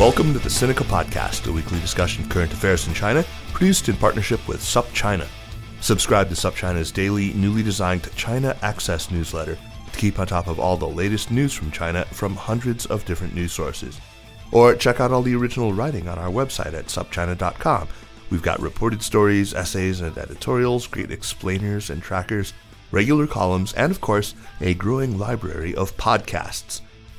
Welcome 0.00 0.32
to 0.32 0.38
the 0.38 0.48
Sinica 0.48 0.82
Podcast, 0.84 1.46
a 1.46 1.52
weekly 1.52 1.78
discussion 1.78 2.24
of 2.24 2.30
current 2.30 2.54
affairs 2.54 2.88
in 2.88 2.94
China, 2.94 3.22
produced 3.52 3.90
in 3.90 3.96
partnership 3.96 4.48
with 4.48 4.60
SupChina. 4.60 5.26
Subscribe 5.82 6.30
to 6.30 6.34
SupChina's 6.34 6.90
daily, 6.90 7.34
newly 7.34 7.62
designed 7.62 8.10
China 8.16 8.56
Access 8.62 9.10
newsletter 9.10 9.58
to 9.92 9.98
keep 9.98 10.18
on 10.18 10.26
top 10.26 10.46
of 10.46 10.58
all 10.58 10.78
the 10.78 10.88
latest 10.88 11.30
news 11.30 11.52
from 11.52 11.70
China 11.70 12.06
from 12.12 12.34
hundreds 12.34 12.86
of 12.86 13.04
different 13.04 13.34
news 13.34 13.52
sources. 13.52 14.00
Or 14.52 14.74
check 14.74 15.00
out 15.00 15.12
all 15.12 15.20
the 15.20 15.34
original 15.34 15.74
writing 15.74 16.08
on 16.08 16.18
our 16.18 16.30
website 16.30 16.72
at 16.72 16.86
supchina.com. 16.86 17.86
We've 18.30 18.40
got 18.40 18.58
reported 18.58 19.02
stories, 19.02 19.52
essays, 19.52 20.00
and 20.00 20.16
editorials, 20.16 20.86
great 20.86 21.10
explainers 21.10 21.90
and 21.90 22.02
trackers, 22.02 22.54
regular 22.90 23.26
columns, 23.26 23.74
and 23.74 23.92
of 23.92 24.00
course, 24.00 24.34
a 24.62 24.72
growing 24.72 25.18
library 25.18 25.74
of 25.74 25.94
podcasts. 25.98 26.80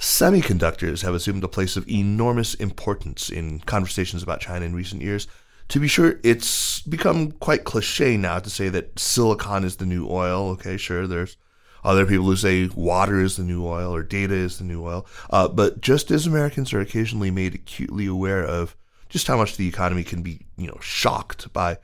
Semiconductors 0.00 1.02
have 1.02 1.12
assumed 1.12 1.44
a 1.44 1.48
place 1.48 1.76
of 1.76 1.86
enormous 1.86 2.54
importance 2.54 3.28
in 3.28 3.60
conversations 3.60 4.22
about 4.22 4.40
China 4.40 4.64
in 4.64 4.74
recent 4.74 5.02
years. 5.02 5.28
To 5.68 5.78
be 5.78 5.88
sure, 5.88 6.18
it's 6.24 6.80
become 6.80 7.32
quite 7.32 7.64
cliche 7.64 8.16
now 8.16 8.38
to 8.38 8.48
say 8.48 8.70
that 8.70 8.98
silicon 8.98 9.62
is 9.62 9.76
the 9.76 9.84
new 9.84 10.08
oil. 10.08 10.48
Okay, 10.52 10.78
sure, 10.78 11.06
there's 11.06 11.36
other 11.84 12.06
people 12.06 12.24
who 12.24 12.36
say 12.36 12.68
water 12.68 13.20
is 13.20 13.36
the 13.36 13.42
new 13.42 13.66
oil 13.66 13.94
or 13.94 14.02
data 14.02 14.32
is 14.32 14.56
the 14.56 14.64
new 14.64 14.82
oil. 14.82 15.04
Uh, 15.28 15.48
but 15.48 15.82
just 15.82 16.10
as 16.10 16.26
Americans 16.26 16.72
are 16.72 16.80
occasionally 16.80 17.30
made 17.30 17.54
acutely 17.54 18.06
aware 18.06 18.42
of 18.42 18.74
just 19.10 19.26
how 19.26 19.36
much 19.36 19.58
the 19.58 19.68
economy 19.68 20.02
can 20.02 20.22
be, 20.22 20.40
you 20.56 20.66
know, 20.66 20.78
shocked 20.80 21.52
by 21.52 21.76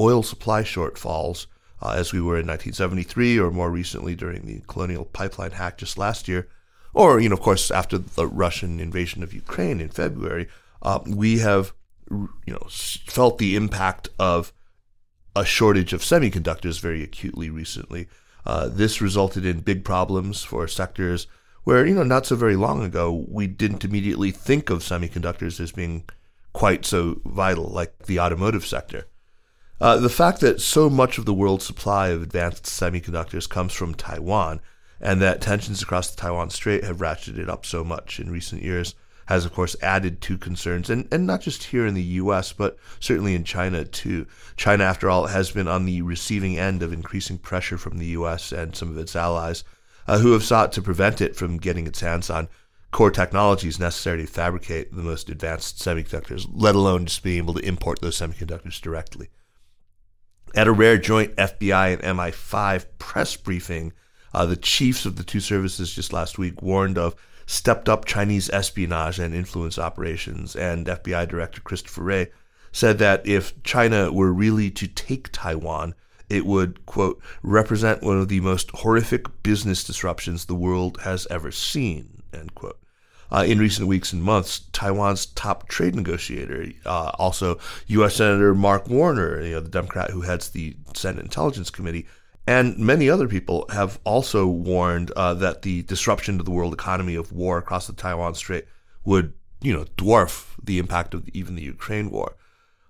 oil 0.00 0.24
supply 0.24 0.64
shortfalls, 0.64 1.46
uh, 1.80 1.94
as 1.96 2.12
we 2.12 2.20
were 2.20 2.34
in 2.34 2.48
1973 2.48 3.38
or 3.38 3.52
more 3.52 3.70
recently 3.70 4.16
during 4.16 4.44
the 4.44 4.60
colonial 4.66 5.04
pipeline 5.04 5.52
hack 5.52 5.78
just 5.78 5.96
last 5.96 6.26
year, 6.26 6.48
or 6.94 7.20
you 7.20 7.28
know, 7.28 7.34
of 7.34 7.40
course, 7.40 7.70
after 7.70 7.98
the 7.98 8.26
Russian 8.26 8.80
invasion 8.80 9.22
of 9.22 9.32
Ukraine 9.32 9.80
in 9.80 9.88
February, 9.88 10.48
uh, 10.82 11.00
we 11.06 11.38
have 11.38 11.72
you 12.10 12.28
know 12.52 12.66
felt 12.68 13.38
the 13.38 13.56
impact 13.56 14.08
of 14.18 14.52
a 15.36 15.44
shortage 15.44 15.92
of 15.92 16.02
semiconductors 16.02 16.80
very 16.80 17.02
acutely 17.02 17.50
recently. 17.50 18.08
Uh, 18.44 18.68
this 18.68 19.00
resulted 19.00 19.44
in 19.44 19.60
big 19.60 19.84
problems 19.84 20.42
for 20.42 20.66
sectors 20.66 21.26
where 21.64 21.86
you 21.86 21.94
know 21.94 22.02
not 22.02 22.26
so 22.26 22.36
very 22.36 22.56
long 22.56 22.82
ago 22.82 23.24
we 23.28 23.46
didn't 23.46 23.84
immediately 23.84 24.30
think 24.30 24.70
of 24.70 24.80
semiconductors 24.80 25.60
as 25.60 25.72
being 25.72 26.04
quite 26.52 26.84
so 26.84 27.20
vital, 27.24 27.64
like 27.64 28.06
the 28.06 28.18
automotive 28.18 28.66
sector. 28.66 29.06
Uh, 29.80 29.96
the 29.96 30.08
fact 30.10 30.40
that 30.40 30.60
so 30.60 30.90
much 30.90 31.16
of 31.16 31.24
the 31.24 31.34
world's 31.34 31.64
supply 31.64 32.08
of 32.08 32.22
advanced 32.22 32.64
semiconductors 32.64 33.48
comes 33.48 33.72
from 33.72 33.94
Taiwan 33.94 34.60
and 35.00 35.20
that 35.20 35.40
tensions 35.40 35.82
across 35.82 36.10
the 36.10 36.20
Taiwan 36.20 36.50
Strait 36.50 36.84
have 36.84 36.98
ratcheted 36.98 37.48
up 37.48 37.64
so 37.64 37.82
much 37.82 38.20
in 38.20 38.30
recent 38.30 38.62
years 38.62 38.94
has, 39.30 39.44
of 39.44 39.52
course, 39.52 39.76
added 39.80 40.20
to 40.20 40.36
concerns, 40.36 40.90
and, 40.90 41.06
and 41.12 41.24
not 41.24 41.40
just 41.40 41.62
here 41.62 41.86
in 41.86 41.94
the 41.94 42.02
U.S., 42.02 42.52
but 42.52 42.76
certainly 42.98 43.36
in 43.36 43.44
China 43.44 43.84
too. 43.84 44.26
China, 44.56 44.82
after 44.82 45.08
all, 45.08 45.28
has 45.28 45.52
been 45.52 45.68
on 45.68 45.84
the 45.84 46.02
receiving 46.02 46.58
end 46.58 46.82
of 46.82 46.92
increasing 46.92 47.38
pressure 47.38 47.78
from 47.78 47.98
the 47.98 48.06
U.S. 48.06 48.50
and 48.50 48.74
some 48.74 48.90
of 48.90 48.98
its 48.98 49.14
allies, 49.14 49.62
uh, 50.08 50.18
who 50.18 50.32
have 50.32 50.42
sought 50.42 50.72
to 50.72 50.82
prevent 50.82 51.20
it 51.20 51.36
from 51.36 51.58
getting 51.58 51.86
its 51.86 52.00
hands 52.00 52.28
on 52.28 52.48
core 52.90 53.12
technologies 53.12 53.78
necessary 53.78 54.22
to 54.22 54.26
fabricate 54.26 54.92
the 54.92 55.00
most 55.00 55.30
advanced 55.30 55.78
semiconductors, 55.78 56.48
let 56.52 56.74
alone 56.74 57.06
just 57.06 57.22
being 57.22 57.38
able 57.38 57.54
to 57.54 57.64
import 57.64 58.00
those 58.00 58.18
semiconductors 58.18 58.80
directly. 58.80 59.28
At 60.56 60.66
a 60.66 60.72
rare 60.72 60.98
joint 60.98 61.36
FBI 61.36 61.92
and 62.02 62.18
MI5 62.18 62.84
press 62.98 63.36
briefing, 63.36 63.92
uh, 64.32 64.46
the 64.46 64.56
chiefs 64.56 65.04
of 65.06 65.16
the 65.16 65.24
two 65.24 65.40
services 65.40 65.94
just 65.94 66.12
last 66.12 66.38
week 66.38 66.62
warned 66.62 66.98
of 66.98 67.16
stepped 67.46 67.88
up 67.88 68.04
Chinese 68.04 68.48
espionage 68.50 69.18
and 69.18 69.34
influence 69.34 69.78
operations, 69.78 70.54
and 70.54 70.86
FBI 70.86 71.28
Director 71.28 71.60
Christopher 71.60 72.02
Wray 72.02 72.30
said 72.72 72.98
that 72.98 73.26
if 73.26 73.60
China 73.64 74.12
were 74.12 74.32
really 74.32 74.70
to 74.70 74.86
take 74.86 75.30
Taiwan, 75.32 75.94
it 76.28 76.46
would, 76.46 76.86
quote, 76.86 77.20
represent 77.42 78.02
one 78.02 78.20
of 78.20 78.28
the 78.28 78.40
most 78.40 78.70
horrific 78.70 79.42
business 79.42 79.82
disruptions 79.82 80.44
the 80.44 80.54
world 80.54 81.00
has 81.02 81.26
ever 81.28 81.50
seen, 81.50 82.22
end 82.32 82.54
quote. 82.54 82.78
Uh, 83.32 83.44
in 83.46 83.58
recent 83.58 83.86
weeks 83.86 84.12
and 84.12 84.22
months, 84.22 84.60
Taiwan's 84.72 85.26
top 85.26 85.68
trade 85.68 85.94
negotiator, 85.94 86.68
uh, 86.84 87.12
also 87.18 87.58
U.S. 87.88 88.16
Senator 88.16 88.54
Mark 88.54 88.88
Warner, 88.88 89.40
you 89.42 89.52
know, 89.52 89.60
the 89.60 89.68
Democrat 89.68 90.10
who 90.10 90.22
heads 90.22 90.50
the 90.50 90.76
Senate 90.94 91.22
Intelligence 91.22 91.70
Committee, 91.70 92.06
and 92.50 92.76
many 92.78 93.08
other 93.08 93.28
people 93.28 93.64
have 93.70 94.00
also 94.02 94.44
warned 94.44 95.12
uh, 95.12 95.34
that 95.34 95.62
the 95.62 95.82
disruption 95.82 96.36
to 96.36 96.42
the 96.42 96.50
world 96.50 96.74
economy 96.74 97.14
of 97.14 97.30
war 97.30 97.58
across 97.58 97.86
the 97.86 97.92
Taiwan 97.92 98.34
Strait 98.34 98.64
would, 99.04 99.34
you 99.60 99.72
know, 99.72 99.84
dwarf 99.96 100.56
the 100.60 100.80
impact 100.80 101.14
of 101.14 101.28
even 101.28 101.54
the 101.54 101.62
Ukraine 101.62 102.10
war. 102.10 102.34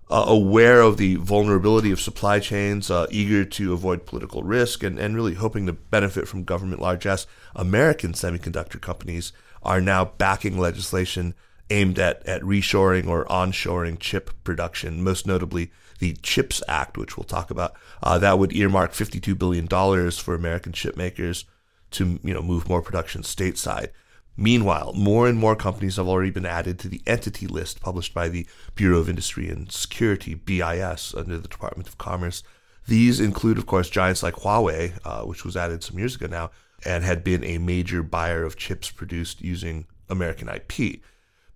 Uh, 0.09 0.25
aware 0.27 0.81
of 0.81 0.97
the 0.97 1.13
vulnerability 1.17 1.91
of 1.91 2.01
supply 2.01 2.39
chains, 2.39 2.89
uh, 2.89 3.05
eager 3.11 3.45
to 3.45 3.71
avoid 3.71 4.07
political 4.07 4.41
risk, 4.41 4.81
and, 4.81 4.97
and 4.97 5.15
really 5.15 5.35
hoping 5.35 5.67
to 5.67 5.73
benefit 5.73 6.27
from 6.27 6.43
government 6.43 6.81
largesse, 6.81 7.27
American 7.55 8.13
semiconductor 8.13 8.81
companies 8.81 9.31
are 9.61 9.79
now 9.79 10.03
backing 10.03 10.57
legislation 10.57 11.35
aimed 11.69 11.99
at, 11.99 12.25
at 12.25 12.41
reshoring 12.41 13.05
or 13.05 13.25
onshoring 13.25 13.99
chip 13.99 14.31
production, 14.43 15.03
most 15.03 15.27
notably 15.27 15.71
the 16.01 16.17
CHIPS 16.23 16.63
Act, 16.67 16.97
which 16.97 17.15
we'll 17.15 17.23
talk 17.23 17.51
about. 17.51 17.75
Uh, 18.01 18.17
that 18.17 18.39
would 18.39 18.53
earmark 18.53 18.91
$52 18.91 19.37
billion 19.37 19.67
for 20.11 20.33
American 20.33 20.73
chip 20.73 20.97
makers 20.97 21.45
to 21.91 22.19
you 22.23 22.33
know 22.33 22.41
move 22.41 22.67
more 22.67 22.81
production 22.81 23.21
stateside. 23.21 23.89
Meanwhile, 24.35 24.93
more 24.93 25.27
and 25.27 25.37
more 25.37 25.55
companies 25.55 25.97
have 25.97 26.07
already 26.07 26.31
been 26.31 26.45
added 26.45 26.79
to 26.79 26.89
the 26.89 27.01
entity 27.05 27.45
list 27.45 27.81
published 27.81 28.13
by 28.15 28.29
the 28.29 28.47
Bureau 28.73 28.97
of 28.97 29.09
Industry 29.09 29.47
and 29.47 29.71
Security, 29.71 30.33
BIS, 30.33 31.13
under 31.13 31.37
the 31.37 31.47
Department 31.47 31.87
of 31.87 31.99
Commerce. 31.99 32.41
These 32.87 33.19
include, 33.19 33.59
of 33.59 33.67
course, 33.67 33.89
giants 33.89 34.23
like 34.23 34.35
Huawei, 34.35 34.97
uh, 35.05 35.21
which 35.25 35.45
was 35.45 35.55
added 35.55 35.83
some 35.83 35.99
years 35.99 36.15
ago 36.15 36.25
now, 36.25 36.49
and 36.83 37.03
had 37.03 37.23
been 37.23 37.43
a 37.43 37.59
major 37.59 38.01
buyer 38.01 38.43
of 38.43 38.57
chips 38.57 38.89
produced 38.89 39.41
using 39.41 39.85
American 40.09 40.49
IP. 40.49 41.01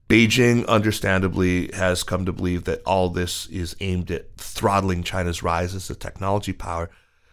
Beijing, 0.07 0.67
understandably, 0.67 1.71
has 1.73 2.03
come 2.03 2.25
to 2.25 2.31
believe 2.31 2.65
that 2.65 2.83
all 2.85 3.09
this 3.09 3.47
is 3.47 3.75
aimed 3.79 4.11
at 4.11 4.35
throttling 4.37 5.01
China's 5.01 5.41
rise 5.41 5.73
as 5.73 5.89
a 5.89 5.95
technology 5.95 6.53
power, 6.53 6.91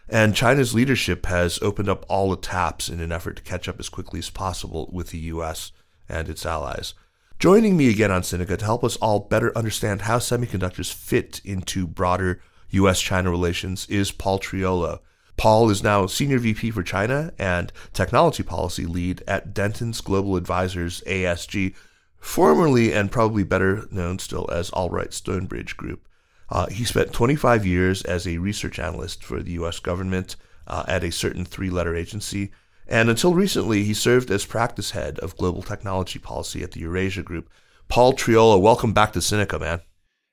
and 0.09 0.35
China's 0.35 0.73
leadership 0.73 1.27
has 1.27 1.61
opened 1.61 1.87
up 1.87 2.03
all 2.09 2.31
the 2.31 2.37
taps 2.37 2.89
in 2.89 2.99
an 2.99 3.11
effort 3.11 3.35
to 3.35 3.43
catch 3.43 3.69
up 3.69 3.79
as 3.79 3.89
quickly 3.89 4.19
as 4.19 4.31
possible 4.31 4.89
with 4.91 5.11
the 5.11 5.19
U.S. 5.19 5.71
and 6.09 6.27
its 6.27 6.45
allies. 6.47 6.95
Joining 7.37 7.77
me 7.77 7.89
again 7.89 8.11
on 8.11 8.21
Sinica 8.21 8.57
to 8.57 8.65
help 8.65 8.83
us 8.83 8.95
all 8.97 9.19
better 9.19 9.55
understand 9.55 10.03
how 10.03 10.17
semiconductors 10.17 10.91
fit 10.91 11.41
into 11.45 11.85
broader 11.85 12.41
U.S. 12.69 12.99
China 12.99 13.29
relations 13.29 13.85
is 13.87 14.11
Paul 14.11 14.39
Triolo. 14.39 14.99
Paul 15.37 15.69
is 15.69 15.83
now 15.83 16.05
Senior 16.07 16.39
VP 16.39 16.71
for 16.71 16.83
China 16.83 17.33
and 17.37 17.71
Technology 17.91 18.43
Policy 18.43 18.85
Lead 18.85 19.23
at 19.27 19.53
Dentons 19.53 20.03
Global 20.03 20.35
Advisors 20.37 21.01
ASG, 21.05 21.75
formerly 22.23 22.93
and 22.93 23.11
probably 23.11 23.43
better 23.43 23.85
known 23.91 24.17
still 24.17 24.49
as 24.49 24.71
Albright 24.71 25.13
Stonebridge 25.13 25.75
Group. 25.75 26.07
Uh, 26.49 26.67
he 26.67 26.85
spent 26.85 27.11
25 27.11 27.65
years 27.65 28.01
as 28.03 28.25
a 28.25 28.37
research 28.37 28.79
analyst 28.79 29.23
for 29.23 29.43
the 29.43 29.51
U.S. 29.51 29.79
government 29.79 30.37
uh, 30.65 30.85
at 30.87 31.03
a 31.03 31.11
certain 31.11 31.43
three 31.43 31.69
letter 31.69 31.93
agency, 31.93 32.51
and 32.87 33.09
until 33.09 33.33
recently, 33.33 33.83
he 33.83 33.93
served 33.93 34.31
as 34.31 34.45
practice 34.45 34.91
head 34.91 35.19
of 35.19 35.35
global 35.35 35.61
technology 35.61 36.17
policy 36.17 36.63
at 36.63 36.71
the 36.71 36.79
Eurasia 36.79 37.23
Group. 37.23 37.49
Paul 37.89 38.13
Triolo, 38.13 38.59
welcome 38.59 38.93
back 38.93 39.11
to 39.13 39.19
Sinica, 39.19 39.59
man. 39.59 39.81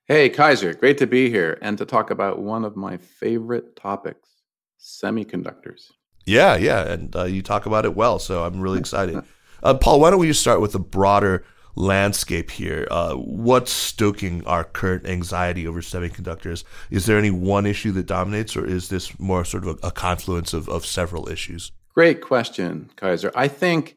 Hey, 0.06 0.28
Kaiser, 0.28 0.74
great 0.74 0.98
to 0.98 1.08
be 1.08 1.28
here 1.28 1.58
and 1.60 1.76
to 1.78 1.84
talk 1.84 2.10
about 2.10 2.38
one 2.38 2.64
of 2.64 2.76
my 2.76 2.98
favorite 2.98 3.74
topics 3.74 4.28
semiconductors. 4.80 5.90
Yeah, 6.24 6.56
yeah, 6.56 6.86
and 6.86 7.14
uh, 7.16 7.24
you 7.24 7.42
talk 7.42 7.66
about 7.66 7.84
it 7.84 7.96
well, 7.96 8.20
so 8.20 8.44
I'm 8.44 8.60
really 8.60 8.78
excited. 8.78 9.22
Uh, 9.62 9.74
Paul, 9.74 10.00
why 10.00 10.08
don't 10.08 10.18
we 10.18 10.26
just 10.26 10.40
start 10.40 10.62
with 10.62 10.72
the 10.72 10.80
broader 10.80 11.44
landscape 11.74 12.50
here. 12.50 12.86
Uh, 12.90 13.14
what's 13.14 13.72
stoking 13.72 14.44
our 14.46 14.64
current 14.64 15.06
anxiety 15.06 15.66
over 15.66 15.80
semiconductors? 15.80 16.64
Is 16.90 17.06
there 17.06 17.18
any 17.18 17.30
one 17.30 17.66
issue 17.66 17.92
that 17.92 18.06
dominates, 18.06 18.56
or 18.56 18.66
is 18.66 18.88
this 18.88 19.18
more 19.18 19.44
sort 19.44 19.66
of 19.66 19.78
a, 19.82 19.88
a 19.88 19.90
confluence 19.90 20.52
of, 20.52 20.68
of 20.68 20.84
several 20.86 21.28
issues? 21.28 21.72
Great 21.94 22.20
question, 22.20 22.90
Kaiser. 22.96 23.32
I 23.34 23.48
think 23.48 23.96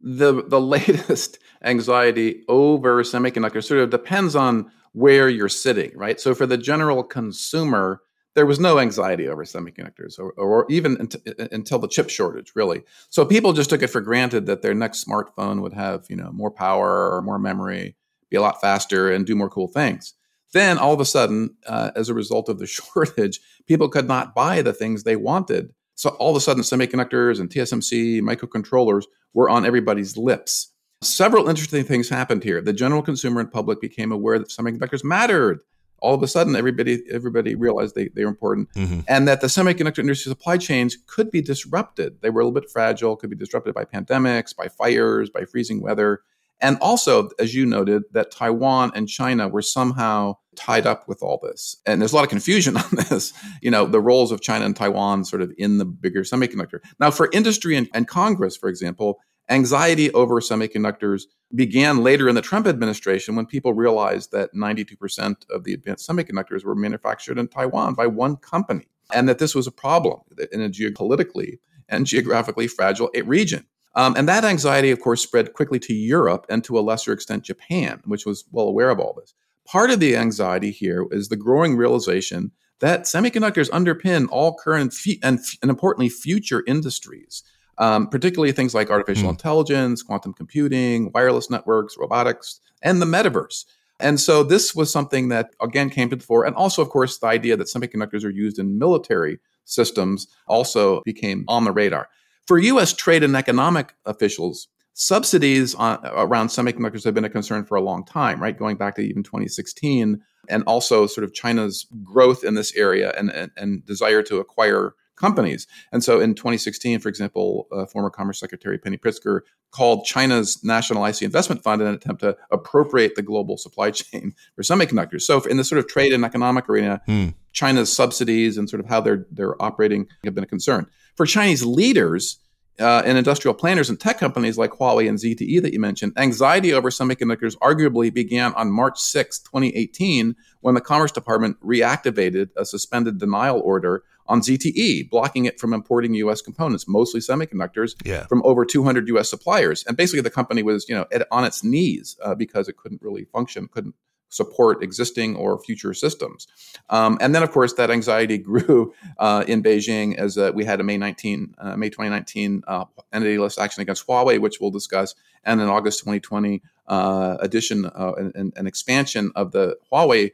the 0.00 0.42
the 0.46 0.60
latest 0.76 1.38
anxiety 1.62 2.42
over 2.48 3.02
semiconductors 3.02 3.64
sort 3.64 3.80
of 3.80 3.90
depends 3.90 4.34
on 4.34 4.70
where 4.92 5.28
you're 5.28 5.48
sitting, 5.48 5.92
right? 5.96 6.20
So 6.20 6.34
for 6.34 6.46
the 6.46 6.58
general 6.58 7.04
consumer, 7.04 8.00
there 8.34 8.46
was 8.46 8.60
no 8.60 8.78
anxiety 8.78 9.28
over 9.28 9.44
semiconductors 9.44 10.18
or, 10.18 10.32
or 10.32 10.66
even 10.70 11.08
until 11.50 11.78
the 11.78 11.88
chip 11.88 12.08
shortage, 12.08 12.52
really. 12.54 12.82
So 13.08 13.24
people 13.24 13.52
just 13.52 13.70
took 13.70 13.82
it 13.82 13.88
for 13.88 14.00
granted 14.00 14.46
that 14.46 14.62
their 14.62 14.74
next 14.74 15.04
smartphone 15.04 15.62
would 15.62 15.72
have, 15.72 16.06
you 16.08 16.16
know, 16.16 16.30
more 16.32 16.50
power 16.50 17.10
or 17.12 17.22
more 17.22 17.38
memory, 17.38 17.96
be 18.30 18.36
a 18.36 18.40
lot 18.40 18.60
faster, 18.60 19.10
and 19.10 19.26
do 19.26 19.34
more 19.34 19.50
cool 19.50 19.68
things. 19.68 20.14
Then 20.52 20.78
all 20.78 20.92
of 20.92 21.00
a 21.00 21.04
sudden, 21.04 21.56
uh, 21.66 21.90
as 21.96 22.08
a 22.08 22.14
result 22.14 22.48
of 22.48 22.58
the 22.58 22.66
shortage, 22.68 23.40
people 23.66 23.88
could 23.88 24.06
not 24.06 24.34
buy 24.34 24.62
the 24.62 24.72
things 24.72 25.02
they 25.02 25.16
wanted. 25.16 25.72
So 25.96 26.10
all 26.10 26.30
of 26.30 26.36
a 26.36 26.40
sudden, 26.40 26.62
semiconductors 26.62 27.40
and 27.40 27.50
TSMC 27.50 28.20
microcontrollers 28.22 29.04
were 29.34 29.50
on 29.50 29.66
everybody's 29.66 30.16
lips. 30.16 30.72
Several 31.02 31.48
interesting 31.48 31.84
things 31.84 32.08
happened 32.08 32.44
here. 32.44 32.60
The 32.60 32.72
general 32.72 33.02
consumer 33.02 33.40
and 33.40 33.50
public 33.50 33.80
became 33.80 34.12
aware 34.12 34.38
that 34.38 34.48
semiconductors 34.48 35.02
mattered 35.02 35.62
all 36.00 36.14
of 36.14 36.22
a 36.22 36.28
sudden 36.28 36.56
everybody 36.56 37.02
everybody 37.10 37.54
realized 37.54 37.94
they, 37.94 38.08
they 38.08 38.24
were 38.24 38.30
important 38.30 38.72
mm-hmm. 38.74 39.00
and 39.08 39.28
that 39.28 39.40
the 39.40 39.46
semiconductor 39.46 39.98
industry 39.98 40.30
supply 40.30 40.56
chains 40.56 40.96
could 41.06 41.30
be 41.30 41.42
disrupted. 41.42 42.20
They 42.20 42.30
were 42.30 42.40
a 42.40 42.44
little 42.44 42.60
bit 42.60 42.70
fragile 42.70 43.16
could 43.16 43.30
be 43.30 43.36
disrupted 43.36 43.74
by 43.74 43.84
pandemics 43.84 44.54
by 44.54 44.68
fires 44.68 45.30
by 45.30 45.44
freezing 45.44 45.80
weather. 45.80 46.20
And 46.62 46.76
also 46.82 47.30
as 47.38 47.54
you 47.54 47.64
noted 47.64 48.02
that 48.12 48.30
taiwan 48.30 48.92
and 48.94 49.08
china 49.08 49.48
were 49.48 49.62
somehow 49.62 50.36
tied 50.56 50.86
up 50.86 51.08
with 51.08 51.22
all 51.22 51.40
this. 51.42 51.76
And 51.86 52.00
there's 52.00 52.12
a 52.12 52.16
lot 52.16 52.24
of 52.24 52.30
confusion 52.30 52.76
on 52.78 52.90
this 53.08 53.32
you 53.62 53.70
know 53.70 53.86
the 53.86 54.00
roles 54.00 54.32
of 54.32 54.40
china 54.40 54.64
and 54.64 54.76
taiwan 54.76 55.24
sort 55.24 55.42
of 55.42 55.52
in 55.58 55.78
the 55.78 55.84
bigger 55.84 56.22
semiconductor. 56.22 56.80
Now 56.98 57.10
for 57.10 57.28
industry 57.32 57.76
and, 57.76 57.88
and 57.94 58.08
congress 58.08 58.56
for 58.56 58.68
example 58.68 59.20
Anxiety 59.50 60.12
over 60.12 60.40
semiconductors 60.40 61.24
began 61.52 62.04
later 62.04 62.28
in 62.28 62.36
the 62.36 62.42
Trump 62.42 62.68
administration 62.68 63.34
when 63.34 63.46
people 63.46 63.74
realized 63.74 64.30
that 64.30 64.54
92% 64.54 65.36
of 65.50 65.64
the 65.64 65.74
advanced 65.74 66.08
semiconductors 66.08 66.64
were 66.64 66.76
manufactured 66.76 67.36
in 67.36 67.48
Taiwan 67.48 67.94
by 67.94 68.06
one 68.06 68.36
company, 68.36 68.86
and 69.12 69.28
that 69.28 69.40
this 69.40 69.52
was 69.52 69.66
a 69.66 69.72
problem 69.72 70.20
in 70.52 70.62
a 70.62 70.68
geopolitically 70.68 71.58
and 71.88 72.06
geographically 72.06 72.68
fragile 72.68 73.10
region. 73.24 73.66
Um, 73.96 74.14
and 74.16 74.28
that 74.28 74.44
anxiety, 74.44 74.92
of 74.92 75.00
course, 75.00 75.20
spread 75.20 75.52
quickly 75.52 75.80
to 75.80 75.94
Europe 75.94 76.46
and 76.48 76.62
to 76.62 76.78
a 76.78 76.80
lesser 76.80 77.12
extent 77.12 77.42
Japan, 77.42 78.00
which 78.04 78.24
was 78.24 78.44
well 78.52 78.68
aware 78.68 78.90
of 78.90 79.00
all 79.00 79.14
this. 79.18 79.34
Part 79.66 79.90
of 79.90 79.98
the 79.98 80.16
anxiety 80.16 80.70
here 80.70 81.06
is 81.10 81.28
the 81.28 81.36
growing 81.36 81.76
realization 81.76 82.52
that 82.78 83.02
semiconductors 83.02 83.68
underpin 83.70 84.28
all 84.30 84.54
current 84.54 84.94
f- 84.94 85.18
and, 85.24 85.40
f- 85.40 85.58
and 85.60 85.70
importantly 85.70 86.08
future 86.08 86.62
industries 86.68 87.42
um, 87.80 88.06
particularly 88.06 88.52
things 88.52 88.74
like 88.74 88.90
artificial 88.90 89.28
mm. 89.28 89.32
intelligence, 89.32 90.02
quantum 90.02 90.32
computing, 90.32 91.10
wireless 91.12 91.50
networks, 91.50 91.96
robotics, 91.98 92.60
and 92.82 93.02
the 93.02 93.06
metaverse. 93.06 93.64
And 93.98 94.20
so 94.20 94.42
this 94.42 94.74
was 94.74 94.92
something 94.92 95.28
that 95.28 95.50
again 95.60 95.90
came 95.90 96.08
to 96.10 96.16
the 96.16 96.22
fore. 96.22 96.44
And 96.44 96.54
also, 96.54 96.82
of 96.82 96.90
course, 96.90 97.18
the 97.18 97.26
idea 97.26 97.56
that 97.56 97.66
semiconductors 97.66 98.24
are 98.24 98.30
used 98.30 98.58
in 98.58 98.78
military 98.78 99.40
systems 99.64 100.28
also 100.46 101.02
became 101.02 101.44
on 101.48 101.64
the 101.64 101.72
radar. 101.72 102.08
For 102.46 102.58
US 102.58 102.92
trade 102.92 103.22
and 103.22 103.36
economic 103.36 103.94
officials, 104.04 104.68
subsidies 104.92 105.74
on, 105.74 106.00
around 106.04 106.48
semiconductors 106.48 107.04
have 107.04 107.14
been 107.14 107.24
a 107.24 107.30
concern 107.30 107.64
for 107.64 107.76
a 107.76 107.82
long 107.82 108.04
time, 108.04 108.42
right? 108.42 108.58
Going 108.58 108.76
back 108.76 108.94
to 108.96 109.02
even 109.02 109.22
2016, 109.22 110.20
and 110.48 110.64
also 110.66 111.06
sort 111.06 111.24
of 111.24 111.32
China's 111.32 111.86
growth 112.02 112.44
in 112.44 112.54
this 112.54 112.74
area 112.74 113.12
and, 113.16 113.30
and, 113.30 113.50
and 113.56 113.86
desire 113.86 114.22
to 114.24 114.38
acquire 114.38 114.94
companies. 115.20 115.66
And 115.92 116.02
so 116.02 116.18
in 116.20 116.34
2016, 116.34 116.98
for 117.00 117.08
example, 117.08 117.68
uh, 117.70 117.86
former 117.86 118.10
Commerce 118.10 118.40
Secretary 118.40 118.78
Penny 118.78 118.96
Pritzker 118.96 119.40
called 119.70 120.04
China's 120.04 120.64
National 120.64 121.04
IC 121.04 121.22
Investment 121.22 121.62
Fund 121.62 121.82
in 121.82 121.88
an 121.88 121.94
attempt 121.94 122.22
to 122.22 122.36
appropriate 122.50 123.14
the 123.14 123.22
global 123.22 123.56
supply 123.56 123.90
chain 124.00 124.34
for 124.56 124.62
semiconductors. 124.62 125.22
So 125.22 125.42
in 125.42 125.58
the 125.58 125.64
sort 125.64 125.78
of 125.78 125.86
trade 125.86 126.12
and 126.12 126.24
economic 126.24 126.68
arena, 126.68 127.00
hmm. 127.06 127.28
China's 127.52 127.92
subsidies 127.92 128.56
and 128.56 128.68
sort 128.70 128.80
of 128.80 128.88
how 128.88 129.00
they're 129.00 129.26
they're 129.30 129.60
operating 129.60 130.06
have 130.24 130.34
been 130.34 130.44
a 130.44 130.48
concern. 130.48 130.86
For 131.16 131.26
Chinese 131.26 131.64
leaders, 131.64 132.38
uh, 132.80 133.02
and 133.04 133.18
industrial 133.18 133.54
planners 133.54 133.90
and 133.90 134.00
tech 134.00 134.18
companies 134.18 134.56
like 134.56 134.70
Huawei 134.70 135.08
and 135.08 135.18
ZTE 135.18 135.60
that 135.62 135.72
you 135.72 135.78
mentioned, 135.78 136.14
anxiety 136.16 136.72
over 136.72 136.90
semiconductors 136.90 137.56
arguably 137.58 138.12
began 138.12 138.54
on 138.54 138.72
March 138.72 138.98
6, 138.98 139.40
2018, 139.40 140.34
when 140.60 140.74
the 140.74 140.80
Commerce 140.80 141.12
Department 141.12 141.60
reactivated 141.60 142.48
a 142.56 142.64
suspended 142.64 143.18
denial 143.18 143.60
order 143.60 144.02
on 144.26 144.40
ZTE, 144.40 145.10
blocking 145.10 145.44
it 145.44 145.58
from 145.58 145.72
importing 145.72 146.14
U.S. 146.14 146.40
components, 146.40 146.86
mostly 146.86 147.20
semiconductors, 147.20 147.94
yeah. 148.04 148.26
from 148.26 148.42
over 148.44 148.64
200 148.64 149.08
U.S. 149.08 149.28
suppliers. 149.28 149.84
And 149.86 149.96
basically, 149.96 150.20
the 150.20 150.30
company 150.30 150.62
was, 150.62 150.88
you 150.88 150.94
know, 150.94 151.06
on 151.30 151.44
its 151.44 151.64
knees 151.64 152.16
uh, 152.22 152.34
because 152.34 152.68
it 152.68 152.76
couldn't 152.76 153.02
really 153.02 153.24
function, 153.24 153.68
couldn't 153.68 153.94
support 154.30 154.82
existing 154.82 155.36
or 155.36 155.58
future 155.58 155.92
systems. 155.92 156.46
Um, 156.88 157.18
and 157.20 157.34
then, 157.34 157.42
of 157.42 157.50
course, 157.50 157.74
that 157.74 157.90
anxiety 157.90 158.38
grew 158.50 158.94
uh, 159.18 159.44
in 159.46 159.62
Beijing 159.62 160.16
as 160.16 160.38
uh, 160.38 160.52
we 160.54 160.64
had 160.64 160.80
a 160.80 160.84
May 160.84 160.96
19, 160.96 161.54
uh, 161.58 161.76
May 161.76 161.90
2019 161.90 162.62
uh, 162.66 162.84
entity 163.12 163.38
list 163.38 163.58
action 163.58 163.82
against 163.82 164.06
Huawei, 164.06 164.40
which 164.40 164.60
we'll 164.60 164.70
discuss, 164.70 165.14
and 165.44 165.60
in 165.60 165.68
August 165.68 165.98
2020 166.00 166.62
uh, 166.86 167.36
addition 167.40 167.84
uh, 167.86 168.12
and, 168.16 168.52
and, 168.56 168.66
expansion 168.66 169.30
of 169.36 169.52
the 169.52 169.76
Huawei 169.92 170.32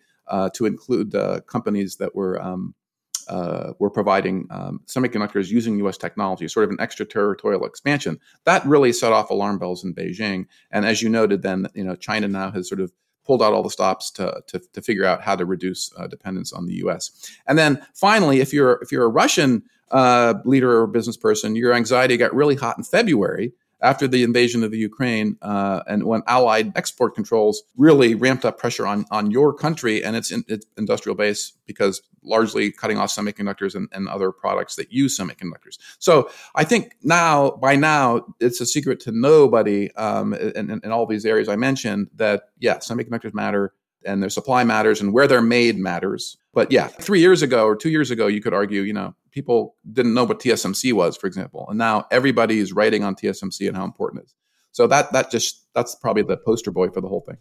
to 0.53 0.67
include 0.67 1.15
companies 1.47 1.97
that 1.97 2.15
were 2.15 2.41
um, 2.43 2.75
uh, 3.29 3.73
were 3.79 3.91
providing 3.91 4.47
um, 4.51 4.81
semiconductors 4.87 5.49
using 5.49 5.79
U.S. 5.79 5.97
technology, 5.97 6.49
sort 6.49 6.65
of 6.65 6.71
an 6.71 6.81
extraterritorial 6.81 7.65
expansion. 7.65 8.21
That 8.45 8.65
really 8.67 8.93
set 8.93 9.13
off 9.13 9.31
alarm 9.31 9.59
bells 9.59 9.85
in 9.85 9.95
Beijing. 9.95 10.47
And 10.71 10.85
as 10.85 11.03
you 11.03 11.09
noted, 11.09 11.43
then 11.43 11.69
you 11.75 11.85
know 11.85 11.97
China 11.97 12.29
now 12.29 12.51
has 12.51 12.69
sort 12.69 12.81
of 12.81 12.93
pulled 13.25 13.43
out 13.43 13.53
all 13.53 13.63
the 13.63 13.71
stops 13.71 14.11
to 14.13 14.43
to, 14.47 14.59
to 14.73 14.83
figure 14.83 15.05
out 15.05 15.23
how 15.23 15.37
to 15.37 15.45
reduce 15.45 15.93
uh, 15.97 16.07
dependence 16.07 16.53
on 16.53 16.67
the 16.67 16.75
U.S. 16.75 17.11
And 17.47 17.59
then 17.59 17.85
finally, 17.95 18.41
if 18.41 18.53
you're 18.53 18.79
if 18.83 18.93
you're 18.93 19.05
a 19.05 19.09
Russian 19.09 19.63
uh, 19.91 20.35
leader 20.45 20.81
or 20.81 20.87
business 20.87 21.17
person, 21.17 21.57
your 21.57 21.73
anxiety 21.73 22.17
got 22.17 22.35
really 22.35 22.57
hot 22.57 22.79
in 22.79 22.85
February 22.85 23.53
after 23.81 24.09
the 24.09 24.23
invasion 24.23 24.65
of 24.65 24.71
the 24.71 24.79
Ukraine 24.79 25.37
uh, 25.43 25.83
and 25.87 26.05
when 26.05 26.23
Allied 26.27 26.73
export 26.77 27.15
controls 27.15 27.63
really 27.77 28.15
ramped 28.15 28.45
up 28.45 28.59
pressure 28.59 28.87
on, 28.87 29.05
on 29.11 29.31
your 29.31 29.53
country 29.53 30.03
and 30.03 30.17
its, 30.17 30.31
in, 30.31 30.45
its 30.49 30.67
industrial 30.79 31.15
base 31.15 31.53
because 31.67 32.03
largely 32.23 32.73
cutting 32.73 32.99
off 32.99 33.15
semiconductors 33.15 33.75
and, 33.75 33.89
and 33.93 34.09
other 34.09 34.33
products 34.33 34.77
that 34.77 34.93
use 34.93 35.19
semiconductors. 35.19 35.79
So 35.99 36.31
I 36.55 36.65
think 36.65 36.97
now, 37.03 37.51
by 37.51 37.77
now, 37.77 38.27
it's 38.41 38.61
a 38.61 38.67
secret 38.67 39.01
to 39.01 39.13
nobody 39.13 39.93
um, 39.93 40.35
in, 40.35 40.71
in, 40.71 40.81
in 40.83 40.91
all 40.93 41.07
these 41.07 41.25
areas 41.25 41.49
I 41.49 41.57
mentioned 41.57 42.09
that, 42.17 42.49
yeah, 42.59 42.79
semiconductors 42.79 43.35
matter 43.35 43.75
and 44.05 44.23
their 44.23 44.31
supply 44.31 44.65
matters 44.65 45.01
and 45.01 45.13
where 45.13 45.27
they're 45.27 45.43
made 45.43 45.79
matters. 45.79 46.37
But 46.55 46.73
yeah, 46.73 46.87
three 46.87 47.21
years 47.21 47.43
ago 47.43 47.67
or 47.67 47.77
two 47.77 47.91
years 47.91 48.11
ago, 48.11 48.27
you 48.27 48.41
could 48.41 48.55
argue, 48.55 48.83
you 48.83 48.93
know, 48.93 49.15
people 49.37 49.77
didn't 49.93 50.15
know 50.15 50.25
what 50.25 50.41
TSMC 50.41 50.95
was, 50.95 51.15
for 51.15 51.27
example, 51.27 51.67
and 51.69 51.77
now 51.79 52.07
everybody 52.11 52.59
is 52.59 52.73
writing 52.73 53.05
on 53.05 53.15
TSMC 53.15 53.69
and 53.69 53.77
how 53.77 53.85
important 53.85 54.23
it 54.23 54.25
is. 54.25 54.35
So 54.73 54.87
that 54.87 55.13
that 55.13 55.31
just 55.31 55.67
that's 55.75 55.95
probably 55.95 56.23
the 56.23 56.39
poster 56.39 56.71
boy 56.71 56.89
for 56.89 57.03
the 57.03 57.09
whole 57.09 57.21
thing. 57.21 57.37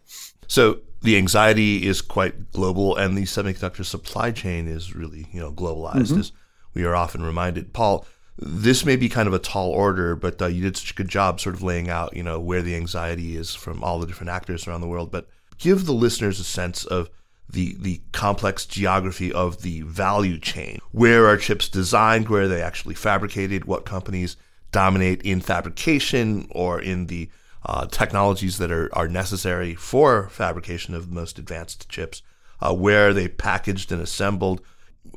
So 0.47 0.81
the 1.01 1.17
anxiety 1.17 1.87
is 1.87 2.01
quite 2.01 2.51
global, 2.51 2.95
and 2.97 3.17
the 3.17 3.23
semiconductor 3.23 3.85
supply 3.85 4.31
chain 4.31 4.67
is 4.67 4.93
really 4.93 5.27
you 5.31 5.39
know 5.39 5.51
globalized, 5.51 6.11
mm-hmm. 6.11 6.19
as 6.19 6.31
we 6.73 6.83
are 6.83 6.95
often 6.95 7.23
reminded. 7.23 7.73
Paul, 7.73 8.05
this 8.37 8.85
may 8.85 8.97
be 8.97 9.07
kind 9.07 9.27
of 9.27 9.33
a 9.33 9.39
tall 9.39 9.71
order, 9.71 10.15
but 10.17 10.41
uh, 10.41 10.47
you 10.47 10.61
did 10.61 10.77
such 10.77 10.91
a 10.91 10.95
good 10.95 11.07
job 11.07 11.39
sort 11.39 11.55
of 11.55 11.63
laying 11.63 11.89
out 11.89 12.15
you 12.15 12.23
know 12.23 12.39
where 12.39 12.61
the 12.61 12.75
anxiety 12.75 13.37
is 13.37 13.55
from 13.55 13.83
all 13.83 13.99
the 13.99 14.07
different 14.07 14.31
actors 14.31 14.67
around 14.67 14.81
the 14.81 14.87
world. 14.87 15.11
But 15.11 15.27
give 15.57 15.85
the 15.85 15.93
listeners 15.93 16.41
a 16.41 16.43
sense 16.43 16.83
of 16.83 17.09
the 17.49 17.75
the 17.79 18.01
complex 18.11 18.65
geography 18.65 19.31
of 19.31 19.61
the 19.61 19.81
value 19.81 20.39
chain. 20.39 20.79
Where 20.91 21.27
are 21.27 21.37
chips 21.37 21.69
designed? 21.69 22.29
Where 22.29 22.43
are 22.43 22.47
they 22.47 22.61
actually 22.61 22.95
fabricated? 22.95 23.65
What 23.65 23.85
companies 23.85 24.37
dominate 24.71 25.21
in 25.21 25.41
fabrication 25.41 26.47
or 26.51 26.81
in 26.81 27.07
the 27.07 27.29
uh, 27.65 27.87
technologies 27.87 28.57
that 28.57 28.71
are, 28.71 28.89
are 28.93 29.07
necessary 29.07 29.73
for 29.73 30.29
fabrication 30.29 30.93
of 30.93 31.09
the 31.09 31.15
most 31.15 31.39
advanced 31.39 31.87
chips? 31.89 32.21
Uh, 32.61 32.73
where 32.73 33.09
are 33.09 33.13
they 33.13 33.27
packaged 33.27 33.91
and 33.91 34.01
assembled? 34.01 34.61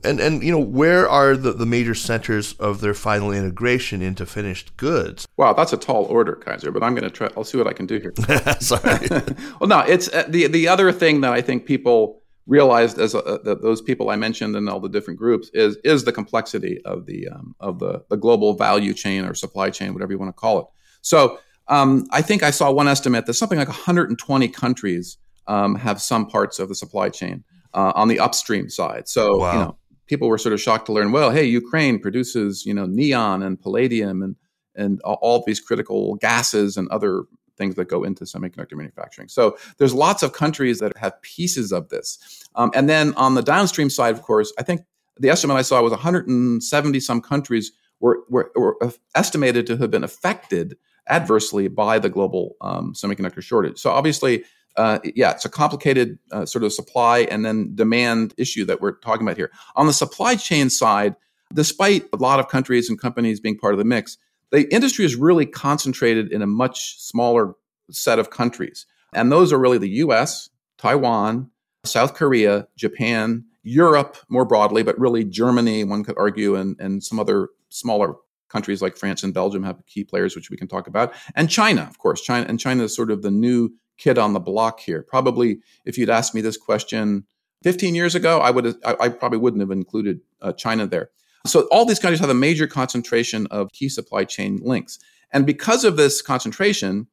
And 0.04 0.20
and 0.20 0.42
you 0.42 0.52
know 0.52 0.58
where 0.58 1.08
are 1.08 1.36
the, 1.36 1.52
the 1.52 1.66
major 1.66 1.94
centers 1.94 2.52
of 2.54 2.80
their 2.80 2.94
final 2.94 3.32
integration 3.32 4.02
into 4.02 4.26
finished 4.26 4.76
goods? 4.76 5.26
Wow 5.36 5.52
that's 5.52 5.72
a 5.72 5.76
tall 5.76 6.04
order 6.04 6.34
kaiser 6.34 6.70
but 6.70 6.82
i'm 6.82 6.94
going 6.94 7.04
to 7.04 7.10
try 7.10 7.28
i'll 7.36 7.44
see 7.44 7.58
what 7.58 7.66
i 7.66 7.72
can 7.72 7.86
do 7.86 7.98
here. 7.98 8.12
Sorry. 8.60 9.08
Well 9.60 9.68
no 9.68 9.80
it's 9.80 10.12
uh, 10.12 10.24
the 10.28 10.46
the 10.46 10.68
other 10.68 10.92
thing 10.92 11.20
that 11.22 11.32
i 11.32 11.40
think 11.40 11.66
people 11.66 12.22
realized 12.46 12.98
as 12.98 13.14
uh, 13.14 13.38
that 13.44 13.62
those 13.62 13.82
people 13.82 14.10
i 14.10 14.16
mentioned 14.16 14.56
and 14.56 14.68
all 14.68 14.80
the 14.80 14.88
different 14.88 15.18
groups 15.18 15.50
is 15.52 15.76
is 15.84 16.04
the 16.04 16.12
complexity 16.12 16.80
of 16.84 17.06
the 17.06 17.28
um, 17.28 17.54
of 17.60 17.78
the 17.78 18.04
the 18.08 18.16
global 18.16 18.54
value 18.54 18.94
chain 18.94 19.24
or 19.24 19.34
supply 19.34 19.70
chain 19.70 19.92
whatever 19.94 20.12
you 20.12 20.18
want 20.18 20.28
to 20.28 20.40
call 20.40 20.60
it. 20.60 20.66
So 21.02 21.38
um, 21.68 22.06
i 22.10 22.22
think 22.22 22.42
i 22.42 22.50
saw 22.50 22.70
one 22.70 22.88
estimate 22.88 23.26
that 23.26 23.34
something 23.34 23.58
like 23.58 23.68
120 23.68 24.48
countries 24.48 25.18
um, 25.46 25.74
have 25.76 26.00
some 26.00 26.26
parts 26.26 26.58
of 26.58 26.68
the 26.68 26.74
supply 26.74 27.08
chain 27.08 27.44
uh, 27.78 27.92
on 27.94 28.08
the 28.08 28.18
upstream 28.18 28.68
side. 28.68 29.08
So 29.08 29.38
wow. 29.38 29.52
you 29.52 29.58
know, 29.60 29.78
people 30.06 30.28
were 30.28 30.38
sort 30.38 30.52
of 30.52 30.60
shocked 30.60 30.86
to 30.86 30.92
learn, 30.92 31.12
well, 31.12 31.30
hey, 31.30 31.44
Ukraine 31.44 32.00
produces 32.00 32.66
you 32.66 32.74
know 32.74 32.86
neon 32.86 33.42
and 33.42 33.60
palladium 33.60 34.22
and 34.22 34.34
and 34.74 35.00
all, 35.02 35.42
these 35.44 35.58
critical 35.58 36.14
gases 36.16 36.76
and 36.76 36.88
other 36.90 37.24
things 37.56 37.74
that 37.74 37.86
go 37.86 38.04
into 38.04 38.22
semiconductor 38.24 38.74
manufacturing. 38.74 39.26
So 39.26 39.56
there's 39.78 39.92
lots 39.92 40.22
of 40.22 40.32
countries 40.32 40.78
that 40.78 40.96
have 40.96 41.20
pieces 41.22 41.72
of 41.72 41.88
this. 41.88 42.18
Um, 42.54 42.70
and 42.74 42.88
then 42.88 43.12
on 43.14 43.34
the 43.34 43.42
downstream 43.42 43.90
side, 43.90 44.14
of 44.14 44.22
course, 44.22 44.52
I 44.56 44.62
think 44.62 44.82
the 45.18 45.30
estimate 45.30 45.56
I 45.56 45.62
saw 45.62 45.82
was 45.82 45.90
170 45.90 47.00
some 47.00 47.20
countries 47.20 47.72
were, 47.98 48.20
were, 48.28 48.52
were 48.54 48.76
estimated 49.16 49.66
to 49.66 49.76
have 49.78 49.90
been 49.90 50.04
affected 50.04 50.76
adversely 51.08 51.66
by 51.66 51.98
the 51.98 52.08
global 52.08 52.54
um, 52.60 52.92
semiconductor 52.94 53.42
shortage. 53.42 53.80
So 53.80 53.90
obviously, 53.90 54.44
uh, 54.78 55.00
yeah, 55.16 55.32
it's 55.32 55.44
a 55.44 55.50
complicated 55.50 56.18
uh, 56.30 56.46
sort 56.46 56.62
of 56.62 56.72
supply 56.72 57.20
and 57.30 57.44
then 57.44 57.74
demand 57.74 58.32
issue 58.38 58.64
that 58.64 58.80
we're 58.80 58.92
talking 58.92 59.26
about 59.26 59.36
here. 59.36 59.50
On 59.74 59.86
the 59.86 59.92
supply 59.92 60.36
chain 60.36 60.70
side, 60.70 61.16
despite 61.52 62.06
a 62.12 62.16
lot 62.16 62.38
of 62.38 62.48
countries 62.48 62.88
and 62.88 62.98
companies 62.98 63.40
being 63.40 63.58
part 63.58 63.74
of 63.74 63.78
the 63.78 63.84
mix, 63.84 64.16
the 64.52 64.72
industry 64.72 65.04
is 65.04 65.16
really 65.16 65.46
concentrated 65.46 66.32
in 66.32 66.42
a 66.42 66.46
much 66.46 66.98
smaller 67.00 67.54
set 67.90 68.20
of 68.20 68.30
countries. 68.30 68.86
And 69.12 69.32
those 69.32 69.52
are 69.52 69.58
really 69.58 69.78
the 69.78 69.90
US, 70.04 70.48
Taiwan, 70.78 71.50
South 71.84 72.14
Korea, 72.14 72.68
Japan, 72.76 73.44
Europe 73.64 74.16
more 74.28 74.44
broadly, 74.44 74.84
but 74.84 74.98
really 74.98 75.24
Germany, 75.24 75.82
one 75.82 76.04
could 76.04 76.16
argue, 76.16 76.54
and, 76.54 76.76
and 76.78 77.02
some 77.02 77.18
other 77.18 77.48
smaller 77.68 78.14
countries 78.48 78.80
like 78.80 78.96
France 78.96 79.24
and 79.24 79.34
Belgium 79.34 79.64
have 79.64 79.84
key 79.86 80.04
players, 80.04 80.36
which 80.36 80.50
we 80.50 80.56
can 80.56 80.68
talk 80.68 80.86
about, 80.86 81.12
and 81.34 81.50
China, 81.50 81.82
of 81.82 81.98
course. 81.98 82.22
China 82.22 82.46
and 82.48 82.60
China 82.60 82.84
is 82.84 82.94
sort 82.94 83.10
of 83.10 83.22
the 83.22 83.30
new 83.30 83.70
kid 83.98 84.18
on 84.18 84.32
the 84.32 84.40
block 84.40 84.80
here. 84.80 85.02
Probably, 85.02 85.60
if 85.84 85.98
you'd 85.98 86.10
asked 86.10 86.34
me 86.34 86.40
this 86.40 86.56
question 86.56 87.24
15 87.62 87.94
years 87.94 88.14
ago, 88.14 88.40
I 88.40 88.50
would 88.50 88.76
I, 88.84 88.96
I 89.00 89.08
probably 89.08 89.38
wouldn't 89.38 89.60
have 89.60 89.70
included 89.70 90.20
uh, 90.40 90.52
China 90.52 90.86
there. 90.86 91.10
So 91.46 91.68
all 91.70 91.84
these 91.84 91.98
countries 91.98 92.20
have 92.20 92.30
a 92.30 92.34
major 92.34 92.66
concentration 92.66 93.46
of 93.48 93.70
key 93.72 93.88
supply 93.88 94.24
chain 94.24 94.60
links, 94.62 94.98
and 95.32 95.46
because 95.46 95.84
of 95.84 95.96
this 95.96 96.22
concentration, 96.22 97.06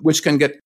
which 0.00 0.22
can 0.22 0.38
get 0.38 0.58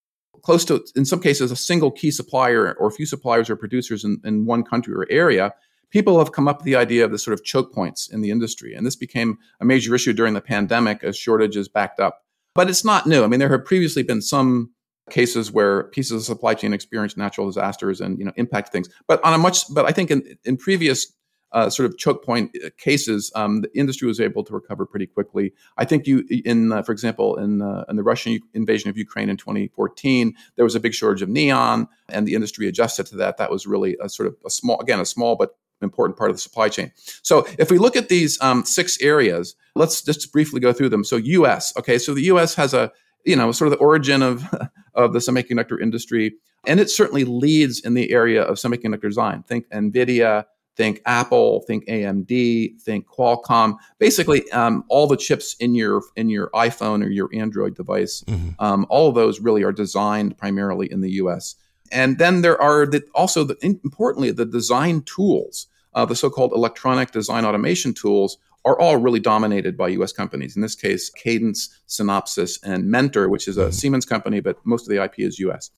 close 0.42 0.64
to, 0.64 0.85
in 0.95 1.04
some 1.04 1.21
cases, 1.21 1.50
a 1.50 1.56
single 1.56 1.90
key 1.90 2.11
supplier 2.11 2.75
or 2.78 2.87
a 2.87 2.92
few 2.92 3.06
suppliers 3.06 3.50
or 3.50 3.56
producers 3.56 4.04
in, 4.04 4.21
in 4.25 4.47
one 4.47 4.62
country 4.62 4.95
or 4.95 5.06
area, 5.11 5.52
people 5.90 6.18
have 6.18 6.33
come 6.33 6.47
up 6.47 6.59
with 6.59 6.66
the 6.66 6.76
idea 6.76 7.04
of 7.04 7.11
the 7.11 7.18
sort 7.18 7.35
of 7.35 7.45
choke 7.45 7.75
points 7.75 8.09
in 8.09 8.21
the 8.21 8.30
industry. 8.30 8.75
And 8.75 8.87
this 8.87 8.95
became 8.95 9.38
a 9.61 9.64
major 9.64 9.95
issue 9.95 10.12
during 10.12 10.35
the 10.35 10.40
pandemic 10.40 11.02
as 11.02 11.16
shortages 11.16 11.68
backed 11.68 11.99
up. 11.99 12.23
But 12.54 12.71
it's 12.71 12.85
not 12.85 13.06
new. 13.06 13.25
I 13.25 13.26
mean, 13.26 13.40
there 13.40 13.50
have 13.50 13.64
previously 13.64 14.04
been 14.04 14.23
some 14.23 14.71
cases 15.10 15.52
where 15.52 15.84
pieces 15.84 16.12
of 16.12 16.22
supply 16.22 16.54
chain 16.54 16.72
experience 16.72 17.16
natural 17.16 17.46
disasters 17.46 18.00
and 18.00 18.18
you 18.18 18.25
know 18.25 18.32
impact 18.36 18.72
things. 18.72 18.88
But 19.06 19.25
on 19.25 19.34
a 19.34 19.38
much, 19.38 19.72
but 19.72 19.86
I 19.86 19.92
think 19.92 20.10
in, 20.10 20.36
in 20.44 20.56
previous 20.56 21.12
uh, 21.52 21.70
sort 21.70 21.88
of 21.88 21.96
choke 21.96 22.25
point 22.25 22.50
uh, 22.64 22.70
cases, 22.76 23.30
um, 23.34 23.62
the 23.62 23.78
industry 23.78 24.08
was 24.08 24.20
able 24.20 24.44
to 24.44 24.52
recover 24.52 24.84
pretty 24.84 25.06
quickly. 25.06 25.52
I 25.78 25.84
think 25.84 26.06
you, 26.06 26.25
in 26.44 26.72
uh, 26.72 26.82
for 26.82 26.92
example, 26.92 27.36
in, 27.36 27.62
uh, 27.62 27.84
in 27.88 27.96
the 27.96 28.02
Russian 28.02 28.40
invasion 28.52 28.90
of 28.90 28.98
Ukraine 28.98 29.28
in 29.28 29.36
2014, 29.36 30.34
there 30.56 30.64
was 30.64 30.75
a 30.75 30.80
big 30.80 30.92
shortage 30.92 31.22
of 31.22 31.28
neon, 31.28 31.88
and 32.08 32.26
the 32.26 32.34
industry 32.34 32.66
adjusted 32.66 33.06
to 33.06 33.16
that. 33.16 33.38
That 33.38 33.50
was 33.50 33.66
really 33.66 33.96
a 34.02 34.08
sort 34.08 34.26
of 34.26 34.36
a 34.44 34.50
small, 34.50 34.80
again, 34.80 35.00
a 35.00 35.06
small 35.06 35.36
but 35.36 35.56
important 35.82 36.18
part 36.18 36.30
of 36.30 36.36
the 36.36 36.40
supply 36.40 36.68
chain. 36.68 36.90
So 37.22 37.46
if 37.58 37.70
we 37.70 37.78
look 37.78 37.96
at 37.96 38.08
these 38.08 38.40
um, 38.40 38.64
six 38.64 39.00
areas, 39.00 39.54
let's 39.75 40.02
just 40.02 40.32
briefly 40.32 40.60
go 40.60 40.72
through 40.72 40.88
them. 40.88 41.04
So 41.04 41.16
U.S. 41.16 41.72
Okay, 41.78 41.98
so 41.98 42.14
the 42.14 42.22
U.S. 42.22 42.54
has 42.54 42.75
a 42.75 42.92
you 43.26 43.37
know 43.37 43.52
sort 43.52 43.71
of 43.71 43.78
the 43.78 43.85
origin 43.85 44.23
of 44.23 44.45
of 44.95 45.12
the 45.12 45.18
semiconductor 45.18 45.80
industry, 45.80 46.35
and 46.66 46.80
it 46.80 46.90
certainly 46.90 47.25
leads 47.25 47.80
in 47.80 47.95
the 47.95 48.11
area 48.11 48.42
of 48.42 48.56
semiconductor 48.56 49.02
design. 49.02 49.42
Think 49.42 49.68
NVIDIA 49.71 50.45
think 50.76 51.00
Apple, 51.06 51.62
think 51.62 51.87
AMD, 51.87 52.80
think 52.80 53.06
Qualcomm. 53.06 53.76
Basically, 53.99 54.49
um, 54.52 54.85
all 54.88 55.06
the 55.06 55.16
chips 55.16 55.56
in 55.59 55.75
your 55.75 56.02
in 56.16 56.28
your 56.28 56.50
iPhone 56.50 57.02
or 57.04 57.09
your 57.09 57.30
Android 57.35 57.75
device, 57.75 58.23
mm-hmm. 58.26 58.50
um, 58.59 58.87
all 58.88 59.09
of 59.09 59.14
those 59.14 59.40
really 59.40 59.62
are 59.62 59.73
designed 59.73 60.37
primarily 60.38 60.90
in 60.90 61.00
the 61.00 61.12
U.S. 61.12 61.56
And 61.92 62.18
then 62.18 62.42
there 62.42 62.61
are 62.61 62.87
the, 62.87 63.02
also, 63.14 63.45
the, 63.45 63.56
importantly, 63.62 64.33
the 64.33 64.45
design 64.45 65.02
tools, 65.02 65.68
uh, 65.95 66.04
the 66.04 66.16
so-called 66.16 66.52
electronic 66.52 67.12
design 67.12 67.45
automation 67.45 67.95
tools, 67.95 68.38
are 68.66 68.78
all 68.78 68.96
really 68.96 69.20
dominated 69.20 69.76
by 69.76 69.88
U.S. 69.88 70.12
companies. 70.12 70.56
In 70.56 70.61
this 70.61 70.75
case, 70.75 71.08
Cadence, 71.08 71.70
Synopsys, 71.88 72.58
and 72.64 72.90
Mentor, 72.90 73.28
which 73.28 73.49
is 73.49 73.56
a 73.56 73.62
mm-hmm. 73.62 73.70
Siemens 73.70 74.04
company, 74.04 74.40
but 74.40 74.58
most 74.66 74.82
of 74.82 74.88
the 74.88 75.02
IP 75.02 75.20
is 75.20 75.38
U.S. 75.38 75.70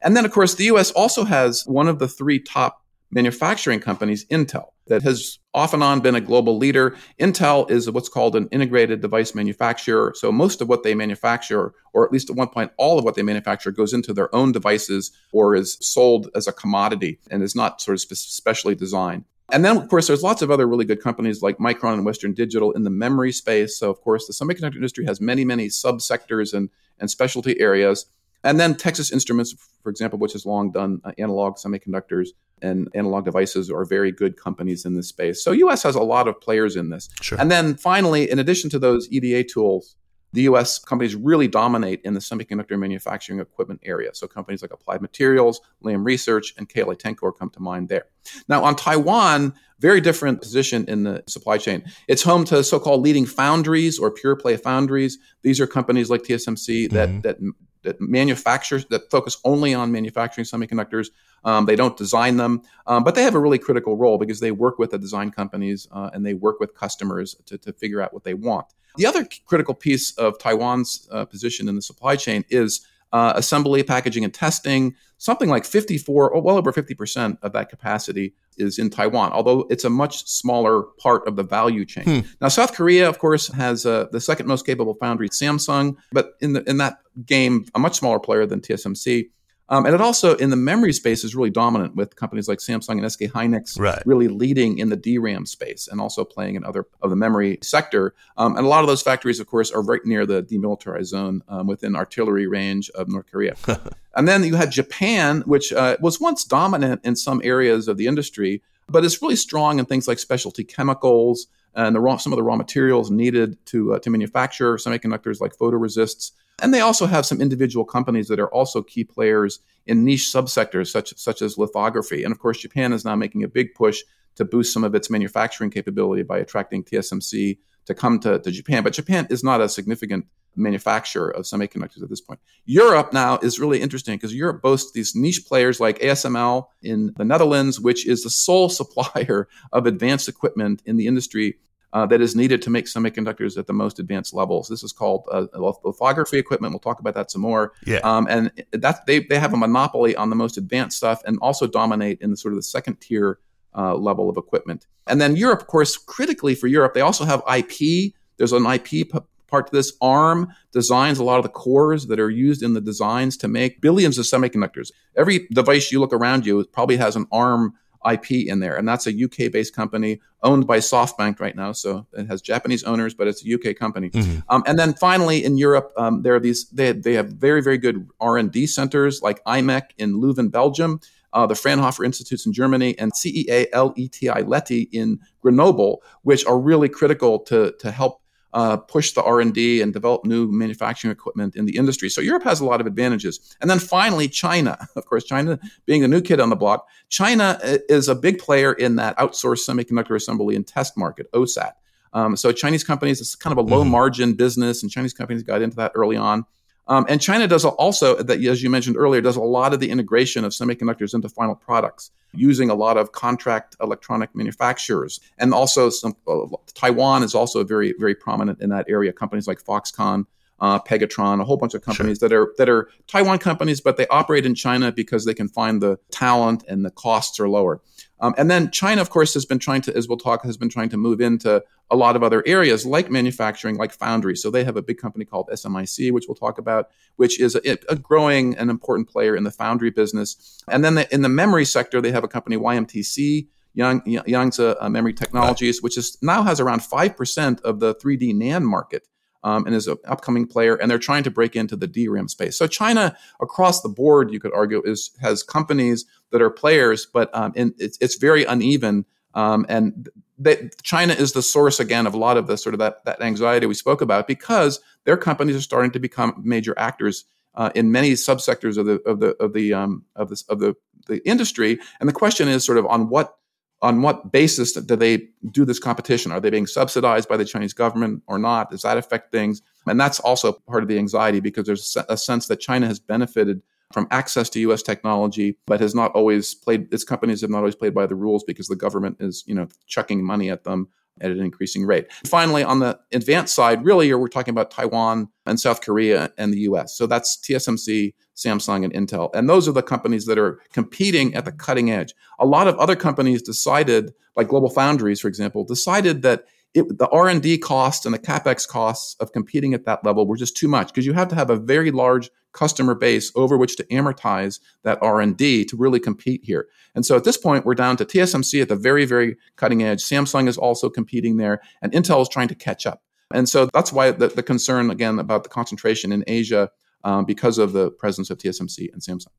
And 0.00 0.16
then, 0.16 0.24
of 0.24 0.30
course, 0.30 0.54
the 0.54 0.64
U.S. 0.64 0.92
also 0.92 1.24
has 1.24 1.64
one 1.66 1.88
of 1.88 1.98
the 1.98 2.08
three 2.08 2.38
top 2.38 2.82
manufacturing 3.10 3.80
companies, 3.80 4.24
Intel, 4.26 4.66
that 4.86 5.02
has 5.02 5.38
off 5.54 5.74
and 5.74 5.82
on 5.82 6.00
been 6.00 6.14
a 6.14 6.20
global 6.20 6.56
leader. 6.56 6.96
Intel 7.20 7.68
is 7.70 7.90
what's 7.90 8.08
called 8.08 8.36
an 8.36 8.48
integrated 8.52 9.00
device 9.00 9.34
manufacturer. 9.34 10.12
So 10.16 10.30
most 10.30 10.60
of 10.60 10.68
what 10.68 10.82
they 10.82 10.94
manufacture, 10.94 11.72
or 11.92 12.04
at 12.04 12.12
least 12.12 12.30
at 12.30 12.36
one 12.36 12.48
point, 12.48 12.72
all 12.76 12.98
of 12.98 13.04
what 13.04 13.14
they 13.14 13.22
manufacture 13.22 13.70
goes 13.72 13.92
into 13.92 14.12
their 14.12 14.32
own 14.34 14.52
devices 14.52 15.12
or 15.32 15.54
is 15.54 15.78
sold 15.80 16.28
as 16.34 16.46
a 16.46 16.52
commodity 16.52 17.18
and 17.30 17.42
is 17.42 17.56
not 17.56 17.80
sort 17.80 17.94
of 17.94 18.18
specially 18.18 18.74
designed. 18.74 19.24
And 19.52 19.64
then, 19.64 19.76
of 19.76 19.88
course, 19.88 20.08
there's 20.08 20.22
lots 20.22 20.42
of 20.42 20.50
other 20.50 20.66
really 20.66 20.84
good 20.84 21.00
companies 21.00 21.40
like 21.40 21.58
Micron 21.58 21.94
and 21.94 22.04
Western 22.04 22.34
Digital 22.34 22.72
in 22.72 22.82
the 22.82 22.90
memory 22.90 23.32
space. 23.32 23.78
So, 23.78 23.90
of 23.90 24.00
course, 24.00 24.26
the 24.26 24.32
semiconductor 24.32 24.74
industry 24.74 25.04
has 25.06 25.20
many, 25.20 25.44
many 25.44 25.68
subsectors 25.68 26.52
and, 26.52 26.68
and 26.98 27.10
specialty 27.10 27.58
areas. 27.60 28.06
And 28.42 28.60
then 28.60 28.76
Texas 28.76 29.12
Instruments, 29.12 29.54
for 29.82 29.90
example, 29.90 30.18
which 30.18 30.32
has 30.32 30.46
long 30.46 30.70
done 30.70 31.00
uh, 31.04 31.12
analog 31.18 31.56
semiconductors 31.56 32.28
and 32.62 32.88
analog 32.94 33.24
devices, 33.24 33.70
are 33.70 33.84
very 33.84 34.12
good 34.12 34.36
companies 34.36 34.84
in 34.84 34.94
this 34.94 35.08
space. 35.08 35.42
So 35.42 35.52
US 35.52 35.82
has 35.84 35.94
a 35.94 36.02
lot 36.02 36.28
of 36.28 36.40
players 36.40 36.76
in 36.76 36.90
this. 36.90 37.08
Sure. 37.20 37.40
And 37.40 37.50
then 37.50 37.76
finally, 37.76 38.30
in 38.30 38.38
addition 38.38 38.70
to 38.70 38.78
those 38.78 39.08
EDA 39.10 39.44
tools, 39.44 39.96
the 40.36 40.42
US 40.42 40.78
companies 40.78 41.16
really 41.16 41.48
dominate 41.48 42.02
in 42.04 42.12
the 42.12 42.20
semiconductor 42.20 42.78
manufacturing 42.78 43.40
equipment 43.40 43.80
area. 43.82 44.10
So 44.12 44.28
companies 44.28 44.60
like 44.60 44.70
Applied 44.70 45.00
Materials, 45.00 45.62
Lam 45.80 46.04
Research, 46.04 46.52
and 46.58 46.68
KLA 46.68 46.94
Tencor 46.94 47.32
come 47.36 47.48
to 47.50 47.60
mind 47.60 47.88
there. 47.88 48.04
Now 48.46 48.62
on 48.62 48.76
Taiwan, 48.76 49.54
very 49.78 49.98
different 50.02 50.42
position 50.42 50.84
in 50.88 51.04
the 51.04 51.24
supply 51.26 51.56
chain. 51.56 51.84
It's 52.06 52.22
home 52.22 52.44
to 52.46 52.62
so-called 52.62 53.00
leading 53.00 53.24
foundries 53.24 53.98
or 53.98 54.10
pure 54.10 54.36
play 54.36 54.58
foundries. 54.58 55.18
These 55.40 55.58
are 55.58 55.66
companies 55.66 56.10
like 56.10 56.22
TSMC 56.22 56.90
that 56.90 57.08
mm-hmm. 57.08 57.20
that 57.22 57.38
that 57.86 58.00
manufactures 58.00 58.84
that 58.86 59.10
focus 59.10 59.38
only 59.44 59.72
on 59.72 59.90
manufacturing 59.90 60.44
semiconductors. 60.44 61.08
Um, 61.44 61.64
they 61.64 61.76
don't 61.76 61.96
design 61.96 62.36
them, 62.36 62.62
um, 62.86 63.04
but 63.04 63.14
they 63.14 63.22
have 63.22 63.34
a 63.34 63.38
really 63.38 63.58
critical 63.58 63.96
role 63.96 64.18
because 64.18 64.40
they 64.40 64.50
work 64.50 64.78
with 64.78 64.90
the 64.90 64.98
design 64.98 65.30
companies 65.30 65.88
uh, 65.92 66.10
and 66.12 66.26
they 66.26 66.34
work 66.34 66.60
with 66.60 66.74
customers 66.74 67.36
to, 67.46 67.56
to 67.58 67.72
figure 67.72 68.02
out 68.02 68.12
what 68.12 68.24
they 68.24 68.34
want. 68.34 68.66
The 68.96 69.06
other 69.06 69.26
critical 69.46 69.74
piece 69.74 70.12
of 70.18 70.38
Taiwan's 70.38 71.08
uh, 71.10 71.24
position 71.24 71.68
in 71.68 71.76
the 71.76 71.82
supply 71.82 72.16
chain 72.16 72.44
is 72.50 72.86
uh, 73.12 73.32
assembly, 73.36 73.82
packaging, 73.82 74.24
and 74.24 74.34
testing. 74.34 74.94
Something 75.18 75.48
like 75.48 75.64
54, 75.64 76.30
or 76.30 76.42
well 76.42 76.56
over 76.56 76.72
50% 76.72 77.38
of 77.42 77.52
that 77.52 77.68
capacity 77.68 78.34
is 78.58 78.78
in 78.78 78.90
Taiwan, 78.90 79.32
although 79.32 79.66
it's 79.70 79.84
a 79.84 79.90
much 79.90 80.26
smaller 80.26 80.82
part 80.98 81.26
of 81.26 81.36
the 81.36 81.42
value 81.42 81.84
chain. 81.84 82.04
Hmm. 82.04 82.20
Now, 82.40 82.48
South 82.48 82.74
Korea, 82.74 83.08
of 83.08 83.18
course, 83.18 83.48
has 83.48 83.86
uh, 83.86 84.06
the 84.12 84.20
second 84.20 84.46
most 84.46 84.66
capable 84.66 84.94
foundry, 84.94 85.28
Samsung, 85.28 85.96
but 86.12 86.34
in 86.40 86.52
the 86.52 86.62
in 86.68 86.78
that 86.78 86.98
game, 87.24 87.66
a 87.74 87.78
much 87.78 87.94
smaller 87.96 88.20
player 88.20 88.46
than 88.46 88.60
TSMC. 88.60 89.30
Um, 89.68 89.84
and 89.84 89.94
it 89.94 90.00
also, 90.00 90.36
in 90.36 90.50
the 90.50 90.56
memory 90.56 90.92
space, 90.92 91.24
is 91.24 91.34
really 91.34 91.50
dominant 91.50 91.96
with 91.96 92.14
companies 92.14 92.48
like 92.48 92.58
Samsung 92.58 93.02
and 93.02 93.10
SK 93.10 93.22
Hynix 93.22 93.78
right. 93.78 94.02
really 94.06 94.28
leading 94.28 94.78
in 94.78 94.90
the 94.90 94.96
DRAM 94.96 95.44
space 95.46 95.88
and 95.88 96.00
also 96.00 96.24
playing 96.24 96.54
in 96.54 96.64
other 96.64 96.86
of 97.02 97.10
the 97.10 97.16
memory 97.16 97.58
sector. 97.62 98.14
Um, 98.36 98.56
and 98.56 98.64
a 98.64 98.68
lot 98.68 98.80
of 98.80 98.86
those 98.86 99.02
factories, 99.02 99.40
of 99.40 99.46
course, 99.46 99.72
are 99.72 99.82
right 99.82 100.04
near 100.04 100.24
the 100.24 100.42
demilitarized 100.42 101.06
zone 101.06 101.42
um, 101.48 101.66
within 101.66 101.96
artillery 101.96 102.46
range 102.46 102.90
of 102.90 103.08
North 103.08 103.26
Korea. 103.30 103.56
and 104.14 104.28
then 104.28 104.44
you 104.44 104.54
had 104.54 104.70
Japan, 104.70 105.42
which 105.46 105.72
uh, 105.72 105.96
was 106.00 106.20
once 106.20 106.44
dominant 106.44 107.00
in 107.04 107.16
some 107.16 107.40
areas 107.42 107.88
of 107.88 107.96
the 107.96 108.06
industry, 108.06 108.62
but 108.88 109.04
it's 109.04 109.20
really 109.22 109.36
strong 109.36 109.78
in 109.78 109.86
things 109.86 110.08
like 110.08 110.18
specialty 110.18 110.64
chemicals 110.64 111.46
and 111.74 111.94
the 111.94 112.00
raw, 112.00 112.16
some 112.16 112.32
of 112.32 112.36
the 112.36 112.42
raw 112.42 112.56
materials 112.56 113.10
needed 113.10 113.58
to 113.66 113.94
uh, 113.94 113.98
to 113.98 114.10
manufacture 114.10 114.76
semiconductors 114.76 115.40
like 115.40 115.56
photoresists 115.56 116.32
and 116.60 116.72
they 116.72 116.80
also 116.80 117.06
have 117.06 117.26
some 117.26 117.40
individual 117.40 117.84
companies 117.84 118.28
that 118.28 118.40
are 118.40 118.52
also 118.52 118.82
key 118.82 119.04
players 119.04 119.60
in 119.86 120.04
niche 120.04 120.30
subsectors 120.32 120.88
such, 120.88 121.16
such 121.16 121.42
as 121.42 121.58
lithography. 121.58 122.24
And 122.24 122.32
of 122.32 122.38
course, 122.38 122.58
Japan 122.58 122.92
is 122.92 123.04
now 123.04 123.14
making 123.14 123.44
a 123.44 123.48
big 123.48 123.74
push 123.74 124.02
to 124.36 124.44
boost 124.44 124.72
some 124.72 124.84
of 124.84 124.94
its 124.94 125.10
manufacturing 125.10 125.70
capability 125.70 126.22
by 126.22 126.38
attracting 126.38 126.84
TSMC 126.84 127.58
to 127.86 127.94
come 127.94 128.20
to, 128.20 128.38
to 128.38 128.50
Japan. 128.50 128.82
But 128.82 128.92
Japan 128.92 129.26
is 129.30 129.42
not 129.42 129.60
a 129.60 129.68
significant 129.68 130.26
manufacturer 130.56 131.30
of 131.30 131.44
semiconductors 131.44 132.02
at 132.02 132.08
this 132.08 132.20
point. 132.20 132.40
Europe 132.64 133.12
now 133.12 133.38
is 133.38 133.58
really 133.58 133.80
interesting 133.80 134.16
because 134.16 134.34
Europe 134.34 134.62
boasts 134.62 134.92
these 134.92 135.14
niche 135.14 135.44
players 135.46 135.80
like 135.80 135.98
ASML 136.00 136.66
in 136.82 137.12
the 137.16 137.24
Netherlands, 137.24 137.78
which 137.80 138.06
is 138.06 138.22
the 138.22 138.30
sole 138.30 138.68
supplier 138.80 139.48
of 139.72 139.86
advanced 139.86 140.28
equipment 140.28 140.82
in 140.86 140.96
the 140.96 141.06
industry 141.06 141.56
uh, 141.92 142.04
that 142.04 142.20
is 142.20 142.36
needed 142.36 142.60
to 142.60 142.68
make 142.68 142.84
semiconductors 142.86 143.56
at 143.56 143.66
the 143.66 143.72
most 143.72 143.98
advanced 143.98 144.34
levels. 144.34 144.68
This 144.68 144.82
is 144.82 144.92
called 144.92 145.26
uh, 145.30 145.46
lithography 145.82 146.38
equipment. 146.38 146.72
We'll 146.72 146.80
talk 146.80 147.00
about 147.00 147.14
that 147.14 147.30
some 147.30 147.40
more. 147.40 147.72
Yeah. 147.86 147.98
Um, 147.98 148.26
and 148.28 148.50
that 148.72 149.06
they 149.06 149.20
they 149.20 149.38
have 149.38 149.54
a 149.54 149.56
monopoly 149.56 150.14
on 150.16 150.28
the 150.28 150.36
most 150.36 150.58
advanced 150.58 150.98
stuff 150.98 151.22
and 151.24 151.38
also 151.40 151.66
dominate 151.66 152.20
in 152.20 152.30
the 152.30 152.36
sort 152.36 152.52
of 152.52 152.58
the 152.58 152.62
second 152.62 153.00
tier 153.00 153.38
uh, 153.76 153.94
level 153.94 154.28
of 154.30 154.36
equipment. 154.36 154.86
And 155.06 155.20
then 155.20 155.36
Europe, 155.36 155.60
of 155.62 155.66
course, 155.66 155.96
critically 155.96 156.54
for 156.54 156.66
Europe, 156.66 156.94
they 156.94 157.00
also 157.00 157.24
have 157.24 157.42
IP. 157.54 158.14
There's 158.38 158.52
an 158.52 158.66
IP 158.66 158.86
p- 158.86 159.10
part 159.46 159.68
to 159.68 159.72
this. 159.72 159.92
ARM 160.00 160.48
designs 160.72 161.18
a 161.18 161.24
lot 161.24 161.38
of 161.38 161.42
the 161.42 161.48
cores 161.50 162.06
that 162.06 162.18
are 162.18 162.30
used 162.30 162.62
in 162.62 162.74
the 162.74 162.80
designs 162.80 163.36
to 163.38 163.48
make 163.48 163.80
billions 163.80 164.18
of 164.18 164.24
semiconductors. 164.24 164.90
Every 165.16 165.46
device 165.52 165.92
you 165.92 166.00
look 166.00 166.12
around 166.12 166.46
you 166.46 166.64
probably 166.64 166.96
has 166.96 167.16
an 167.16 167.26
ARM 167.30 167.74
IP 168.10 168.30
in 168.30 168.60
there. 168.60 168.76
And 168.76 168.88
that's 168.88 169.06
a 169.06 169.24
UK 169.24 169.50
based 169.52 169.74
company 169.74 170.20
owned 170.42 170.66
by 170.66 170.78
SoftBank 170.78 171.40
right 171.40 171.56
now. 171.56 171.72
So 171.72 172.06
it 172.12 172.26
has 172.26 172.40
Japanese 172.40 172.84
owners, 172.84 173.14
but 173.14 173.26
it's 173.26 173.44
a 173.44 173.54
UK 173.54 173.76
company. 173.76 174.10
Mm-hmm. 174.10 174.40
Um, 174.48 174.62
and 174.66 174.78
then 174.78 174.94
finally 174.94 175.44
in 175.44 175.58
Europe, 175.58 175.92
um, 175.96 176.22
there 176.22 176.34
are 176.34 176.40
these, 176.40 176.68
they, 176.70 176.92
they 176.92 177.14
have 177.14 177.30
very, 177.30 177.62
very 177.62 177.78
good 177.78 178.08
R&D 178.20 178.66
centers 178.68 179.22
like 179.22 179.42
IMEC 179.44 179.90
in 179.98 180.20
Leuven, 180.20 180.50
Belgium. 180.50 181.00
Uh, 181.36 181.44
the 181.44 181.54
Fraunhofer 181.54 182.02
Institutes 182.02 182.46
in 182.46 182.52
Germany 182.54 182.98
and 182.98 183.12
CEA 183.12 183.66
LETI 183.74 184.42
Leti 184.46 184.88
in 184.90 185.20
Grenoble, 185.42 186.02
which 186.22 186.46
are 186.46 186.58
really 186.58 186.88
critical 186.88 187.40
to, 187.40 187.74
to 187.78 187.90
help 187.90 188.22
uh, 188.54 188.78
push 188.78 189.12
the 189.12 189.22
R&D 189.22 189.82
and 189.82 189.92
develop 189.92 190.24
new 190.24 190.50
manufacturing 190.50 191.12
equipment 191.12 191.54
in 191.54 191.66
the 191.66 191.76
industry. 191.76 192.08
So 192.08 192.22
Europe 192.22 192.44
has 192.44 192.60
a 192.60 192.64
lot 192.64 192.80
of 192.80 192.86
advantages. 192.86 193.54
And 193.60 193.68
then 193.68 193.78
finally, 193.78 194.28
China. 194.28 194.78
Of 194.96 195.04
course, 195.04 195.24
China 195.24 195.60
being 195.84 196.00
the 196.00 196.08
new 196.08 196.22
kid 196.22 196.40
on 196.40 196.48
the 196.48 196.56
block, 196.56 196.88
China 197.10 197.60
uh, 197.62 197.78
is 197.90 198.08
a 198.08 198.14
big 198.14 198.38
player 198.38 198.72
in 198.72 198.96
that 198.96 199.14
outsourced 199.18 199.68
semiconductor 199.68 200.16
assembly 200.16 200.56
and 200.56 200.66
test 200.66 200.96
market, 200.96 201.30
OSAT. 201.32 201.72
Um, 202.14 202.34
so 202.34 202.50
Chinese 202.50 202.82
companies, 202.82 203.20
it's 203.20 203.34
kind 203.34 203.52
of 203.52 203.58
a 203.58 203.68
low 203.68 203.82
mm-hmm. 203.82 203.90
margin 203.90 204.32
business, 204.32 204.82
and 204.82 204.90
Chinese 204.90 205.12
companies 205.12 205.42
got 205.42 205.60
into 205.60 205.76
that 205.76 205.92
early 205.94 206.16
on. 206.16 206.46
Um, 206.88 207.04
and 207.08 207.20
China 207.20 207.48
does 207.48 207.64
also, 207.64 208.22
that 208.22 208.42
as 208.42 208.62
you 208.62 208.70
mentioned 208.70 208.96
earlier, 208.96 209.20
does 209.20 209.36
a 209.36 209.40
lot 209.42 209.74
of 209.74 209.80
the 209.80 209.90
integration 209.90 210.44
of 210.44 210.52
semiconductors 210.52 211.14
into 211.14 211.28
final 211.28 211.54
products 211.54 212.10
using 212.32 212.70
a 212.70 212.74
lot 212.74 212.96
of 212.96 213.12
contract 213.12 213.76
electronic 213.80 214.34
manufacturers. 214.34 215.20
And 215.38 215.52
also, 215.52 215.90
some, 215.90 216.16
uh, 216.28 216.46
Taiwan 216.74 217.22
is 217.22 217.34
also 217.34 217.64
very, 217.64 217.94
very 217.98 218.14
prominent 218.14 218.60
in 218.60 218.70
that 218.70 218.86
area. 218.88 219.12
Companies 219.12 219.48
like 219.48 219.62
Foxconn, 219.62 220.26
uh, 220.60 220.78
Pegatron, 220.80 221.40
a 221.40 221.44
whole 221.44 221.56
bunch 221.56 221.74
of 221.74 221.82
companies 221.82 222.18
sure. 222.18 222.28
that 222.28 222.34
are 222.34 222.54
that 222.58 222.68
are 222.68 222.88
Taiwan 223.06 223.38
companies, 223.38 223.80
but 223.80 223.96
they 223.96 224.06
operate 224.08 224.46
in 224.46 224.54
China 224.54 224.90
because 224.90 225.24
they 225.24 225.34
can 225.34 225.48
find 225.48 225.82
the 225.82 225.98
talent 226.10 226.64
and 226.68 226.84
the 226.84 226.90
costs 226.90 227.38
are 227.40 227.48
lower. 227.48 227.80
Um, 228.20 228.34
and 228.38 228.50
then 228.50 228.70
China, 228.70 229.00
of 229.00 229.10
course, 229.10 229.34
has 229.34 229.44
been 229.44 229.58
trying 229.58 229.82
to, 229.82 229.96
as 229.96 230.08
we'll 230.08 230.18
talk, 230.18 230.42
has 230.44 230.56
been 230.56 230.68
trying 230.68 230.88
to 230.90 230.96
move 230.96 231.20
into 231.20 231.62
a 231.90 231.96
lot 231.96 232.16
of 232.16 232.22
other 232.22 232.42
areas 232.46 232.86
like 232.86 233.10
manufacturing, 233.10 233.76
like 233.76 233.92
foundry. 233.92 234.36
So 234.36 234.50
they 234.50 234.64
have 234.64 234.76
a 234.76 234.82
big 234.82 234.98
company 234.98 235.24
called 235.24 235.48
SMIC, 235.52 236.12
which 236.12 236.24
we'll 236.26 236.34
talk 236.34 236.58
about, 236.58 236.90
which 237.16 237.38
is 237.38 237.54
a, 237.54 237.78
a 237.88 237.96
growing 237.96 238.56
and 238.56 238.70
important 238.70 239.08
player 239.08 239.36
in 239.36 239.44
the 239.44 239.50
foundry 239.50 239.90
business. 239.90 240.62
And 240.68 240.84
then 240.84 240.94
the, 240.94 241.14
in 241.14 241.22
the 241.22 241.28
memory 241.28 241.64
sector, 241.64 242.00
they 242.00 242.12
have 242.12 242.24
a 242.24 242.28
company 242.28 242.56
YMTC, 242.56 243.48
Yang, 243.74 244.02
Yangtze 244.26 244.62
uh, 244.62 244.88
Memory 244.88 245.12
Technologies, 245.12 245.82
which 245.82 245.98
is 245.98 246.16
now 246.22 246.42
has 246.42 246.60
around 246.60 246.82
five 246.82 247.16
percent 247.16 247.60
of 247.60 247.80
the 247.80 247.94
3D 247.96 248.34
NAND 248.34 248.64
market 248.64 249.06
um, 249.42 249.66
and 249.66 249.74
is 249.74 249.86
an 249.86 249.96
upcoming 250.06 250.46
player, 250.46 250.74
and 250.76 250.90
they're 250.90 250.98
trying 250.98 251.22
to 251.24 251.30
break 251.30 251.56
into 251.56 251.76
the 251.76 251.86
DRAM 251.86 252.28
space. 252.28 252.56
So 252.56 252.66
China, 252.66 253.16
across 253.40 253.82
the 253.82 253.88
board, 253.88 254.32
you 254.32 254.40
could 254.40 254.52
argue, 254.54 254.82
is 254.84 255.10
has 255.20 255.42
companies 255.42 256.04
that 256.30 256.42
are 256.42 256.50
players, 256.50 257.06
but 257.06 257.30
um, 257.34 257.52
it's 257.56 257.98
it's 258.00 258.16
very 258.16 258.44
uneven. 258.44 259.04
Um, 259.34 259.66
and 259.68 260.08
they, 260.38 260.70
China 260.82 261.12
is 261.12 261.32
the 261.32 261.42
source 261.42 261.78
again 261.80 262.06
of 262.06 262.14
a 262.14 262.18
lot 262.18 262.36
of 262.36 262.46
the 262.46 262.56
sort 262.56 262.74
of 262.74 262.78
that, 262.78 263.04
that 263.04 263.20
anxiety 263.20 263.66
we 263.66 263.74
spoke 263.74 264.00
about 264.00 264.26
because 264.26 264.80
their 265.04 265.16
companies 265.16 265.56
are 265.56 265.60
starting 265.60 265.90
to 265.92 265.98
become 265.98 266.40
major 266.44 266.74
actors 266.78 267.24
uh, 267.54 267.70
in 267.74 267.90
many 267.90 268.12
subsectors 268.12 268.76
of 268.76 268.86
the 268.86 269.00
of 269.06 269.20
the 269.20 269.34
of 269.36 269.52
the 269.52 269.72
um, 269.72 270.04
of 270.14 270.32
of 270.48 270.58
the 270.58 270.74
the 271.06 271.26
industry. 271.28 271.78
And 272.00 272.08
the 272.08 272.12
question 272.12 272.48
is 272.48 272.64
sort 272.64 272.78
of 272.78 272.86
on 272.86 273.08
what 273.08 273.36
on 273.82 274.02
what 274.02 274.32
basis 274.32 274.72
do 274.72 274.96
they 274.96 275.28
do 275.50 275.64
this 275.64 275.78
competition? 275.78 276.32
Are 276.32 276.40
they 276.40 276.50
being 276.50 276.66
subsidized 276.66 277.28
by 277.28 277.36
the 277.36 277.44
Chinese 277.44 277.72
government 277.72 278.22
or 278.26 278.38
not? 278.38 278.70
Does 278.70 278.82
that 278.82 278.96
affect 278.96 279.32
things? 279.32 279.62
And 279.86 280.00
that's 280.00 280.18
also 280.20 280.52
part 280.52 280.82
of 280.82 280.88
the 280.88 280.98
anxiety 280.98 281.40
because 281.40 281.66
there's 281.66 281.96
a 282.08 282.16
sense 282.16 282.48
that 282.48 282.60
China 282.60 282.86
has 282.86 282.98
benefited 282.98 283.62
from 283.92 284.08
access 284.10 284.50
to 284.50 284.60
U.S. 284.60 284.82
technology, 284.82 285.58
but 285.66 285.80
has 285.80 285.94
not 285.94 286.10
always 286.12 286.54
played. 286.54 286.92
Its 286.92 287.04
companies 287.04 287.42
have 287.42 287.50
not 287.50 287.58
always 287.58 287.76
played 287.76 287.94
by 287.94 288.06
the 288.06 288.16
rules 288.16 288.42
because 288.42 288.66
the 288.66 288.76
government 288.76 289.18
is, 289.20 289.44
you 289.46 289.54
know, 289.54 289.68
chucking 289.86 290.24
money 290.24 290.50
at 290.50 290.64
them 290.64 290.88
at 291.20 291.30
an 291.30 291.40
increasing 291.40 291.84
rate. 291.84 292.12
Finally, 292.26 292.62
on 292.62 292.80
the 292.80 292.98
advanced 293.12 293.54
side, 293.54 293.84
really, 293.84 294.12
we're 294.12 294.28
talking 294.28 294.52
about 294.52 294.70
Taiwan 294.70 295.28
and 295.46 295.58
South 295.58 295.80
Korea 295.80 296.30
and 296.38 296.52
the 296.52 296.60
US. 296.60 296.96
So 296.96 297.06
that's 297.06 297.36
TSMC, 297.36 298.14
Samsung, 298.36 298.84
and 298.84 298.92
Intel. 298.92 299.30
And 299.34 299.48
those 299.48 299.68
are 299.68 299.72
the 299.72 299.82
companies 299.82 300.26
that 300.26 300.38
are 300.38 300.60
competing 300.72 301.34
at 301.34 301.44
the 301.44 301.52
cutting 301.52 301.90
edge. 301.90 302.14
A 302.38 302.46
lot 302.46 302.68
of 302.68 302.76
other 302.76 302.96
companies 302.96 303.42
decided, 303.42 304.12
like 304.36 304.48
Global 304.48 304.70
Foundries, 304.70 305.20
for 305.20 305.28
example, 305.28 305.64
decided 305.64 306.22
that 306.22 306.44
it, 306.76 306.98
the 306.98 307.08
R&D 307.08 307.58
costs 307.58 308.04
and 308.04 308.14
the 308.14 308.18
capex 308.18 308.68
costs 308.68 309.16
of 309.18 309.32
competing 309.32 309.72
at 309.72 309.86
that 309.86 310.04
level 310.04 310.26
were 310.26 310.36
just 310.36 310.56
too 310.56 310.68
much 310.68 310.88
because 310.88 311.06
you 311.06 311.14
have 311.14 311.28
to 311.28 311.34
have 311.34 311.50
a 311.50 311.56
very 311.56 311.90
large 311.90 312.30
customer 312.52 312.94
base 312.94 313.32
over 313.34 313.56
which 313.56 313.76
to 313.76 313.84
amortize 313.84 314.60
that 314.82 314.98
R&D 315.02 315.64
to 315.64 315.76
really 315.76 315.98
compete 315.98 316.42
here. 316.44 316.68
And 316.94 317.04
so 317.04 317.16
at 317.16 317.24
this 317.24 317.36
point 317.36 317.64
we're 317.64 317.74
down 317.74 317.96
to 317.96 318.04
TSMC 318.04 318.62
at 318.62 318.68
the 318.68 318.76
very 318.76 319.06
very 319.06 319.36
cutting 319.56 319.82
edge. 319.82 320.02
Samsung 320.02 320.48
is 320.48 320.58
also 320.58 320.90
competing 320.90 321.38
there 321.38 321.60
and 321.80 321.92
Intel 321.92 322.20
is 322.20 322.28
trying 322.28 322.48
to 322.48 322.54
catch 322.54 322.86
up. 322.86 323.02
And 323.32 323.48
so 323.48 323.66
that's 323.72 323.92
why 323.92 324.10
the, 324.10 324.28
the 324.28 324.42
concern 324.42 324.90
again 324.90 325.18
about 325.18 325.42
the 325.42 325.48
concentration 325.48 326.12
in 326.12 326.24
Asia 326.26 326.70
um, 327.04 327.24
because 327.24 327.58
of 327.58 327.72
the 327.72 327.90
presence 327.90 328.30
of 328.30 328.38
TSMC 328.38 328.92
and 328.92 329.00
Samsung. 329.00 329.32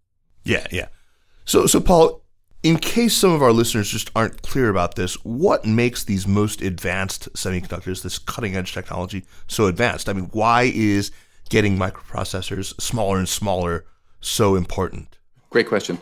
Yeah, 0.44 0.66
yeah. 0.72 0.88
So 1.46 1.68
so 1.68 1.80
Paul, 1.80 2.24
in 2.64 2.78
case 2.78 3.16
some 3.16 3.32
of 3.32 3.42
our 3.42 3.52
listeners 3.52 3.90
just 3.90 4.10
aren't 4.16 4.42
clear 4.42 4.70
about 4.70 4.96
this, 4.96 5.14
what 5.24 5.66
makes 5.66 6.04
these 6.04 6.28
most 6.28 6.62
advanced 6.62 7.32
semiconductors, 7.34 8.02
this 8.02 8.18
cutting 8.18 8.56
edge 8.56 8.74
technology, 8.74 9.26
so 9.48 9.68
advanced? 9.68 10.10
I 10.10 10.14
mean, 10.14 10.30
why 10.32 10.72
is 10.74 11.12
getting 11.50 11.78
microprocessors 11.78 12.80
smaller 12.82 13.20
and 13.20 13.30
smaller 13.30 13.86
so 14.22 14.56
important? 14.56 15.18
Great 15.50 15.68
question. 15.68 16.00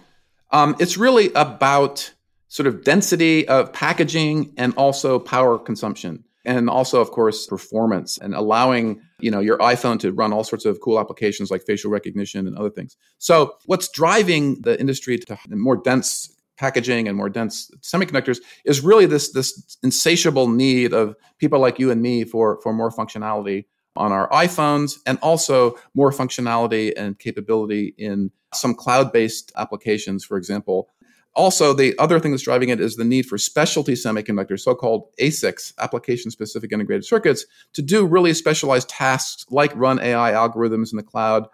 Um, 0.51 0.75
it's 0.79 0.97
really 0.97 1.31
about 1.33 2.13
sort 2.47 2.67
of 2.67 2.83
density 2.83 3.47
of 3.47 3.73
packaging 3.73 4.53
and 4.57 4.73
also 4.75 5.19
power 5.19 5.59
consumption 5.59 6.23
and 6.45 6.69
also 6.69 7.01
of 7.01 7.11
course 7.11 7.47
performance 7.47 8.17
and 8.19 8.33
allowing 8.35 9.01
you 9.19 9.31
know 9.31 9.39
your 9.39 9.57
iphone 9.57 9.99
to 9.99 10.13
run 10.13 10.31
all 10.31 10.43
sorts 10.43 10.63
of 10.63 10.79
cool 10.79 10.99
applications 10.99 11.49
like 11.49 11.63
facial 11.63 11.89
recognition 11.89 12.47
and 12.47 12.55
other 12.55 12.69
things 12.69 12.95
so 13.17 13.55
what's 13.65 13.89
driving 13.89 14.61
the 14.61 14.79
industry 14.79 15.17
to 15.17 15.37
more 15.49 15.75
dense 15.75 16.34
packaging 16.57 17.07
and 17.07 17.17
more 17.17 17.29
dense 17.29 17.69
semiconductors 17.81 18.39
is 18.65 18.81
really 18.81 19.05
this 19.05 19.31
this 19.31 19.77
insatiable 19.83 20.47
need 20.47 20.93
of 20.93 21.15
people 21.37 21.59
like 21.59 21.79
you 21.79 21.91
and 21.91 22.01
me 22.01 22.23
for 22.23 22.59
for 22.61 22.73
more 22.73 22.91
functionality 22.91 23.65
on 23.95 24.11
our 24.11 24.29
iPhones 24.29 24.97
and 25.05 25.17
also 25.21 25.75
more 25.93 26.11
functionality 26.11 26.93
and 26.97 27.17
capability 27.19 27.93
in 27.97 28.29
some 28.53 28.73
cloud-based 28.73 29.51
applications 29.57 30.23
for 30.23 30.37
example. 30.37 30.89
Also 31.33 31.73
the 31.73 31.97
other 31.99 32.19
thing 32.19 32.31
that's 32.31 32.43
driving 32.43 32.69
it 32.69 32.79
is 32.79 32.95
the 32.95 33.03
need 33.03 33.25
for 33.25 33.37
specialty 33.37 33.93
semiconductors 33.93 34.61
so-called 34.61 35.07
asics 35.19 35.73
application 35.79 36.31
specific 36.31 36.71
integrated 36.71 37.05
circuits 37.05 37.45
to 37.73 37.81
do 37.81 38.05
really 38.05 38.33
specialized 38.33 38.87
tasks 38.87 39.45
like 39.49 39.75
run 39.75 39.99
ai 39.99 40.31
algorithms 40.31 40.91
in 40.93 40.97
the 40.97 41.03
cloud 41.03 41.47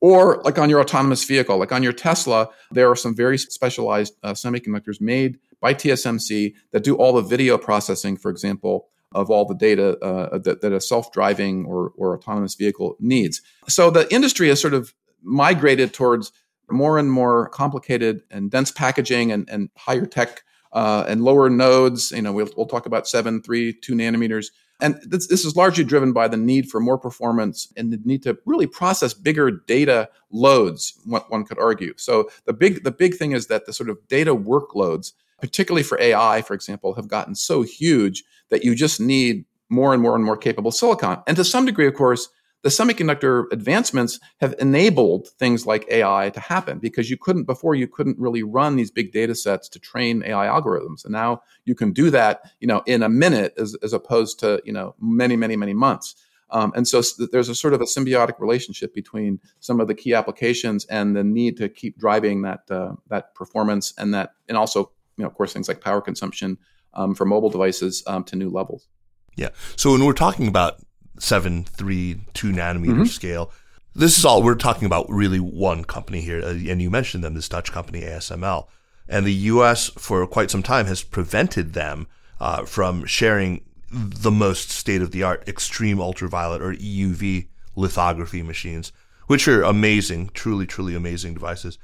or 0.00 0.40
like 0.44 0.58
on 0.58 0.70
your 0.70 0.80
autonomous 0.80 1.24
vehicle, 1.24 1.58
like 1.58 1.72
on 1.72 1.82
your 1.82 1.92
Tesla, 1.92 2.48
there 2.70 2.90
are 2.90 2.96
some 2.96 3.14
very 3.14 3.38
specialized 3.38 4.14
uh, 4.22 4.32
semiconductors 4.32 5.00
made 5.00 5.38
by 5.60 5.74
TSMC 5.74 6.54
that 6.72 6.82
do 6.82 6.96
all 6.96 7.12
the 7.12 7.22
video 7.22 7.58
processing, 7.58 8.16
for 8.16 8.30
example, 8.30 8.88
of 9.12 9.30
all 9.30 9.44
the 9.44 9.54
data 9.54 9.98
uh, 9.98 10.38
that, 10.38 10.60
that, 10.60 10.72
a 10.72 10.80
self-driving 10.80 11.66
or, 11.66 11.92
or 11.96 12.16
autonomous 12.16 12.54
vehicle 12.54 12.96
needs. 13.00 13.42
So 13.68 13.90
the 13.90 14.12
industry 14.14 14.48
has 14.48 14.60
sort 14.60 14.72
of 14.72 14.94
migrated 15.22 15.92
towards 15.92 16.32
more 16.70 16.96
and 16.98 17.10
more 17.10 17.48
complicated 17.48 18.22
and 18.30 18.50
dense 18.50 18.70
packaging 18.70 19.32
and, 19.32 19.48
and 19.50 19.68
higher 19.76 20.06
tech 20.06 20.42
uh, 20.72 21.04
and 21.08 21.24
lower 21.24 21.50
nodes. 21.50 22.12
You 22.12 22.22
know, 22.22 22.32
we'll, 22.32 22.48
we'll 22.56 22.66
talk 22.66 22.86
about 22.86 23.08
seven, 23.08 23.42
three, 23.42 23.72
two 23.72 23.94
nanometers 23.94 24.50
and 24.80 25.00
this, 25.02 25.26
this 25.28 25.44
is 25.44 25.56
largely 25.56 25.84
driven 25.84 26.12
by 26.12 26.28
the 26.28 26.36
need 26.36 26.70
for 26.70 26.80
more 26.80 26.98
performance 26.98 27.72
and 27.76 27.92
the 27.92 28.00
need 28.04 28.22
to 28.24 28.38
really 28.46 28.66
process 28.66 29.14
bigger 29.14 29.50
data 29.50 30.08
loads, 30.30 30.98
one 31.04 31.44
could 31.44 31.58
argue. 31.58 31.94
So 31.96 32.30
the 32.46 32.52
big 32.52 32.84
the 32.84 32.90
big 32.90 33.16
thing 33.16 33.32
is 33.32 33.46
that 33.48 33.66
the 33.66 33.72
sort 33.72 33.90
of 33.90 33.98
data 34.08 34.34
workloads, 34.34 35.12
particularly 35.40 35.82
for 35.82 36.00
AI, 36.00 36.42
for 36.42 36.54
example, 36.54 36.94
have 36.94 37.08
gotten 37.08 37.34
so 37.34 37.62
huge 37.62 38.24
that 38.50 38.64
you 38.64 38.74
just 38.74 39.00
need 39.00 39.44
more 39.68 39.92
and 39.92 40.02
more 40.02 40.16
and 40.16 40.24
more 40.24 40.36
capable 40.36 40.72
silicon. 40.72 41.22
And 41.26 41.36
to 41.36 41.44
some 41.44 41.64
degree, 41.64 41.86
of 41.86 41.94
course, 41.94 42.28
the 42.62 42.68
semiconductor 42.68 43.44
advancements 43.52 44.20
have 44.40 44.54
enabled 44.58 45.28
things 45.38 45.66
like 45.66 45.86
AI 45.90 46.30
to 46.30 46.40
happen 46.40 46.78
because 46.78 47.10
you 47.10 47.16
couldn't 47.16 47.44
before 47.44 47.74
you 47.74 47.88
couldn't 47.88 48.18
really 48.18 48.42
run 48.42 48.76
these 48.76 48.90
big 48.90 49.12
data 49.12 49.34
sets 49.34 49.68
to 49.70 49.78
train 49.78 50.22
AI 50.24 50.46
algorithms. 50.46 51.04
And 51.04 51.12
now 51.12 51.42
you 51.64 51.74
can 51.74 51.92
do 51.92 52.10
that, 52.10 52.42
you 52.60 52.66
know, 52.66 52.82
in 52.86 53.02
a 53.02 53.08
minute 53.08 53.54
as, 53.56 53.76
as 53.82 53.92
opposed 53.92 54.38
to, 54.40 54.60
you 54.64 54.72
know, 54.72 54.94
many, 55.00 55.36
many, 55.36 55.56
many 55.56 55.72
months. 55.72 56.14
Um, 56.50 56.72
and 56.74 56.86
so 56.86 57.02
there's 57.30 57.48
a 57.48 57.54
sort 57.54 57.74
of 57.74 57.80
a 57.80 57.84
symbiotic 57.84 58.40
relationship 58.40 58.92
between 58.94 59.40
some 59.60 59.80
of 59.80 59.88
the 59.88 59.94
key 59.94 60.14
applications 60.14 60.84
and 60.86 61.16
the 61.16 61.24
need 61.24 61.56
to 61.58 61.68
keep 61.68 61.96
driving 61.96 62.42
that 62.42 62.68
uh, 62.70 62.94
that 63.08 63.34
performance 63.36 63.94
and 63.96 64.12
that 64.14 64.32
and 64.48 64.58
also 64.58 64.90
you 65.16 65.22
know 65.22 65.28
of 65.28 65.34
course 65.34 65.52
things 65.52 65.68
like 65.68 65.80
power 65.80 66.00
consumption 66.00 66.58
um, 66.94 67.14
for 67.14 67.24
mobile 67.24 67.50
devices 67.50 68.02
um, 68.08 68.24
to 68.24 68.36
new 68.36 68.50
levels. 68.50 68.88
Yeah. 69.36 69.50
So 69.76 69.92
when 69.92 70.04
we're 70.04 70.12
talking 70.12 70.48
about 70.48 70.80
seven, 71.20 71.64
three, 71.64 72.20
two 72.34 72.52
nanometer 72.52 72.90
mm-hmm. 72.90 73.04
scale. 73.04 73.52
This 73.94 74.18
is 74.18 74.24
all 74.24 74.42
we're 74.42 74.54
talking 74.54 74.86
about. 74.86 75.10
Really, 75.10 75.40
one 75.40 75.84
company 75.84 76.20
here, 76.20 76.42
uh, 76.42 76.50
and 76.50 76.80
you 76.80 76.90
mentioned 76.90 77.24
them, 77.24 77.34
this 77.34 77.48
Dutch 77.48 77.72
company 77.72 78.02
ASML, 78.02 78.66
and 79.08 79.26
the 79.26 79.32
U.S. 79.32 79.88
for 79.90 80.26
quite 80.26 80.50
some 80.50 80.62
time 80.62 80.86
has 80.86 81.02
prevented 81.02 81.72
them 81.72 82.06
uh, 82.40 82.64
from 82.64 83.04
sharing 83.04 83.62
the 83.90 84.30
most 84.30 84.70
state 84.70 85.02
of 85.02 85.10
the 85.10 85.22
art 85.22 85.46
extreme 85.48 86.00
ultraviolet 86.00 86.62
or 86.62 86.72
EUV 86.74 87.48
lithography 87.74 88.42
machines, 88.42 88.92
which 89.26 89.48
are 89.48 89.62
amazing, 89.62 90.30
truly, 90.32 90.66
truly 90.66 90.94
amazing 90.94 91.34
devices. 91.34 91.78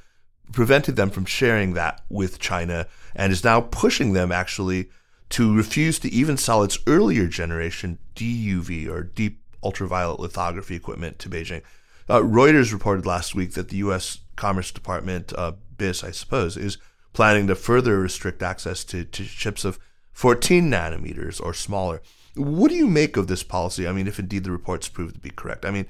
Prevented 0.53 0.95
them 0.95 1.11
from 1.11 1.25
sharing 1.25 1.75
that 1.75 2.03
with 2.09 2.39
China 2.39 2.87
and 3.17 3.33
is 3.33 3.43
now 3.43 3.61
pushing 3.61 4.13
them 4.13 4.31
actually 4.31 4.89
to 5.31 5.57
refuse 5.57 5.99
to 5.99 6.13
even 6.13 6.37
sell 6.37 6.63
its 6.63 6.79
earlier 6.87 7.27
generation 7.27 7.99
DUV 8.15 8.89
or 8.89 9.03
deep 9.03 9.43
ultraviolet 9.63 10.21
lithography 10.21 10.77
equipment 10.77 11.19
to 11.19 11.29
Beijing. 11.29 11.63
Uh, 12.09 12.21
Reuters 12.21 12.73
reported 12.73 13.05
last 13.05 13.35
week 13.35 13.53
that 13.55 13.69
the 13.69 13.79
U.S. 13.79 14.19
Commerce 14.37 14.71
Department, 14.71 15.33
uh, 15.37 15.53
BIS, 15.77 16.05
I 16.05 16.13
suppose, 16.13 16.57
is 16.57 16.79
planning 17.13 17.47
to 17.49 17.55
further 17.55 17.99
restrict 17.99 18.43
access 18.43 18.85
to, 18.85 19.05
to 19.05 19.25
chips 19.25 19.65
of 19.65 19.79
14 20.13 20.71
nanometers 20.71 21.41
or 21.41 21.53
smaller. 21.53 22.01
What 22.37 22.69
do 22.69 22.77
you 22.77 22.87
make 22.87 23.17
of 23.17 23.27
this 23.27 23.43
policy? 23.43 23.89
I 23.89 23.93
mean, 23.93 24.07
if 24.07 24.19
indeed 24.19 24.45
the 24.45 24.53
reports 24.53 24.89
prove 24.89 25.15
to 25.15 25.19
be 25.19 25.31
correct. 25.31 25.65
I 25.65 25.71
mean, 25.71 25.87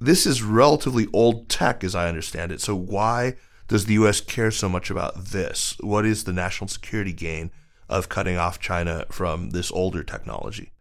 this 0.00 0.26
is 0.26 0.42
relatively 0.42 1.06
old 1.12 1.48
tech, 1.48 1.84
as 1.84 1.94
I 1.94 2.08
understand 2.08 2.50
it. 2.50 2.60
So 2.60 2.74
why 2.74 3.36
does 3.68 3.86
the 3.86 3.94
U.S. 3.94 4.20
care 4.20 4.50
so 4.50 4.68
much 4.68 4.90
about 4.90 5.26
this? 5.26 5.76
What 5.80 6.04
is 6.04 6.24
the 6.24 6.32
national 6.32 6.68
security 6.68 7.12
gain 7.12 7.52
of 7.92 8.08
cutting 8.08 8.36
off 8.36 8.58
China 8.58 9.06
from 9.10 9.50
this 9.50 9.70
older 9.70 10.02
technology? 10.02 10.72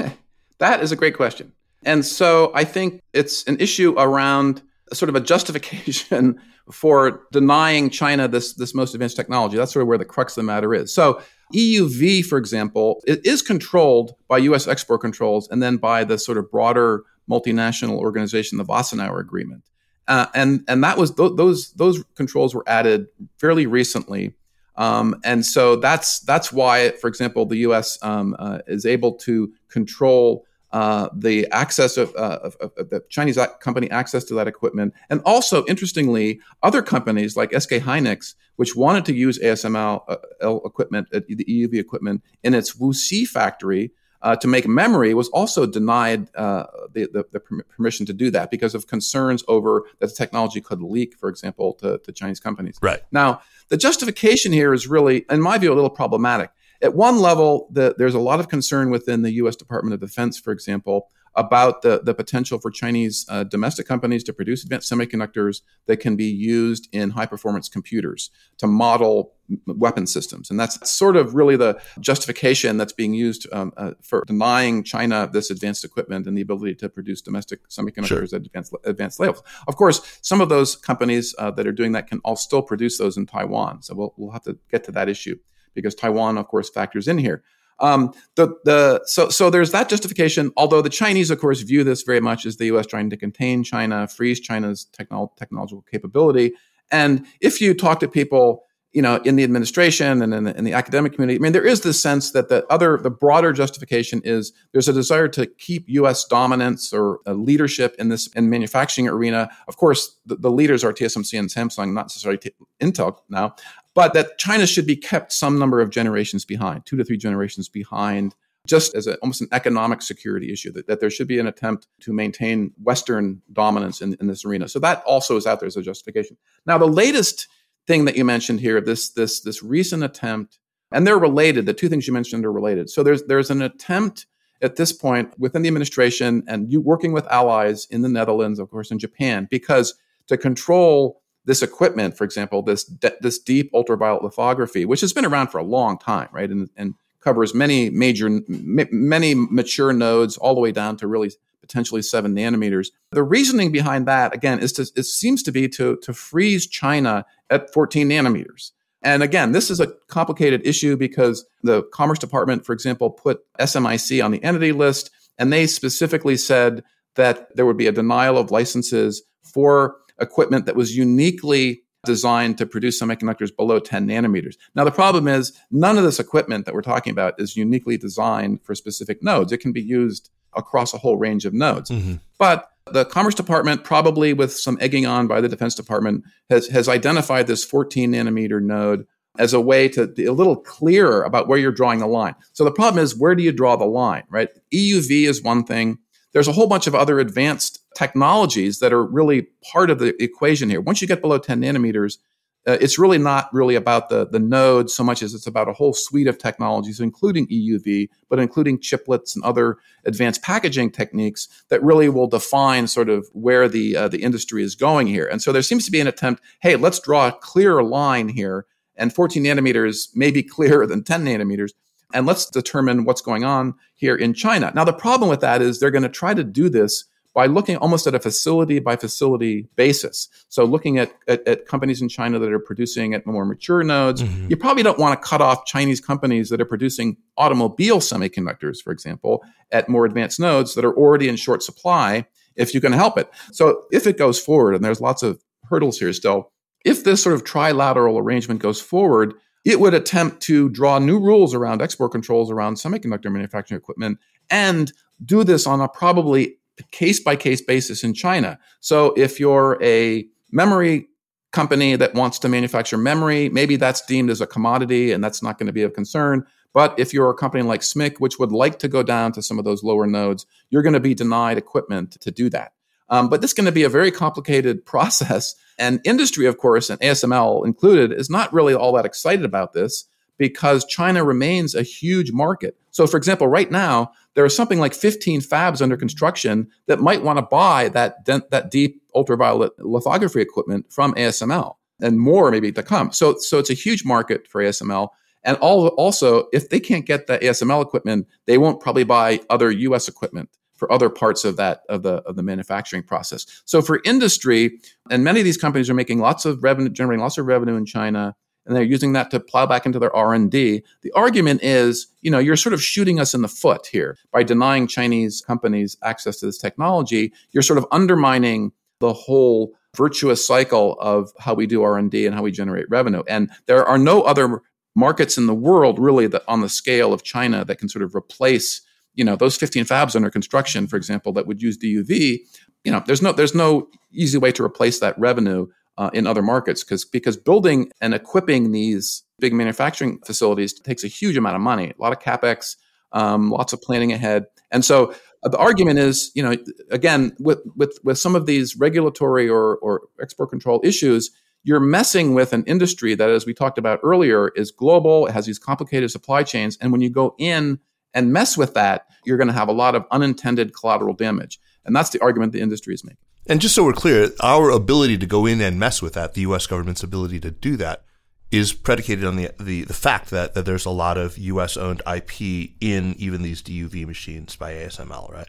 that 0.58 0.82
is 0.82 0.92
a 0.92 0.96
great 0.96 1.16
question. 1.16 1.52
And 1.84 2.04
so 2.04 2.50
I 2.54 2.64
think 2.64 3.02
it's 3.12 3.44
an 3.44 3.58
issue 3.60 3.94
around 3.98 4.62
sort 4.92 5.08
of 5.08 5.14
a 5.14 5.20
justification 5.20 6.40
for 6.72 7.26
denying 7.30 7.90
China 7.90 8.26
this, 8.26 8.54
this 8.54 8.74
most 8.74 8.94
advanced 8.94 9.16
technology. 9.16 9.56
That's 9.56 9.72
sort 9.72 9.82
of 9.82 9.88
where 9.88 9.98
the 9.98 10.04
crux 10.04 10.32
of 10.32 10.42
the 10.42 10.46
matter 10.46 10.72
is. 10.74 10.94
So 10.94 11.20
EUV, 11.54 12.24
for 12.24 12.38
example, 12.38 13.02
it 13.06 13.24
is 13.26 13.42
controlled 13.42 14.14
by 14.28 14.38
U.S. 14.38 14.66
export 14.66 15.02
controls 15.02 15.48
and 15.50 15.62
then 15.62 15.76
by 15.76 16.04
the 16.04 16.18
sort 16.18 16.38
of 16.38 16.50
broader 16.50 17.04
multinational 17.30 17.98
organization, 17.98 18.58
the 18.58 18.64
Wassenaar 18.64 19.20
Agreement. 19.20 19.64
Uh, 20.06 20.26
and 20.34 20.64
and 20.68 20.84
that 20.84 20.98
was 20.98 21.14
th- 21.14 21.32
those 21.36 21.72
those 21.72 22.04
controls 22.14 22.54
were 22.54 22.64
added 22.66 23.06
fairly 23.38 23.66
recently, 23.66 24.34
um, 24.76 25.20
and 25.24 25.44
so 25.44 25.76
that's 25.76 26.20
that's 26.20 26.52
why, 26.52 26.90
for 26.92 27.08
example, 27.08 27.46
the 27.46 27.58
U.S. 27.58 27.98
Um, 28.02 28.36
uh, 28.38 28.58
is 28.66 28.86
able 28.86 29.12
to 29.18 29.52
control 29.68 30.44
uh, 30.72 31.08
the 31.14 31.48
access 31.52 31.96
of, 31.96 32.12
uh, 32.16 32.40
of, 32.42 32.56
of, 32.60 32.90
the 32.90 33.00
Chinese 33.08 33.38
company 33.60 33.88
access 33.92 34.24
to 34.24 34.34
that 34.34 34.48
equipment, 34.48 34.92
and 35.08 35.20
also 35.24 35.64
interestingly, 35.66 36.40
other 36.64 36.82
companies 36.82 37.36
like 37.36 37.52
SK 37.52 37.74
Hynix, 37.74 38.34
which 38.56 38.74
wanted 38.74 39.04
to 39.04 39.14
use 39.14 39.38
ASML 39.38 40.02
uh, 40.08 40.56
equipment, 40.64 41.06
uh, 41.14 41.20
the 41.28 41.44
EUV 41.44 41.74
equipment, 41.74 42.24
in 42.42 42.54
its 42.54 42.74
Wuxi 42.74 43.24
factory. 43.24 43.92
Uh, 44.24 44.34
to 44.34 44.48
make 44.48 44.66
memory 44.66 45.12
was 45.12 45.28
also 45.28 45.66
denied 45.66 46.34
uh, 46.34 46.64
the, 46.94 47.06
the, 47.12 47.26
the, 47.30 47.40
permission 47.76 48.06
to 48.06 48.12
do 48.14 48.30
that 48.30 48.50
because 48.50 48.74
of 48.74 48.86
concerns 48.86 49.44
over 49.48 49.84
that 49.98 50.06
the 50.08 50.14
technology 50.14 50.62
could 50.62 50.80
leak, 50.80 51.14
for 51.14 51.28
example, 51.28 51.74
to, 51.74 51.98
to 51.98 52.10
Chinese 52.10 52.40
companies. 52.40 52.78
Right. 52.80 53.02
Now, 53.12 53.42
the 53.68 53.76
justification 53.76 54.50
here 54.50 54.72
is 54.72 54.88
really, 54.88 55.26
in 55.28 55.42
my 55.42 55.58
view, 55.58 55.70
a 55.70 55.76
little 55.76 55.90
problematic 55.90 56.50
at 56.84 56.94
one 56.94 57.18
level, 57.18 57.66
the, 57.70 57.94
there's 57.96 58.14
a 58.14 58.20
lot 58.20 58.40
of 58.40 58.48
concern 58.48 58.90
within 58.90 59.22
the 59.22 59.32
U.S. 59.32 59.56
Department 59.56 59.94
of 59.94 60.00
Defense, 60.00 60.38
for 60.38 60.52
example, 60.52 61.08
about 61.36 61.82
the, 61.82 62.00
the 62.02 62.14
potential 62.14 62.58
for 62.58 62.70
Chinese 62.70 63.26
uh, 63.28 63.44
domestic 63.44 63.86
companies 63.86 64.22
to 64.24 64.32
produce 64.32 64.62
advanced 64.62 64.90
semiconductors 64.90 65.62
that 65.86 65.98
can 65.98 66.16
be 66.16 66.26
used 66.26 66.88
in 66.92 67.10
high 67.10 67.26
performance 67.26 67.68
computers 67.68 68.30
to 68.58 68.66
model 68.66 69.34
weapon 69.66 70.06
systems. 70.06 70.50
And 70.50 70.58
that's 70.58 70.90
sort 70.90 71.16
of 71.16 71.34
really 71.34 71.56
the 71.56 71.78
justification 72.00 72.76
that's 72.76 72.92
being 72.92 73.14
used 73.14 73.46
um, 73.52 73.72
uh, 73.76 73.92
for 74.00 74.24
denying 74.26 74.84
China 74.84 75.28
this 75.30 75.50
advanced 75.50 75.84
equipment 75.84 76.26
and 76.26 76.36
the 76.36 76.42
ability 76.42 76.76
to 76.76 76.88
produce 76.88 77.20
domestic 77.20 77.68
semiconductors 77.68 78.30
sure. 78.30 78.38
at 78.38 78.46
advanced, 78.46 78.74
advanced 78.84 79.20
levels. 79.20 79.42
Of 79.68 79.76
course, 79.76 80.18
some 80.22 80.40
of 80.40 80.48
those 80.48 80.76
companies 80.76 81.34
uh, 81.38 81.50
that 81.52 81.66
are 81.66 81.72
doing 81.72 81.92
that 81.92 82.06
can 82.06 82.20
all 82.24 82.36
still 82.36 82.62
produce 82.62 82.98
those 82.98 83.16
in 83.16 83.26
Taiwan. 83.26 83.82
So 83.82 83.94
we'll, 83.94 84.14
we'll 84.16 84.32
have 84.32 84.44
to 84.44 84.56
get 84.70 84.84
to 84.84 84.92
that 84.92 85.08
issue 85.08 85.38
because 85.74 85.94
Taiwan, 85.94 86.38
of 86.38 86.48
course, 86.48 86.70
factors 86.70 87.08
in 87.08 87.18
here. 87.18 87.42
Um, 87.80 88.12
the 88.36 88.54
the 88.64 89.02
so 89.06 89.28
so 89.28 89.50
there's 89.50 89.72
that 89.72 89.88
justification. 89.88 90.52
Although 90.56 90.82
the 90.82 90.90
Chinese, 90.90 91.30
of 91.30 91.40
course, 91.40 91.60
view 91.62 91.84
this 91.84 92.02
very 92.02 92.20
much 92.20 92.46
as 92.46 92.56
the 92.56 92.66
U.S. 92.66 92.86
trying 92.86 93.10
to 93.10 93.16
contain 93.16 93.64
China, 93.64 94.06
freeze 94.08 94.40
China's 94.40 94.86
technol- 94.92 95.36
technological 95.36 95.82
capability. 95.90 96.52
And 96.90 97.26
if 97.40 97.60
you 97.60 97.74
talk 97.74 98.00
to 98.00 98.08
people, 98.08 98.64
you 98.92 99.02
know, 99.02 99.16
in 99.24 99.34
the 99.34 99.42
administration 99.42 100.22
and 100.22 100.32
in 100.32 100.44
the, 100.44 100.56
in 100.56 100.64
the, 100.64 100.72
academic 100.72 101.14
community, 101.14 101.36
I 101.36 101.40
mean, 101.40 101.52
there 101.52 101.66
is 101.66 101.80
this 101.80 102.00
sense 102.00 102.30
that 102.30 102.48
the 102.48 102.64
other, 102.66 102.98
the 102.98 103.10
broader 103.10 103.52
justification 103.52 104.20
is 104.24 104.52
there's 104.72 104.88
a 104.88 104.92
desire 104.92 105.26
to 105.28 105.46
keep 105.46 105.88
U.S. 105.88 106.24
dominance 106.24 106.92
or 106.92 107.18
uh, 107.26 107.32
leadership 107.32 107.96
in 107.98 108.10
this 108.10 108.28
in 108.28 108.48
manufacturing 108.50 109.08
arena. 109.08 109.50
Of 109.66 109.76
course, 109.76 110.16
the, 110.26 110.36
the 110.36 110.50
leaders 110.50 110.84
are 110.84 110.92
TSMC 110.92 111.38
and 111.38 111.48
Samsung, 111.48 111.92
not 111.92 112.04
necessarily 112.04 112.38
Intel 112.80 113.18
now 113.28 113.56
but 113.94 114.12
that 114.14 114.38
China 114.38 114.66
should 114.66 114.86
be 114.86 114.96
kept 114.96 115.32
some 115.32 115.58
number 115.58 115.80
of 115.80 115.90
generations 115.90 116.44
behind, 116.44 116.84
two 116.84 116.96
to 116.96 117.04
three 117.04 117.16
generations 117.16 117.68
behind, 117.68 118.34
just 118.66 118.94
as 118.94 119.06
a, 119.06 119.16
almost 119.18 119.40
an 119.40 119.48
economic 119.52 120.02
security 120.02 120.52
issue, 120.52 120.72
that, 120.72 120.86
that 120.86 121.00
there 121.00 121.10
should 121.10 121.28
be 121.28 121.38
an 121.38 121.46
attempt 121.46 121.86
to 122.00 122.12
maintain 122.12 122.72
Western 122.82 123.42
dominance 123.52 124.00
in, 124.00 124.16
in 124.20 124.26
this 124.26 124.44
arena. 124.44 124.68
So 124.68 124.78
that 124.80 125.02
also 125.04 125.36
is 125.36 125.46
out 125.46 125.60
there 125.60 125.66
as 125.66 125.76
a 125.76 125.82
justification. 125.82 126.36
Now, 126.66 126.78
the 126.78 126.86
latest 126.86 127.46
thing 127.86 128.06
that 128.06 128.16
you 128.16 128.24
mentioned 128.24 128.60
here, 128.60 128.80
this, 128.80 129.10
this, 129.10 129.40
this 129.40 129.62
recent 129.62 130.02
attempt, 130.02 130.58
and 130.90 131.06
they're 131.06 131.18
related, 131.18 131.66
the 131.66 131.74
two 131.74 131.88
things 131.88 132.06
you 132.06 132.12
mentioned 132.12 132.44
are 132.44 132.52
related. 132.52 132.88
So 132.88 133.02
there's, 133.02 133.24
there's 133.24 133.50
an 133.50 133.62
attempt 133.62 134.26
at 134.62 134.76
this 134.76 134.92
point 134.92 135.38
within 135.38 135.62
the 135.62 135.68
administration 135.68 136.42
and 136.46 136.72
you 136.72 136.80
working 136.80 137.12
with 137.12 137.26
allies 137.26 137.86
in 137.90 138.00
the 138.00 138.08
Netherlands, 138.08 138.58
of 138.58 138.70
course, 138.70 138.90
in 138.90 138.98
Japan, 138.98 139.46
because 139.50 139.94
to 140.28 140.38
control 140.38 141.20
this 141.44 141.62
equipment, 141.62 142.16
for 142.16 142.24
example, 142.24 142.62
this 142.62 142.84
de- 142.84 143.16
this 143.20 143.38
deep 143.38 143.70
ultraviolet 143.74 144.22
lithography, 144.22 144.84
which 144.84 145.00
has 145.00 145.12
been 145.12 145.24
around 145.24 145.48
for 145.48 145.58
a 145.58 145.64
long 145.64 145.98
time, 145.98 146.28
right, 146.32 146.50
and, 146.50 146.70
and 146.76 146.94
covers 147.20 147.54
many 147.54 147.90
major, 147.90 148.26
m- 148.26 148.88
many 148.90 149.34
mature 149.34 149.92
nodes, 149.92 150.36
all 150.36 150.54
the 150.54 150.60
way 150.60 150.72
down 150.72 150.96
to 150.98 151.06
really 151.06 151.30
potentially 151.60 152.02
seven 152.02 152.34
nanometers. 152.34 152.88
The 153.10 153.22
reasoning 153.22 153.72
behind 153.72 154.06
that, 154.06 154.34
again, 154.34 154.60
is 154.60 154.72
to 154.74 154.82
it 154.96 155.04
seems 155.04 155.42
to 155.44 155.52
be 155.52 155.68
to 155.70 155.96
to 156.02 156.12
freeze 156.12 156.66
China 156.66 157.24
at 157.50 157.72
14 157.72 158.08
nanometers. 158.08 158.72
And 159.02 159.22
again, 159.22 159.52
this 159.52 159.70
is 159.70 159.80
a 159.80 159.92
complicated 160.08 160.66
issue 160.66 160.96
because 160.96 161.44
the 161.62 161.82
Commerce 161.92 162.18
Department, 162.18 162.64
for 162.64 162.72
example, 162.72 163.10
put 163.10 163.42
SMIC 163.58 164.24
on 164.24 164.30
the 164.30 164.42
entity 164.42 164.72
list, 164.72 165.10
and 165.38 165.52
they 165.52 165.66
specifically 165.66 166.38
said 166.38 166.82
that 167.14 167.54
there 167.54 167.66
would 167.66 167.76
be 167.76 167.86
a 167.86 167.92
denial 167.92 168.38
of 168.38 168.50
licenses 168.50 169.22
for 169.42 169.96
equipment 170.20 170.66
that 170.66 170.76
was 170.76 170.96
uniquely 170.96 171.82
designed 172.04 172.58
to 172.58 172.66
produce 172.66 173.00
semiconductors 173.00 173.54
below 173.54 173.78
10 173.78 174.06
nanometers. 174.06 174.56
Now, 174.74 174.84
the 174.84 174.90
problem 174.90 175.26
is 175.26 175.58
none 175.70 175.96
of 175.96 176.04
this 176.04 176.20
equipment 176.20 176.66
that 176.66 176.74
we're 176.74 176.82
talking 176.82 177.10
about 177.10 177.34
is 177.38 177.56
uniquely 177.56 177.96
designed 177.96 178.62
for 178.62 178.74
specific 178.74 179.22
nodes. 179.22 179.52
It 179.52 179.58
can 179.58 179.72
be 179.72 179.82
used 179.82 180.30
across 180.54 180.94
a 180.94 180.98
whole 180.98 181.16
range 181.16 181.44
of 181.44 181.54
nodes. 181.54 181.90
Mm-hmm. 181.90 182.16
But 182.38 182.68
the 182.92 183.04
Commerce 183.04 183.34
Department, 183.34 183.82
probably 183.82 184.32
with 184.32 184.52
some 184.52 184.78
egging 184.80 185.06
on 185.06 185.26
by 185.26 185.40
the 185.40 185.48
Defense 185.48 185.74
Department, 185.74 186.24
has, 186.50 186.68
has 186.68 186.88
identified 186.88 187.46
this 187.46 187.64
14 187.64 188.12
nanometer 188.12 188.62
node 188.62 189.06
as 189.38 189.52
a 189.52 189.60
way 189.60 189.88
to 189.88 190.06
be 190.06 190.26
a 190.26 190.32
little 190.32 190.56
clearer 190.56 191.24
about 191.24 191.48
where 191.48 191.58
you're 191.58 191.72
drawing 191.72 191.98
the 191.98 192.06
line. 192.06 192.34
So 192.52 192.62
the 192.62 192.70
problem 192.70 193.02
is, 193.02 193.16
where 193.16 193.34
do 193.34 193.42
you 193.42 193.50
draw 193.50 193.74
the 193.74 193.84
line, 193.84 194.24
right? 194.28 194.48
EUV 194.72 195.26
is 195.26 195.42
one 195.42 195.64
thing 195.64 195.98
there's 196.34 196.48
a 196.48 196.52
whole 196.52 196.66
bunch 196.66 196.86
of 196.86 196.94
other 196.94 197.20
advanced 197.20 197.78
technologies 197.94 198.78
that 198.80 198.92
are 198.92 199.04
really 199.04 199.48
part 199.72 199.90
of 199.90 199.98
the 199.98 200.20
equation 200.22 200.70
here. 200.70 200.80
Once 200.80 201.00
you 201.00 201.08
get 201.08 201.20
below 201.20 201.38
10 201.38 201.60
nanometers, 201.60 202.18
uh, 202.66 202.78
it's 202.80 202.98
really 202.98 203.18
not 203.18 203.52
really 203.52 203.74
about 203.74 204.08
the, 204.08 204.26
the 204.26 204.38
node 204.38 204.88
so 204.88 205.04
much 205.04 205.22
as 205.22 205.34
it's 205.34 205.46
about 205.46 205.68
a 205.68 205.72
whole 205.72 205.92
suite 205.92 206.26
of 206.26 206.38
technologies, 206.38 206.98
including 206.98 207.46
EUV, 207.48 208.08
but 208.30 208.38
including 208.38 208.78
chiplets 208.78 209.34
and 209.34 209.44
other 209.44 209.76
advanced 210.06 210.42
packaging 210.42 210.90
techniques 210.90 211.46
that 211.68 211.82
really 211.82 212.08
will 212.08 212.26
define 212.26 212.86
sort 212.86 213.10
of 213.10 213.28
where 213.32 213.68
the 213.68 213.94
uh, 213.96 214.08
the 214.08 214.22
industry 214.22 214.62
is 214.62 214.74
going 214.74 215.06
here. 215.06 215.26
And 215.26 215.42
so 215.42 215.52
there 215.52 215.60
seems 215.60 215.84
to 215.84 215.90
be 215.90 216.00
an 216.00 216.06
attempt. 216.06 216.42
Hey, 216.60 216.76
let's 216.76 217.00
draw 217.00 217.28
a 217.28 217.32
clearer 217.32 217.82
line 217.82 218.28
here, 218.28 218.64
and 218.96 219.14
14 219.14 219.44
nanometers 219.44 220.08
may 220.14 220.30
be 220.30 220.42
clearer 220.42 220.86
than 220.86 221.04
10 221.04 221.24
nanometers 221.24 221.72
and 222.14 222.26
let's 222.26 222.46
determine 222.46 223.04
what's 223.04 223.20
going 223.20 223.44
on 223.44 223.74
here 223.94 224.14
in 224.14 224.32
China. 224.32 224.70
Now, 224.74 224.84
the 224.84 224.92
problem 224.92 225.28
with 225.28 225.40
that 225.40 225.60
is 225.60 225.80
they're 225.80 225.90
going 225.90 226.04
to 226.04 226.08
try 226.08 226.32
to 226.32 226.44
do 226.44 226.68
this 226.68 227.04
by 227.34 227.46
looking 227.46 227.76
almost 227.76 228.06
at 228.06 228.14
a 228.14 228.20
facility 228.20 228.78
by 228.78 228.96
facility 228.96 229.68
basis. 229.74 230.28
So 230.48 230.64
looking 230.64 230.98
at, 230.98 231.12
at, 231.26 231.46
at, 231.48 231.66
companies 231.66 232.00
in 232.00 232.08
China 232.08 232.38
that 232.38 232.52
are 232.52 232.60
producing 232.60 233.12
at 233.12 233.26
more 233.26 233.44
mature 233.44 233.82
nodes, 233.82 234.22
mm-hmm. 234.22 234.46
you 234.48 234.56
probably 234.56 234.84
don't 234.84 234.98
want 234.98 235.20
to 235.20 235.28
cut 235.28 235.40
off 235.40 235.66
Chinese 235.66 236.00
companies 236.00 236.48
that 236.50 236.60
are 236.60 236.64
producing 236.64 237.16
automobile 237.36 237.98
semiconductors, 237.98 238.80
for 238.80 238.92
example, 238.92 239.44
at 239.72 239.88
more 239.88 240.04
advanced 240.06 240.38
nodes 240.38 240.76
that 240.76 240.84
are 240.84 240.96
already 240.96 241.28
in 241.28 241.36
short 241.36 241.62
supply 241.62 242.24
if 242.56 242.72
you 242.72 242.80
can 242.80 242.92
help 242.92 243.18
it. 243.18 243.28
So 243.52 243.82
if 243.90 244.06
it 244.06 244.16
goes 244.16 244.40
forward, 244.40 244.76
and 244.76 244.84
there's 244.84 245.00
lots 245.00 245.24
of 245.24 245.42
hurdles 245.68 245.98
here 245.98 246.12
still, 246.12 246.52
if 246.84 247.02
this 247.02 247.22
sort 247.22 247.34
of 247.34 247.42
trilateral 247.42 248.20
arrangement 248.20 248.60
goes 248.60 248.80
forward, 248.80 249.34
it 249.64 249.80
would 249.80 249.94
attempt 249.94 250.40
to 250.42 250.68
draw 250.68 250.98
new 250.98 251.18
rules 251.18 251.54
around 251.54 251.82
export 251.82 252.12
controls 252.12 252.50
around 252.50 252.74
semiconductor 252.74 253.32
manufacturing 253.32 253.78
equipment 253.78 254.18
and 254.50 254.92
do 255.24 255.42
this 255.42 255.66
on 255.66 255.80
a 255.80 255.88
probably 255.88 256.58
case 256.90 257.20
by 257.20 257.36
case 257.36 257.60
basis 257.60 258.04
in 258.04 258.14
China. 258.14 258.58
So 258.80 259.14
if 259.16 259.38
you're 259.38 259.78
a 259.82 260.26
memory 260.50 261.08
company 261.52 261.96
that 261.96 262.14
wants 262.14 262.38
to 262.40 262.48
manufacture 262.48 262.98
memory, 262.98 263.48
maybe 263.48 263.76
that's 263.76 264.04
deemed 264.04 264.30
as 264.30 264.40
a 264.40 264.46
commodity 264.46 265.12
and 265.12 265.22
that's 265.22 265.42
not 265.42 265.58
going 265.58 265.68
to 265.68 265.72
be 265.72 265.82
of 265.82 265.92
concern. 265.92 266.44
But 266.72 266.98
if 266.98 267.14
you're 267.14 267.30
a 267.30 267.34
company 267.34 267.62
like 267.62 267.82
SMIC, 267.82 268.18
which 268.18 268.38
would 268.38 268.50
like 268.50 268.80
to 268.80 268.88
go 268.88 269.02
down 269.04 269.32
to 269.32 269.42
some 269.42 269.58
of 269.58 269.64
those 269.64 269.84
lower 269.84 270.06
nodes, 270.06 270.44
you're 270.70 270.82
going 270.82 270.94
to 270.94 271.00
be 271.00 271.14
denied 271.14 271.56
equipment 271.56 272.20
to 272.20 272.30
do 272.32 272.50
that. 272.50 272.72
Um, 273.08 273.28
but 273.28 273.40
this 273.40 273.50
is 273.50 273.54
going 273.54 273.66
to 273.66 273.72
be 273.72 273.84
a 273.84 273.88
very 273.88 274.10
complicated 274.10 274.84
process. 274.92 275.54
And 275.78 276.00
industry, 276.04 276.46
of 276.46 276.58
course, 276.58 276.90
and 276.90 277.00
ASML 277.00 277.64
included, 277.64 278.12
is 278.12 278.28
not 278.28 278.52
really 278.52 278.74
all 278.74 278.92
that 278.94 279.06
excited 279.06 279.44
about 279.44 279.72
this 279.72 280.04
because 280.38 280.84
China 280.84 281.24
remains 281.24 281.74
a 281.74 281.82
huge 281.82 282.32
market. 282.32 282.76
So, 282.90 283.06
for 283.06 283.16
example, 283.16 283.48
right 283.48 283.70
now, 283.70 284.12
there 284.34 284.44
are 284.44 284.50
something 284.50 284.78
like 284.78 284.94
15 284.94 285.40
fabs 285.40 285.80
under 285.80 285.96
construction 285.96 286.68
that 286.86 287.00
might 287.00 287.22
want 287.22 287.38
to 287.38 287.42
buy 287.42 287.88
that, 287.90 288.24
that 288.26 288.70
deep 288.70 289.02
ultraviolet 289.14 289.72
lithography 289.78 290.40
equipment 290.40 290.92
from 290.92 291.14
ASML 291.14 291.76
and 292.00 292.18
more 292.18 292.50
maybe 292.50 292.72
to 292.72 292.82
come. 292.82 293.12
So, 293.12 293.36
so 293.38 293.58
it's 293.58 293.70
a 293.70 293.74
huge 293.74 294.04
market 294.04 294.48
for 294.48 294.62
ASML. 294.62 295.08
And 295.44 295.56
all, 295.58 295.88
also, 295.88 296.46
if 296.52 296.70
they 296.70 296.80
can't 296.80 297.06
get 297.06 297.26
the 297.26 297.38
ASML 297.38 297.82
equipment, 297.82 298.26
they 298.46 298.58
won't 298.58 298.80
probably 298.80 299.04
buy 299.04 299.40
other 299.50 299.70
US 299.70 300.08
equipment 300.08 300.48
for 300.76 300.90
other 300.90 301.08
parts 301.08 301.44
of 301.44 301.56
that 301.56 301.82
of 301.88 302.02
the 302.02 302.14
of 302.22 302.36
the 302.36 302.42
manufacturing 302.42 303.02
process. 303.02 303.62
So 303.64 303.80
for 303.80 304.00
industry, 304.04 304.78
and 305.10 305.22
many 305.22 305.40
of 305.40 305.44
these 305.44 305.56
companies 305.56 305.88
are 305.88 305.94
making 305.94 306.18
lots 306.18 306.44
of 306.44 306.62
revenue, 306.62 306.88
generating 306.88 307.22
lots 307.22 307.38
of 307.38 307.46
revenue 307.46 307.76
in 307.76 307.86
China, 307.86 308.34
and 308.66 308.74
they're 308.74 308.82
using 308.82 309.12
that 309.12 309.30
to 309.30 309.40
plow 309.40 309.66
back 309.66 309.86
into 309.86 309.98
their 309.98 310.14
R 310.14 310.34
and 310.34 310.50
D. 310.50 310.82
The 311.02 311.12
argument 311.12 311.62
is, 311.62 312.06
you 312.22 312.30
know, 312.30 312.38
you're 312.38 312.56
sort 312.56 312.72
of 312.72 312.82
shooting 312.82 313.20
us 313.20 313.34
in 313.34 313.42
the 313.42 313.48
foot 313.48 313.86
here 313.86 314.16
by 314.32 314.42
denying 314.42 314.86
Chinese 314.86 315.42
companies 315.46 315.96
access 316.02 316.38
to 316.40 316.46
this 316.46 316.58
technology. 316.58 317.32
You're 317.52 317.62
sort 317.62 317.78
of 317.78 317.86
undermining 317.92 318.72
the 319.00 319.12
whole 319.12 319.72
virtuous 319.96 320.44
cycle 320.44 320.96
of 321.00 321.30
how 321.38 321.54
we 321.54 321.66
do 321.66 321.82
R&D 321.82 322.26
and 322.26 322.34
how 322.34 322.42
we 322.42 322.50
generate 322.50 322.88
revenue. 322.90 323.22
And 323.28 323.50
there 323.66 323.84
are 323.84 323.98
no 323.98 324.22
other 324.22 324.60
markets 324.94 325.36
in 325.38 325.46
the 325.46 325.54
world 325.54 325.98
really 325.98 326.26
that 326.28 326.42
on 326.48 326.60
the 326.60 326.68
scale 326.68 327.12
of 327.12 327.22
China 327.22 327.64
that 327.64 327.76
can 327.76 327.88
sort 327.88 328.02
of 328.02 328.14
replace 328.14 328.80
you 329.14 329.24
know 329.24 329.36
those 329.36 329.56
15 329.56 329.84
fabs 329.84 330.16
under 330.16 330.30
construction 330.30 330.86
for 330.86 330.96
example 330.96 331.32
that 331.32 331.46
would 331.46 331.62
use 331.62 331.78
DUV 331.78 332.38
you 332.84 332.92
know 332.92 333.02
there's 333.06 333.22
no 333.22 333.32
there's 333.32 333.54
no 333.54 333.88
easy 334.12 334.38
way 334.38 334.52
to 334.52 334.64
replace 334.64 335.00
that 335.00 335.18
revenue 335.18 335.66
uh, 335.98 336.10
in 336.12 336.26
other 336.26 336.42
markets 336.42 336.82
because 336.82 337.04
because 337.04 337.36
building 337.36 337.90
and 338.00 338.14
equipping 338.14 338.72
these 338.72 339.22
big 339.38 339.52
manufacturing 339.52 340.18
facilities 340.26 340.72
takes 340.72 341.04
a 341.04 341.08
huge 341.08 341.36
amount 341.36 341.56
of 341.56 341.62
money 341.62 341.92
a 341.96 342.02
lot 342.02 342.12
of 342.12 342.18
capex 342.18 342.76
um, 343.12 343.50
lots 343.50 343.72
of 343.72 343.80
planning 343.80 344.12
ahead 344.12 344.46
and 344.70 344.84
so 344.84 345.14
uh, 345.44 345.48
the 345.48 345.58
argument 345.58 345.98
is 345.98 346.30
you 346.34 346.42
know 346.42 346.56
again 346.90 347.34
with 347.38 347.60
with 347.76 347.98
with 348.02 348.18
some 348.18 348.34
of 348.34 348.46
these 348.46 348.76
regulatory 348.76 349.48
or 349.48 349.76
or 349.76 350.02
export 350.20 350.50
control 350.50 350.80
issues 350.82 351.30
you're 351.66 351.80
messing 351.80 352.34
with 352.34 352.52
an 352.52 352.62
industry 352.64 353.14
that 353.14 353.30
as 353.30 353.46
we 353.46 353.54
talked 353.54 353.78
about 353.78 354.00
earlier 354.02 354.48
is 354.56 354.70
global 354.70 355.26
it 355.26 355.32
has 355.32 355.46
these 355.46 355.58
complicated 355.58 356.10
supply 356.10 356.42
chains 356.42 356.76
and 356.80 356.90
when 356.92 357.00
you 357.00 357.10
go 357.10 357.34
in 357.38 357.78
and 358.14 358.32
mess 358.32 358.56
with 358.56 358.74
that, 358.74 359.06
you're 359.24 359.36
going 359.36 359.48
to 359.48 359.54
have 359.54 359.68
a 359.68 359.72
lot 359.72 359.94
of 359.94 360.06
unintended 360.10 360.72
collateral 360.74 361.14
damage. 361.14 361.60
And 361.84 361.94
that's 361.94 362.10
the 362.10 362.22
argument 362.22 362.52
the 362.52 362.60
industry 362.60 362.94
is 362.94 363.04
making. 363.04 363.18
And 363.46 363.60
just 363.60 363.74
so 363.74 363.84
we're 363.84 363.92
clear, 363.92 364.30
our 364.40 364.70
ability 364.70 365.18
to 365.18 365.26
go 365.26 365.44
in 365.44 365.60
and 365.60 365.78
mess 365.78 366.00
with 366.00 366.14
that, 366.14 366.34
the 366.34 366.42
U.S. 366.42 366.66
government's 366.66 367.02
ability 367.02 367.40
to 367.40 367.50
do 367.50 367.76
that, 367.76 368.04
is 368.50 368.72
predicated 368.72 369.24
on 369.24 369.36
the, 369.36 369.50
the, 369.58 369.82
the 369.82 369.94
fact 369.94 370.30
that, 370.30 370.54
that 370.54 370.64
there's 370.64 370.86
a 370.86 370.90
lot 370.90 371.18
of 371.18 371.36
U.S. 371.36 371.76
owned 371.76 372.02
IP 372.06 372.70
in 372.80 373.14
even 373.18 373.42
these 373.42 373.62
DUV 373.62 374.06
machines 374.06 374.56
by 374.56 374.72
ASML, 374.72 375.30
right? 375.32 375.48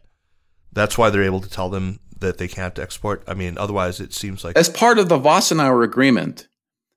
That's 0.74 0.98
why 0.98 1.10
they're 1.10 1.24
able 1.24 1.42
to 1.42 1.50
tell 1.50 1.70
them 1.70 2.00
that 2.20 2.38
they 2.38 2.48
can't 2.48 2.78
export. 2.80 3.24
I 3.28 3.34
mean, 3.34 3.58
otherwise, 3.58 4.00
it 4.00 4.14
seems 4.14 4.44
like. 4.44 4.58
As 4.58 4.70
part 4.70 4.98
of 4.98 5.08
the 5.08 5.20
Wassenaar 5.20 5.84
Agreement, 5.84 6.48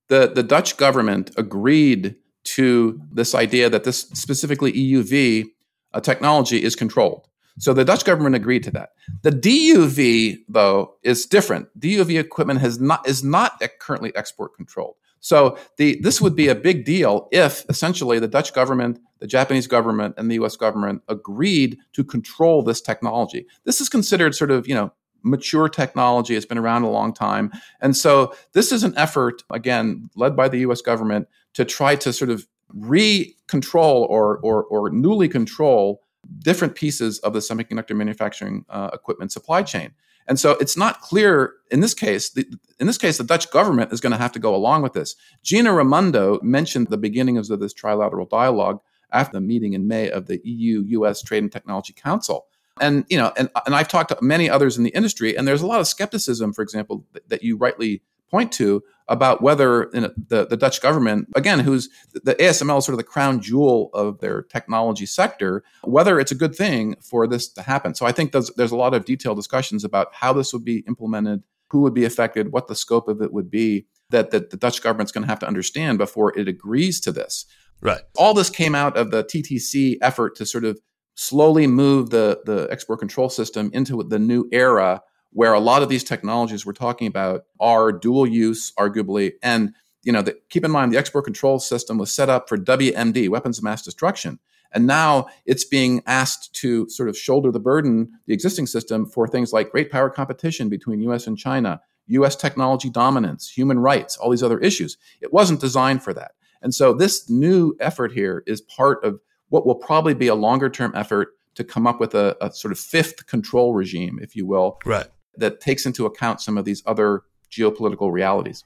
the, 0.09 0.29
the 0.35 0.43
Dutch 0.43 0.77
government 0.77 1.31
agreed 1.37 2.17
to 2.45 3.01
this 3.13 3.35
idea 3.35 3.69
that 3.69 3.85
this 3.85 4.01
specifically 4.15 4.73
EUV 4.73 5.47
uh, 5.93 6.01
technology 6.01 6.63
is 6.63 6.75
controlled. 6.75 7.28
So 7.59 7.75
the 7.75 7.85
Dutch 7.85 8.05
government 8.05 8.37
agreed 8.37 8.63
to 8.65 8.71
that. 8.73 8.91
The 9.23 9.31
DUV, 9.31 10.39
though, 10.49 10.95
is 11.03 11.27
different. 11.27 11.69
DUV 11.79 12.19
equipment 12.19 12.61
has 12.61 12.81
not 12.81 13.07
is 13.07 13.25
not 13.25 13.61
currently 13.81 14.15
export 14.17 14.55
controlled. 14.55 14.95
So 15.21 15.59
the 15.77 16.01
this 16.01 16.21
would 16.21 16.37
be 16.37 16.49
a 16.49 16.55
big 16.55 16.85
deal 16.85 17.29
if 17.33 17.65
essentially 17.69 18.19
the 18.19 18.29
Dutch 18.29 18.55
government, 18.55 19.01
the 19.19 19.27
Japanese 19.27 19.67
government, 19.67 20.15
and 20.17 20.31
the 20.31 20.37
U.S. 20.37 20.57
government 20.57 21.03
agreed 21.09 21.79
to 21.95 22.05
control 22.05 22.63
this 22.63 22.81
technology. 22.81 23.47
This 23.65 23.81
is 23.81 23.89
considered 23.89 24.35
sort 24.35 24.51
of 24.51 24.69
you 24.69 24.75
know 24.75 24.93
mature 25.25 25.69
technology. 25.69 26.37
It's 26.37 26.47
been 26.47 26.59
around 26.59 26.85
a 26.85 26.91
long 26.91 27.13
time, 27.13 27.51
and 27.81 27.97
so 27.97 28.33
this 28.53 28.71
is 28.71 28.85
an 28.85 28.97
effort 28.97 29.43
again 29.51 30.09
led 30.15 30.37
by 30.37 30.49
the 30.49 30.59
U.S. 30.61 30.81
government 30.81 31.27
to 31.55 31.65
try 31.65 31.97
to 31.97 32.13
sort 32.13 32.31
of 32.31 32.47
re-control 32.75 34.07
or, 34.11 34.39
or, 34.39 34.65
or 34.65 34.91
newly 34.91 35.29
control 35.29 36.03
different 36.41 36.75
pieces 36.75 37.19
of 37.21 37.33
the 37.33 37.39
semiconductor 37.41 37.97
manufacturing 37.97 38.65
uh, 38.69 38.91
equipment 38.93 39.33
supply 39.33 39.63
chain. 39.63 39.93
And 40.27 40.39
so 40.39 40.53
it's 40.61 40.77
not 40.77 41.01
clear 41.01 41.55
in 41.71 41.81
this 41.81 41.95
case. 41.95 42.31
The, 42.31 42.47
in 42.79 42.87
this 42.87 42.99
case, 42.99 43.17
the 43.17 43.25
Dutch 43.25 43.51
government 43.51 43.93
is 43.93 44.01
going 44.01 44.13
to 44.13 44.19
have 44.19 44.33
to 44.33 44.39
go 44.39 44.55
along 44.55 44.83
with 44.83 44.93
this. 44.93 45.17
Gina 45.43 45.73
Raimondo 45.73 46.39
mentioned 46.43 46.89
the 46.89 46.99
beginnings 46.99 47.51
of 47.51 47.61
this 47.61 47.73
trilateral 47.73 48.29
dialogue 48.29 48.81
after 49.11 49.33
the 49.33 49.41
meeting 49.41 49.73
in 49.73 49.89
May 49.89 50.11
of 50.11 50.27
the 50.27 50.41
EU-U.S. 50.45 51.23
Trade 51.23 51.43
and 51.43 51.53
Technology 51.53 51.95
Council. 51.95 52.47
And 52.81 53.07
you 53.09 53.17
know, 53.17 53.33
and, 53.37 53.49
and 53.67 53.75
I've 53.75 53.89
talked 53.89 54.11
to 54.11 54.19
many 54.21 54.49
others 54.49 54.77
in 54.77 54.85
the 54.85 54.91
industry, 54.91 55.37
and 55.37 55.49
there's 55.49 55.63
a 55.63 55.67
lot 55.67 55.81
of 55.81 55.89
skepticism, 55.89 56.53
for 56.53 56.63
example, 56.63 57.05
that, 57.13 57.29
that 57.29 57.43
you 57.43 57.57
rightly 57.57 58.03
point 58.31 58.53
to 58.53 58.83
about 59.09 59.43
whether 59.43 59.91
you 59.95 60.03
know, 60.03 60.11
the, 60.29 60.47
the 60.47 60.57
Dutch 60.57 60.81
government, 60.81 61.29
again, 61.35 61.61
who's 61.61 61.89
the 62.13 62.35
ASML 62.35 62.79
is 62.79 62.85
sort 62.85 62.95
of 62.95 62.99
the 62.99 63.05
crown 63.05 63.41
jewel 63.41 63.91
of 63.95 64.21
their 64.21 64.43
technology 64.43 65.07
sector, 65.07 65.65
whether 65.85 66.21
it's 66.21 66.33
a 66.33 66.37
good 66.37 66.55
thing 66.55 66.95
for 67.03 67.27
this 67.27 67.49
to 67.49 67.63
happen. 67.63 67.95
So 67.95 68.07
I 68.07 68.13
think 68.13 68.33
there's, 68.33 68.51
there's 68.57 68.73
a 68.73 68.77
lot 68.77 68.95
of 68.95 69.05
detailed 69.05 69.39
discussions 69.39 69.85
about 69.85 70.09
how 70.13 70.33
this 70.33 70.53
would 70.53 70.65
be 70.65 70.85
implemented, 70.87 71.43
who 71.71 71.81
would 71.81 71.95
be 71.95 72.05
affected, 72.05 72.53
what 72.53 72.69
the 72.69 72.75
scope 72.75 73.09
of 73.09 73.23
it 73.23 73.33
would 73.33 73.51
be, 73.51 73.87
that, 74.11 74.31
that 74.31 74.51
the 74.51 74.57
Dutch 74.57 74.83
government's 74.83 75.13
going 75.13 75.25
to 75.25 75.29
have 75.29 75.41
to 75.41 75.49
understand 75.49 75.99
before 75.99 76.39
it 76.39 76.49
agrees 76.49 77.01
to 77.01 77.13
this. 77.13 77.47
Right. 77.81 78.01
All 78.17 78.35
this 78.35 78.51
came 78.51 78.75
out 78.75 78.97
of 78.97 79.11
the 79.11 79.25
TTC 79.25 79.99
effort 80.03 80.37
to 80.37 80.47
sort 80.47 80.65
of 80.65 80.79
slowly 81.15 81.67
move 81.67 82.11
the, 82.11 82.41
the 82.45 82.69
export 82.71 83.01
control 83.01 83.29
system 83.29 83.71
into 83.73 84.03
the 84.03 84.19
new 84.19 84.49
era 84.53 85.03
where 85.33 85.53
a 85.53 85.61
lot 85.61 85.83
of 85.83 85.89
these 85.89 86.05
technologies 86.05 86.65
we're 86.65 86.73
talking 86.73 87.07
about 87.07 87.45
are 87.61 87.93
dual 87.93 88.27
use, 88.27 88.73
arguably. 88.79 89.33
And 89.43 89.75
you 90.03 90.13
know, 90.13 90.23
the, 90.23 90.39
keep 90.49 90.65
in 90.65 90.71
mind 90.71 90.93
the 90.93 90.99
export 90.99 91.25
control 91.25 91.59
system 91.59 91.99
was 91.99 92.13
set 92.13 92.29
up 92.29 92.49
for 92.49 92.57
WMD, 92.57 93.29
weapons 93.29 93.59
of 93.59 93.65
mass 93.65 93.83
destruction. 93.83 94.39
And 94.73 94.87
now 94.87 95.27
it's 95.47 95.65
being 95.65 96.03
asked 96.07 96.55
to 96.57 96.89
sort 96.89 97.09
of 97.09 97.17
shoulder 97.17 97.51
the 97.51 97.61
burden, 97.61 98.11
the 98.27 98.35
existing 98.35 98.67
system, 98.67 99.07
for 99.07 99.27
things 99.27 99.53
like 99.53 99.71
great 99.71 99.91
power 99.91 100.11
competition 100.11 100.69
between 100.69 101.01
US 101.03 101.27
and 101.27 101.39
China, 101.39 101.81
US 102.07 102.37
technology 102.37 102.91
dominance, 102.91 103.51
human 103.51 103.79
rights, 103.79 104.17
all 104.17 104.31
these 104.31 104.43
other 104.43 104.59
issues. 104.61 104.99
It 105.21 105.33
wasn't 105.33 105.61
designed 105.61 106.03
for 106.03 106.13
that. 106.15 106.33
And 106.61 106.75
so 106.75 106.93
this 106.93 107.31
new 107.31 107.77
effort 107.81 108.13
here 108.13 108.43
is 108.47 108.61
part 108.61 109.05
of 109.05 109.21
what 109.49 109.67
will 109.67 109.77
probably 109.77 110.15
be 110.15 110.27
a 110.27 110.35
longer 110.35 110.69
term 110.69 110.93
effort 110.95 111.35
to 111.55 111.65
come 111.65 111.87
up 111.87 111.99
with 111.99 112.15
a, 112.15 112.37
a, 112.41 112.53
sort 112.53 112.73
of 112.73 112.79
fifth 112.79 113.27
control 113.27 113.75
regime, 113.75 114.19
if 114.23 114.37
you 114.37 114.47
will, 114.47 114.79
right 114.85 115.09
that 115.39 115.61
takes 115.61 115.87
into 115.87 116.07
account 116.07 116.41
some 116.41 116.59
of 116.59 116.65
these 116.65 116.83
other 116.87 117.23
geopolitical 117.51 118.13
realities. 118.13 118.65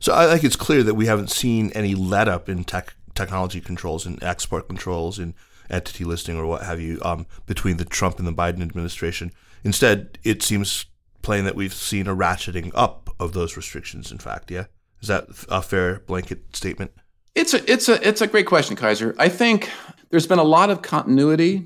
So 0.00 0.14
I 0.14 0.26
think 0.26 0.44
it's 0.44 0.56
clear 0.56 0.82
that 0.82 0.94
we 0.94 1.06
haven't 1.06 1.30
seen 1.30 1.70
any 1.74 1.94
let 1.94 2.28
up 2.28 2.48
in 2.48 2.64
tech, 2.64 2.94
technology 3.14 3.60
controls 3.60 4.04
and 4.04 4.22
export 4.22 4.66
controls 4.66 5.18
and 5.18 5.34
entity 5.70 6.04
listing 6.04 6.36
or 6.36 6.46
what 6.46 6.62
have 6.62 6.80
you 6.80 7.00
um, 7.02 7.26
between 7.46 7.76
the 7.76 7.84
Trump 7.84 8.18
and 8.18 8.26
the 8.26 8.32
Biden 8.32 8.62
administration. 8.62 9.32
Instead, 9.64 10.18
it 10.24 10.42
seems 10.42 10.86
plain 11.22 11.44
that 11.44 11.54
we've 11.54 11.72
seen 11.72 12.06
a 12.06 12.16
ratcheting 12.16 12.72
up 12.74 13.10
of 13.20 13.32
those 13.32 13.56
restrictions. 13.56 14.10
In 14.10 14.18
fact, 14.18 14.50
yeah, 14.50 14.64
is 15.00 15.08
that 15.08 15.26
a 15.48 15.62
fair 15.62 16.00
blanket 16.00 16.54
statement? 16.54 16.90
It's 17.34 17.54
a 17.54 17.70
it's 17.70 17.88
a 17.88 18.06
it's 18.06 18.20
a 18.20 18.26
great 18.26 18.46
question, 18.46 18.76
Kaiser. 18.76 19.14
I 19.18 19.28
think 19.28 19.70
there's 20.10 20.26
been 20.26 20.38
a 20.38 20.44
lot 20.44 20.68
of 20.68 20.82
continuity 20.82 21.64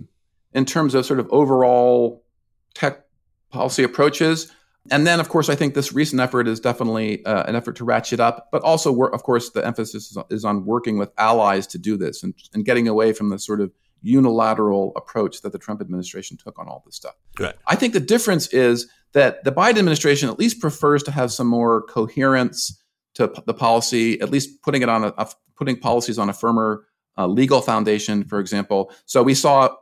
in 0.53 0.65
terms 0.65 0.95
of 0.95 1.05
sort 1.05 1.19
of 1.19 1.29
overall 1.31 2.23
tech 2.75 3.06
policy 3.51 3.83
approaches. 3.83 4.53
And 4.91 5.07
then, 5.07 5.19
of 5.19 5.29
course, 5.29 5.49
I 5.49 5.57
think 5.57 5.75
this 5.75 5.93
recent 5.93 6.21
effort 6.21 6.47
is 6.47 6.61
definitely 6.61 7.25
uh, 7.25 7.43
an 7.45 7.57
effort 7.57 7.77
to 7.77 7.85
ratchet 7.85 8.21
up, 8.21 8.49
but 8.53 8.63
also, 8.63 8.97
of 9.07 9.23
course, 9.25 9.51
the 9.51 9.67
emphasis 9.67 10.17
is 10.31 10.45
on 10.45 10.65
working 10.65 10.97
with 10.97 11.11
allies 11.19 11.67
to 11.69 11.79
do 11.79 11.97
this 11.97 12.23
and, 12.23 12.35
and 12.55 12.65
getting 12.65 12.87
away 12.87 13.13
from 13.13 13.31
the 13.31 13.39
sort 13.39 13.61
of 13.61 13.73
unilateral 14.03 14.93
approach 14.95 15.43
that 15.43 15.51
the 15.51 15.59
Trump 15.59 15.81
administration 15.81 16.37
took 16.37 16.59
on 16.59 16.69
all 16.69 16.83
this 16.87 16.95
stuff. 16.95 17.15
Right. 17.41 17.55
I 17.67 17.75
think 17.75 17.95
the 17.95 18.01
difference 18.01 18.47
is 18.49 18.89
that 19.13 19.43
the 19.43 19.51
Biden 19.51 19.79
administration 19.79 20.29
at 20.29 20.39
least 20.39 20.61
prefers 20.61 21.03
to 21.05 21.11
have 21.11 21.33
some 21.33 21.49
more 21.49 21.83
coherence 21.83 22.81
to 23.15 23.33
the 23.47 23.55
policy, 23.55 24.21
at 24.21 24.31
least 24.31 24.63
putting 24.63 24.83
it 24.83 24.89
on 24.89 25.05
a, 25.05 25.15
a 25.19 25.29
putting 25.57 25.79
policies 25.79 26.19
on 26.19 26.29
a 26.29 26.33
firmer 26.33 26.85
uh, 27.19 27.27
legal 27.27 27.63
foundation, 27.63 28.25
for 28.25 28.39
example. 28.39 28.93
So 29.07 29.23
we 29.23 29.35
saw 29.35 29.75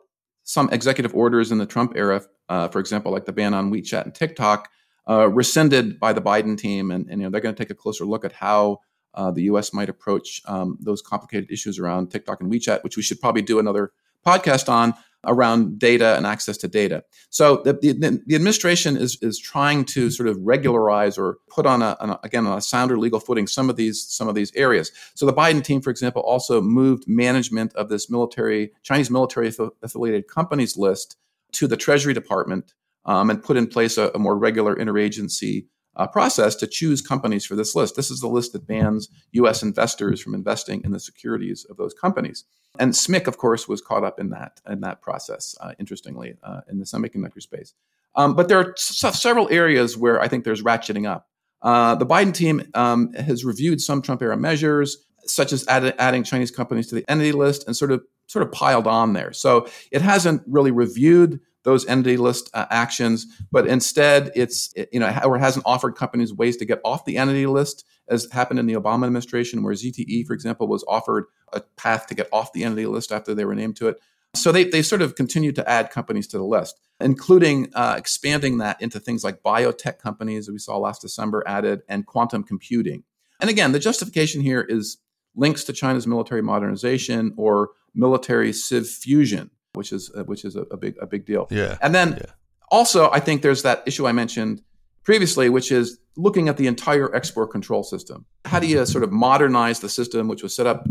some 0.44 0.68
executive 0.70 1.14
orders 1.14 1.50
in 1.50 1.58
the 1.58 1.66
Trump 1.66 1.94
era, 1.96 2.22
uh, 2.48 2.68
for 2.68 2.78
example, 2.78 3.10
like 3.10 3.24
the 3.24 3.32
ban 3.32 3.54
on 3.54 3.72
WeChat 3.72 4.04
and 4.04 4.14
TikTok, 4.14 4.68
uh, 5.08 5.28
rescinded 5.28 5.98
by 5.98 6.12
the 6.12 6.22
Biden 6.22 6.56
team, 6.56 6.90
and, 6.90 7.08
and 7.08 7.20
you 7.20 7.26
know 7.26 7.30
they're 7.30 7.40
going 7.40 7.54
to 7.54 7.62
take 7.62 7.70
a 7.70 7.74
closer 7.74 8.04
look 8.04 8.24
at 8.24 8.32
how 8.32 8.78
uh, 9.14 9.30
the 9.30 9.42
U.S. 9.42 9.72
might 9.72 9.88
approach 9.88 10.42
um, 10.46 10.78
those 10.80 11.02
complicated 11.02 11.50
issues 11.50 11.78
around 11.78 12.10
TikTok 12.10 12.40
and 12.40 12.52
WeChat, 12.52 12.84
which 12.84 12.96
we 12.96 13.02
should 13.02 13.20
probably 13.20 13.42
do 13.42 13.58
another 13.58 13.92
podcast 14.24 14.68
on 14.68 14.94
around 15.26 15.78
data 15.78 16.16
and 16.16 16.26
access 16.26 16.56
to 16.58 16.68
data. 16.68 17.04
So 17.30 17.62
the, 17.64 17.72
the, 17.72 18.22
the 18.26 18.34
administration 18.34 18.96
is, 18.96 19.18
is 19.22 19.38
trying 19.38 19.84
to 19.86 20.10
sort 20.10 20.28
of 20.28 20.36
regularize 20.40 21.18
or 21.18 21.38
put 21.48 21.66
on 21.66 21.82
a, 21.82 21.96
on 22.00 22.10
a, 22.10 22.20
again 22.22 22.46
on 22.46 22.56
a 22.56 22.60
sounder 22.60 22.98
legal 22.98 23.20
footing 23.20 23.46
some 23.46 23.70
of 23.70 23.76
these 23.76 24.04
some 24.06 24.28
of 24.28 24.34
these 24.34 24.52
areas. 24.54 24.92
So 25.14 25.26
the 25.26 25.32
Biden 25.32 25.62
team, 25.62 25.80
for 25.80 25.90
example, 25.90 26.22
also 26.22 26.60
moved 26.60 27.04
management 27.06 27.74
of 27.74 27.88
this 27.88 28.10
military 28.10 28.72
Chinese 28.82 29.10
military 29.10 29.52
affiliated 29.82 30.28
companies 30.28 30.76
list 30.76 31.16
to 31.52 31.66
the 31.66 31.76
Treasury 31.76 32.14
Department 32.14 32.74
um, 33.04 33.30
and 33.30 33.42
put 33.42 33.56
in 33.56 33.66
place 33.66 33.98
a, 33.98 34.10
a 34.14 34.18
more 34.18 34.36
regular 34.36 34.74
interagency 34.76 35.66
uh, 35.96 36.06
process 36.06 36.54
to 36.56 36.66
choose 36.66 37.00
companies 37.00 37.44
for 37.44 37.56
this 37.56 37.74
list. 37.74 37.96
This 37.96 38.10
is 38.10 38.20
the 38.20 38.28
list 38.28 38.52
that 38.52 38.66
bans 38.66 39.08
U.S. 39.32 39.62
investors 39.62 40.20
from 40.20 40.34
investing 40.34 40.82
in 40.84 40.90
the 40.92 41.00
securities 41.00 41.66
of 41.70 41.76
those 41.76 41.94
companies. 41.94 42.44
And 42.78 42.92
SMIC, 42.92 43.26
of 43.26 43.38
course, 43.38 43.68
was 43.68 43.80
caught 43.80 44.02
up 44.04 44.18
in 44.18 44.30
that 44.30 44.60
in 44.68 44.80
that 44.80 45.00
process. 45.02 45.54
Uh, 45.60 45.72
interestingly, 45.78 46.34
uh, 46.42 46.62
in 46.68 46.78
the 46.78 46.84
semiconductor 46.84 47.40
space, 47.40 47.74
um, 48.16 48.34
but 48.34 48.48
there 48.48 48.58
are 48.58 48.72
s- 48.72 49.20
several 49.20 49.48
areas 49.50 49.96
where 49.96 50.20
I 50.20 50.28
think 50.28 50.44
there's 50.44 50.62
ratcheting 50.62 51.08
up. 51.08 51.28
Uh, 51.62 51.94
the 51.94 52.06
Biden 52.06 52.34
team 52.34 52.62
um, 52.74 53.12
has 53.14 53.44
reviewed 53.44 53.80
some 53.80 54.02
Trump 54.02 54.22
era 54.22 54.36
measures, 54.36 54.98
such 55.24 55.52
as 55.52 55.66
add- 55.68 55.94
adding 55.98 56.24
Chinese 56.24 56.50
companies 56.50 56.88
to 56.88 56.96
the 56.96 57.04
entity 57.08 57.32
list, 57.32 57.66
and 57.66 57.76
sort 57.76 57.92
of 57.92 58.02
sort 58.26 58.44
of 58.44 58.50
piled 58.52 58.86
on 58.86 59.12
there. 59.12 59.32
So 59.32 59.68
it 59.92 60.02
hasn't 60.02 60.42
really 60.46 60.70
reviewed 60.70 61.40
those 61.64 61.86
entity 61.86 62.16
list 62.16 62.50
uh, 62.54 62.66
actions, 62.70 63.26
but 63.50 63.66
instead 63.66 64.30
it's 64.34 64.72
you 64.92 65.00
know 65.00 65.18
or 65.24 65.38
hasn't 65.38 65.66
offered 65.66 65.96
companies 65.96 66.32
ways 66.32 66.56
to 66.58 66.64
get 66.64 66.80
off 66.84 67.04
the 67.04 67.16
entity 67.16 67.46
list, 67.46 67.84
as 68.08 68.28
happened 68.30 68.60
in 68.60 68.66
the 68.66 68.74
Obama 68.74 69.06
administration, 69.06 69.62
where 69.62 69.74
ZTE, 69.74 70.26
for 70.26 70.34
example, 70.34 70.68
was 70.68 70.84
offered 70.86 71.24
a 71.52 71.60
path 71.76 72.06
to 72.06 72.14
get 72.14 72.28
off 72.32 72.52
the 72.52 72.64
entity 72.64 72.86
list 72.86 73.10
after 73.10 73.34
they 73.34 73.44
were 73.44 73.54
named 73.54 73.76
to 73.76 73.88
it. 73.88 73.98
So 74.34 74.52
they 74.52 74.64
they 74.64 74.82
sort 74.82 75.02
of 75.02 75.14
continue 75.14 75.52
to 75.52 75.68
add 75.68 75.90
companies 75.90 76.26
to 76.28 76.38
the 76.38 76.44
list, 76.44 76.78
including 77.00 77.70
uh, 77.74 77.94
expanding 77.96 78.58
that 78.58 78.80
into 78.80 79.00
things 79.00 79.24
like 79.24 79.42
biotech 79.42 79.98
companies 79.98 80.46
that 80.46 80.52
we 80.52 80.58
saw 80.58 80.76
last 80.78 81.00
December 81.00 81.42
added 81.46 81.82
and 81.88 82.06
quantum 82.06 82.44
computing. 82.44 83.04
And 83.40 83.50
again, 83.50 83.72
the 83.72 83.78
justification 83.78 84.42
here 84.42 84.60
is 84.60 84.98
links 85.34 85.64
to 85.64 85.72
China's 85.72 86.06
military 86.06 86.42
modernization 86.42 87.32
or 87.36 87.70
military 87.94 88.52
civ 88.52 88.86
fusion 88.88 89.50
which 89.74 89.92
is 89.92 90.10
uh, 90.16 90.24
which 90.24 90.44
is 90.44 90.56
a, 90.56 90.62
a, 90.70 90.76
big 90.76 90.96
a 91.00 91.06
big 91.06 91.26
deal. 91.26 91.46
Yeah. 91.50 91.78
And 91.80 91.94
then 91.94 92.18
yeah. 92.18 92.32
also, 92.70 93.10
I 93.10 93.20
think 93.20 93.42
there's 93.42 93.62
that 93.62 93.82
issue 93.86 94.06
I 94.06 94.12
mentioned 94.12 94.62
previously, 95.04 95.48
which 95.48 95.70
is 95.70 95.98
looking 96.16 96.48
at 96.48 96.56
the 96.56 96.66
entire 96.66 97.14
export 97.14 97.50
control 97.50 97.82
system. 97.82 98.24
How 98.44 98.58
do 98.58 98.66
you 98.66 98.84
sort 98.86 99.04
of 99.04 99.12
modernize 99.12 99.80
the 99.80 99.88
system, 99.88 100.28
which 100.28 100.42
was 100.42 100.54
set 100.54 100.66
up 100.66 100.86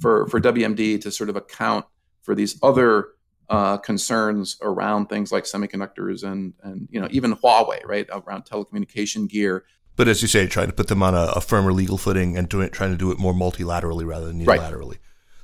for 0.00 0.26
for 0.28 0.40
WMD 0.40 1.00
to 1.00 1.10
sort 1.10 1.30
of 1.30 1.36
account 1.36 1.86
for 2.22 2.34
these 2.34 2.58
other 2.62 3.08
uh, 3.48 3.76
concerns 3.78 4.56
around 4.62 5.08
things 5.08 5.30
like 5.30 5.44
semiconductors 5.44 6.24
and 6.24 6.54
and 6.62 6.88
you 6.90 7.00
know 7.00 7.08
even 7.10 7.34
Huawei, 7.36 7.84
right, 7.86 8.08
around 8.10 8.44
telecommunication 8.44 9.28
gear. 9.28 9.64
But 9.94 10.08
as 10.08 10.22
you 10.22 10.28
say, 10.28 10.46
trying 10.46 10.68
to 10.68 10.72
put 10.72 10.88
them 10.88 11.02
on 11.02 11.14
a, 11.14 11.32
a 11.36 11.40
firmer 11.40 11.72
legal 11.72 11.98
footing 11.98 12.36
and 12.38 12.48
doing 12.48 12.70
trying 12.70 12.92
to 12.92 12.96
do 12.96 13.10
it 13.12 13.18
more 13.18 13.34
multilaterally 13.34 14.06
rather 14.06 14.26
than 14.26 14.40
unilaterally. 14.40 14.90
Right. 14.90 14.98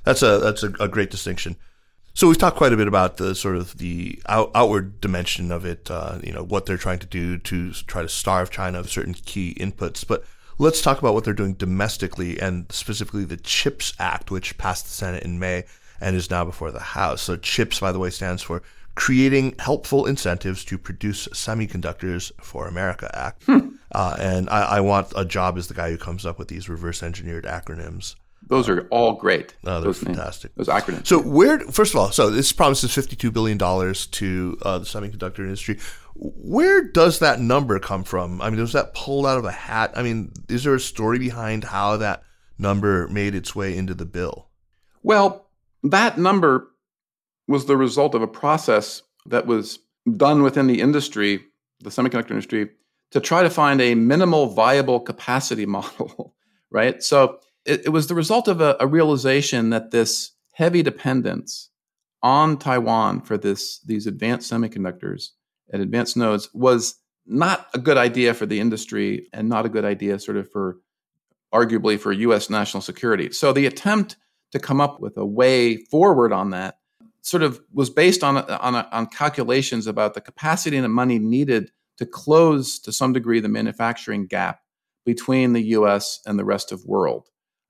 That's 0.05 0.23
a 0.23 0.39
that's 0.39 0.63
a, 0.63 0.71
a 0.79 0.87
great 0.87 1.11
distinction. 1.11 1.55
So 2.19 2.27
we've 2.27 2.37
talked 2.37 2.57
quite 2.57 2.73
a 2.73 2.75
bit 2.75 2.89
about 2.89 3.15
the 3.15 3.33
sort 3.33 3.55
of 3.55 3.77
the 3.77 4.21
out, 4.27 4.51
outward 4.53 4.99
dimension 4.99 5.53
of 5.53 5.63
it, 5.63 5.89
uh, 5.89 6.19
you 6.21 6.33
know, 6.33 6.43
what 6.43 6.65
they're 6.65 6.75
trying 6.75 6.99
to 6.99 7.05
do 7.05 7.37
to 7.37 7.71
try 7.71 8.01
to 8.01 8.09
starve 8.09 8.49
China 8.49 8.77
of 8.77 8.89
certain 8.89 9.13
key 9.13 9.55
inputs. 9.57 10.05
But 10.05 10.25
let's 10.57 10.81
talk 10.81 10.99
about 10.99 11.13
what 11.13 11.23
they're 11.23 11.33
doing 11.33 11.53
domestically 11.53 12.37
and 12.37 12.69
specifically 12.73 13.23
the 13.23 13.37
CHIPS 13.37 13.93
Act, 13.99 14.31
which 14.31 14.57
passed 14.57 14.83
the 14.83 14.91
Senate 14.91 15.23
in 15.23 15.39
May 15.39 15.63
and 16.01 16.13
is 16.13 16.29
now 16.29 16.43
before 16.43 16.71
the 16.71 16.81
House. 16.81 17.21
So 17.21 17.37
CHIPS, 17.37 17.79
by 17.79 17.93
the 17.93 17.99
way, 17.99 18.09
stands 18.09 18.43
for 18.43 18.63
Creating 18.95 19.55
Helpful 19.57 20.05
Incentives 20.05 20.65
to 20.65 20.77
Produce 20.77 21.29
Semiconductors 21.29 22.33
for 22.41 22.67
America 22.67 23.09
Act. 23.13 23.45
Hmm. 23.45 23.69
Uh, 23.93 24.17
and 24.19 24.49
I, 24.49 24.63
I 24.63 24.79
want 24.81 25.13
a 25.15 25.23
job 25.23 25.57
as 25.57 25.69
the 25.69 25.73
guy 25.73 25.89
who 25.89 25.97
comes 25.97 26.25
up 26.25 26.37
with 26.37 26.49
these 26.49 26.67
reverse 26.67 27.01
engineered 27.01 27.45
acronyms. 27.45 28.15
Those 28.49 28.67
are 28.67 28.87
all 28.89 29.13
great. 29.13 29.53
Oh, 29.63 29.79
those 29.79 29.99
fantastic. 29.99 30.57
Names, 30.57 30.67
those 30.67 30.75
acronyms. 30.75 31.05
So 31.07 31.21
where, 31.21 31.59
first 31.59 31.93
of 31.93 31.99
all, 31.99 32.11
so 32.11 32.31
this 32.31 32.51
promises 32.51 32.93
fifty-two 32.93 33.31
billion 33.31 33.57
dollars 33.57 34.07
to 34.07 34.57
uh, 34.63 34.79
the 34.79 34.85
semiconductor 34.85 35.39
industry. 35.39 35.79
Where 36.15 36.83
does 36.83 37.19
that 37.19 37.39
number 37.39 37.79
come 37.79 38.03
from? 38.03 38.41
I 38.41 38.49
mean, 38.49 38.59
was 38.59 38.73
that 38.73 38.93
pulled 38.93 39.25
out 39.25 39.37
of 39.37 39.45
a 39.45 39.51
hat? 39.51 39.93
I 39.95 40.03
mean, 40.03 40.33
is 40.49 40.63
there 40.65 40.75
a 40.75 40.79
story 40.79 41.17
behind 41.17 41.63
how 41.63 41.95
that 41.97 42.23
number 42.57 43.07
made 43.07 43.35
its 43.35 43.55
way 43.55 43.77
into 43.77 43.93
the 43.93 44.05
bill? 44.05 44.49
Well, 45.01 45.47
that 45.83 46.17
number 46.17 46.67
was 47.47 47.67
the 47.67 47.77
result 47.77 48.15
of 48.15 48.21
a 48.21 48.27
process 48.27 49.01
that 49.27 49.45
was 49.45 49.79
done 50.17 50.43
within 50.43 50.67
the 50.67 50.81
industry, 50.81 51.43
the 51.81 51.89
semiconductor 51.89 52.31
industry, 52.31 52.71
to 53.11 53.19
try 53.19 53.43
to 53.43 53.49
find 53.49 53.79
a 53.79 53.95
minimal 53.95 54.47
viable 54.47 54.99
capacity 54.99 55.65
model, 55.67 56.35
right? 56.71 57.01
So 57.01 57.39
it, 57.65 57.85
it 57.85 57.89
was 57.89 58.07
the 58.07 58.15
result 58.15 58.47
of 58.47 58.61
a, 58.61 58.75
a 58.79 58.87
realization 58.87 59.69
that 59.69 59.91
this 59.91 60.31
heavy 60.53 60.81
dependence 60.83 61.69
on 62.21 62.57
Taiwan 62.57 63.21
for 63.21 63.37
this 63.37 63.79
these 63.81 64.07
advanced 64.07 64.51
semiconductors 64.51 65.29
and 65.71 65.81
advanced 65.81 66.17
nodes 66.17 66.49
was 66.53 66.95
not 67.25 67.67
a 67.73 67.79
good 67.79 67.97
idea 67.97 68.33
for 68.33 68.45
the 68.45 68.59
industry 68.59 69.27
and 69.31 69.47
not 69.47 69.65
a 69.65 69.69
good 69.69 69.85
idea 69.85 70.19
sort 70.19 70.37
of 70.37 70.51
for 70.51 70.77
arguably 71.53 71.99
for 71.99 72.11
US 72.11 72.49
national 72.49 72.81
security. 72.81 73.31
So 73.31 73.53
the 73.53 73.65
attempt 73.65 74.17
to 74.51 74.59
come 74.59 74.81
up 74.81 74.99
with 74.99 75.17
a 75.17 75.25
way 75.25 75.77
forward 75.77 76.33
on 76.33 76.49
that 76.51 76.79
sort 77.21 77.43
of 77.43 77.61
was 77.71 77.89
based 77.89 78.23
on 78.23 78.37
on, 78.37 78.75
on 78.75 79.07
calculations 79.07 79.87
about 79.87 80.13
the 80.13 80.21
capacity 80.21 80.75
and 80.75 80.83
the 80.83 80.89
money 80.89 81.19
needed 81.19 81.71
to 81.97 82.05
close 82.05 82.79
to 82.79 82.91
some 82.91 83.13
degree 83.13 83.39
the 83.39 83.49
manufacturing 83.49 84.25
gap 84.25 84.61
between 85.05 85.53
the 85.53 85.61
US 85.61 86.19
and 86.25 86.37
the 86.37 86.45
rest 86.45 86.71
of 86.71 86.85
world. 86.85 87.29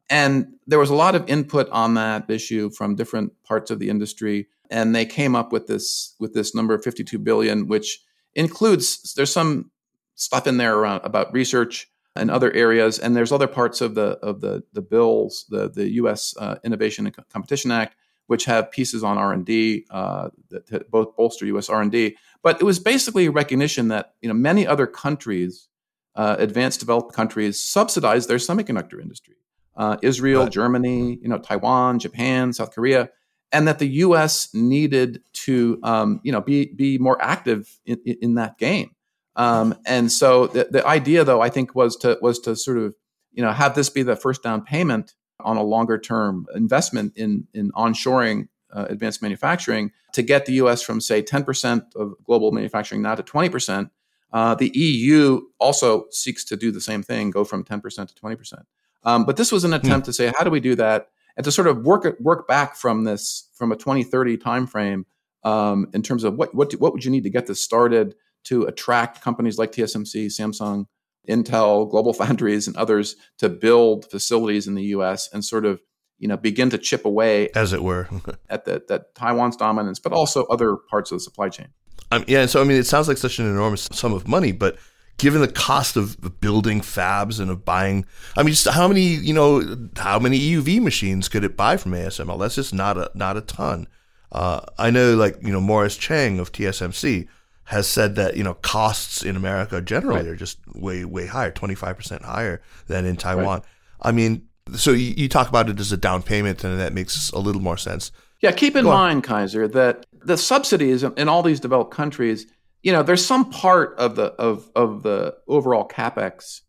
And 0.10 0.54
there 0.66 0.80
was 0.80 0.90
a 0.90 0.96
lot 0.96 1.16
of 1.16 1.30
input 1.30 1.70
on 1.70 1.94
that 1.94 2.30
issue 2.30 2.72
from 2.72 2.96
different 2.96 3.32
parts 3.44 3.70
of 3.70 3.80
the 3.80 3.90
industry, 3.90 4.48
and 4.70 4.96
they 4.96 5.06
came 5.06 5.36
up 5.36 5.52
with 5.52 5.68
this 5.68 6.16
with 6.20 6.34
this 6.34 6.56
number 6.56 6.74
of 6.74 6.84
52 6.84 7.20
billion, 7.20 7.68
which 7.68 8.00
includes 8.34 9.14
there's 9.14 9.32
some 9.32 9.72
stuff 10.16 10.48
in 10.48 10.58
there 10.58 10.76
around 10.76 11.02
about 11.04 11.32
research 11.34 11.90
and 12.16 12.32
other 12.32 12.52
areas, 12.54 12.98
and 12.98 13.16
there's 13.16 13.32
other 13.32 13.48
parts 13.48 13.82
of 13.82 13.94
the 13.94 14.18
of 14.24 14.42
the 14.42 14.64
the 14.74 14.82
bills, 14.82 15.46
the 15.50 15.70
the 15.70 15.90
U.S. 15.92 16.34
Uh, 16.40 16.56
Innovation 16.64 17.06
and 17.06 17.16
Competition 17.30 17.70
Act, 17.70 17.96
which 18.26 18.46
have 18.46 18.72
pieces 18.72 19.04
on 19.04 19.20
R 19.20 19.32
and 19.32 19.46
D 19.46 19.86
uh, 19.92 20.30
that 20.50 20.90
both 20.90 21.16
bolster 21.16 21.46
U.S. 21.48 21.70
R 21.70 21.82
and 21.82 21.92
D. 21.92 22.18
But 22.42 22.60
it 22.60 22.64
was 22.64 22.80
basically 22.80 23.28
a 23.28 23.32
recognition 23.32 23.90
that 23.90 24.16
you 24.22 24.28
know 24.28 24.34
many 24.34 24.66
other 24.66 24.88
countries, 24.88 25.68
uh, 26.16 26.36
advanced 26.40 26.80
developed 26.80 27.14
countries, 27.14 27.60
subsidize 27.60 28.26
their 28.26 28.38
semiconductor 28.38 29.00
industry 29.00 29.36
uh, 29.76 29.98
Israel, 30.02 30.44
right. 30.44 30.52
Germany, 30.52 31.20
you 31.22 31.30
know, 31.30 31.38
Taiwan, 31.38 32.00
Japan, 32.00 32.54
South 32.54 32.74
Korea, 32.74 33.10
and 33.52 33.68
that 33.68 33.80
the 33.80 33.88
U.S. 33.88 34.54
needed 34.54 35.22
to, 35.34 35.80
um, 35.84 36.20
you 36.24 36.32
know, 36.32 36.42
be 36.42 36.66
be 36.66 36.98
more 36.98 37.22
active 37.22 37.80
in, 37.86 38.00
in 38.06 38.36
that 38.36 38.58
game. 38.58 38.92
Um, 39.36 39.76
and 39.86 40.12
so 40.12 40.48
the, 40.48 40.68
the 40.70 40.86
idea, 40.86 41.24
though, 41.24 41.42
I 41.42 41.50
think 41.50 41.76
was 41.76 41.96
to 41.98 42.18
was 42.22 42.40
to 42.42 42.56
sort 42.56 42.78
of, 42.78 42.96
you 43.32 43.44
know, 43.44 43.52
have 43.52 43.76
this 43.76 43.90
be 43.90 44.04
the 44.04 44.16
first 44.16 44.44
down 44.44 44.64
payment 44.64 45.16
on 45.40 45.56
a 45.56 45.64
longer 45.64 45.98
term 45.98 46.46
investment 46.54 47.14
in 47.16 47.48
in 47.54 47.72
onshoring 47.72 48.50
uh, 48.74 48.86
advanced 48.90 49.22
manufacturing 49.22 49.92
to 50.14 50.22
get 50.22 50.46
the 50.46 50.54
U.S. 50.54 50.82
from 50.82 51.02
say 51.02 51.22
10% 51.22 51.96
of 51.96 52.14
global 52.24 52.52
manufacturing 52.52 53.02
now 53.02 53.16
to 53.16 53.24
20%. 53.24 53.90
Uh, 54.32 54.56
the 54.56 54.72
EU 54.76 55.42
also 55.60 56.06
seeks 56.12 56.44
to 56.46 56.56
do 56.56 56.72
the 56.72 56.82
same 56.82 57.02
thing, 57.02 57.32
go 57.32 57.44
from 57.44 57.64
10% 57.64 57.82
to 57.82 58.14
20%. 58.14 58.64
Um, 59.04 59.26
but 59.26 59.38
this 59.38 59.52
was 59.52 59.64
an 59.64 59.72
hmm. 59.72 59.78
attempt 59.78 60.06
to 60.06 60.14
say, 60.14 60.32
how 60.38 60.44
do 60.44 60.50
we 60.50 60.60
do 60.60 60.76
that, 60.76 61.08
and 61.38 61.44
to 61.44 61.52
sort 61.52 61.68
of 61.68 61.84
work 61.84 62.20
work 62.20 62.48
back 62.48 62.76
from 62.76 63.04
this 63.04 63.50
from 63.56 63.72
a 63.72 63.76
2030 63.76 64.38
timeframe 64.38 65.06
um, 65.44 65.88
in 65.94 66.02
terms 66.02 66.24
of 66.24 66.36
what 66.36 66.54
what 66.54 66.72
what 66.74 66.94
would 66.94 67.06
you 67.06 67.12
need 67.12 67.24
to 67.24 67.30
get 67.30 67.48
this 67.48 67.64
started 67.64 68.16
to 68.46 68.64
attract 68.64 69.22
companies 69.22 69.58
like 69.58 69.72
TSMC, 69.72 70.28
Samsung, 70.28 70.86
Intel, 71.28 71.90
Global 71.90 72.14
Foundries, 72.22 72.68
and 72.68 72.76
others 72.78 73.16
to 73.38 73.50
build 73.50 74.10
facilities 74.10 74.68
in 74.68 74.76
the 74.76 74.84
U.S. 74.84 75.30
and 75.32 75.44
sort 75.44 75.66
of 75.66 75.82
you 76.18 76.28
know 76.28 76.38
begin 76.38 76.70
to 76.72 76.78
chip 76.78 77.06
away, 77.06 77.50
as 77.56 77.74
it 77.74 77.84
were, 77.84 78.08
at 78.50 78.66
the, 78.66 78.84
that 78.88 79.16
Taiwan's 79.16 79.56
dominance, 79.56 80.00
but 80.00 80.14
also 80.14 80.44
other 80.46 80.76
parts 80.76 81.12
of 81.12 81.18
the 81.18 81.22
supply 81.22 81.50
chain. 81.50 81.68
Um, 82.12 82.26
yeah, 82.28 82.46
so 82.48 82.62
I 82.62 82.64
mean, 82.64 82.78
it 82.78 82.86
sounds 82.88 83.08
like 83.08 83.18
such 83.18 83.40
an 83.40 83.46
enormous 83.46 83.88
sum 83.92 84.14
of 84.14 84.28
money, 84.28 84.52
but 84.52 84.78
given 85.20 85.42
the 85.42 85.48
cost 85.48 85.96
of 85.96 86.40
building 86.42 86.82
fabs 86.82 87.40
and 87.40 87.52
of 87.52 87.64
buying, 87.64 88.06
I 88.36 88.44
mean, 88.44 88.54
just 88.54 88.68
how 88.68 88.88
many 88.88 89.04
you 89.04 89.34
know 89.34 89.90
how 89.98 90.18
many 90.18 90.40
EUV 90.40 90.82
machines 90.82 91.30
could 91.30 91.44
it 91.44 91.56
buy 91.56 91.78
from 91.78 91.92
ASML? 91.92 92.40
That's 92.40 92.56
just 92.56 92.74
not 92.74 92.98
a 92.98 93.12
not 93.14 93.38
a 93.38 93.42
ton. 93.42 93.88
Uh, 94.32 94.62
I 94.78 94.90
know, 94.90 95.16
like 95.16 95.38
you 95.42 95.52
know, 95.52 95.62
Morris 95.62 95.98
Chang 95.98 96.40
of 96.40 96.52
TSMC 96.52 97.28
has 97.66 97.88
said 97.88 98.16
that 98.16 98.36
you 98.36 98.44
know 98.44 98.56
costs 98.56 99.24
in 99.24 99.36
America 99.36 99.82
generally 99.82 100.22
right. 100.22 100.28
are 100.28 100.36
just 100.36 100.58
way 100.74 101.06
way 101.06 101.28
higher, 101.28 101.52
twenty 101.52 101.76
five 101.76 101.98
percent 101.98 102.24
higher 102.24 102.62
than 102.88 103.06
in 103.06 103.16
Taiwan. 103.16 103.60
Right. 103.60 103.64
I 104.02 104.12
mean, 104.12 104.48
so 104.76 104.92
you, 104.92 105.14
you, 105.18 105.30
talk 105.30 105.50
about 105.50 105.70
it 105.70 105.80
as 105.80 105.92
a 105.92 105.98
down 105.98 106.24
payment, 106.24 106.64
and 106.64 106.80
that 106.80 106.94
makes 106.94 107.30
a 107.32 107.40
little 107.40 107.62
more 107.62 107.78
sense. 107.78 108.12
Yeah, 108.42 108.52
keep 108.52 108.76
in 108.76 108.86
Go 108.86 108.92
mind, 108.92 109.18
on. 109.18 109.22
Kaiser, 109.22 109.68
that 109.68 110.06
the 110.24 110.38
subsidies 110.38 111.04
in 111.04 111.28
all 111.28 111.44
these 111.44 111.60
developed 111.60 111.92
countries, 111.92 112.46
you 112.82 112.92
know, 112.92 113.04
there's 113.04 113.26
some 113.26 113.50
part 113.50 113.98
of 113.98 114.16
the 114.16 114.28
of 114.34 114.70
of 114.76 115.04
the 115.04 115.36
overall 115.48 115.88
capex 115.88 116.62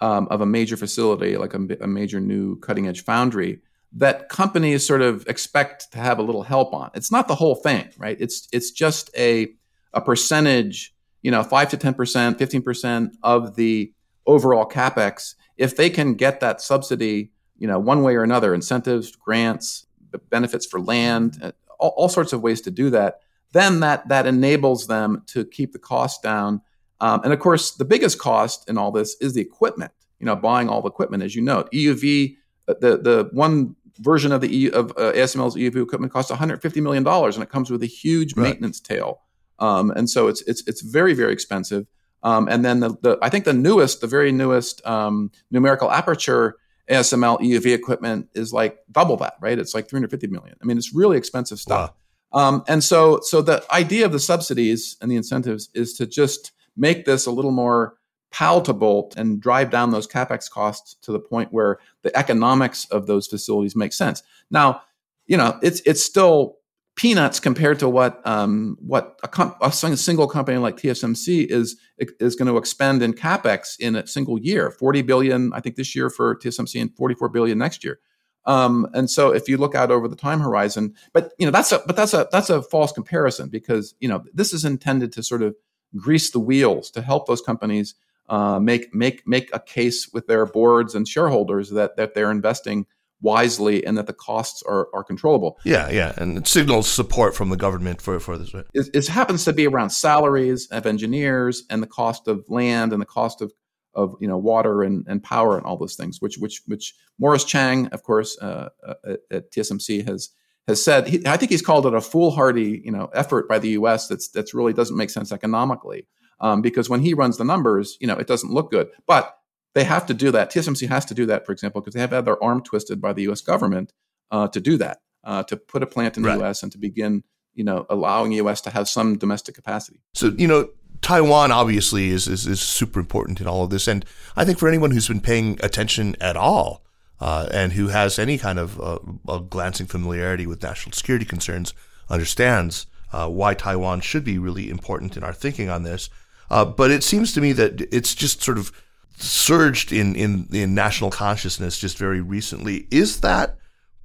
um, 0.00 0.28
of 0.30 0.40
a 0.40 0.46
major 0.46 0.76
facility, 0.76 1.36
like 1.36 1.54
a, 1.54 1.66
a 1.80 1.86
major 1.86 2.20
new 2.20 2.56
cutting 2.60 2.88
edge 2.88 3.04
foundry, 3.04 3.60
that 3.92 4.28
companies 4.28 4.86
sort 4.86 5.02
of 5.02 5.26
expect 5.26 5.92
to 5.92 5.98
have 5.98 6.18
a 6.18 6.22
little 6.22 6.42
help 6.42 6.72
on. 6.72 6.90
It's 6.94 7.12
not 7.12 7.28
the 7.28 7.34
whole 7.34 7.56
thing, 7.56 7.90
right? 7.98 8.16
It's 8.20 8.48
it's 8.52 8.70
just 8.70 9.10
a 9.16 9.48
a 9.92 10.00
percentage, 10.00 10.94
you 11.22 11.30
know, 11.30 11.42
five 11.42 11.68
to 11.70 11.76
10%, 11.76 11.94
15% 12.38 13.10
of 13.24 13.56
the 13.56 13.92
overall 14.26 14.64
capex, 14.64 15.34
if 15.56 15.76
they 15.76 15.90
can 15.90 16.14
get 16.14 16.40
that 16.40 16.60
subsidy, 16.60 17.32
you 17.58 17.66
know, 17.66 17.78
one 17.78 18.02
way 18.02 18.14
or 18.14 18.22
another, 18.22 18.54
incentives, 18.54 19.14
grants, 19.16 19.86
benefits 20.30 20.66
for 20.66 20.80
land, 20.80 21.38
uh, 21.42 21.52
all, 21.78 21.92
all 21.96 22.08
sorts 22.08 22.32
of 22.32 22.40
ways 22.40 22.60
to 22.62 22.70
do 22.70 22.90
that, 22.90 23.20
then 23.52 23.80
that 23.80 24.08
that 24.08 24.26
enables 24.26 24.86
them 24.86 25.22
to 25.28 25.44
keep 25.44 25.72
the 25.72 25.78
cost 25.78 26.22
down. 26.22 26.62
Um, 27.00 27.20
and 27.24 27.32
of 27.32 27.38
course, 27.38 27.72
the 27.72 27.84
biggest 27.84 28.18
cost 28.18 28.68
in 28.68 28.78
all 28.78 28.90
this 28.90 29.16
is 29.20 29.34
the 29.34 29.40
equipment. 29.40 29.92
You 30.18 30.26
know, 30.26 30.36
buying 30.36 30.68
all 30.68 30.82
the 30.82 30.88
equipment, 30.88 31.22
as 31.22 31.34
you 31.34 31.42
know, 31.42 31.64
EUV, 31.72 32.36
uh, 32.68 32.74
the 32.80 32.98
the 32.98 33.30
one 33.32 33.76
version 33.98 34.32
of 34.32 34.40
the 34.40 34.48
EU, 34.54 34.70
of 34.70 34.90
uh, 34.92 35.12
ASML's 35.12 35.56
EUV 35.56 35.82
equipment 35.82 36.12
costs 36.12 36.30
150 36.30 36.80
million 36.80 37.02
dollars, 37.02 37.36
and 37.36 37.42
it 37.42 37.50
comes 37.50 37.70
with 37.70 37.82
a 37.82 37.86
huge 37.86 38.36
right. 38.36 38.44
maintenance 38.44 38.80
tail. 38.80 39.22
Um, 39.58 39.90
and 39.90 40.08
so 40.08 40.28
it's 40.28 40.42
it's 40.42 40.62
it's 40.66 40.82
very 40.82 41.14
very 41.14 41.32
expensive. 41.32 41.86
Um, 42.22 42.48
and 42.48 42.62
then 42.62 42.80
the, 42.80 42.90
the, 43.00 43.18
I 43.22 43.30
think 43.30 43.46
the 43.46 43.54
newest, 43.54 44.02
the 44.02 44.06
very 44.06 44.30
newest 44.30 44.86
um, 44.86 45.30
numerical 45.50 45.90
aperture 45.90 46.56
ASML 46.90 47.40
EUV 47.40 47.72
equipment 47.72 48.28
is 48.34 48.52
like 48.52 48.78
double 48.90 49.16
that, 49.18 49.34
right? 49.40 49.58
It's 49.58 49.74
like 49.74 49.88
350 49.88 50.26
million. 50.26 50.56
I 50.60 50.64
mean, 50.64 50.76
it's 50.76 50.94
really 50.94 51.16
expensive 51.16 51.58
stuff. 51.58 51.90
Wow. 51.90 51.96
Um, 52.32 52.62
and 52.68 52.82
so 52.84 53.20
so 53.22 53.42
the 53.42 53.64
idea 53.72 54.06
of 54.06 54.12
the 54.12 54.20
subsidies 54.20 54.96
and 55.00 55.10
the 55.10 55.16
incentives 55.16 55.68
is 55.74 55.94
to 55.94 56.06
just 56.06 56.52
make 56.76 57.04
this 57.04 57.26
a 57.26 57.30
little 57.30 57.50
more 57.50 57.96
palatable 58.30 59.12
and 59.16 59.40
drive 59.40 59.70
down 59.70 59.90
those 59.90 60.06
capex 60.06 60.48
costs 60.48 60.94
to 61.02 61.12
the 61.12 61.18
point 61.18 61.52
where 61.52 61.78
the 62.02 62.16
economics 62.16 62.84
of 62.86 63.06
those 63.06 63.26
facilities 63.26 63.74
make 63.74 63.92
sense. 63.92 64.22
Now, 64.50 64.82
you 65.26 65.36
know, 65.36 65.58
it's 65.62 65.80
it's 65.80 66.04
still 66.04 66.58
peanuts 66.96 67.40
compared 67.40 67.78
to 67.78 67.88
what 67.88 68.20
um, 68.26 68.76
what 68.80 69.18
a, 69.22 69.28
com- 69.28 69.54
a, 69.60 69.72
single 69.72 70.28
company 70.28 70.58
like 70.58 70.76
TSMC 70.76 71.46
is 71.46 71.76
is 71.98 72.36
going 72.36 72.48
to 72.48 72.56
expend 72.56 73.02
in 73.02 73.14
capex 73.14 73.78
in 73.78 73.96
a 73.96 74.06
single 74.06 74.38
year. 74.38 74.70
Forty 74.70 75.02
billion, 75.02 75.52
I 75.52 75.60
think, 75.60 75.76
this 75.76 75.94
year 75.96 76.10
for 76.10 76.36
TSMC, 76.36 76.80
and 76.80 76.94
forty 76.96 77.14
four 77.14 77.28
billion 77.28 77.58
next 77.58 77.84
year. 77.84 78.00
Um, 78.46 78.88
and 78.94 79.10
so, 79.10 79.32
if 79.32 79.48
you 79.48 79.56
look 79.56 79.74
out 79.74 79.90
over 79.90 80.08
the 80.08 80.16
time 80.16 80.40
horizon, 80.40 80.94
but 81.12 81.32
you 81.38 81.46
know 81.46 81.52
that's 81.52 81.72
a 81.72 81.82
but 81.86 81.96
that's 81.96 82.14
a 82.14 82.28
that's 82.32 82.50
a 82.50 82.62
false 82.62 82.92
comparison 82.92 83.48
because 83.48 83.94
you 84.00 84.08
know 84.08 84.24
this 84.32 84.52
is 84.52 84.64
intended 84.64 85.12
to 85.12 85.22
sort 85.22 85.42
of 85.42 85.54
grease 85.96 86.30
the 86.30 86.40
wheels 86.40 86.90
to 86.92 87.02
help 87.02 87.26
those 87.26 87.42
companies 87.42 87.94
uh, 88.28 88.58
make 88.58 88.94
make 88.94 89.26
make 89.26 89.50
a 89.52 89.60
case 89.60 90.08
with 90.12 90.26
their 90.26 90.46
boards 90.46 90.94
and 90.94 91.06
shareholders 91.06 91.70
that 91.70 91.96
that 91.96 92.14
they're 92.14 92.30
investing 92.30 92.86
wisely 93.22 93.84
and 93.84 93.98
that 93.98 94.06
the 94.06 94.12
costs 94.12 94.62
are, 94.62 94.88
are 94.94 95.04
controllable. 95.04 95.58
Yeah, 95.64 95.90
yeah. 95.90 96.14
And 96.16 96.38
it 96.38 96.48
signals 96.48 96.88
support 96.88 97.34
from 97.34 97.50
the 97.50 97.56
government 97.56 98.00
for, 98.00 98.18
for 98.20 98.38
this. 98.38 98.54
Right? 98.54 98.64
It, 98.72 98.88
it, 98.94 99.06
happens 99.08 99.44
to 99.44 99.52
be 99.52 99.66
around 99.66 99.90
salaries 99.90 100.66
of 100.68 100.86
engineers 100.86 101.64
and 101.68 101.82
the 101.82 101.86
cost 101.86 102.28
of 102.28 102.44
land 102.48 102.92
and 102.92 103.00
the 103.00 103.06
cost 103.06 103.42
of, 103.42 103.52
of 103.94 104.14
you 104.20 104.28
know 104.28 104.38
water 104.38 104.82
and, 104.82 105.04
and 105.08 105.22
power 105.22 105.56
and 105.56 105.66
all 105.66 105.76
those 105.76 105.94
things, 105.94 106.20
which 106.20 106.36
which 106.38 106.62
which 106.66 106.94
Morris 107.18 107.44
Chang, 107.44 107.86
of 107.88 108.02
course, 108.02 108.38
uh, 108.40 108.68
uh 108.86 108.94
at, 109.04 109.20
at, 109.30 109.52
TSMC 109.52 110.06
has 110.06 110.30
has 110.68 110.84
said. 110.84 111.08
He, 111.08 111.26
I 111.26 111.36
think 111.36 111.50
he's 111.50 111.62
called 111.62 111.86
it 111.86 111.94
a 111.94 112.00
foolhardy 112.00 112.82
you 112.84 112.92
know 112.92 113.10
effort 113.14 113.48
by 113.48 113.58
the 113.58 113.70
U.S. 113.70 114.08
that's 114.08 114.28
that's 114.28 114.54
really 114.54 114.72
doesn't 114.72 114.96
make 114.96 115.10
sense 115.10 115.32
economically. 115.32 116.06
Um, 116.40 116.62
because 116.62 116.88
when 116.88 117.00
he 117.00 117.12
runs 117.12 117.36
the 117.36 117.44
numbers, 117.44 117.98
you 118.00 118.06
know, 118.06 118.16
it 118.16 118.26
doesn't 118.26 118.50
look 118.50 118.70
good. 118.70 118.88
But 119.06 119.36
they 119.74 119.84
have 119.84 120.06
to 120.06 120.14
do 120.14 120.30
that. 120.32 120.50
TSMC 120.50 120.88
has 120.88 121.04
to 121.06 121.14
do 121.14 121.26
that, 121.26 121.46
for 121.46 121.52
example, 121.52 121.80
because 121.80 121.94
they 121.94 122.00
have 122.00 122.10
had 122.10 122.24
their 122.24 122.42
arm 122.42 122.62
twisted 122.62 123.00
by 123.00 123.12
the 123.12 123.22
U.S. 123.22 123.40
government 123.40 123.92
uh, 124.30 124.48
to 124.48 124.60
do 124.60 124.76
that, 124.78 124.98
uh, 125.24 125.42
to 125.44 125.56
put 125.56 125.82
a 125.82 125.86
plant 125.86 126.16
in 126.16 126.22
the 126.22 126.34
U.S. 126.36 126.62
and 126.62 126.72
to 126.72 126.78
begin, 126.78 127.22
you 127.54 127.64
know, 127.64 127.86
allowing 127.88 128.32
U.S. 128.32 128.60
to 128.62 128.70
have 128.70 128.88
some 128.88 129.16
domestic 129.16 129.54
capacity. 129.54 130.00
So, 130.14 130.32
you 130.36 130.48
know, 130.48 130.68
Taiwan 131.02 131.50
obviously 131.50 132.10
is, 132.10 132.28
is, 132.28 132.46
is 132.46 132.60
super 132.60 133.00
important 133.00 133.40
in 133.40 133.46
all 133.46 133.64
of 133.64 133.70
this, 133.70 133.88
and 133.88 134.04
I 134.36 134.44
think 134.44 134.58
for 134.58 134.68
anyone 134.68 134.90
who's 134.90 135.08
been 135.08 135.20
paying 135.20 135.58
attention 135.62 136.16
at 136.20 136.36
all. 136.36 136.82
Uh, 137.22 137.46
and 137.52 137.74
who 137.74 137.88
has 137.88 138.18
any 138.18 138.38
kind 138.38 138.58
of 138.58 138.80
uh, 138.80 139.38
glancing 139.40 139.86
familiarity 139.86 140.46
with 140.46 140.62
national 140.62 140.94
security 140.94 141.26
concerns 141.26 141.74
understands 142.08 142.86
uh, 143.12 143.28
why 143.28 143.52
Taiwan 143.52 144.00
should 144.00 144.24
be 144.24 144.38
really 144.38 144.70
important 144.70 145.18
in 145.18 145.22
our 145.22 145.34
thinking 145.34 145.68
on 145.68 145.82
this. 145.82 146.08
Uh, 146.50 146.64
but 146.64 146.90
it 146.90 147.04
seems 147.04 147.32
to 147.34 147.40
me 147.42 147.52
that 147.52 147.82
it's 147.94 148.14
just 148.14 148.42
sort 148.42 148.56
of 148.56 148.72
surged 149.18 149.92
in, 149.92 150.16
in, 150.16 150.48
in 150.50 150.74
national 150.74 151.10
consciousness 151.10 151.78
just 151.78 151.98
very 151.98 152.20
recently. 152.20 152.88
Is 152.90 153.20
that 153.20 153.58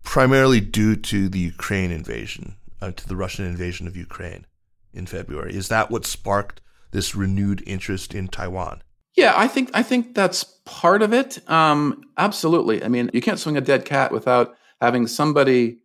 primarily 0.04 0.60
due 0.60 0.96
to 0.96 1.30
the 1.30 1.40
Ukraine 1.40 1.92
invasion, 1.92 2.56
uh, 2.82 2.92
to 2.92 3.08
the 3.08 3.16
Russian 3.16 3.46
invasion 3.46 3.88
of 3.88 3.96
Ukraine 3.96 4.46
in 4.94 5.06
February? 5.06 5.56
Is 5.56 5.70
that 5.70 5.90
what 5.90 6.06
sparked 6.06 6.62
this 6.96 7.14
renewed 7.14 7.62
interest 7.68 8.16
in 8.16 8.28
Taiwan? 8.28 8.82
Yeah, 9.16 9.34
I 9.36 9.48
think 9.48 9.70
I 9.74 9.84
think 9.84 10.16
that's 10.16 10.44
part 10.66 11.02
of 11.02 11.14
it. 11.14 11.40
Um, 11.50 12.02
absolutely. 12.18 12.84
I 12.84 12.88
mean, 12.88 13.10
you 13.14 13.22
can't 13.22 13.40
swing 13.40 13.58
a 13.58 13.62
dead 13.62 13.86
cat 13.86 14.12
without 14.12 14.56
having 14.82 15.08
somebody 15.08 15.80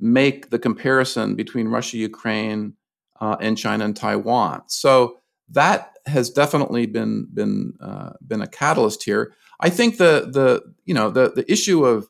make 0.00 0.50
the 0.50 0.58
comparison 0.58 1.34
between 1.34 1.68
Russia, 1.68 1.96
Ukraine, 1.98 2.74
uh, 3.20 3.36
and 3.40 3.56
China 3.56 3.84
and 3.84 3.96
Taiwan. 3.96 4.62
So 4.66 5.18
that 5.50 5.92
has 6.06 6.30
definitely 6.30 6.86
been 6.86 7.28
been 7.32 7.74
uh, 7.80 8.12
been 8.26 8.42
a 8.42 8.46
catalyst 8.46 9.02
here. 9.04 9.34
I 9.60 9.70
think 9.70 9.98
the 9.98 10.28
the 10.32 10.62
you 10.84 10.94
know 10.94 11.10
the 11.10 11.30
the 11.30 11.50
issue 11.50 11.84
of 11.84 12.08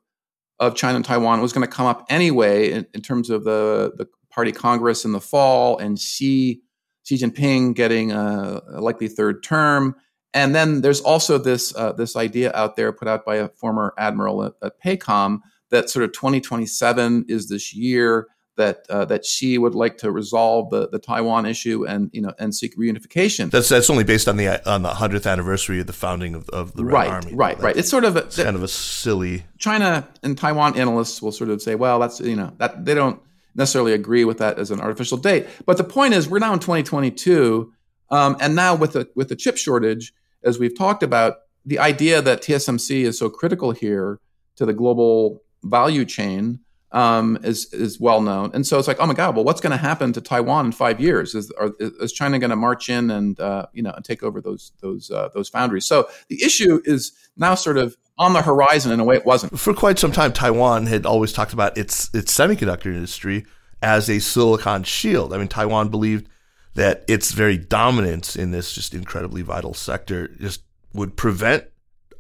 of 0.61 0.77
China 0.77 0.97
and 0.97 1.05
Taiwan 1.05 1.41
was 1.41 1.53
going 1.53 1.67
to 1.67 1.73
come 1.73 1.87
up 1.87 2.07
anyway 2.09 2.71
in, 2.71 2.87
in, 2.95 3.03
terms 3.03 3.29
of 3.29 3.43
the 3.43 3.93
the 3.97 4.07
party 4.31 4.53
congress 4.53 5.05
in 5.05 5.11
the 5.11 5.21
fall 5.21 5.77
and 5.79 5.99
Xi 5.99 6.63
Xi 7.05 7.17
Jinping 7.17 7.75
getting 7.75 8.13
a, 8.13 8.61
a 8.73 8.81
likely 8.81 9.09
third 9.09 9.43
term. 9.43 9.97
And 10.33 10.55
then 10.55 10.81
there's 10.81 11.01
also 11.01 11.39
this 11.39 11.75
uh, 11.77 11.93
this 11.93 12.17
idea 12.17 12.51
out 12.55 12.77
there 12.77 12.93
put 12.93 13.07
out 13.07 13.25
by 13.25 13.37
a 13.37 13.49
former 13.49 13.95
admiral 13.97 14.45
at, 14.45 14.55
at 14.63 14.81
PACOM 14.83 15.41
that 15.71 15.89
sort 15.91 16.05
of 16.05 16.13
2027 16.13 17.27
is 17.29 17.49
this 17.49 17.75
year 17.75 18.29
that 18.57 18.85
uh, 18.89 19.05
that 19.07 19.25
Xi 19.25 19.59
would 19.59 19.75
like 19.75 19.99
to 19.99 20.11
resolve 20.11 20.71
the, 20.71 20.89
the 20.89 20.99
Taiwan 20.99 21.47
issue 21.47 21.87
and 21.87 22.11
you 22.13 22.21
know 22.21 22.33
and 22.39 22.55
seek 22.55 22.77
reunification. 22.77 23.51
That's 23.51 23.69
that's 23.69 23.91
only 23.91 24.05
based 24.05 24.29
on 24.29 24.37
the 24.37 24.69
on 24.69 24.83
the 24.83 24.95
hundredth 24.95 25.27
anniversary 25.27 25.81
of 25.81 25.87
the 25.87 25.93
founding 25.93 26.35
of, 26.35 26.49
of 26.51 26.75
the 26.75 26.85
Red 26.85 26.93
right, 26.93 27.11
Army. 27.11 27.35
Right, 27.35 27.57
right, 27.57 27.63
right. 27.63 27.77
It's 27.77 27.91
sort 27.91 28.05
of 28.05 28.17
a, 28.17 28.21
it's 28.21 28.37
kind 28.37 28.57
of 28.57 28.63
a 28.63 28.69
silly. 28.69 29.45
China 29.59 30.09
and 30.23 30.39
Taiwan 30.39 30.79
analysts 30.79 31.21
will 31.21 31.33
sort 31.33 31.51
of 31.51 31.63
say, 31.63 31.75
well, 31.75 31.99
that's 31.99 32.21
you 32.21 32.37
know 32.37 32.53
that 32.59 32.85
they 32.85 32.95
don't 32.95 33.21
necessarily 33.55 33.93
agree 33.93 34.25
with 34.25 34.39
that 34.39 34.59
as 34.59 34.71
an 34.71 34.81
artificial 34.81 35.19
date. 35.19 35.47
But 35.67 35.77
the 35.77 35.85
point 35.85 36.15
is, 36.15 36.29
we're 36.29 36.39
now 36.39 36.53
in 36.53 36.59
2022, 36.59 37.73
um, 38.11 38.37
and 38.41 38.55
now 38.55 38.75
with 38.75 38.93
the 38.93 39.09
with 39.15 39.29
the 39.29 39.37
chip 39.37 39.57
shortage, 39.57 40.13
as 40.43 40.59
we've 40.59 40.77
talked 40.77 41.03
about, 41.03 41.39
the 41.65 41.79
idea 41.79 42.21
that 42.21 42.43
TSMC 42.43 43.05
is 43.05 43.19
so 43.19 43.31
critical 43.31 43.73
here 43.73 44.21
to 44.57 44.67
the 44.67 44.73
global 44.73 45.43
value 45.63 46.05
chain 46.05 46.61
um, 46.93 47.39
is 47.43 47.73
is 47.73 47.99
well 47.99 48.21
known, 48.21 48.53
and 48.55 48.65
so 48.67 48.79
it's 48.79 48.87
like, 48.87 48.99
oh 49.01 49.07
my 49.07 49.15
God, 49.15 49.35
well, 49.35 49.45
what's 49.45 49.61
going 49.61 49.73
to 49.73 49.77
happen 49.77 50.13
to 50.13 50.21
Taiwan 50.21 50.67
in 50.67 50.73
five 50.73 51.01
years? 51.01 51.35
Is 51.35 51.51
are, 51.59 51.73
is 51.81 52.13
China 52.13 52.39
going 52.39 52.51
to 52.51 52.57
march 52.57 52.89
in 52.89 53.11
and 53.11 53.39
uh, 53.41 53.67
you 53.73 53.83
know 53.83 53.91
and 53.91 54.05
take 54.05 54.23
over 54.23 54.41
those 54.41 54.73
those 54.81 55.11
uh, 55.11 55.29
those 55.35 55.49
foundries? 55.49 55.87
So 55.87 56.09
the 56.29 56.43
issue 56.43 56.81
is 56.85 57.13
now 57.37 57.57
sort 57.57 57.79
of 57.79 57.97
on 58.17 58.33
the 58.33 58.43
horizon 58.43 58.93
in 58.93 59.01
a 59.01 59.05
way 59.05 59.17
it 59.17 59.27
wasn't 59.27 59.59
for 59.59 59.75
quite 59.75 59.99
some 59.99 60.13
time. 60.13 60.33
Taiwan 60.33 60.87
had 60.87 61.05
always 61.07 61.33
talked 61.33 61.53
about 61.53 61.77
its 61.77 62.11
its 62.15 62.37
semiconductor 62.37 62.87
industry 62.87 63.45
as 63.83 64.09
a 64.09 64.19
silicon 64.19 64.83
shield. 64.85 65.33
I 65.33 65.39
mean, 65.39 65.49
Taiwan 65.49 65.89
believed 65.89 66.29
that 66.75 67.05
its 67.09 67.33
very 67.33 67.57
dominance 67.57 68.37
in 68.37 68.51
this 68.51 68.73
just 68.73 68.95
incredibly 68.95 69.43
vital 69.43 69.75
sector 69.75 70.29
just 70.29 70.63
would 70.93 71.17
prevent, 71.17 71.65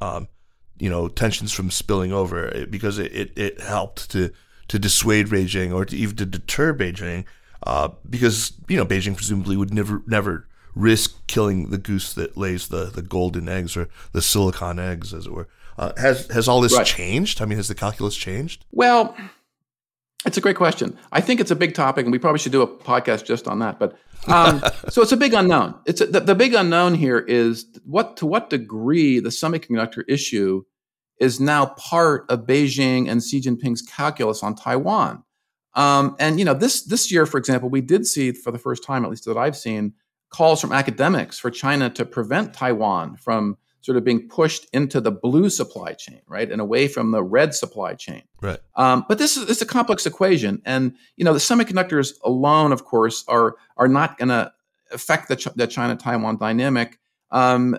um, 0.00 0.28
you 0.78 0.90
know, 0.90 1.08
tensions 1.08 1.52
from 1.52 1.70
spilling 1.70 2.12
over 2.12 2.66
because 2.70 2.98
it, 2.98 3.12
it, 3.12 3.32
it 3.36 3.60
helped 3.60 4.10
to 4.10 4.30
to 4.68 4.78
dissuade 4.78 5.28
Beijing 5.28 5.72
or 5.72 5.84
to 5.84 5.96
even 5.96 6.16
to 6.16 6.26
deter 6.26 6.74
Beijing, 6.74 7.24
uh, 7.64 7.90
because 8.08 8.52
you 8.68 8.76
know 8.76 8.86
Beijing 8.86 9.16
presumably 9.16 9.56
would 9.56 9.72
never 9.72 10.02
never 10.06 10.48
risk 10.74 11.24
killing 11.28 11.70
the 11.70 11.78
goose 11.78 12.12
that 12.14 12.36
lays 12.36 12.66
the, 12.66 12.86
the 12.86 13.02
golden 13.02 13.48
eggs 13.48 13.76
or 13.76 13.88
the 14.10 14.20
silicon 14.20 14.80
eggs, 14.80 15.14
as 15.14 15.26
it 15.26 15.32
were. 15.32 15.48
Uh, 15.78 15.92
has 15.96 16.26
has 16.28 16.48
all 16.48 16.60
this 16.60 16.76
right. 16.76 16.86
changed? 16.86 17.42
I 17.42 17.46
mean, 17.46 17.56
has 17.56 17.68
the 17.68 17.74
calculus 17.74 18.16
changed? 18.16 18.64
Well, 18.70 19.16
it's 20.26 20.38
a 20.38 20.40
great 20.40 20.56
question. 20.56 20.98
I 21.12 21.20
think 21.20 21.40
it's 21.40 21.50
a 21.50 21.56
big 21.56 21.74
topic, 21.74 22.06
and 22.06 22.12
we 22.12 22.18
probably 22.18 22.38
should 22.38 22.52
do 22.52 22.62
a 22.62 22.66
podcast 22.66 23.24
just 23.24 23.46
on 23.46 23.58
that. 23.58 23.78
But 23.78 23.96
um, 24.26 24.62
so 24.88 25.02
it's 25.02 25.12
a 25.12 25.16
big 25.16 25.34
unknown. 25.34 25.74
It's 25.86 26.00
a, 26.00 26.06
the, 26.06 26.20
the 26.20 26.34
big 26.34 26.54
unknown 26.54 26.94
here 26.94 27.18
is 27.18 27.66
what 27.84 28.16
to 28.18 28.26
what 28.26 28.50
degree 28.50 29.20
the 29.20 29.30
semiconductor 29.30 30.04
issue 30.08 30.62
is 31.20 31.40
now 31.40 31.66
part 31.66 32.24
of 32.28 32.46
Beijing 32.46 33.08
and 33.08 33.22
Xi 33.22 33.40
Jinping's 33.40 33.82
calculus 33.82 34.42
on 34.42 34.54
Taiwan. 34.54 35.22
Um, 35.74 36.16
and 36.18 36.38
you 36.38 36.44
know, 36.44 36.54
this 36.54 36.82
this 36.84 37.10
year, 37.10 37.26
for 37.26 37.38
example, 37.38 37.68
we 37.68 37.80
did 37.80 38.06
see 38.06 38.32
for 38.32 38.50
the 38.50 38.58
first 38.58 38.84
time, 38.84 39.04
at 39.04 39.10
least 39.10 39.24
that 39.26 39.36
I've 39.36 39.56
seen, 39.56 39.94
calls 40.30 40.60
from 40.60 40.72
academics 40.72 41.38
for 41.38 41.50
China 41.50 41.90
to 41.90 42.04
prevent 42.04 42.54
Taiwan 42.54 43.16
from 43.16 43.58
sort 43.84 43.98
of 43.98 44.04
being 44.04 44.26
pushed 44.26 44.66
into 44.72 44.98
the 44.98 45.10
blue 45.10 45.50
supply 45.50 45.92
chain, 45.92 46.22
right, 46.26 46.50
and 46.50 46.58
away 46.58 46.88
from 46.88 47.10
the 47.10 47.22
red 47.22 47.54
supply 47.54 47.92
chain. 47.92 48.22
Right. 48.40 48.58
Um, 48.76 49.04
but 49.06 49.18
this 49.18 49.36
is 49.36 49.50
it's 49.50 49.60
a 49.60 49.66
complex 49.66 50.06
equation, 50.06 50.62
and 50.64 50.96
you 51.16 51.24
know 51.24 51.34
the 51.34 51.38
semiconductors 51.38 52.14
alone, 52.24 52.72
of 52.72 52.86
course, 52.86 53.24
are 53.28 53.56
are 53.76 53.86
not 53.86 54.16
going 54.16 54.30
to 54.30 54.50
affect 54.90 55.28
the, 55.28 55.52
the 55.54 55.66
China 55.66 55.96
Taiwan 55.96 56.38
dynamic. 56.38 56.98
Um, 57.30 57.76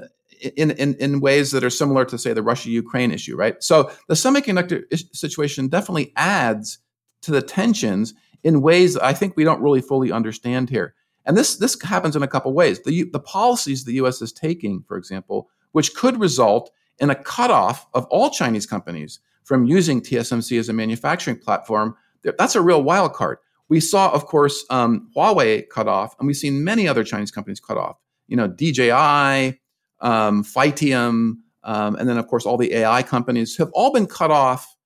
in, 0.57 0.71
in, 0.71 0.95
in 0.95 1.21
ways 1.21 1.51
that 1.51 1.63
are 1.63 1.69
similar 1.69 2.03
to 2.03 2.17
say 2.17 2.33
the 2.33 2.43
Russia 2.43 2.69
Ukraine 2.69 3.09
issue, 3.09 3.37
right? 3.37 3.63
So 3.63 3.89
the 4.09 4.15
semiconductor 4.15 4.83
situation 5.15 5.69
definitely 5.69 6.11
adds 6.17 6.79
to 7.21 7.31
the 7.31 7.41
tensions 7.41 8.13
in 8.43 8.61
ways 8.61 8.95
that 8.95 9.03
I 9.05 9.13
think 9.13 9.37
we 9.37 9.45
don't 9.45 9.61
really 9.61 9.79
fully 9.79 10.11
understand 10.11 10.69
here. 10.69 10.93
And 11.25 11.37
this 11.37 11.55
this 11.55 11.81
happens 11.81 12.17
in 12.17 12.21
a 12.21 12.27
couple 12.27 12.53
ways. 12.53 12.81
The 12.83 13.09
the 13.11 13.19
policies 13.19 13.85
the 13.85 13.93
U.S. 13.93 14.21
is 14.21 14.33
taking, 14.33 14.83
for 14.87 14.97
example, 14.97 15.49
which 15.75 15.93
could 15.93 16.17
result 16.21 16.71
in 16.99 17.09
a 17.09 17.15
cutoff 17.15 17.85
of 17.93 18.05
all 18.05 18.29
Chinese 18.29 18.65
companies 18.65 19.19
from 19.43 19.65
using 19.65 19.99
TSMC 19.99 20.57
as 20.57 20.69
a 20.69 20.73
manufacturing 20.73 21.37
platform. 21.37 21.97
That's 22.23 22.55
a 22.55 22.61
real 22.61 22.81
wild 22.81 23.11
card. 23.11 23.39
We 23.67 23.81
saw, 23.81 24.09
of 24.13 24.25
course, 24.25 24.63
um, 24.69 25.09
Huawei 25.13 25.67
cut 25.67 25.89
off, 25.89 26.15
and 26.17 26.27
we've 26.27 26.37
seen 26.37 26.63
many 26.63 26.87
other 26.87 27.03
Chinese 27.03 27.29
companies 27.29 27.59
cut 27.59 27.77
off. 27.77 27.97
You 28.29 28.37
know, 28.37 28.47
DJI, 28.47 29.59
um, 29.99 30.45
Phytium, 30.45 31.39
um, 31.65 31.95
and 31.97 32.07
then 32.07 32.17
of 32.17 32.27
course 32.27 32.45
all 32.45 32.55
the 32.55 32.73
AI 32.73 33.03
companies 33.03 33.57
have 33.57 33.69
all 33.73 33.91
been 33.91 34.07
cut 34.07 34.31
off 34.31 34.77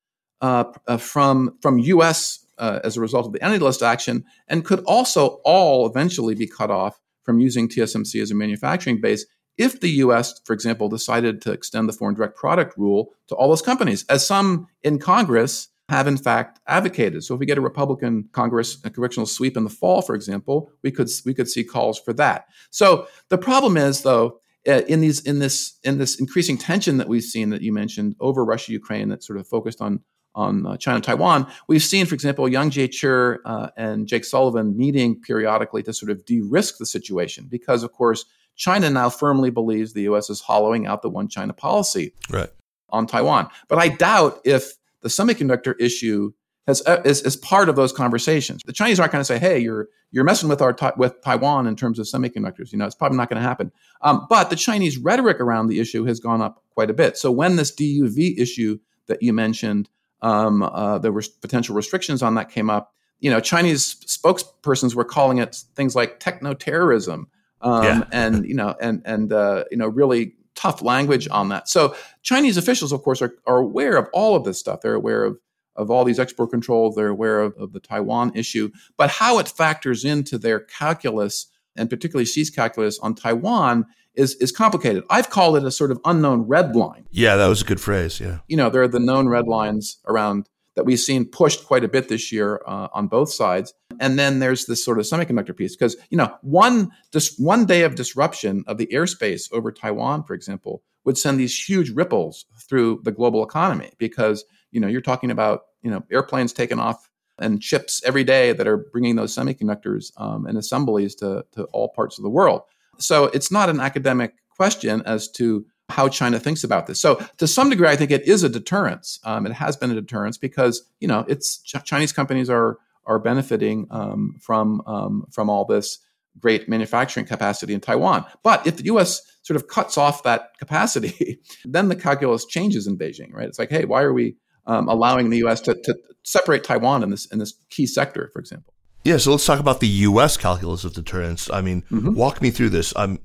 uh, 0.41 0.63
uh, 0.87 0.97
from 0.97 1.55
from 1.61 1.77
U.S. 1.77 2.47
Uh, 2.57 2.79
as 2.83 2.97
a 2.97 2.99
result 2.99 3.27
of 3.27 3.33
the 3.33 3.43
entity 3.43 3.63
list 3.63 3.83
action, 3.83 4.25
and 4.47 4.65
could 4.65 4.79
also 4.85 5.39
all 5.45 5.85
eventually 5.85 6.33
be 6.33 6.47
cut 6.47 6.71
off 6.71 6.99
from 7.21 7.39
using 7.39 7.69
TSMC 7.69 8.23
as 8.23 8.31
a 8.31 8.35
manufacturing 8.35 8.99
base 8.99 9.27
if 9.59 9.81
the 9.81 9.89
US, 10.03 10.39
for 10.45 10.53
example, 10.53 10.89
decided 10.89 11.41
to 11.43 11.51
extend 11.51 11.87
the 11.87 11.93
foreign 11.93 12.15
direct 12.15 12.35
product 12.35 12.75
rule 12.77 13.11
to 13.27 13.35
all 13.35 13.49
those 13.49 13.61
companies, 13.61 14.05
as 14.09 14.25
some 14.25 14.67
in 14.81 14.97
Congress 14.97 15.67
have 15.89 16.07
in 16.07 16.17
fact 16.17 16.59
advocated. 16.67 17.23
So 17.23 17.33
if 17.33 17.39
we 17.39 17.45
get 17.45 17.57
a 17.57 17.61
Republican 17.61 18.29
Congress 18.31 18.77
a 18.83 18.89
congressional 18.89 19.25
sweep 19.25 19.57
in 19.57 19.63
the 19.63 19.69
fall, 19.69 20.01
for 20.01 20.15
example, 20.15 20.71
we 20.81 20.91
could 20.91 21.09
we 21.25 21.33
could 21.33 21.49
see 21.49 21.63
calls 21.63 21.99
for 21.99 22.13
that. 22.13 22.45
So 22.71 23.07
the 23.29 23.37
problem 23.37 23.75
is 23.75 24.03
though 24.03 24.39
uh, 24.67 24.81
in 24.87 25.01
these 25.01 25.19
in 25.21 25.39
this 25.39 25.77
in 25.83 25.97
this 25.97 26.19
increasing 26.19 26.57
tension 26.57 26.97
that 26.97 27.09
we've 27.09 27.23
seen 27.23 27.49
that 27.49 27.61
you 27.61 27.73
mentioned 27.73 28.15
over 28.19 28.45
Russia 28.45 28.71
Ukraine 28.71 29.09
that 29.09 29.23
sort 29.23 29.39
of 29.39 29.47
focused 29.47 29.81
on 29.81 30.01
on 30.35 30.65
uh, 30.65 30.77
China 30.77 31.01
Taiwan, 31.01 31.47
we've 31.67 31.83
seen, 31.83 32.05
for 32.05 32.13
example, 32.13 32.47
Yang 32.47 32.69
Jiechi 32.71 33.37
uh, 33.43 33.69
and 33.75 34.07
Jake 34.07 34.23
Sullivan 34.23 34.77
meeting 34.77 35.19
periodically 35.19 35.81
to 35.83 35.91
sort 35.91 36.11
of 36.11 36.23
de-risk 36.23 36.77
the 36.77 36.85
situation 36.85 37.47
because, 37.49 37.81
of 37.83 37.91
course, 37.91 38.25
China 38.59 38.89
now 38.89 39.09
firmly 39.09 39.49
believes 39.49 39.93
the 39.93 40.03
U.S. 40.03 40.29
is 40.29 40.41
hollowing 40.41 40.85
out 40.85 41.01
the 41.01 41.09
one 41.09 41.29
China 41.29 41.53
policy 41.53 42.13
right. 42.29 42.49
on 42.89 43.07
Taiwan. 43.07 43.47
But 43.69 43.79
I 43.79 43.87
doubt 43.87 44.41
if 44.43 44.73
the 45.01 45.07
semiconductor 45.07 45.75
issue 45.79 46.33
has, 46.67 46.83
uh, 46.85 47.01
is, 47.05 47.21
is 47.21 47.37
part 47.37 47.69
of 47.69 47.77
those 47.77 47.93
conversations. 47.93 48.61
The 48.65 48.73
Chinese 48.73 48.99
aren't 48.99 49.13
going 49.13 49.21
to 49.21 49.25
say, 49.25 49.39
"Hey, 49.39 49.59
you're 49.59 49.87
you're 50.11 50.25
messing 50.25 50.49
with 50.49 50.61
our 50.61 50.75
with 50.97 51.21
Taiwan 51.23 51.67
in 51.67 51.77
terms 51.77 51.99
of 51.99 52.05
semiconductors." 52.05 52.73
You 52.73 52.77
know, 52.77 52.85
it's 52.85 52.95
probably 52.95 53.17
not 53.17 53.29
going 53.29 53.41
to 53.41 53.47
happen. 53.47 53.71
Um, 54.01 54.27
but 54.29 54.49
the 54.49 54.57
Chinese 54.57 54.97
rhetoric 54.97 55.39
around 55.39 55.67
the 55.67 55.79
issue 55.79 56.03
has 56.03 56.19
gone 56.19 56.41
up 56.41 56.61
quite 56.71 56.89
a 56.89 56.93
bit. 56.93 57.17
So 57.17 57.31
when 57.31 57.55
this 57.55 57.73
DUV 57.73 58.37
issue 58.37 58.77
that 59.07 59.23
you 59.23 59.31
mentioned, 59.31 59.89
um, 60.21 60.63
uh, 60.63 60.99
there 60.99 61.13
were 61.13 61.23
potential 61.41 61.75
restrictions 61.75 62.21
on 62.21 62.35
that 62.35 62.51
came 62.51 62.69
up. 62.69 62.93
You 63.21 63.31
know, 63.31 63.39
Chinese 63.39 63.95
spokespersons 64.05 64.95
were 64.95 65.05
calling 65.05 65.37
it 65.37 65.55
things 65.75 65.95
like 65.95 66.19
techno 66.19 66.53
terrorism 66.53 67.29
um, 67.61 67.83
yeah. 67.83 68.03
and 68.11 68.45
you 68.45 68.55
know, 68.55 68.75
and 68.79 69.01
and 69.05 69.31
uh, 69.31 69.65
you 69.71 69.77
know, 69.77 69.87
really 69.87 70.33
tough 70.55 70.81
language 70.81 71.27
on 71.31 71.49
that. 71.49 71.69
So 71.69 71.95
Chinese 72.21 72.57
officials, 72.57 72.91
of 72.91 73.01
course, 73.01 73.21
are, 73.21 73.33
are 73.47 73.57
aware 73.57 73.95
of 73.97 74.07
all 74.13 74.35
of 74.35 74.43
this 74.43 74.59
stuff. 74.59 74.81
They're 74.81 74.93
aware 74.93 75.23
of 75.23 75.37
of 75.75 75.89
all 75.89 76.03
these 76.03 76.19
export 76.19 76.51
controls. 76.51 76.95
They're 76.95 77.07
aware 77.07 77.39
of, 77.39 77.55
of 77.57 77.71
the 77.71 77.79
Taiwan 77.79 78.33
issue, 78.35 78.69
but 78.97 79.09
how 79.09 79.39
it 79.39 79.47
factors 79.47 80.03
into 80.03 80.37
their 80.37 80.59
calculus, 80.59 81.47
and 81.77 81.89
particularly 81.89 82.25
Xi's 82.25 82.49
calculus 82.49 82.99
on 82.99 83.15
Taiwan, 83.15 83.85
is 84.13 84.35
is 84.35 84.51
complicated. 84.51 85.03
I've 85.09 85.29
called 85.29 85.55
it 85.55 85.63
a 85.63 85.71
sort 85.71 85.91
of 85.91 85.99
unknown 86.03 86.41
red 86.41 86.75
line. 86.75 87.05
Yeah, 87.11 87.37
that 87.37 87.47
was 87.47 87.61
a 87.61 87.65
good 87.65 87.79
phrase. 87.79 88.19
Yeah, 88.19 88.39
you 88.47 88.57
know, 88.57 88.69
there 88.69 88.81
are 88.81 88.87
the 88.87 88.99
known 88.99 89.29
red 89.29 89.47
lines 89.47 89.99
around 90.05 90.49
that 90.79 90.85
we've 90.85 90.97
seen 90.97 91.25
pushed 91.25 91.65
quite 91.65 91.83
a 91.83 91.89
bit 91.89 92.07
this 92.07 92.31
year 92.31 92.61
uh, 92.65 92.87
on 92.93 93.09
both 93.09 93.29
sides. 93.29 93.73
And 93.99 94.17
then 94.17 94.39
there's 94.39 94.65
this 94.65 94.83
sort 94.83 94.97
of 94.97 95.03
semiconductor 95.03 95.53
piece 95.55 95.75
because 95.75 95.97
you 96.09 96.17
know 96.17 96.33
one 96.41 96.91
just 97.11 97.37
one 97.37 97.65
day 97.65 97.81
of 97.81 97.95
disruption 97.95 98.63
of 98.65 98.77
the 98.77 98.87
airspace 98.87 99.51
over 99.51 99.73
Taiwan, 99.73 100.23
for 100.23 100.33
example, 100.33 100.81
would 101.03 101.17
send 101.17 101.37
these 101.37 101.61
huge 101.61 101.89
ripples 101.89 102.45
through 102.69 103.01
the 103.03 103.11
global 103.11 103.43
economy 103.43 103.91
because 103.97 104.45
you 104.71 104.79
know 104.79 104.87
you're 104.87 105.01
talking 105.01 105.31
about 105.31 105.63
you 105.81 105.91
know 105.91 106.01
airplanes 106.09 106.53
taking 106.53 106.79
off 106.79 107.09
and 107.37 107.61
chips 107.61 108.01
every 108.05 108.23
day 108.23 108.53
that 108.53 108.65
are 108.65 108.77
bringing 108.77 109.17
those 109.17 109.35
semiconductors 109.35 110.13
um, 110.15 110.45
and 110.45 110.57
assemblies 110.57 111.13
to, 111.15 111.43
to 111.51 111.65
all 111.73 111.89
parts 111.89 112.17
of 112.17 112.23
the 112.23 112.29
world. 112.29 112.61
So 112.99 113.25
it's 113.25 113.51
not 113.51 113.69
an 113.69 113.81
academic 113.81 114.35
question 114.55 115.01
as 115.05 115.29
to 115.31 115.65
how 115.89 116.07
China 116.07 116.39
thinks 116.39 116.63
about 116.63 116.87
this. 116.87 116.99
So 116.99 117.15
to 117.37 117.47
some 117.47 117.69
degree, 117.69 117.87
I 117.87 117.95
think 117.95 118.11
it 118.11 118.27
is 118.27 118.43
a 118.43 118.49
deterrence. 118.49 119.19
Um, 119.23 119.45
it 119.45 119.53
has 119.53 119.75
been 119.75 119.91
a 119.91 119.95
deterrence 119.95 120.37
because 120.37 120.83
you 120.99 121.07
know 121.07 121.25
it's 121.27 121.57
Ch- 121.63 121.83
Chinese 121.83 122.11
companies 122.11 122.49
are 122.49 122.77
are 123.05 123.19
benefiting 123.19 123.87
um, 123.89 124.35
from 124.39 124.81
um, 124.85 125.25
from 125.31 125.49
all 125.49 125.65
this 125.65 125.99
great 126.39 126.69
manufacturing 126.69 127.25
capacity 127.25 127.73
in 127.73 127.81
Taiwan. 127.81 128.25
But 128.43 128.65
if 128.65 128.77
the 128.77 128.85
U.S. 128.85 129.21
sort 129.41 129.55
of 129.55 129.67
cuts 129.67 129.97
off 129.97 130.23
that 130.23 130.57
capacity, 130.57 131.41
then 131.65 131.89
the 131.89 131.95
calculus 131.95 132.45
changes 132.45 132.87
in 132.87 132.97
Beijing. 132.97 133.33
Right? 133.33 133.47
It's 133.47 133.59
like, 133.59 133.71
hey, 133.71 133.85
why 133.85 134.03
are 134.03 134.13
we 134.13 134.35
um, 134.65 134.87
allowing 134.87 135.29
the 135.29 135.37
U.S. 135.39 135.59
To, 135.61 135.75
to 135.75 135.97
separate 136.23 136.63
Taiwan 136.63 137.03
in 137.03 137.09
this 137.09 137.25
in 137.25 137.39
this 137.39 137.53
key 137.69 137.87
sector, 137.87 138.29
for 138.31 138.39
example? 138.39 138.73
Yeah. 139.03 139.17
So 139.17 139.31
let's 139.31 139.45
talk 139.45 139.59
about 139.59 139.79
the 139.79 139.87
U.S. 139.87 140.37
calculus 140.37 140.83
of 140.83 140.93
deterrence. 140.93 141.49
I 141.49 141.61
mean, 141.61 141.81
mm-hmm. 141.91 142.13
walk 142.13 142.41
me 142.41 142.51
through 142.51 142.69
this. 142.69 142.93
I'm 142.95 143.19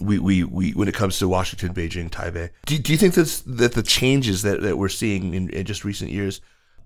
we, 0.00 0.18
we, 0.18 0.44
we 0.44 0.72
when 0.72 0.88
it 0.88 0.94
comes 0.94 1.18
to 1.18 1.28
Washington, 1.28 1.72
Beijing, 1.72 2.10
Taipei. 2.10 2.50
Do, 2.66 2.78
do 2.78 2.92
you 2.92 2.98
think 2.98 3.14
that's, 3.14 3.40
that 3.42 3.72
the 3.72 3.82
changes 3.82 4.42
that, 4.42 4.62
that 4.62 4.78
we're 4.78 4.88
seeing 4.88 5.34
in, 5.34 5.48
in 5.50 5.64
just 5.64 5.84
recent 5.84 6.10
years 6.10 6.40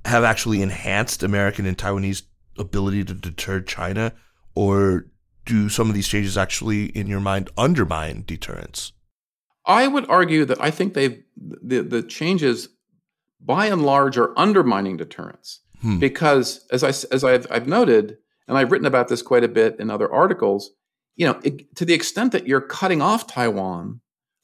have 0.04 0.24
actually 0.24 0.62
enhanced 0.62 1.22
American 1.22 1.66
and 1.66 1.76
Taiwanese 1.76 2.22
ability 2.58 3.04
to 3.04 3.14
deter 3.14 3.60
China, 3.60 4.12
or 4.54 5.06
do 5.44 5.68
some 5.68 5.88
of 5.88 5.94
these 5.94 6.08
changes 6.08 6.36
actually, 6.36 6.86
in 6.86 7.06
your 7.06 7.20
mind, 7.20 7.50
undermine 7.56 8.24
deterrence? 8.26 8.92
I 9.64 9.86
would 9.86 10.08
argue 10.08 10.44
that 10.46 10.60
I 10.60 10.70
think 10.70 10.94
they've 10.94 11.22
the, 11.36 11.82
the 11.82 12.02
changes, 12.02 12.68
by 13.40 13.66
and 13.66 13.84
large, 13.84 14.18
are 14.18 14.36
undermining 14.38 14.96
deterrence 14.96 15.60
hmm. 15.80 15.98
because, 15.98 16.66
as 16.70 16.82
I 16.82 16.88
as 16.88 17.22
I've, 17.22 17.46
I've 17.50 17.68
noted, 17.68 18.18
and 18.46 18.56
I've 18.56 18.72
written 18.72 18.86
about 18.86 19.08
this 19.08 19.22
quite 19.22 19.44
a 19.44 19.48
bit 19.48 19.76
in 19.78 19.90
other 19.90 20.10
articles 20.10 20.70
you 21.18 21.26
know, 21.26 21.38
it, 21.42 21.74
to 21.76 21.84
the 21.84 21.92
extent 21.92 22.32
that 22.32 22.46
you're 22.46 22.62
cutting 22.62 23.02
off 23.02 23.26
Taiwan 23.26 24.00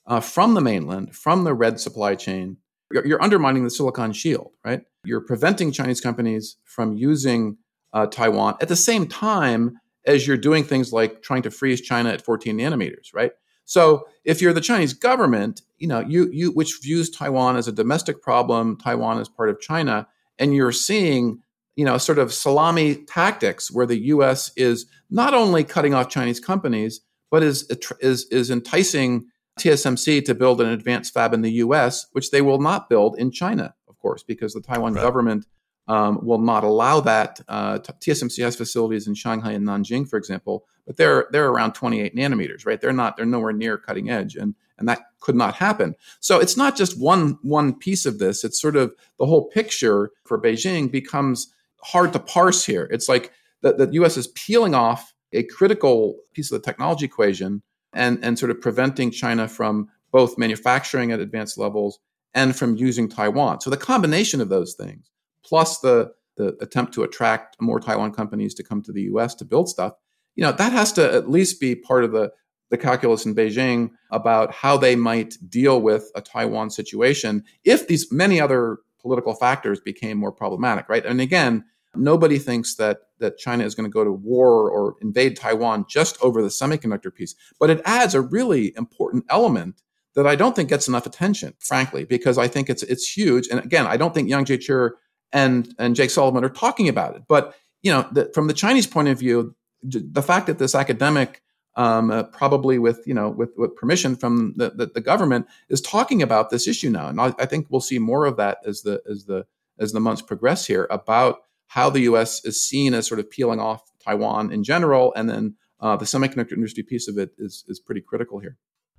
uh, 0.06 0.20
from 0.20 0.52
the 0.52 0.60
mainland, 0.60 1.14
from 1.16 1.44
the 1.44 1.54
red 1.54 1.80
supply 1.80 2.16
chain, 2.16 2.58
you're, 2.92 3.06
you're, 3.06 3.22
undermining 3.22 3.64
the 3.64 3.70
Silicon 3.70 4.12
Shield, 4.12 4.50
right? 4.64 4.82
You're 5.04 5.22
preventing 5.22 5.72
Chinese 5.72 6.00
companies 6.00 6.56
from 6.64 6.92
using 6.92 7.56
uh, 7.92 8.06
Taiwan 8.06 8.56
at 8.60 8.68
the 8.68 8.76
same 8.76 9.06
time 9.06 9.78
as 10.04 10.26
you're 10.26 10.36
doing 10.36 10.64
things 10.64 10.92
like 10.92 11.22
trying 11.22 11.42
to 11.42 11.50
freeze 11.50 11.80
China 11.80 12.10
at 12.10 12.20
14 12.20 12.58
nanometers, 12.58 13.14
right? 13.14 13.32
So 13.64 14.06
if 14.24 14.42
you're 14.42 14.52
the 14.52 14.60
Chinese 14.60 14.92
government, 14.92 15.62
you 15.78 15.86
know, 15.86 16.00
you 16.00 16.28
you 16.30 16.50
which 16.50 16.80
views 16.82 17.08
Taiwan 17.08 17.56
as 17.56 17.68
a 17.68 17.72
domestic 17.72 18.20
problem, 18.20 18.76
Taiwan 18.76 19.20
as 19.20 19.28
part 19.28 19.48
of 19.48 19.60
China, 19.60 20.06
and 20.38 20.54
you're 20.54 20.72
seeing 20.72 21.40
you 21.76 21.84
know, 21.84 21.98
sort 21.98 22.18
of 22.18 22.32
salami 22.32 22.96
tactics 22.96 23.70
where 23.70 23.86
the 23.86 23.98
U.S. 24.06 24.52
is 24.56 24.86
not 25.10 25.34
only 25.34 25.64
cutting 25.64 25.94
off 25.94 26.08
Chinese 26.08 26.40
companies, 26.40 27.00
but 27.30 27.42
is 27.42 27.68
is 28.00 28.26
is 28.30 28.50
enticing 28.50 29.26
TSMC 29.58 30.24
to 30.24 30.34
build 30.34 30.60
an 30.60 30.68
advanced 30.68 31.14
fab 31.14 31.32
in 31.32 31.42
the 31.42 31.52
U.S., 31.52 32.06
which 32.12 32.30
they 32.30 32.42
will 32.42 32.60
not 32.60 32.88
build 32.88 33.18
in 33.18 33.30
China, 33.30 33.74
of 33.88 33.98
course, 33.98 34.22
because 34.22 34.52
the 34.52 34.60
Taiwan 34.60 34.94
right. 34.94 35.02
government 35.02 35.46
um, 35.86 36.18
will 36.24 36.38
not 36.38 36.64
allow 36.64 37.00
that. 37.00 37.40
Uh, 37.48 37.78
TSMC 37.78 38.42
has 38.42 38.56
facilities 38.56 39.06
in 39.06 39.14
Shanghai 39.14 39.52
and 39.52 39.66
Nanjing, 39.66 40.08
for 40.08 40.16
example, 40.16 40.64
but 40.86 40.96
they're 40.96 41.26
they're 41.30 41.48
around 41.48 41.72
28 41.72 42.14
nanometers, 42.14 42.66
right? 42.66 42.80
They're 42.80 42.92
not 42.92 43.16
they're 43.16 43.26
nowhere 43.26 43.52
near 43.52 43.78
cutting 43.78 44.10
edge, 44.10 44.36
and 44.36 44.54
and 44.78 44.88
that 44.88 45.00
could 45.20 45.36
not 45.36 45.54
happen. 45.54 45.94
So 46.20 46.40
it's 46.40 46.56
not 46.56 46.76
just 46.76 47.00
one 47.00 47.38
one 47.42 47.74
piece 47.74 48.06
of 48.06 48.18
this. 48.18 48.44
It's 48.44 48.60
sort 48.60 48.76
of 48.76 48.94
the 49.18 49.26
whole 49.26 49.48
picture 49.48 50.10
for 50.24 50.40
Beijing 50.40 50.90
becomes 50.90 51.53
hard 51.84 52.12
to 52.12 52.18
parse 52.18 52.64
here. 52.64 52.88
It's 52.90 53.08
like 53.08 53.32
the, 53.62 53.72
the 53.74 53.88
U.S. 53.94 54.16
is 54.16 54.28
peeling 54.28 54.74
off 54.74 55.14
a 55.32 55.42
critical 55.44 56.16
piece 56.32 56.50
of 56.50 56.60
the 56.60 56.64
technology 56.64 57.04
equation 57.04 57.62
and 57.92 58.18
and 58.24 58.38
sort 58.38 58.50
of 58.50 58.60
preventing 58.60 59.10
China 59.10 59.48
from 59.48 59.88
both 60.12 60.38
manufacturing 60.38 61.12
at 61.12 61.20
advanced 61.20 61.58
levels 61.58 61.98
and 62.34 62.56
from 62.56 62.76
using 62.76 63.08
Taiwan. 63.08 63.60
So 63.60 63.70
the 63.70 63.76
combination 63.76 64.40
of 64.40 64.48
those 64.48 64.74
things 64.74 65.10
plus 65.44 65.80
the 65.80 66.12
the 66.36 66.56
attempt 66.60 66.92
to 66.94 67.04
attract 67.04 67.56
more 67.60 67.78
Taiwan 67.78 68.12
companies 68.12 68.54
to 68.54 68.64
come 68.64 68.82
to 68.82 68.92
the 68.92 69.02
U.S. 69.02 69.36
to 69.36 69.44
build 69.44 69.68
stuff, 69.68 69.92
you 70.34 70.42
know, 70.42 70.50
that 70.50 70.72
has 70.72 70.92
to 70.94 71.14
at 71.14 71.30
least 71.30 71.60
be 71.60 71.76
part 71.76 72.04
of 72.04 72.12
the 72.12 72.32
the 72.70 72.78
calculus 72.78 73.24
in 73.24 73.34
Beijing 73.34 73.90
about 74.10 74.52
how 74.52 74.76
they 74.76 74.96
might 74.96 75.36
deal 75.48 75.80
with 75.80 76.10
a 76.16 76.20
Taiwan 76.20 76.70
situation 76.70 77.44
if 77.62 77.86
these 77.86 78.10
many 78.10 78.40
other 78.40 78.78
political 79.00 79.34
factors 79.34 79.80
became 79.80 80.16
more 80.16 80.32
problematic, 80.32 80.88
right? 80.88 81.04
And 81.04 81.20
again, 81.20 81.64
nobody 81.96 82.38
thinks 82.38 82.74
that 82.76 82.98
that 83.18 83.38
China 83.38 83.64
is 83.64 83.74
going 83.74 83.88
to 83.88 83.92
go 83.92 84.04
to 84.04 84.12
war 84.12 84.70
or 84.70 84.96
invade 85.00 85.36
Taiwan 85.36 85.86
just 85.88 86.20
over 86.22 86.42
the 86.42 86.48
semiconductor 86.48 87.14
piece, 87.14 87.34
but 87.58 87.70
it 87.70 87.80
adds 87.84 88.14
a 88.14 88.20
really 88.20 88.72
important 88.76 89.24
element 89.28 89.82
that 90.14 90.26
I 90.26 90.36
don't 90.36 90.54
think 90.54 90.68
gets 90.68 90.88
enough 90.88 91.06
attention, 91.06 91.54
frankly, 91.58 92.04
because 92.04 92.38
I 92.38 92.48
think 92.48 92.70
it's 92.70 92.82
it's 92.82 93.16
huge. 93.16 93.48
And 93.48 93.60
again, 93.60 93.86
I 93.86 93.96
don't 93.96 94.14
think 94.14 94.28
Yang 94.28 94.46
Jiechi 94.46 94.90
and 95.32 95.74
and 95.78 95.96
Jake 95.96 96.10
Sullivan 96.10 96.44
are 96.44 96.48
talking 96.48 96.88
about 96.88 97.16
it. 97.16 97.22
But 97.28 97.54
you 97.82 97.92
know, 97.92 98.08
the, 98.12 98.30
from 98.32 98.46
the 98.46 98.54
Chinese 98.54 98.86
point 98.86 99.08
of 99.08 99.18
view, 99.18 99.54
the 99.82 100.22
fact 100.22 100.46
that 100.46 100.58
this 100.58 100.74
academic, 100.74 101.42
um, 101.76 102.10
uh, 102.10 102.22
probably 102.24 102.78
with 102.78 103.02
you 103.06 103.14
know 103.14 103.28
with, 103.28 103.50
with 103.56 103.76
permission 103.76 104.16
from 104.16 104.54
the, 104.56 104.70
the, 104.70 104.86
the, 104.86 105.00
government, 105.00 105.46
is 105.68 105.80
talking 105.80 106.22
about 106.22 106.50
this 106.50 106.66
issue 106.66 106.88
now, 106.88 107.08
and 107.08 107.20
I, 107.20 107.34
I, 107.38 107.46
think 107.46 107.66
we'll 107.68 107.80
see 107.80 107.98
more 107.98 108.24
of 108.24 108.36
that 108.36 108.58
as 108.64 108.82
the 108.82 109.02
as 109.10 109.24
the 109.24 109.44
as 109.78 109.92
the 109.92 110.00
months 110.00 110.22
progress 110.22 110.66
here 110.66 110.86
about 110.90 111.40
how 111.68 111.90
the 111.90 112.00
U.S. 112.00 112.44
is 112.44 112.62
seen 112.62 112.94
as 112.94 113.06
sort 113.06 113.20
of 113.20 113.30
peeling 113.30 113.60
off 113.60 113.82
Taiwan 114.04 114.52
in 114.52 114.62
general, 114.62 115.12
and 115.14 115.28
then 115.28 115.56
uh, 115.80 115.96
the 115.96 116.04
semiconductor 116.04 116.52
industry 116.52 116.82
piece 116.82 117.08
of 117.08 117.18
it 117.18 117.30
is 117.38 117.64
is 117.68 117.80
pretty 117.80 118.00
critical 118.00 118.38
here. 118.38 118.56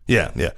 Yeah, 0.07 0.31
yeah. 0.35 0.51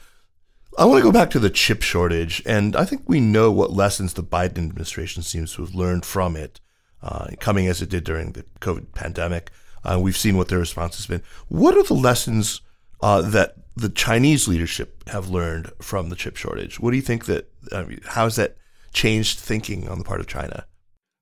I 0.77 0.85
want 0.85 0.99
to 0.99 1.03
go 1.03 1.11
back 1.11 1.29
to 1.31 1.39
the 1.39 1.49
chip 1.49 1.81
shortage, 1.81 2.43
and 2.45 2.75
I 2.75 2.85
think 2.85 3.03
we 3.07 3.19
know 3.19 3.51
what 3.51 3.71
lessons 3.71 4.13
the 4.13 4.23
Biden 4.23 4.57
administration 4.57 5.23
seems 5.23 5.53
to 5.53 5.63
have 5.63 5.73
learned 5.73 6.05
from 6.05 6.35
it, 6.35 6.59
uh, 7.01 7.27
coming 7.39 7.67
as 7.67 7.81
it 7.81 7.89
did 7.89 8.03
during 8.03 8.33
the 8.33 8.43
COVID 8.59 8.93
pandemic. 8.93 9.49
Uh, 9.83 9.99
we've 9.99 10.17
seen 10.17 10.37
what 10.37 10.49
their 10.49 10.59
response 10.59 10.97
has 10.97 11.07
been. 11.07 11.23
What 11.47 11.75
are 11.75 11.83
the 11.83 11.93
lessons 11.93 12.61
uh, 13.01 13.21
that 13.21 13.55
the 13.75 13.89
Chinese 13.89 14.47
leadership 14.47 15.07
have 15.09 15.29
learned 15.29 15.71
from 15.81 16.09
the 16.09 16.15
chip 16.15 16.35
shortage? 16.35 16.79
What 16.79 16.91
do 16.91 16.97
you 16.97 17.03
think 17.03 17.25
that? 17.25 17.49
I 17.71 17.83
mean, 17.83 18.01
how 18.05 18.25
has 18.25 18.35
that 18.35 18.57
changed 18.93 19.39
thinking 19.39 19.87
on 19.87 19.97
the 19.97 20.03
part 20.03 20.19
of 20.19 20.27
China? 20.27 20.65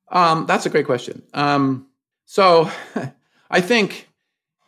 Um, 0.09 0.45
that's 0.45 0.65
a 0.65 0.69
great 0.69 0.85
question. 0.85 1.23
Um, 1.33 1.87
so, 2.25 2.69
I 3.49 3.61
think 3.61 4.09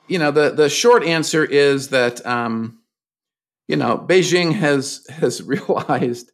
you 0.08 0.20
know 0.20 0.32
the 0.32 0.52
the 0.52 0.70
short 0.70 1.04
answer 1.04 1.44
is 1.44 1.90
that. 1.90 2.26
Um, 2.26 2.80
you 3.68 3.76
know, 3.76 3.98
Beijing 3.98 4.54
has 4.54 5.06
has 5.10 5.44
realized 5.44 6.32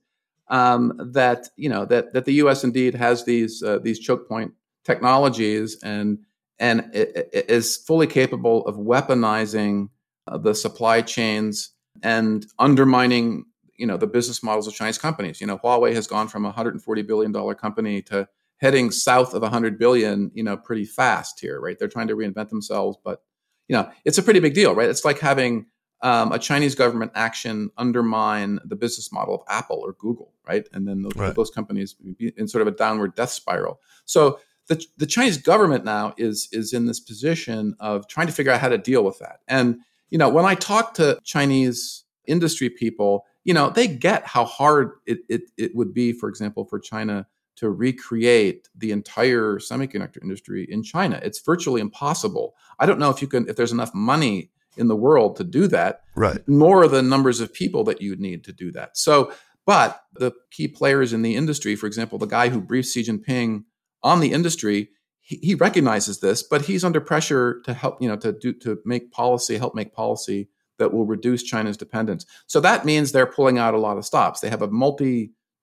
um, 0.50 0.94
that 1.14 1.50
you 1.56 1.70
know 1.70 1.86
that 1.86 2.14
that 2.14 2.26
the 2.26 2.34
U.S. 2.36 2.64
indeed 2.64 2.96
has 2.96 3.26
these 3.26 3.64
uh, 3.64 3.80
these 3.80 4.00
choke 4.00 4.28
point 4.28 4.54
technologies 4.84 5.78
and 5.84 6.20
and 6.60 6.90
it, 6.94 7.30
it 7.34 7.50
is 7.50 7.78
fully 7.78 8.06
capable 8.06 8.66
of 8.68 8.76
weaponizing 8.76 9.90
uh, 10.28 10.38
the 10.38 10.54
supply 10.54 11.02
chains 11.02 11.72
and 12.04 12.46
undermining 12.60 13.46
you 13.78 13.88
know 13.88 13.98
the 13.98 14.08
business 14.08 14.44
models 14.44 14.68
of 14.68 14.74
Chinese 14.74 14.98
companies. 14.98 15.42
You 15.42 15.48
know, 15.48 15.58
Huawei 15.58 15.94
has 15.94 16.08
gone 16.08 16.28
from 16.28 16.46
a 16.46 16.50
140 16.50 17.02
billion 17.02 17.32
dollar 17.32 17.56
company 17.56 18.02
to 18.04 18.28
heading 18.64 18.90
south 18.92 19.34
of 19.34 19.42
100 19.42 19.78
billion. 19.78 20.32
You 20.34 20.44
know, 20.44 20.58
pretty 20.58 20.86
fast 20.86 21.40
here, 21.40 21.60
right? 21.60 21.78
They're 21.78 21.90
trying 21.90 22.08
to 22.08 22.16
reinvent 22.16 22.50
themselves, 22.50 22.98
but 23.04 23.22
you 23.68 23.76
know, 23.76 23.90
it's 24.06 24.18
a 24.18 24.24
pretty 24.24 24.40
big 24.40 24.54
deal, 24.54 24.74
right? 24.74 24.90
It's 24.90 25.06
like 25.06 25.20
having 25.20 25.68
um, 26.02 26.32
a 26.32 26.40
Chinese 26.40 26.74
government 26.74 27.12
action 27.14 27.70
undermine 27.78 28.60
the 28.66 28.76
business 28.76 29.12
model 29.12 29.36
of 29.36 29.42
Apple 29.48 29.80
or 29.84 29.94
Google, 29.94 30.34
right? 30.48 30.68
And 30.74 30.88
then 30.88 31.02
those, 31.02 31.16
right. 31.16 31.36
those 31.36 31.50
companies 31.50 31.96
in 32.20 32.48
sort 32.48 32.62
of 32.62 32.68
a 32.68 32.76
downward 32.76 33.16
death 33.16 33.30
spiral. 33.30 33.80
So 34.06 34.40
the, 34.68 34.84
the 34.98 35.06
Chinese 35.06 35.38
government 35.38 35.84
now 35.84 36.14
is 36.18 36.48
is 36.54 36.72
in 36.74 36.86
this 36.86 37.02
position 37.02 37.76
of 37.80 38.08
trying 38.08 38.28
to 38.28 38.34
figure 38.34 38.52
out 38.52 38.62
how 38.62 38.70
to 38.70 38.78
deal 38.78 39.04
with 39.04 39.20
that. 39.20 39.40
And 39.48 39.80
you 40.10 40.18
know, 40.18 40.30
when 40.30 40.46
I 40.46 40.56
talk 40.56 40.94
to 40.96 41.20
Chinese 41.24 42.06
industry 42.28 42.70
people, 42.70 43.26
you 43.44 43.54
know, 43.54 43.70
they 43.70 43.88
get 43.88 44.26
how 44.26 44.46
hard 44.46 44.92
it, 45.06 45.20
it, 45.28 45.42
it 45.58 45.76
would 45.76 45.94
be, 45.94 46.14
for 46.14 46.30
example, 46.30 46.66
for 46.66 46.80
China 46.80 47.28
to 47.56 47.70
recreate 47.70 48.70
the 48.76 48.92
entire 48.92 49.58
semiconductor 49.58 50.22
industry 50.22 50.66
in 50.70 50.84
China. 50.84 51.20
It's 51.24 51.42
virtually 51.42 51.82
impossible. 51.82 52.56
I 52.80 52.86
don't 52.86 53.00
know 53.00 53.10
if 53.10 53.22
you 53.22 53.28
can 53.28 53.48
if 53.48 53.56
there's 53.56 53.72
enough 53.72 53.94
money 53.94 54.52
in 54.78 54.88
the 54.88 54.96
world 54.96 55.36
to 55.38 55.44
do 55.44 55.68
that, 55.68 56.02
right? 56.16 56.40
Nor 56.48 56.88
the 56.88 57.02
numbers 57.02 57.40
of 57.40 57.54
people 57.54 57.84
that 57.86 58.02
you 58.02 58.10
would 58.10 58.20
need 58.20 58.44
to 58.46 58.54
do 58.54 58.72
that. 58.72 58.98
So, 58.98 59.32
but 59.66 60.04
the 60.14 60.32
key 60.52 60.68
players 60.68 61.14
in 61.14 61.22
the 61.22 61.36
industry, 61.36 61.76
for 61.76 61.88
example, 61.88 62.18
the 62.18 62.26
guy 62.26 62.50
who 62.50 62.60
briefed 62.60 62.90
Xi 62.90 63.04
Jinping 63.04 63.64
on 64.02 64.20
the 64.20 64.34
industry, 64.34 64.90
he, 65.22 65.38
he 65.38 65.56
recognizes 65.56 66.20
this, 66.20 66.44
but 66.44 66.64
he's 66.64 66.84
under 66.84 67.00
pressure 67.00 67.62
to 67.66 67.74
help, 67.74 68.02
you 68.02 68.08
know, 68.08 68.18
to 68.18 68.34
do 68.34 68.54
to 68.54 68.80
make 68.84 69.12
policy, 69.12 69.58
help 69.58 69.76
make 69.76 69.94
policy 69.94 70.50
that 70.80 70.92
will 70.92 71.06
reduce 71.06 71.44
China's 71.44 71.78
dependence. 71.78 72.26
So 72.48 72.60
that 72.60 72.84
means 72.84 73.12
they're 73.12 73.26
pulling 73.26 73.58
out 73.58 73.74
a 73.74 73.80
lot 73.80 73.98
of 73.98 74.06
stops. 74.06 74.40
They 74.40 74.50
have 74.50 74.62
a 74.62 74.68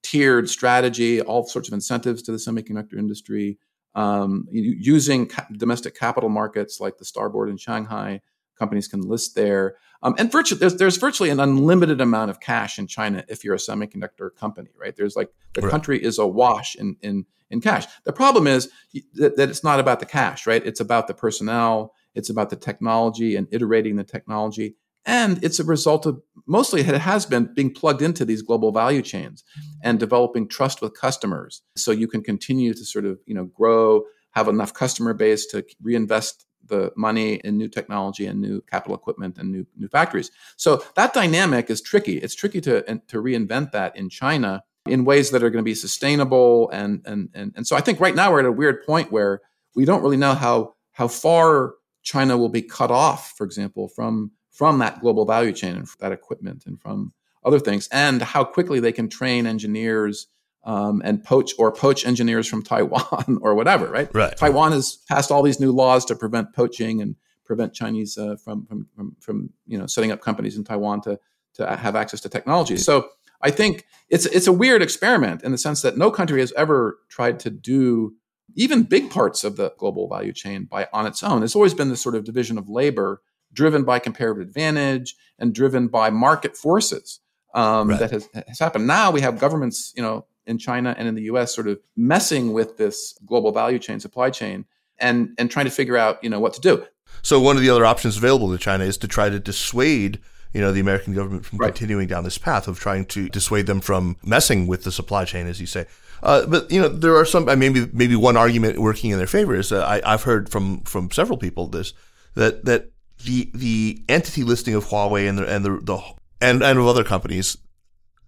multi-tiered 0.01 0.49
strategy, 0.49 1.21
all 1.21 1.45
sorts 1.47 1.69
of 1.69 1.75
incentives 1.75 2.23
to 2.23 2.33
the 2.33 2.39
semiconductor 2.39 2.99
industry, 2.99 3.59
um, 3.95 4.47
using 4.51 5.27
ca- 5.27 5.47
domestic 5.57 5.99
capital 5.99 6.29
markets 6.29 6.81
like 6.81 6.99
the 6.99 7.05
Starboard 7.05 7.49
in 7.49 7.57
Shanghai 7.57 8.21
companies 8.59 8.89
can 8.89 9.01
list 9.01 9.35
there. 9.35 9.77
Um, 10.03 10.15
and 10.19 10.31
virtually, 10.31 10.59
there's, 10.59 10.77
there's 10.77 10.97
virtually 10.97 11.31
an 11.31 11.41
unlimited 11.41 12.01
amount 12.01 12.31
of 12.31 12.41
cash 12.41 12.79
in 12.79 12.87
China 12.87 13.25
if 13.29 13.45
you're 13.45 13.55
a 13.55 13.59
semiconductor 13.59 14.35
company, 14.35 14.71
right? 14.79 14.95
There's 14.97 15.17
like 15.17 15.31
the 15.55 15.63
right. 15.63 15.71
country 15.71 16.03
is 16.03 16.19
awash 16.19 16.77
in, 16.77 16.97
in, 17.03 17.27
in 17.51 17.61
cash. 17.61 17.87
The 18.05 18.13
problem 18.13 18.47
is 18.47 18.71
that, 19.15 19.37
that 19.37 19.51
it's 19.51 19.65
not 19.65 19.81
about 19.81 20.01
the 20.01 20.07
cash, 20.07 20.47
right? 20.47 20.65
It's 20.65 20.81
about 20.81 21.07
the 21.07 21.15
personnel, 21.15 21.95
it's 22.15 22.31
about 22.31 22.51
the 22.51 22.57
technology 22.57 23.37
and 23.37 23.49
iterating 23.51 23.97
the 23.97 24.05
technology. 24.05 24.77
And 25.07 25.43
it's 25.43 25.59
a 25.59 25.65
result 25.65 26.07
of 26.07 26.21
mostly 26.47 26.81
it 26.81 26.87
has 26.87 27.25
been 27.25 27.53
being 27.55 27.73
plugged 27.73 28.03
into 28.03 28.25
these 28.25 28.43
global 28.43 28.71
value 28.71 29.03
chains 29.03 29.45
and 29.83 29.99
developing 29.99 30.47
trust 30.47 30.83
with 30.83 30.99
customers. 30.99 31.63
So 31.77 31.91
you 31.91 32.07
can 32.07 32.23
continue 32.23 32.75
to 32.75 32.85
sort 32.85 33.07
of, 33.07 33.19
you 33.27 33.35
know, 33.35 33.45
grow, 33.45 34.03
have 34.33 34.49
enough 34.49 34.75
customer 34.75 35.15
base 35.15 35.47
to 35.47 35.65
reinvest 35.83 36.47
the 36.67 36.93
money 36.97 37.35
in 37.45 37.57
new 37.57 37.69
technology 37.69 38.27
and 38.27 38.41
new 38.41 38.61
capital 38.63 38.95
equipment 38.95 39.39
and 39.39 39.51
new 39.51 39.67
new 39.77 39.89
factories. 39.89 40.31
So 40.57 40.85
that 40.97 41.15
dynamic 41.15 41.71
is 41.71 41.81
tricky. 41.81 42.19
It's 42.19 42.35
tricky 42.35 42.61
to 42.63 42.83
to 42.83 43.23
reinvent 43.23 43.73
that 43.73 43.97
in 43.97 44.09
China 44.09 44.63
in 44.87 45.05
ways 45.05 45.31
that 45.31 45.43
are 45.43 45.51
going 45.51 45.65
to 45.65 45.69
be 45.69 45.75
sustainable 45.75 46.71
and 46.71 47.03
and 47.07 47.29
and 47.35 47.53
and 47.57 47.67
so 47.67 47.77
I 47.77 47.81
think 47.81 48.01
right 48.01 48.15
now 48.15 48.31
we're 48.31 48.41
at 48.41 48.47
a 48.47 48.53
weird 48.53 48.85
point 48.87 49.11
where 49.11 49.41
we 49.75 49.85
don't 49.85 50.03
really 50.03 50.17
know 50.17 50.35
how 50.35 50.75
how 50.93 51.09
far 51.09 51.75
China 52.03 52.39
will 52.39 52.49
be 52.49 52.63
cut 52.63 52.91
off, 52.91 53.35
for 53.37 53.45
example, 53.45 53.89
from 53.89 54.33
from 54.61 54.79
that 54.79 55.01
global 55.01 55.25
value 55.25 55.53
chain 55.53 55.75
and 55.75 55.89
that 56.01 56.13
equipment 56.13 56.65
and 56.67 56.79
from 56.79 57.15
other 57.47 57.59
things, 57.59 57.89
and 57.91 58.21
how 58.21 58.45
quickly 58.45 58.79
they 58.79 58.93
can 58.93 59.09
train 59.09 59.47
engineers 59.47 60.27
um, 60.65 61.01
and 61.03 61.25
poach 61.25 61.53
or 61.59 61.73
poach 61.73 62.05
engineers 62.05 62.47
from 62.47 62.63
Taiwan 62.73 63.39
or 63.41 63.55
whatever, 63.55 63.87
right? 63.87 64.15
Right. 64.15 64.37
Taiwan 64.37 64.73
has 64.73 64.99
passed 65.09 65.31
all 65.31 65.43
these 65.43 65.61
new 65.61 65.73
laws 65.73 66.05
to 66.05 66.15
prevent 66.15 66.53
poaching 66.55 67.01
and 67.01 67.17
prevent 67.47 67.73
Chinese 67.73 68.19
uh, 68.19 68.37
from, 68.37 68.67
from, 68.67 68.87
from 68.95 69.17
from 69.19 69.51
you 69.67 69.79
know 69.79 69.87
setting 69.87 70.13
up 70.13 70.21
companies 70.21 70.59
in 70.59 70.65
Taiwan 70.65 71.01
to 71.01 71.19
to 71.55 71.77
have 71.77 71.97
access 71.97 72.21
to 72.21 72.29
technology. 72.29 72.77
So 72.77 73.09
I 73.41 73.51
think 73.51 73.87
it's 74.11 74.27
it's 74.27 74.47
a 74.47 74.53
weird 74.53 74.83
experiment 74.83 75.43
in 75.43 75.53
the 75.53 75.59
sense 75.59 75.81
that 75.81 75.97
no 75.97 76.11
country 76.11 76.41
has 76.41 76.53
ever 76.53 76.99
tried 77.09 77.41
to 77.41 77.51
do 77.51 78.15
even 78.57 78.83
big 78.83 79.09
parts 79.09 79.43
of 79.43 79.57
the 79.57 79.73
global 79.79 80.07
value 80.07 80.35
chain 80.35 80.65
by 80.65 80.87
on 80.93 81.07
its 81.07 81.23
own. 81.23 81.43
It's 81.43 81.57
always 81.57 81.73
been 81.73 81.89
this 81.89 82.03
sort 82.03 82.15
of 82.15 82.25
division 82.25 82.59
of 82.59 82.69
labor 82.69 83.23
driven 83.53 83.85
by 83.85 83.99
comparative 83.99 84.47
advantage 84.47 85.17
and 85.39 85.55
driven 85.55 85.89
by 85.89 86.11
market 86.11 86.57
forces 86.57 87.21
um, 87.55 87.89
right. 87.89 87.99
that 87.99 88.11
has, 88.11 88.29
has 88.47 88.59
happened. 88.59 88.87
Now 88.87 89.11
we 89.11 89.21
have 89.21 89.39
governments, 89.39 89.93
you 89.97 90.03
know, 90.03 90.27
in 90.47 90.59
China 90.59 90.95
and 90.97 91.07
in 91.07 91.15
the 91.15 91.23
US 91.23 91.55
sort 91.55 91.69
of 91.69 91.79
messing 91.97 92.53
with 92.53 92.77
this 92.77 93.17
global 93.27 93.53
value 93.53 93.79
chain, 93.79 94.01
supply 94.01 94.31
chain, 94.31 94.65
and, 94.99 95.31
and 95.39 95.51
trying 95.51 95.67
to 95.67 95.71
figure 95.71 95.97
out, 95.97 96.23
you 96.23 96.31
know, 96.31 96.41
what 96.41 96.55
to 96.55 96.61
do. 96.61 96.85
So 97.23 97.41
one 97.41 97.57
of 97.57 97.63
the 97.63 97.71
other 97.71 97.85
options 97.85 98.17
available 98.17 98.51
to 98.53 98.59
China 98.59 98.85
is 98.85 98.97
to 98.99 99.09
try 99.09 99.29
to 99.29 99.41
dissuade 99.41 100.21
you 100.53 100.61
know, 100.61 100.73
the 100.73 100.81
American 100.81 101.15
government 101.15 101.45
from 101.45 101.59
right. 101.59 101.69
continuing 101.69 102.09
down 102.09 102.25
this 102.25 102.39
path 102.39 102.67
of 102.67 102.79
trying 102.79 103.05
to 103.07 103.29
dissuade 103.29 103.67
them 103.67 103.81
from 103.81 104.17
messing 104.25 104.67
with 104.67 104.83
the 104.83 104.91
supply 104.91 105.25
chain, 105.25 105.47
as 105.47 105.61
you 105.61 105.67
say. 105.67 105.87
Uh, 106.23 106.45
but 106.47 106.71
you 106.71 106.81
know, 106.81 106.89
there 106.89 107.17
are 107.17 107.25
some. 107.25 107.45
Maybe 107.45 107.89
maybe 107.93 108.17
one 108.17 108.37
argument 108.37 108.79
working 108.79 109.11
in 109.11 109.19
their 109.19 109.27
favor 109.27 109.55
is 109.55 109.73
uh, 109.73 109.83
I, 109.83 110.03
I've 110.05 110.25
heard 110.25 110.51
from 110.51 110.81
from 110.83 111.11
several 111.11 111.39
people 111.39 111.69
this 111.69 111.93
that 112.35 112.65
that 112.65 112.91
the 113.25 113.51
the 113.55 114.03
entity 114.09 114.45
listing 114.45 114.75
of 114.75 114.87
Huawei 114.87 115.29
and 115.29 115.39
the 115.39 115.47
and 115.47 115.65
the, 115.65 115.79
the 115.83 116.01
and 116.41 116.63
and 116.63 116.79
of 116.79 116.87
other 116.87 117.05
companies 117.05 117.59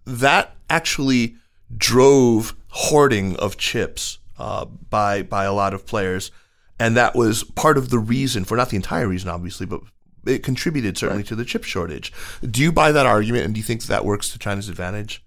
that 0.05 0.55
actually 0.69 1.35
drove 1.75 2.55
hoarding 2.69 3.35
of 3.37 3.57
chips 3.57 4.19
uh, 4.37 4.65
by 4.65 5.23
by 5.23 5.45
a 5.45 5.53
lot 5.53 5.73
of 5.73 5.85
players, 5.85 6.31
and 6.79 6.95
that 6.97 7.15
was 7.15 7.43
part 7.43 7.77
of 7.77 7.89
the 7.89 7.99
reason 7.99 8.43
for 8.45 8.57
not 8.57 8.69
the 8.69 8.75
entire 8.75 9.07
reason, 9.07 9.29
obviously, 9.29 9.65
but 9.65 9.81
it 10.25 10.43
contributed 10.43 10.97
certainly 10.97 11.21
right. 11.21 11.27
to 11.27 11.35
the 11.35 11.45
chip 11.45 11.63
shortage. 11.63 12.11
Do 12.41 12.61
you 12.61 12.71
buy 12.71 12.91
that 12.91 13.05
argument, 13.05 13.45
and 13.45 13.53
do 13.53 13.59
you 13.59 13.63
think 13.63 13.83
that 13.83 14.05
works 14.05 14.29
to 14.29 14.39
China's 14.39 14.69
advantage? 14.69 15.23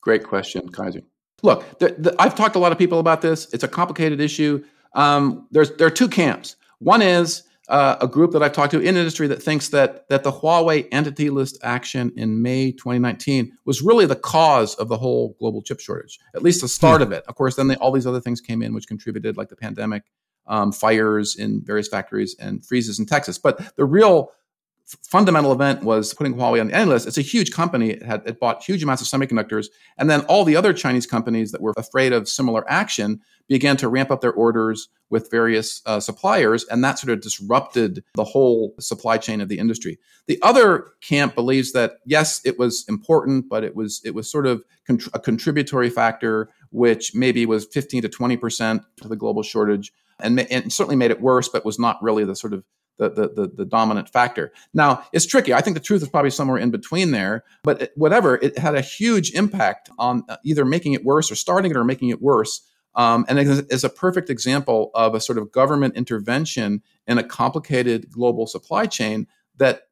Great 0.00 0.24
question, 0.24 0.68
Kaiser. 0.68 1.02
Look, 1.42 1.78
the, 1.78 1.94
the, 1.98 2.16
I've 2.18 2.34
talked 2.34 2.54
to 2.54 2.58
a 2.58 2.60
lot 2.60 2.72
of 2.72 2.78
people 2.78 2.98
about 2.98 3.20
this. 3.20 3.52
It's 3.52 3.64
a 3.64 3.68
complicated 3.68 4.20
issue. 4.20 4.64
Um, 4.94 5.48
there's 5.50 5.72
there 5.76 5.86
are 5.86 5.90
two 5.90 6.08
camps. 6.08 6.56
One 6.78 7.02
is 7.02 7.44
uh, 7.68 7.96
a 8.00 8.08
group 8.08 8.32
that 8.32 8.42
I've 8.42 8.52
talked 8.52 8.72
to 8.72 8.80
in 8.80 8.96
industry 8.96 9.26
that 9.28 9.42
thinks 9.42 9.68
that 9.68 10.08
that 10.08 10.24
the 10.24 10.32
Huawei 10.32 10.88
entity 10.90 11.30
list 11.30 11.58
action 11.62 12.12
in 12.16 12.42
May 12.42 12.72
2019 12.72 13.52
was 13.64 13.82
really 13.82 14.06
the 14.06 14.16
cause 14.16 14.74
of 14.76 14.88
the 14.88 14.96
whole 14.96 15.36
global 15.38 15.62
chip 15.62 15.80
shortage, 15.80 16.18
at 16.34 16.42
least 16.42 16.60
the 16.60 16.68
start 16.68 17.00
hmm. 17.00 17.04
of 17.04 17.12
it. 17.12 17.24
Of 17.28 17.34
course, 17.36 17.56
then 17.56 17.68
they, 17.68 17.76
all 17.76 17.92
these 17.92 18.06
other 18.06 18.20
things 18.20 18.40
came 18.40 18.62
in, 18.62 18.74
which 18.74 18.86
contributed, 18.86 19.36
like 19.36 19.48
the 19.48 19.56
pandemic, 19.56 20.02
um, 20.46 20.72
fires 20.72 21.36
in 21.36 21.62
various 21.64 21.88
factories, 21.88 22.34
and 22.38 22.64
freezes 22.64 22.98
in 22.98 23.06
Texas. 23.06 23.38
But 23.38 23.76
the 23.76 23.84
real 23.84 24.32
fundamental 25.02 25.52
event 25.52 25.82
was 25.82 26.14
putting 26.14 26.34
Huawei 26.34 26.60
on 26.60 26.68
the 26.68 26.74
end 26.74 26.90
list. 26.90 27.06
It's 27.06 27.18
a 27.18 27.22
huge 27.22 27.50
company. 27.50 27.90
It 27.90 28.02
had 28.02 28.22
it 28.26 28.40
bought 28.40 28.62
huge 28.62 28.82
amounts 28.82 29.02
of 29.02 29.08
semiconductors, 29.08 29.66
and 29.98 30.10
then 30.10 30.22
all 30.22 30.44
the 30.44 30.56
other 30.56 30.72
Chinese 30.72 31.06
companies 31.06 31.52
that 31.52 31.60
were 31.60 31.74
afraid 31.76 32.12
of 32.12 32.28
similar 32.28 32.68
action 32.70 33.20
began 33.48 33.76
to 33.76 33.88
ramp 33.88 34.10
up 34.10 34.20
their 34.20 34.32
orders 34.32 34.88
with 35.10 35.30
various 35.30 35.82
uh, 35.84 36.00
suppliers, 36.00 36.64
and 36.70 36.82
that 36.82 36.98
sort 36.98 37.12
of 37.12 37.20
disrupted 37.20 38.02
the 38.14 38.24
whole 38.24 38.74
supply 38.80 39.18
chain 39.18 39.40
of 39.40 39.48
the 39.48 39.58
industry. 39.58 39.98
The 40.26 40.40
other 40.42 40.92
camp 41.02 41.34
believes 41.34 41.72
that 41.72 41.98
yes, 42.06 42.40
it 42.44 42.58
was 42.58 42.84
important, 42.88 43.48
but 43.48 43.64
it 43.64 43.76
was 43.76 44.00
it 44.04 44.14
was 44.14 44.30
sort 44.30 44.46
of 44.46 44.62
a 45.12 45.18
contributory 45.18 45.90
factor, 45.90 46.48
which 46.70 47.14
maybe 47.14 47.46
was 47.46 47.66
15 47.66 48.02
to 48.02 48.08
20 48.08 48.36
percent 48.36 48.82
to 49.02 49.08
the 49.08 49.16
global 49.16 49.42
shortage, 49.42 49.92
and, 50.20 50.40
and 50.40 50.72
certainly 50.72 50.96
made 50.96 51.10
it 51.10 51.20
worse, 51.20 51.48
but 51.48 51.64
was 51.64 51.78
not 51.78 52.02
really 52.02 52.24
the 52.24 52.36
sort 52.36 52.52
of 52.52 52.64
the, 52.98 53.10
the, 53.10 53.28
the, 53.28 53.52
the, 53.56 53.64
dominant 53.64 54.08
factor. 54.08 54.52
Now, 54.74 55.04
it's 55.12 55.26
tricky. 55.26 55.54
I 55.54 55.60
think 55.60 55.74
the 55.74 55.82
truth 55.82 56.02
is 56.02 56.08
probably 56.08 56.30
somewhere 56.30 56.58
in 56.58 56.70
between 56.70 57.10
there, 57.10 57.44
but 57.62 57.82
it, 57.82 57.92
whatever, 57.96 58.36
it 58.36 58.58
had 58.58 58.74
a 58.74 58.80
huge 58.80 59.32
impact 59.32 59.90
on 59.98 60.24
uh, 60.28 60.36
either 60.44 60.64
making 60.64 60.92
it 60.92 61.04
worse 61.04 61.30
or 61.30 61.34
starting 61.34 61.70
it 61.70 61.76
or 61.76 61.84
making 61.84 62.10
it 62.10 62.20
worse. 62.20 62.60
Um, 62.94 63.24
and 63.28 63.38
it 63.38 63.66
is 63.70 63.84
a 63.84 63.88
perfect 63.88 64.28
example 64.28 64.90
of 64.94 65.14
a 65.14 65.20
sort 65.20 65.38
of 65.38 65.50
government 65.50 65.96
intervention 65.96 66.82
in 67.06 67.18
a 67.18 67.24
complicated 67.24 68.10
global 68.10 68.46
supply 68.46 68.86
chain 68.86 69.26
that 69.56 69.82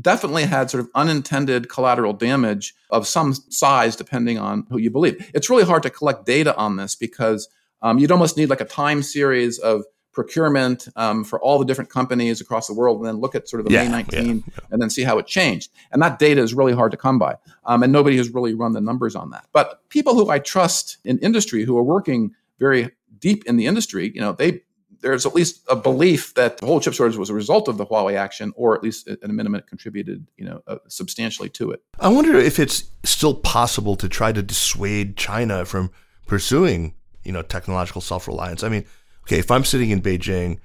definitely 0.00 0.44
had 0.44 0.70
sort 0.70 0.82
of 0.82 0.90
unintended 0.94 1.68
collateral 1.68 2.12
damage 2.12 2.74
of 2.90 3.06
some 3.06 3.32
size, 3.32 3.96
depending 3.96 4.38
on 4.38 4.66
who 4.70 4.78
you 4.78 4.90
believe. 4.90 5.30
It's 5.34 5.48
really 5.48 5.64
hard 5.64 5.82
to 5.84 5.90
collect 5.90 6.26
data 6.26 6.54
on 6.56 6.76
this 6.76 6.94
because 6.94 7.48
um, 7.80 7.98
you'd 7.98 8.10
almost 8.10 8.36
need 8.36 8.50
like 8.50 8.60
a 8.60 8.66
time 8.66 9.02
series 9.02 9.58
of 9.58 9.84
procurement 10.14 10.88
um, 10.96 11.24
for 11.24 11.40
all 11.40 11.58
the 11.58 11.64
different 11.64 11.90
companies 11.90 12.40
across 12.40 12.66
the 12.66 12.74
world 12.74 12.98
and 12.98 13.06
then 13.06 13.16
look 13.16 13.34
at 13.34 13.48
sort 13.48 13.60
of 13.60 13.66
the 13.66 13.72
yeah, 13.72 13.84
May 13.84 13.90
19 13.90 14.26
yeah, 14.26 14.32
yeah. 14.32 14.40
and 14.70 14.80
then 14.80 14.88
see 14.90 15.02
how 15.02 15.18
it 15.18 15.26
changed. 15.26 15.70
And 15.92 16.00
that 16.02 16.18
data 16.18 16.40
is 16.40 16.54
really 16.54 16.72
hard 16.72 16.92
to 16.92 16.96
come 16.96 17.18
by. 17.18 17.36
Um, 17.64 17.82
and 17.82 17.92
nobody 17.92 18.16
has 18.16 18.30
really 18.30 18.54
run 18.54 18.72
the 18.72 18.80
numbers 18.80 19.14
on 19.14 19.30
that. 19.30 19.46
But 19.52 19.88
people 19.88 20.14
who 20.14 20.30
I 20.30 20.38
trust 20.38 20.98
in 21.04 21.18
industry 21.18 21.64
who 21.64 21.76
are 21.76 21.82
working 21.82 22.34
very 22.58 22.90
deep 23.18 23.44
in 23.46 23.56
the 23.56 23.66
industry, 23.66 24.12
you 24.14 24.20
know, 24.20 24.32
they 24.32 24.62
there's 25.04 25.26
at 25.26 25.34
least 25.34 25.60
a 25.68 25.76
belief 25.76 26.32
that 26.32 26.56
the 26.56 26.66
whole 26.66 26.80
chip 26.80 26.94
shortage 26.94 27.18
was 27.18 27.28
a 27.28 27.34
result 27.34 27.68
of 27.68 27.76
the 27.76 27.84
Huawei 27.84 28.16
action, 28.16 28.54
or 28.56 28.74
at 28.74 28.82
least 28.82 29.06
at 29.06 29.22
a 29.22 29.28
minimum, 29.28 29.58
it 29.58 29.66
contributed, 29.66 30.26
you 30.38 30.46
know, 30.46 30.62
uh, 30.66 30.78
substantially 30.88 31.50
to 31.50 31.70
it. 31.72 31.82
I 32.00 32.08
wonder 32.08 32.36
if 32.36 32.58
it's 32.58 32.84
still 33.04 33.34
possible 33.34 33.96
to 33.96 34.08
try 34.08 34.32
to 34.32 34.42
dissuade 34.42 35.18
China 35.18 35.66
from 35.66 35.90
pursuing, 36.26 36.94
you 37.22 37.32
know, 37.32 37.42
technological 37.42 38.00
self-reliance. 38.00 38.62
I 38.62 38.70
mean, 38.70 38.86
okay, 39.24 39.38
if 39.38 39.50
I'm 39.50 39.64
sitting 39.64 39.90
in 39.90 40.00
Beijing, 40.00 40.58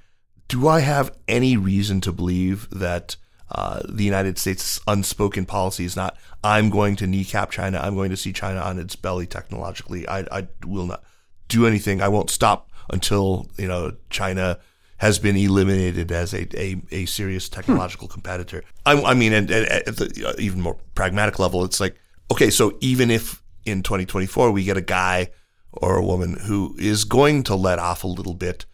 do 0.47 0.67
I 0.67 0.79
have 0.79 1.15
any 1.27 1.57
reason 1.57 2.01
to 2.01 2.11
believe 2.11 2.69
that 2.71 3.15
uh, 3.51 3.81
the 3.87 4.03
United 4.03 4.37
States' 4.37 4.79
unspoken 4.87 5.45
policy 5.45 5.85
is 5.85 5.95
not, 5.95 6.17
I'm 6.43 6.69
going 6.69 6.95
to 6.97 7.07
kneecap 7.07 7.51
China, 7.51 7.79
I'm 7.79 7.95
going 7.95 8.11
to 8.11 8.17
see 8.17 8.33
China 8.33 8.59
on 8.59 8.77
its 8.79 8.95
belly 8.95 9.25
technologically. 9.25 10.07
I, 10.07 10.19
I 10.31 10.47
will 10.65 10.85
not 10.85 11.03
do 11.47 11.65
anything. 11.65 12.01
I 12.01 12.07
won't 12.07 12.29
stop 12.29 12.69
until, 12.91 13.47
you 13.57 13.67
know, 13.67 13.93
China 14.09 14.59
has 14.97 15.17
been 15.17 15.37
eliminated 15.37 16.11
as 16.11 16.33
a, 16.33 16.47
a, 16.59 16.81
a 16.91 17.05
serious 17.05 17.47
hmm. 17.47 17.55
technological 17.55 18.07
hmm. 18.07 18.13
competitor. 18.13 18.63
I, 18.85 19.01
I 19.01 19.13
mean, 19.13 19.33
and, 19.33 19.49
and 19.49 19.65
at 19.67 19.97
the 19.97 20.27
uh, 20.27 20.33
even 20.39 20.61
more 20.61 20.77
pragmatic 20.93 21.39
level, 21.39 21.63
it's 21.63 21.79
like, 21.79 21.95
okay, 22.31 22.49
so 22.49 22.77
even 22.81 23.09
if 23.09 23.41
in 23.65 23.83
2024 23.83 24.51
we 24.51 24.63
get 24.63 24.77
a 24.77 24.81
guy 24.81 25.29
or 25.71 25.95
a 25.95 26.05
woman 26.05 26.37
who 26.45 26.75
is 26.79 27.03
going 27.03 27.43
to 27.43 27.55
let 27.55 27.79
off 27.79 28.03
a 28.03 28.07
little 28.07 28.33
bit, 28.33 28.65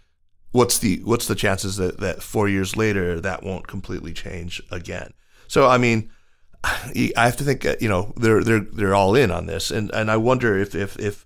what's 0.51 0.77
the 0.79 1.01
what's 1.03 1.27
the 1.27 1.35
chances 1.35 1.75
that, 1.77 1.99
that 1.99 2.23
four 2.23 2.47
years 2.47 2.75
later 2.75 3.19
that 3.19 3.43
won't 3.43 3.67
completely 3.67 4.13
change 4.13 4.61
again? 4.71 5.13
So 5.47 5.67
I 5.67 5.77
mean, 5.77 6.11
I 6.63 7.11
have 7.25 7.37
to 7.37 7.43
think 7.43 7.65
uh, 7.65 7.75
you 7.79 7.89
know 7.89 8.13
they're 8.17 8.43
they're 8.43 8.61
they're 8.61 8.95
all 8.95 9.15
in 9.15 9.31
on 9.31 9.45
this, 9.45 9.71
and 9.71 9.91
and 9.93 10.09
I 10.09 10.17
wonder 10.17 10.57
if 10.57 10.73
if 10.73 10.97
if 10.99 11.25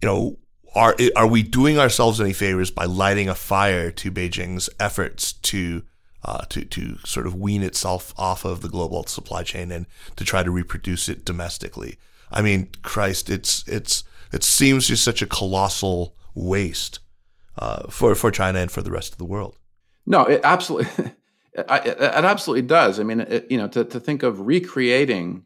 you 0.00 0.08
know 0.08 0.38
are 0.74 0.96
are 1.16 1.26
we 1.26 1.42
doing 1.42 1.78
ourselves 1.78 2.20
any 2.20 2.32
favors 2.32 2.70
by 2.70 2.84
lighting 2.84 3.28
a 3.28 3.34
fire 3.34 3.90
to 3.90 4.10
Beijing's 4.10 4.70
efforts 4.80 5.32
to 5.32 5.82
uh, 6.24 6.44
to 6.48 6.64
to 6.64 6.98
sort 7.04 7.26
of 7.26 7.34
wean 7.34 7.62
itself 7.62 8.14
off 8.16 8.44
of 8.44 8.62
the 8.62 8.68
global 8.68 9.04
supply 9.06 9.42
chain 9.42 9.70
and 9.70 9.86
to 10.16 10.24
try 10.24 10.42
to 10.42 10.50
reproduce 10.50 11.08
it 11.08 11.24
domestically? 11.24 11.98
I 12.30 12.40
mean, 12.40 12.70
Christ, 12.82 13.28
it's 13.28 13.66
it's 13.68 14.04
it 14.32 14.42
seems 14.42 14.88
just 14.88 15.04
such 15.04 15.22
a 15.22 15.26
colossal 15.26 16.16
waste 16.34 17.00
uh, 17.58 17.88
for 17.88 18.14
for 18.14 18.30
China 18.30 18.58
and 18.58 18.70
for 18.70 18.82
the 18.82 18.90
rest 18.90 19.12
of 19.12 19.18
the 19.18 19.24
world. 19.24 19.58
No, 20.06 20.24
it 20.24 20.40
absolutely, 20.44 21.04
it, 21.52 21.66
it 21.86 22.00
absolutely 22.00 22.66
does. 22.66 22.98
I 22.98 23.02
mean, 23.02 23.20
it, 23.20 23.46
you 23.50 23.58
know, 23.58 23.68
to 23.68 23.84
to 23.84 24.00
think 24.00 24.22
of 24.22 24.46
recreating 24.46 25.44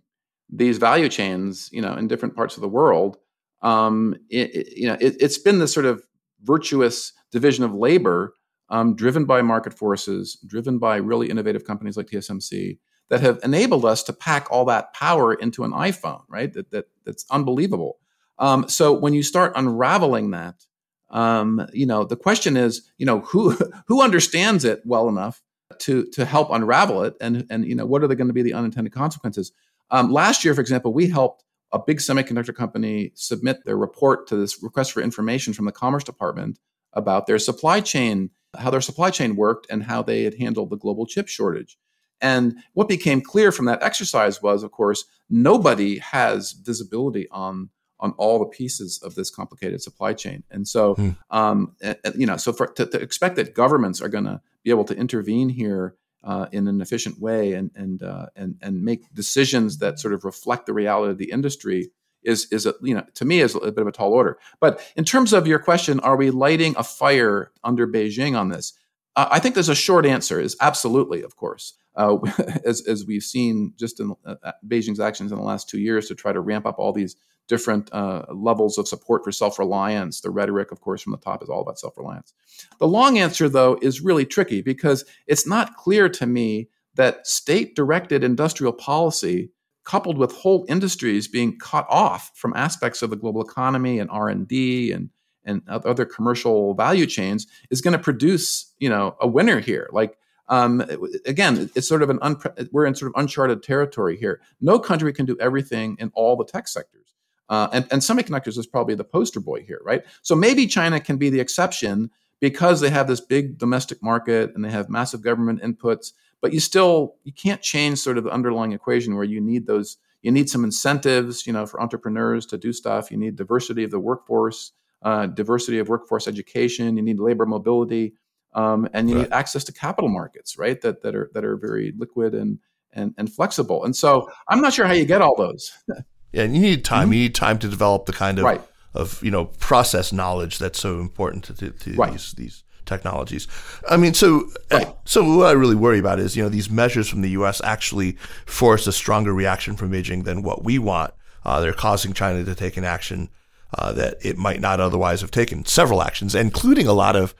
these 0.48 0.78
value 0.78 1.08
chains, 1.08 1.68
you 1.72 1.82
know, 1.82 1.94
in 1.94 2.06
different 2.06 2.36
parts 2.36 2.56
of 2.56 2.60
the 2.60 2.68
world, 2.68 3.16
um, 3.62 4.14
it, 4.30 4.68
you 4.76 4.86
know, 4.86 4.96
it, 5.00 5.20
has 5.20 5.38
been 5.38 5.58
this 5.58 5.72
sort 5.72 5.86
of 5.86 6.02
virtuous 6.42 7.12
division 7.32 7.64
of 7.64 7.74
labor, 7.74 8.34
um, 8.70 8.94
driven 8.94 9.24
by 9.24 9.42
market 9.42 9.74
forces, 9.74 10.38
driven 10.46 10.78
by 10.78 10.96
really 10.96 11.28
innovative 11.28 11.64
companies 11.64 11.96
like 11.96 12.06
TSMC, 12.06 12.78
that 13.08 13.20
have 13.20 13.40
enabled 13.42 13.84
us 13.84 14.02
to 14.04 14.12
pack 14.12 14.46
all 14.50 14.64
that 14.66 14.92
power 14.94 15.34
into 15.34 15.64
an 15.64 15.72
iPhone, 15.72 16.22
right? 16.28 16.52
That, 16.52 16.70
that 16.70 16.86
that's 17.04 17.24
unbelievable. 17.30 17.98
Um, 18.38 18.68
so 18.68 18.92
when 18.92 19.14
you 19.14 19.22
start 19.22 19.52
unraveling 19.56 20.30
that, 20.32 20.64
um, 21.10 21.66
you 21.72 21.86
know, 21.86 22.04
the 22.04 22.16
question 22.16 22.56
is, 22.56 22.90
you 22.98 23.06
know, 23.06 23.20
who 23.20 23.56
who 23.86 24.02
understands 24.02 24.64
it 24.64 24.82
well 24.84 25.08
enough 25.08 25.42
to 25.78 26.06
to 26.12 26.24
help 26.24 26.50
unravel 26.50 27.04
it, 27.04 27.14
and 27.20 27.46
and 27.50 27.66
you 27.66 27.74
know, 27.74 27.86
what 27.86 28.02
are 28.02 28.08
they 28.08 28.14
going 28.14 28.28
to 28.28 28.34
be 28.34 28.42
the 28.42 28.54
unintended 28.54 28.92
consequences? 28.92 29.52
Um, 29.90 30.10
last 30.10 30.44
year, 30.44 30.54
for 30.54 30.60
example, 30.60 30.92
we 30.92 31.08
helped 31.08 31.44
a 31.72 31.78
big 31.78 31.98
semiconductor 31.98 32.54
company 32.54 33.12
submit 33.14 33.64
their 33.64 33.76
report 33.76 34.26
to 34.28 34.36
this 34.36 34.62
request 34.62 34.92
for 34.92 35.00
information 35.00 35.52
from 35.52 35.66
the 35.66 35.72
Commerce 35.72 36.04
Department 36.04 36.58
about 36.92 37.26
their 37.26 37.38
supply 37.38 37.80
chain, 37.80 38.30
how 38.56 38.70
their 38.70 38.80
supply 38.80 39.10
chain 39.10 39.36
worked, 39.36 39.66
and 39.70 39.82
how 39.82 40.02
they 40.02 40.22
had 40.22 40.34
handled 40.34 40.70
the 40.70 40.76
global 40.76 41.06
chip 41.06 41.28
shortage. 41.28 41.76
And 42.20 42.56
what 42.72 42.88
became 42.88 43.20
clear 43.20 43.52
from 43.52 43.66
that 43.66 43.82
exercise 43.82 44.42
was, 44.42 44.62
of 44.62 44.70
course, 44.70 45.04
nobody 45.28 45.98
has 45.98 46.52
visibility 46.52 47.28
on 47.30 47.68
on 48.00 48.12
all 48.12 48.38
the 48.38 48.46
pieces 48.46 49.00
of 49.02 49.14
this 49.14 49.30
complicated 49.30 49.82
supply 49.82 50.12
chain. 50.12 50.42
And 50.50 50.68
so, 50.68 50.94
hmm. 50.94 51.10
um, 51.30 51.76
you 52.14 52.26
know, 52.26 52.36
so 52.36 52.52
for, 52.52 52.66
to, 52.68 52.86
to, 52.86 53.00
expect 53.00 53.36
that 53.36 53.54
governments 53.54 54.02
are 54.02 54.08
going 54.08 54.24
to 54.24 54.40
be 54.64 54.70
able 54.70 54.84
to 54.84 54.96
intervene 54.96 55.48
here 55.48 55.96
uh, 56.24 56.46
in 56.52 56.66
an 56.68 56.80
efficient 56.80 57.20
way 57.20 57.52
and 57.52 57.70
and 57.74 58.02
uh, 58.02 58.26
and 58.34 58.56
and 58.60 58.82
make 58.82 59.14
decisions 59.14 59.78
that 59.78 59.98
sort 59.98 60.12
of 60.12 60.24
reflect 60.24 60.66
the 60.66 60.74
reality 60.74 61.12
of 61.12 61.18
the 61.18 61.30
industry 61.30 61.90
is 62.24 62.48
is 62.50 62.66
a, 62.66 62.74
you 62.82 62.94
know 62.94 63.04
to 63.14 63.24
me 63.24 63.40
is 63.40 63.54
a 63.54 63.60
bit 63.72 63.78
of 63.78 63.86
a 63.86 63.92
tall 63.92 64.12
order. 64.12 64.38
But 64.60 64.80
in 64.96 65.04
terms 65.04 65.32
of 65.32 65.46
your 65.46 65.60
question, 65.60 66.00
are 66.00 66.16
we 66.16 66.30
lighting 66.30 66.74
a 66.76 66.82
fire 66.82 67.52
under 67.62 67.86
Beijing 67.86 68.36
on 68.38 68.48
this? 68.48 68.72
Uh, 69.14 69.28
I 69.30 69.38
think 69.38 69.54
there's 69.54 69.68
a 69.68 69.74
short 69.74 70.04
answer 70.04 70.40
is 70.40 70.56
absolutely, 70.60 71.22
of 71.22 71.36
course. 71.36 71.74
Uh, 71.94 72.18
as, 72.64 72.86
as 72.86 73.06
we've 73.06 73.22
seen 73.22 73.72
just 73.78 74.00
in 74.00 74.14
uh, 74.26 74.34
uh, 74.42 74.52
Beijing's 74.66 75.00
actions 75.00 75.32
in 75.32 75.38
the 75.38 75.44
last 75.44 75.68
two 75.68 75.78
years 75.78 76.08
to 76.08 76.14
try 76.14 76.32
to 76.32 76.40
ramp 76.40 76.66
up 76.66 76.78
all 76.78 76.92
these 76.92 77.16
different 77.48 77.92
uh, 77.92 78.24
levels 78.32 78.78
of 78.78 78.88
support 78.88 79.24
for 79.24 79.32
self 79.32 79.58
reliance. 79.58 80.20
The 80.20 80.30
rhetoric, 80.30 80.72
of 80.72 80.80
course, 80.80 81.02
from 81.02 81.12
the 81.12 81.18
top 81.18 81.42
is 81.42 81.48
all 81.48 81.62
about 81.62 81.78
self 81.78 81.96
reliance. 81.96 82.34
The 82.78 82.88
long 82.88 83.18
answer, 83.18 83.48
though, 83.48 83.78
is 83.82 84.00
really 84.00 84.26
tricky 84.26 84.62
because 84.62 85.04
it's 85.26 85.46
not 85.46 85.76
clear 85.76 86.08
to 86.08 86.26
me 86.26 86.68
that 86.96 87.26
state 87.26 87.76
directed 87.76 88.24
industrial 88.24 88.72
policy 88.72 89.50
coupled 89.84 90.18
with 90.18 90.32
whole 90.32 90.66
industries 90.68 91.28
being 91.28 91.58
cut 91.58 91.86
off 91.88 92.32
from 92.34 92.52
aspects 92.54 93.02
of 93.02 93.10
the 93.10 93.16
global 93.16 93.40
economy 93.40 93.98
and 93.98 94.10
r&d 94.10 94.92
and, 94.92 95.10
and 95.44 95.62
other 95.68 96.04
commercial 96.04 96.74
value 96.74 97.06
chains 97.06 97.46
is 97.70 97.80
going 97.80 97.92
to 97.92 97.98
produce 97.98 98.74
you 98.78 98.88
know 98.88 99.16
a 99.20 99.28
winner 99.28 99.60
here 99.60 99.88
like 99.92 100.18
um, 100.48 100.80
again 101.24 101.70
it's 101.74 101.88
sort 101.88 102.02
of 102.02 102.10
an 102.10 102.18
unpre- 102.18 102.68
we're 102.72 102.86
in 102.86 102.94
sort 102.94 103.12
of 103.14 103.20
uncharted 103.20 103.62
territory 103.62 104.16
here 104.16 104.40
no 104.60 104.78
country 104.78 105.12
can 105.12 105.26
do 105.26 105.36
everything 105.40 105.96
in 105.98 106.10
all 106.14 106.36
the 106.36 106.44
tech 106.44 106.68
sectors 106.68 107.14
uh, 107.48 107.68
and, 107.72 107.86
and 107.90 108.02
semiconductors 108.02 108.58
is 108.58 108.66
probably 108.66 108.94
the 108.94 109.04
poster 109.04 109.40
boy 109.40 109.62
here 109.62 109.80
right? 109.84 110.04
So 110.22 110.34
maybe 110.34 110.66
china 110.66 111.00
can 111.00 111.16
be 111.16 111.30
the 111.30 111.40
exception 111.40 112.10
because 112.40 112.80
they 112.80 112.90
have 112.90 113.08
this 113.08 113.20
big 113.20 113.58
domestic 113.58 114.02
market 114.02 114.54
and 114.54 114.64
they 114.64 114.70
have 114.70 114.88
massive 114.88 115.22
government 115.22 115.62
inputs 115.62 116.12
but 116.40 116.52
you 116.52 116.60
still 116.60 117.16
you 117.24 117.32
can't 117.32 117.62
change 117.62 117.98
sort 117.98 118.18
of 118.18 118.24
the 118.24 118.30
underlying 118.30 118.72
equation 118.72 119.14
where 119.14 119.24
you 119.24 119.40
need 119.40 119.66
those 119.66 119.98
you 120.22 120.30
need 120.30 120.48
some 120.50 120.64
incentives 120.64 121.46
you 121.46 121.52
know 121.52 121.66
for 121.66 121.80
entrepreneurs 121.80 122.46
to 122.46 122.58
do 122.58 122.72
stuff. 122.72 123.10
You 123.10 123.16
need 123.16 123.36
diversity 123.36 123.84
of 123.84 123.90
the 123.90 124.00
workforce 124.00 124.72
uh, 125.02 125.26
diversity 125.26 125.78
of 125.78 125.88
workforce 125.88 126.26
education. 126.26 126.96
You 126.96 127.02
need 127.02 127.20
labor 127.20 127.46
mobility 127.46 128.14
um, 128.54 128.88
and 128.92 129.08
you 129.08 129.16
right. 129.16 129.22
need 129.22 129.32
access 129.32 129.62
to 129.64 129.72
capital 129.72 130.08
markets 130.08 130.58
right 130.58 130.80
that 130.80 131.02
that 131.02 131.14
are 131.14 131.30
that 131.34 131.44
are 131.44 131.56
very 131.56 131.92
liquid 131.96 132.34
and 132.34 132.58
and, 132.92 133.14
and 133.18 133.32
flexible. 133.32 133.84
And 133.84 133.94
so 133.94 134.28
i'm 134.48 134.60
not 134.60 134.72
sure 134.72 134.86
how 134.86 134.94
you 134.94 135.04
get 135.04 135.22
all 135.22 135.36
those 135.36 135.72
yeah 136.36 136.42
and 136.44 136.54
you 136.54 136.62
need 136.62 136.84
time 136.84 137.04
mm-hmm. 137.04 137.14
you 137.14 137.18
need 137.20 137.34
time 137.34 137.58
to 137.58 137.68
develop 137.68 138.06
the 138.06 138.12
kind 138.12 138.38
of 138.38 138.44
right. 138.44 138.62
of 138.94 139.22
you 139.22 139.30
know 139.30 139.46
process 139.46 140.12
knowledge 140.12 140.58
that's 140.58 140.78
so 140.78 141.00
important 141.00 141.44
to, 141.44 141.54
to, 141.54 141.70
to 141.70 141.92
right. 141.94 142.12
these 142.12 142.32
these 142.32 142.62
technologies. 142.86 143.46
I 143.90 143.96
mean, 143.96 144.14
so 144.14 144.48
right. 144.70 144.94
so 145.04 145.36
what 145.36 145.48
I 145.48 145.52
really 145.52 145.74
worry 145.74 145.98
about 145.98 146.18
is 146.18 146.36
you 146.36 146.42
know 146.42 146.48
these 146.48 146.70
measures 146.70 147.08
from 147.08 147.20
the 147.20 147.30
U.S. 147.30 147.60
actually 147.62 148.12
force 148.46 148.86
a 148.86 148.92
stronger 148.92 149.34
reaction 149.34 149.76
from 149.76 149.90
Beijing 149.90 150.24
than 150.24 150.42
what 150.42 150.64
we 150.64 150.78
want. 150.78 151.12
Uh, 151.44 151.60
they're 151.60 151.72
causing 151.72 152.12
China 152.12 152.44
to 152.44 152.54
take 152.54 152.76
an 152.76 152.84
action 152.84 153.28
uh, 153.76 153.92
that 153.92 154.16
it 154.22 154.38
might 154.38 154.60
not 154.60 154.80
otherwise 154.80 155.20
have 155.20 155.30
taken. 155.30 155.64
Several 155.66 156.02
actions, 156.02 156.34
including 156.34 156.86
a 156.86 156.92
lot 156.92 157.16
of 157.16 157.34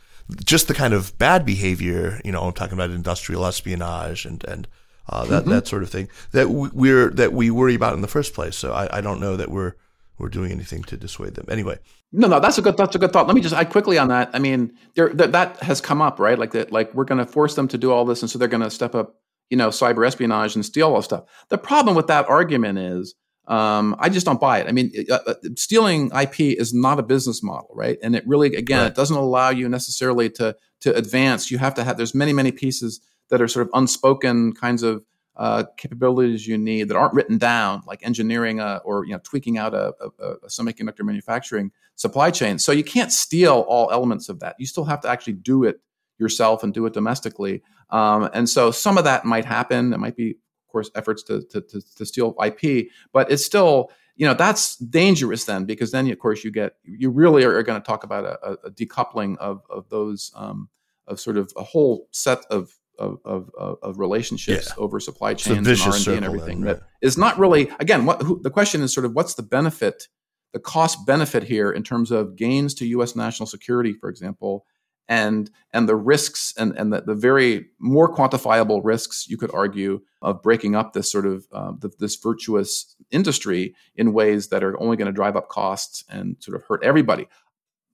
just 0.44 0.68
the 0.68 0.74
kind 0.74 0.92
of 0.92 1.16
bad 1.18 1.46
behavior. 1.46 2.20
You 2.24 2.32
know, 2.32 2.42
I'm 2.42 2.52
talking 2.52 2.74
about 2.74 2.90
industrial 2.90 3.46
espionage 3.46 4.26
and 4.26 4.44
and 4.44 4.68
uh, 5.08 5.24
that 5.26 5.42
mm-hmm. 5.42 5.50
that 5.50 5.66
sort 5.66 5.82
of 5.82 5.90
thing 5.90 6.08
that 6.32 6.48
we're 6.50 7.10
that 7.10 7.32
we 7.32 7.50
worry 7.50 7.74
about 7.74 7.94
in 7.94 8.00
the 8.00 8.08
first 8.08 8.34
place. 8.34 8.56
So 8.56 8.72
I, 8.72 8.98
I 8.98 9.00
don't 9.00 9.20
know 9.20 9.36
that 9.36 9.50
we're 9.50 9.74
we're 10.18 10.28
doing 10.28 10.50
anything 10.50 10.82
to 10.84 10.96
dissuade 10.96 11.34
them. 11.34 11.46
Anyway, 11.48 11.78
no, 12.12 12.28
no, 12.28 12.40
that's 12.40 12.58
a 12.58 12.62
good 12.62 12.76
that's 12.76 12.94
a 12.94 12.98
good 12.98 13.12
thought. 13.12 13.26
Let 13.26 13.34
me 13.34 13.42
just 13.42 13.54
I 13.54 13.64
quickly 13.64 13.98
on 13.98 14.08
that. 14.08 14.30
I 14.32 14.38
mean, 14.38 14.72
there 14.94 15.10
that, 15.10 15.32
that 15.32 15.62
has 15.62 15.80
come 15.80 16.00
up, 16.00 16.18
right? 16.18 16.38
Like 16.38 16.52
that, 16.52 16.72
like 16.72 16.94
we're 16.94 17.04
going 17.04 17.24
to 17.24 17.26
force 17.26 17.54
them 17.54 17.68
to 17.68 17.78
do 17.78 17.92
all 17.92 18.04
this, 18.04 18.22
and 18.22 18.30
so 18.30 18.38
they're 18.38 18.48
going 18.48 18.62
to 18.62 18.70
step 18.70 18.94
up, 18.94 19.16
you 19.50 19.56
know, 19.56 19.68
cyber 19.68 20.06
espionage 20.06 20.54
and 20.54 20.64
steal 20.64 20.94
all 20.94 21.02
stuff. 21.02 21.24
The 21.48 21.58
problem 21.58 21.94
with 21.94 22.06
that 22.06 22.28
argument 22.28 22.78
is, 22.78 23.14
um, 23.48 23.94
I 23.98 24.08
just 24.08 24.26
don't 24.26 24.40
buy 24.40 24.60
it. 24.60 24.68
I 24.68 24.72
mean, 24.72 24.92
uh, 25.10 25.18
uh, 25.26 25.34
stealing 25.56 26.10
IP 26.10 26.40
is 26.40 26.72
not 26.72 26.98
a 26.98 27.02
business 27.02 27.42
model, 27.42 27.70
right? 27.74 27.98
And 28.02 28.16
it 28.16 28.26
really, 28.26 28.54
again, 28.56 28.80
right. 28.80 28.86
it 28.86 28.94
doesn't 28.94 29.16
allow 29.16 29.50
you 29.50 29.68
necessarily 29.68 30.30
to 30.30 30.56
to 30.80 30.96
advance. 30.96 31.50
You 31.50 31.58
have 31.58 31.74
to 31.74 31.84
have. 31.84 31.96
There's 31.96 32.14
many 32.14 32.32
many 32.32 32.52
pieces 32.52 33.00
that 33.28 33.40
are 33.40 33.48
sort 33.48 33.66
of 33.66 33.70
unspoken 33.74 34.52
kinds 34.52 34.82
of 34.82 35.04
uh, 35.36 35.64
capabilities 35.76 36.46
you 36.46 36.56
need 36.56 36.88
that 36.88 36.96
aren't 36.96 37.12
written 37.12 37.36
down, 37.36 37.82
like 37.86 38.04
engineering 38.04 38.58
a, 38.58 38.80
or 38.84 39.04
you 39.04 39.12
know 39.12 39.20
tweaking 39.22 39.58
out 39.58 39.74
a, 39.74 39.92
a, 40.00 40.24
a, 40.44 40.46
semiconductor 40.48 41.04
manufacturing 41.04 41.70
supply 41.94 42.30
chain. 42.30 42.58
So 42.58 42.72
you 42.72 42.84
can't 42.84 43.12
steal 43.12 43.66
all 43.68 43.90
elements 43.90 44.30
of 44.30 44.40
that. 44.40 44.56
You 44.58 44.66
still 44.66 44.84
have 44.84 45.00
to 45.02 45.08
actually 45.08 45.34
do 45.34 45.64
it 45.64 45.80
yourself 46.18 46.62
and 46.62 46.72
do 46.72 46.86
it 46.86 46.94
domestically. 46.94 47.62
Um, 47.90 48.30
and 48.32 48.48
so 48.48 48.70
some 48.70 48.96
of 48.96 49.04
that 49.04 49.26
might 49.26 49.44
happen. 49.44 49.92
It 49.92 49.98
might 49.98 50.16
be, 50.16 50.30
of 50.30 50.72
course, 50.72 50.90
efforts 50.94 51.22
to, 51.24 51.42
to, 51.50 51.60
to, 51.60 51.82
to 51.96 52.06
steal 52.06 52.34
IP, 52.42 52.88
but 53.12 53.30
it's 53.30 53.44
still 53.44 53.90
you 54.16 54.26
know 54.26 54.32
that's 54.32 54.76
dangerous 54.76 55.44
then 55.44 55.66
because 55.66 55.90
then 55.90 56.10
of 56.10 56.18
course 56.18 56.42
you 56.42 56.50
get 56.50 56.76
you 56.82 57.10
really 57.10 57.44
are, 57.44 57.62
going 57.62 57.78
to 57.78 57.86
talk 57.86 58.02
about 58.02 58.24
a, 58.24 58.52
a, 58.64 58.70
decoupling 58.70 59.36
of 59.36 59.60
of 59.68 59.88
those 59.90 60.32
um, 60.34 60.70
of 61.06 61.20
sort 61.20 61.36
of 61.36 61.52
a 61.56 61.62
whole 61.62 62.08
set 62.12 62.44
of 62.50 62.74
of, 62.98 63.18
of, 63.24 63.50
of 63.82 63.98
relationships 63.98 64.68
yeah. 64.68 64.82
over 64.82 65.00
supply 65.00 65.34
chains 65.34 65.66
and 65.66 65.80
R&D 65.80 66.16
and 66.16 66.24
everything 66.24 66.60
then, 66.60 66.74
right? 66.74 66.80
that 66.80 66.86
is 67.02 67.16
not 67.18 67.38
really 67.38 67.70
again 67.80 68.04
what 68.04 68.22
who, 68.22 68.40
the 68.42 68.50
question 68.50 68.82
is 68.82 68.92
sort 68.92 69.04
of 69.04 69.12
what's 69.12 69.34
the 69.34 69.42
benefit 69.42 70.08
the 70.52 70.60
cost 70.60 71.06
benefit 71.06 71.44
here 71.44 71.70
in 71.70 71.82
terms 71.82 72.10
of 72.10 72.36
gains 72.36 72.74
to 72.74 72.86
US 72.86 73.14
national 73.16 73.46
security 73.46 73.92
for 73.92 74.08
example 74.08 74.64
and 75.08 75.50
and 75.72 75.88
the 75.88 75.96
risks 75.96 76.52
and 76.56 76.72
and 76.76 76.92
the, 76.92 77.02
the 77.02 77.14
very 77.14 77.66
more 77.78 78.12
quantifiable 78.12 78.80
risks 78.82 79.26
you 79.28 79.36
could 79.36 79.54
argue 79.54 80.00
of 80.22 80.42
breaking 80.42 80.74
up 80.74 80.92
this 80.92 81.10
sort 81.10 81.26
of 81.26 81.46
uh, 81.52 81.72
the, 81.78 81.90
this 82.00 82.16
virtuous 82.16 82.96
industry 83.10 83.74
in 83.94 84.12
ways 84.12 84.48
that 84.48 84.64
are 84.64 84.80
only 84.80 84.96
going 84.96 85.06
to 85.06 85.12
drive 85.12 85.36
up 85.36 85.48
costs 85.48 86.04
and 86.08 86.36
sort 86.40 86.56
of 86.56 86.66
hurt 86.66 86.82
everybody 86.82 87.28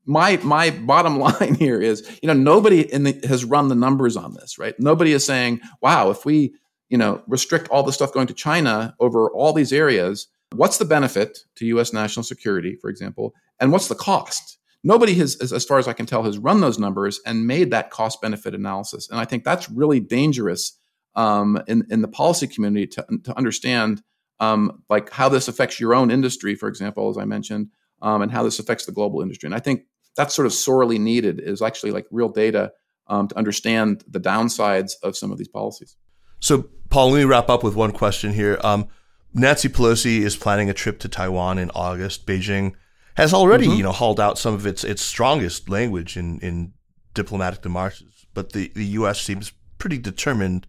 my 0.04 0.36
my 0.38 0.70
bottom 0.70 1.18
line 1.18 1.54
here 1.54 1.80
is 1.80 2.08
you 2.22 2.26
know 2.26 2.32
nobody 2.32 2.84
the, 2.84 3.26
has 3.26 3.44
run 3.44 3.68
the 3.68 3.74
numbers 3.74 4.16
on 4.16 4.34
this 4.34 4.58
right? 4.58 4.74
Nobody 4.78 5.12
is 5.12 5.24
saying 5.24 5.60
wow 5.80 6.10
if 6.10 6.24
we 6.24 6.54
you 6.88 6.98
know 6.98 7.22
restrict 7.26 7.68
all 7.68 7.82
the 7.82 7.92
stuff 7.92 8.12
going 8.12 8.26
to 8.26 8.34
china 8.34 8.94
over 9.00 9.30
all 9.30 9.52
these 9.52 9.72
areas 9.72 10.28
what's 10.54 10.78
the 10.78 10.84
benefit 10.84 11.38
to 11.56 11.80
us 11.80 11.92
national 11.92 12.24
security 12.24 12.76
for 12.80 12.90
example 12.90 13.34
and 13.60 13.72
what's 13.72 13.88
the 13.88 13.94
cost? 13.94 14.58
Nobody 14.84 15.14
has 15.14 15.36
as 15.52 15.64
far 15.64 15.78
as 15.78 15.88
i 15.88 15.92
can 15.92 16.06
tell 16.06 16.24
has 16.24 16.38
run 16.38 16.60
those 16.60 16.78
numbers 16.78 17.20
and 17.24 17.46
made 17.46 17.70
that 17.70 17.90
cost 17.90 18.20
benefit 18.20 18.54
analysis. 18.54 19.08
And 19.08 19.20
i 19.20 19.24
think 19.24 19.44
that's 19.44 19.70
really 19.70 20.00
dangerous 20.00 20.78
um, 21.14 21.62
in, 21.68 21.84
in 21.90 22.00
the 22.00 22.08
policy 22.08 22.46
community 22.46 22.86
to, 22.86 23.06
to 23.24 23.36
understand 23.36 24.02
um, 24.40 24.82
like 24.88 25.10
how 25.10 25.28
this 25.28 25.46
affects 25.46 25.78
your 25.78 25.94
own 25.94 26.10
industry 26.10 26.54
for 26.54 26.68
example 26.68 27.08
as 27.10 27.18
i 27.18 27.24
mentioned 27.24 27.68
um, 28.02 28.20
and 28.20 28.30
how 28.30 28.42
this 28.42 28.58
affects 28.58 28.84
the 28.84 28.92
global 28.92 29.22
industry. 29.22 29.46
And 29.46 29.54
I 29.54 29.60
think 29.60 29.84
that's 30.16 30.34
sort 30.34 30.46
of 30.46 30.52
sorely 30.52 30.98
needed 30.98 31.40
is 31.40 31.62
actually 31.62 31.90
like 31.90 32.06
real 32.10 32.28
data 32.28 32.72
um, 33.08 33.28
to 33.28 33.36
understand 33.36 34.04
the 34.08 34.20
downsides 34.20 34.92
of 35.02 35.16
some 35.16 35.32
of 35.32 35.38
these 35.38 35.48
policies. 35.48 35.96
So, 36.40 36.68
Paul, 36.90 37.10
let 37.10 37.18
me 37.18 37.24
wrap 37.24 37.48
up 37.48 37.62
with 37.62 37.74
one 37.74 37.92
question 37.92 38.32
here. 38.32 38.58
Um, 38.62 38.88
Nancy 39.34 39.68
Pelosi 39.68 40.20
is 40.20 40.36
planning 40.36 40.68
a 40.68 40.74
trip 40.74 40.98
to 41.00 41.08
Taiwan 41.08 41.58
in 41.58 41.70
August. 41.74 42.26
Beijing 42.26 42.72
has 43.16 43.32
already, 43.32 43.66
mm-hmm. 43.66 43.76
you 43.76 43.82
know, 43.82 43.92
hauled 43.92 44.20
out 44.20 44.38
some 44.38 44.54
of 44.54 44.66
its 44.66 44.84
its 44.84 45.02
strongest 45.02 45.68
language 45.68 46.16
in 46.16 46.38
in 46.40 46.72
diplomatic 47.14 47.62
demarches, 47.62 48.26
but 48.34 48.52
the 48.52 48.70
the 48.74 48.84
U.S. 48.86 49.20
seems 49.20 49.52
pretty 49.78 49.98
determined 49.98 50.66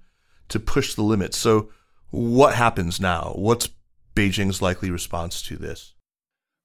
to 0.49 0.59
push 0.59 0.93
the 0.93 1.03
limits. 1.03 1.37
So, 1.37 1.69
what 2.09 2.55
happens 2.55 2.99
now? 2.99 3.33
What's 3.35 3.69
Beijing's 4.15 4.61
likely 4.61 4.91
response 4.91 5.41
to 5.43 5.57
this? 5.57 5.93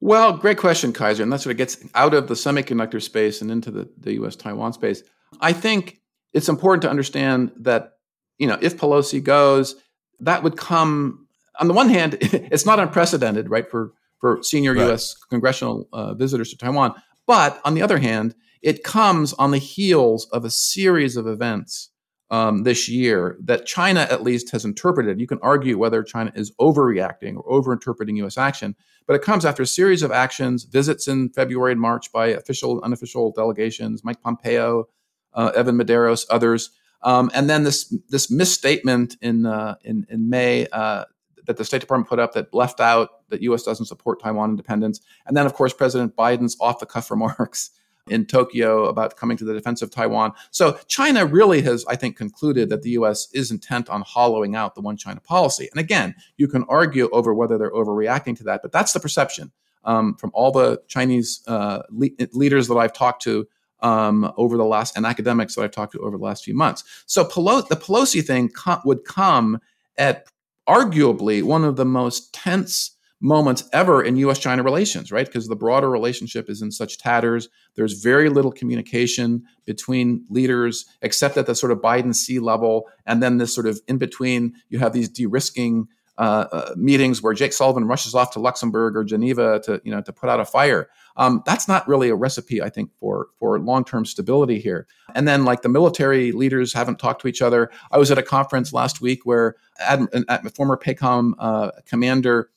Well, 0.00 0.36
great 0.36 0.58
question, 0.58 0.92
Kaiser. 0.92 1.22
And 1.22 1.32
that's 1.32 1.44
what 1.44 1.52
it 1.52 1.58
gets 1.58 1.78
out 1.94 2.14
of 2.14 2.28
the 2.28 2.34
semiconductor 2.34 3.02
space 3.02 3.42
and 3.42 3.50
into 3.50 3.70
the, 3.70 3.88
the 3.98 4.14
US 4.22 4.36
Taiwan 4.36 4.72
space. 4.72 5.02
I 5.40 5.52
think 5.52 6.00
it's 6.32 6.48
important 6.48 6.82
to 6.82 6.90
understand 6.90 7.52
that, 7.60 7.94
you 8.38 8.46
know, 8.46 8.58
if 8.60 8.76
Pelosi 8.76 9.22
goes, 9.22 9.74
that 10.20 10.42
would 10.42 10.56
come 10.56 11.26
on 11.58 11.66
the 11.66 11.74
one 11.74 11.88
hand, 11.88 12.18
it's 12.20 12.66
not 12.66 12.78
unprecedented, 12.78 13.50
right, 13.50 13.68
for, 13.68 13.92
for 14.20 14.42
senior 14.42 14.74
right. 14.74 14.92
US 14.92 15.14
congressional 15.14 15.88
uh, 15.92 16.14
visitors 16.14 16.50
to 16.50 16.56
Taiwan. 16.56 16.94
But 17.26 17.60
on 17.64 17.74
the 17.74 17.82
other 17.82 17.98
hand, 17.98 18.34
it 18.62 18.84
comes 18.84 19.32
on 19.34 19.50
the 19.50 19.58
heels 19.58 20.28
of 20.32 20.44
a 20.44 20.50
series 20.50 21.16
of 21.16 21.26
events 21.26 21.90
um, 22.30 22.62
this 22.62 22.88
year 22.88 23.36
that 23.44 23.66
China 23.66 24.06
at 24.10 24.22
least 24.22 24.50
has 24.50 24.64
interpreted. 24.64 25.20
You 25.20 25.26
can 25.26 25.38
argue 25.42 25.78
whether 25.78 26.02
China 26.02 26.32
is 26.34 26.50
overreacting 26.60 27.40
or 27.42 27.62
overinterpreting 27.62 28.16
U.S. 28.18 28.36
action, 28.36 28.76
but 29.06 29.14
it 29.14 29.22
comes 29.22 29.44
after 29.44 29.62
a 29.62 29.66
series 29.66 30.02
of 30.02 30.10
actions, 30.10 30.64
visits 30.64 31.08
in 31.08 31.30
February 31.30 31.72
and 31.72 31.80
March 31.80 32.12
by 32.12 32.26
official, 32.26 32.82
unofficial 32.82 33.32
delegations, 33.32 34.04
Mike 34.04 34.20
Pompeo, 34.20 34.88
uh, 35.32 35.52
Evan 35.54 35.78
Medeiros, 35.78 36.26
others, 36.30 36.70
um, 37.02 37.30
and 37.32 37.48
then 37.48 37.62
this 37.62 37.94
this 38.08 38.30
misstatement 38.30 39.16
in 39.22 39.46
uh, 39.46 39.76
in, 39.84 40.06
in 40.10 40.28
May. 40.28 40.66
Uh, 40.72 41.04
that 41.46 41.56
the 41.56 41.64
State 41.64 41.80
Department 41.80 42.06
put 42.06 42.18
up 42.18 42.34
that 42.34 42.52
left 42.52 42.78
out 42.78 43.26
that 43.30 43.40
U.S. 43.40 43.62
doesn't 43.62 43.86
support 43.86 44.20
Taiwan 44.22 44.50
independence, 44.50 45.00
and 45.26 45.34
then 45.34 45.46
of 45.46 45.54
course 45.54 45.72
President 45.72 46.14
Biden's 46.14 46.58
off-the-cuff 46.60 47.10
remarks 47.10 47.70
in 48.10 48.26
Tokyo 48.26 48.86
about 48.86 49.16
coming 49.16 49.36
to 49.36 49.44
the 49.44 49.54
defense 49.54 49.82
of 49.82 49.90
Taiwan. 49.90 50.32
So 50.50 50.78
China 50.88 51.26
really 51.26 51.62
has, 51.62 51.84
I 51.88 51.96
think, 51.96 52.16
concluded 52.16 52.68
that 52.70 52.82
the 52.82 52.90
U.S. 52.90 53.28
is 53.32 53.50
intent 53.50 53.88
on 53.88 54.02
hollowing 54.02 54.56
out 54.56 54.74
the 54.74 54.80
one 54.80 54.96
China 54.96 55.20
policy. 55.20 55.68
And 55.72 55.80
again, 55.80 56.14
you 56.36 56.48
can 56.48 56.64
argue 56.64 57.08
over 57.10 57.32
whether 57.34 57.58
they're 57.58 57.72
overreacting 57.72 58.36
to 58.38 58.44
that, 58.44 58.62
but 58.62 58.72
that's 58.72 58.92
the 58.92 59.00
perception 59.00 59.52
um, 59.84 60.14
from 60.16 60.30
all 60.34 60.50
the 60.50 60.82
Chinese 60.88 61.42
uh, 61.46 61.82
le- 61.90 62.08
leaders 62.32 62.68
that 62.68 62.76
I've 62.76 62.92
talked 62.92 63.22
to. 63.22 63.46
um, 63.80 64.32
over 64.36 64.56
the 64.56 64.64
last 64.64 64.96
and 64.96 65.06
academics 65.06 65.54
that 65.54 65.62
I've 65.62 65.70
talked 65.70 65.92
to 65.92 66.00
over 66.00 66.18
the 66.18 66.24
last 66.24 66.42
few 66.44 66.52
months. 66.54 66.82
So 67.06 67.24
Pelosi, 67.24 67.68
the 67.68 67.76
Pelosi 67.76 68.26
thing 68.26 68.48
co- 68.48 68.80
would 68.84 69.04
come 69.04 69.60
at 69.96 70.26
arguably 70.68 71.44
one 71.44 71.64
of 71.64 71.76
the 71.76 71.84
most 71.84 72.34
tense 72.34 72.97
moments 73.20 73.68
ever 73.72 74.02
in 74.02 74.16
US 74.16 74.38
China 74.38 74.62
relations, 74.62 75.10
right? 75.10 75.26
Because 75.26 75.48
the 75.48 75.56
broader 75.56 75.90
relationship 75.90 76.48
is 76.48 76.62
in 76.62 76.70
such 76.70 76.98
tatters. 76.98 77.48
There's 77.74 77.94
very 77.94 78.28
little 78.28 78.52
communication 78.52 79.44
between 79.64 80.24
leaders, 80.30 80.86
except 81.02 81.36
at 81.36 81.46
the 81.46 81.54
sort 81.54 81.72
of 81.72 81.78
Biden 81.78 82.14
Xi 82.14 82.38
level. 82.38 82.88
And 83.06 83.22
then 83.22 83.38
this 83.38 83.54
sort 83.54 83.66
of 83.66 83.80
in 83.88 83.98
between, 83.98 84.54
you 84.68 84.78
have 84.78 84.92
these 84.92 85.08
de 85.08 85.26
risking 85.26 85.88
uh, 86.18 86.46
uh, 86.50 86.74
meetings 86.76 87.22
where 87.22 87.32
Jake 87.32 87.52
Sullivan 87.52 87.84
rushes 87.84 88.12
off 88.12 88.32
to 88.32 88.40
Luxembourg 88.40 88.96
or 88.96 89.04
Geneva 89.04 89.60
to, 89.60 89.80
you 89.84 89.92
know, 89.92 90.02
to 90.02 90.12
put 90.12 90.28
out 90.28 90.40
a 90.40 90.44
fire. 90.44 90.88
Um, 91.16 91.42
that's 91.46 91.68
not 91.68 91.86
really 91.86 92.08
a 92.08 92.16
recipe, 92.16 92.60
I 92.60 92.70
think, 92.70 92.90
for 92.98 93.28
for 93.38 93.58
long 93.60 93.84
term 93.84 94.04
stability 94.04 94.58
here. 94.58 94.88
And 95.14 95.28
then, 95.28 95.44
like 95.44 95.62
the 95.62 95.68
military 95.68 96.32
leaders 96.32 96.72
haven't 96.72 96.98
talked 96.98 97.22
to 97.22 97.28
each 97.28 97.40
other. 97.40 97.70
I 97.92 97.98
was 97.98 98.10
at 98.10 98.18
a 98.18 98.22
conference 98.24 98.72
last 98.72 99.00
week 99.00 99.20
where 99.26 99.54
Ad, 99.78 100.08
Ad, 100.28 100.54
former 100.56 100.76
PACOM 100.76 101.34
uh, 101.38 101.70
commander 101.86 102.50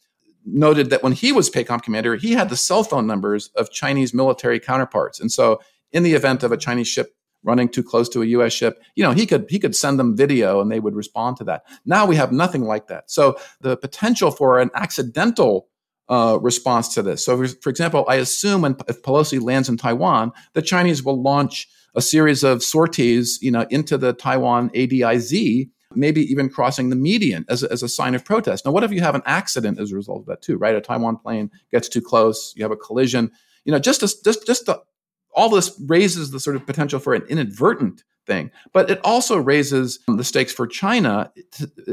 noted 0.45 0.89
that 0.89 1.03
when 1.03 1.13
he 1.13 1.31
was 1.31 1.49
PACOM 1.49 1.83
commander, 1.83 2.15
he 2.15 2.33
had 2.33 2.49
the 2.49 2.57
cell 2.57 2.83
phone 2.83 3.07
numbers 3.07 3.49
of 3.55 3.71
Chinese 3.71 4.13
military 4.13 4.59
counterparts. 4.59 5.19
And 5.19 5.31
so, 5.31 5.61
in 5.91 6.03
the 6.03 6.13
event 6.13 6.43
of 6.43 6.51
a 6.51 6.57
Chinese 6.57 6.87
ship 6.87 7.13
running 7.43 7.67
too 7.67 7.83
close 7.83 8.07
to 8.09 8.21
a 8.21 8.25
U.S. 8.25 8.53
ship, 8.53 8.81
you 8.95 9.03
know, 9.03 9.11
he 9.11 9.25
could 9.25 9.45
he 9.49 9.59
could 9.59 9.75
send 9.75 9.99
them 9.99 10.15
video 10.15 10.61
and 10.61 10.71
they 10.71 10.79
would 10.79 10.95
respond 10.95 11.37
to 11.37 11.43
that. 11.45 11.63
Now 11.85 12.05
we 12.05 12.15
have 12.15 12.31
nothing 12.31 12.63
like 12.63 12.87
that. 12.87 13.09
So 13.11 13.37
the 13.61 13.75
potential 13.77 14.31
for 14.31 14.59
an 14.59 14.69
accidental 14.75 15.67
uh, 16.09 16.37
response 16.41 16.93
to 16.93 17.01
this. 17.01 17.25
So, 17.25 17.47
for, 17.61 17.69
example, 17.69 18.05
I 18.07 18.15
assume 18.15 18.61
when 18.61 18.75
if 18.87 19.01
Pelosi 19.01 19.41
lands 19.41 19.69
in 19.69 19.77
Taiwan, 19.77 20.33
the 20.53 20.61
Chinese 20.61 21.03
will 21.03 21.21
launch 21.21 21.67
a 21.95 22.01
series 22.01 22.43
of 22.43 22.63
sorties, 22.63 23.39
you 23.41 23.51
know, 23.51 23.65
into 23.69 23.97
the 23.97 24.13
Taiwan 24.13 24.69
ADIZ 24.71 25.69
maybe 25.95 26.21
even 26.21 26.49
crossing 26.49 26.89
the 26.89 26.95
median 26.95 27.45
as 27.49 27.63
a, 27.63 27.71
as 27.71 27.83
a 27.83 27.89
sign 27.89 28.15
of 28.15 28.25
protest. 28.25 28.65
Now, 28.65 28.71
what 28.71 28.83
if 28.83 28.91
you 28.91 29.01
have 29.01 29.15
an 29.15 29.23
accident 29.25 29.79
as 29.79 29.91
a 29.91 29.95
result 29.95 30.21
of 30.21 30.25
that 30.27 30.41
too, 30.41 30.57
right? 30.57 30.75
A 30.75 30.81
Taiwan 30.81 31.17
plane 31.17 31.51
gets 31.71 31.89
too 31.89 32.01
close, 32.01 32.53
you 32.55 32.63
have 32.63 32.71
a 32.71 32.77
collision. 32.77 33.31
You 33.65 33.71
know, 33.71 33.79
just 33.79 34.01
just 34.01 34.45
just 34.45 34.69
all 35.33 35.49
this 35.49 35.79
raises 35.87 36.31
the 36.31 36.39
sort 36.39 36.55
of 36.55 36.65
potential 36.65 36.99
for 36.99 37.13
an 37.13 37.23
inadvertent 37.23 38.03
thing, 38.25 38.51
but 38.73 38.89
it 38.89 38.99
also 39.03 39.37
raises 39.37 39.99
the 40.07 40.23
stakes 40.23 40.53
for 40.53 40.67
China, 40.67 41.31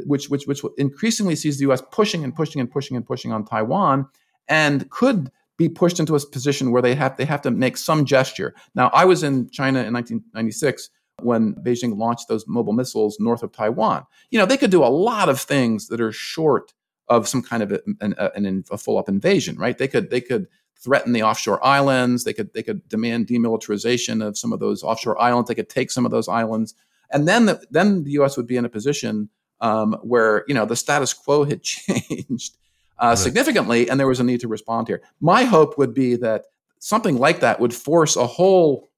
which 0.07 0.29
which 0.29 0.47
which 0.47 0.63
increasingly 0.77 1.37
sees 1.37 1.59
the 1.59 1.63
U.S. 1.63 1.83
pushing 1.93 2.25
and 2.25 2.35
pushing 2.35 2.61
and 2.61 2.71
pushing 2.71 2.97
and 2.97 3.07
pushing 3.07 3.33
on 3.33 3.45
Taiwan, 3.45 4.09
and 4.49 4.89
could 4.91 5.31
be 5.57 5.69
pushed 5.69 5.99
into 5.99 6.15
a 6.15 6.27
position 6.27 6.71
where 6.71 6.81
they 6.81 6.95
have 6.95 7.17
they 7.17 7.25
have 7.25 7.43
to 7.43 7.51
make 7.51 7.77
some 7.77 8.05
gesture. 8.05 8.55
Now, 8.75 8.91
I 8.95 9.05
was 9.05 9.23
in 9.23 9.51
China 9.51 9.81
in 9.81 9.93
1996 9.93 10.91
when 11.21 11.55
Beijing 11.55 11.97
launched 11.97 12.29
those 12.29 12.47
mobile 12.47 12.73
missiles 12.73 13.19
north 13.19 13.43
of 13.43 13.53
Taiwan. 13.53 14.07
You 14.31 14.39
know, 14.39 14.47
they 14.47 14.57
could 14.57 14.71
do 14.71 14.85
a 14.85 14.87
lot 14.87 15.29
of 15.29 15.41
things 15.41 15.89
that 15.89 16.01
are 16.01 16.13
short 16.13 16.73
of 17.09 17.27
some 17.27 17.43
kind 17.43 17.63
of 17.63 17.73
a, 17.73 18.63
a 18.71 18.79
full 18.79 18.99
up 18.99 19.09
invasion, 19.09 19.57
right? 19.57 19.77
They 19.77 19.89
could 19.89 20.11
they 20.11 20.21
could 20.21 20.47
threaten 20.79 21.13
the 21.13 21.23
offshore 21.23 21.65
islands. 21.65 22.25
They 22.25 22.33
could 22.33 22.53
they 22.55 22.63
could 22.63 22.89
demand 22.89 23.27
demilitarization 23.27 24.25
of 24.25 24.39
some 24.39 24.53
of 24.53 24.61
those 24.61 24.83
offshore 24.83 25.21
islands. 25.21 25.49
They 25.49 25.55
could 25.55 25.69
take 25.69 25.91
some 25.91 26.05
of 26.05 26.11
those 26.11 26.29
islands, 26.29 26.75
and 27.11 27.27
then 27.27 27.47
the, 27.47 27.65
then 27.71 28.05
the 28.05 28.13
U.S. 28.13 28.37
would 28.37 28.47
be 28.47 28.57
in 28.57 28.65
a 28.65 28.69
position 28.69 29.31
um, 29.61 29.95
where 30.03 30.45
you 30.49 30.55
know 30.55 30.67
the 30.67 30.77
status 30.77 31.15
quo 31.15 31.45
had 31.45 31.63
changed 31.63 32.57
uh, 32.99 33.09
right. 33.09 33.19
significantly, 33.19 33.89
and 33.89 33.99
there 33.99 34.07
was 34.07 34.21
a 34.21 34.25
need 34.25 34.41
to 34.41 34.49
respond 34.49 34.89
here. 34.89 35.03
My 35.21 35.45
hope 35.45 35.79
would 35.79 35.95
be 35.95 36.17
that 36.17 36.45
something 36.79 37.19
like 37.19 37.41
that 37.41 37.61
would 37.61 37.75
force 37.75 38.17
a 38.17 38.27
whole 38.27 38.89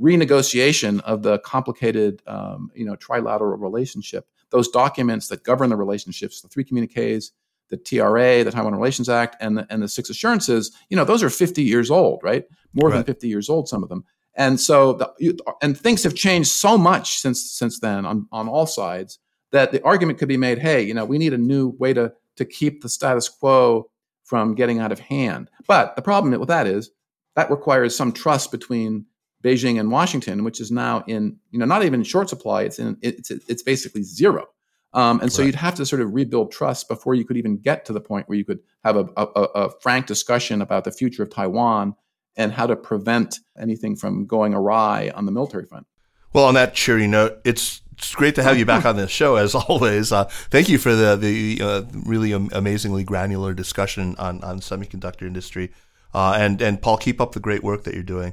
renegotiation 0.00 1.00
of 1.02 1.22
the 1.22 1.38
complicated, 1.40 2.22
um, 2.26 2.70
you 2.74 2.84
know, 2.84 2.96
trilateral 2.96 3.60
relationship. 3.60 4.26
Those 4.50 4.68
documents 4.68 5.28
that 5.28 5.44
govern 5.44 5.70
the 5.70 5.76
relationships, 5.76 6.40
the 6.40 6.48
three 6.48 6.64
communiques, 6.64 7.32
the 7.70 7.76
TRA, 7.76 8.44
the 8.44 8.50
Taiwan 8.50 8.74
Relations 8.74 9.08
Act, 9.08 9.36
and 9.40 9.58
the, 9.58 9.66
and 9.70 9.82
the 9.82 9.88
six 9.88 10.10
assurances, 10.10 10.76
you 10.90 10.96
know, 10.96 11.04
those 11.04 11.22
are 11.22 11.30
50 11.30 11.62
years 11.62 11.90
old, 11.90 12.20
right? 12.22 12.44
More 12.72 12.90
right. 12.90 12.96
than 12.96 13.04
50 13.04 13.28
years 13.28 13.48
old, 13.48 13.68
some 13.68 13.82
of 13.82 13.88
them. 13.88 14.04
And 14.36 14.60
so, 14.60 14.94
the, 14.94 15.38
and 15.62 15.78
things 15.78 16.02
have 16.02 16.14
changed 16.14 16.50
so 16.50 16.76
much 16.76 17.20
since 17.20 17.52
since 17.52 17.78
then 17.78 18.04
on, 18.04 18.26
on 18.32 18.48
all 18.48 18.66
sides 18.66 19.20
that 19.52 19.70
the 19.70 19.82
argument 19.84 20.18
could 20.18 20.28
be 20.28 20.36
made, 20.36 20.58
hey, 20.58 20.82
you 20.82 20.92
know, 20.92 21.04
we 21.04 21.18
need 21.18 21.32
a 21.32 21.38
new 21.38 21.68
way 21.78 21.92
to 21.92 22.12
to 22.36 22.44
keep 22.44 22.82
the 22.82 22.88
status 22.88 23.28
quo 23.28 23.88
from 24.24 24.56
getting 24.56 24.80
out 24.80 24.90
of 24.90 24.98
hand. 24.98 25.50
But 25.68 25.94
the 25.94 26.02
problem 26.02 26.38
with 26.38 26.48
that 26.48 26.66
is 26.66 26.90
that 27.36 27.50
requires 27.50 27.94
some 27.96 28.10
trust 28.10 28.50
between 28.50 29.06
Beijing 29.44 29.78
and 29.78 29.90
Washington, 29.90 30.42
which 30.42 30.60
is 30.60 30.70
now 30.70 31.04
in 31.06 31.36
you 31.50 31.58
know 31.58 31.66
not 31.66 31.84
even 31.84 32.02
short 32.02 32.28
supply. 32.28 32.62
It's 32.62 32.78
in 32.78 32.96
it's 33.02 33.30
it's 33.30 33.62
basically 33.62 34.02
zero. 34.02 34.46
Um, 34.94 35.20
and 35.20 35.32
so 35.32 35.42
right. 35.42 35.46
you'd 35.46 35.56
have 35.56 35.74
to 35.74 35.86
sort 35.86 36.02
of 36.02 36.14
rebuild 36.14 36.52
trust 36.52 36.88
before 36.88 37.16
you 37.16 37.24
could 37.24 37.36
even 37.36 37.56
get 37.56 37.84
to 37.86 37.92
the 37.92 38.00
point 38.00 38.28
where 38.28 38.38
you 38.38 38.44
could 38.44 38.60
have 38.84 38.96
a, 38.96 39.08
a, 39.16 39.24
a, 39.24 39.70
frank 39.80 40.06
discussion 40.06 40.62
about 40.62 40.84
the 40.84 40.92
future 40.92 41.24
of 41.24 41.30
Taiwan 41.30 41.96
and 42.36 42.52
how 42.52 42.68
to 42.68 42.76
prevent 42.76 43.40
anything 43.58 43.96
from 43.96 44.24
going 44.24 44.54
awry 44.54 45.10
on 45.16 45.26
the 45.26 45.32
military 45.32 45.66
front. 45.66 45.88
Well, 46.32 46.44
on 46.44 46.54
that 46.54 46.74
cheery 46.74 47.08
note, 47.08 47.40
it's 47.44 47.82
it's 47.92 48.14
great 48.14 48.36
to 48.36 48.42
have 48.42 48.56
you 48.56 48.64
back 48.64 48.84
on 48.84 48.96
the 48.96 49.08
show 49.08 49.36
as 49.36 49.54
always. 49.68 50.12
Uh, 50.12 50.24
thank 50.50 50.68
you 50.68 50.78
for 50.78 50.94
the 50.94 51.16
the 51.16 51.60
uh, 51.60 51.82
really 52.06 52.32
amazingly 52.32 53.04
granular 53.04 53.52
discussion 53.52 54.14
on 54.18 54.42
on 54.44 54.60
semiconductor 54.60 55.22
industry. 55.22 55.72
Uh, 56.14 56.36
and 56.38 56.62
and 56.62 56.80
Paul, 56.80 56.98
keep 56.98 57.20
up 57.20 57.32
the 57.32 57.40
great 57.40 57.64
work 57.64 57.82
that 57.84 57.94
you're 57.94 58.04
doing. 58.04 58.32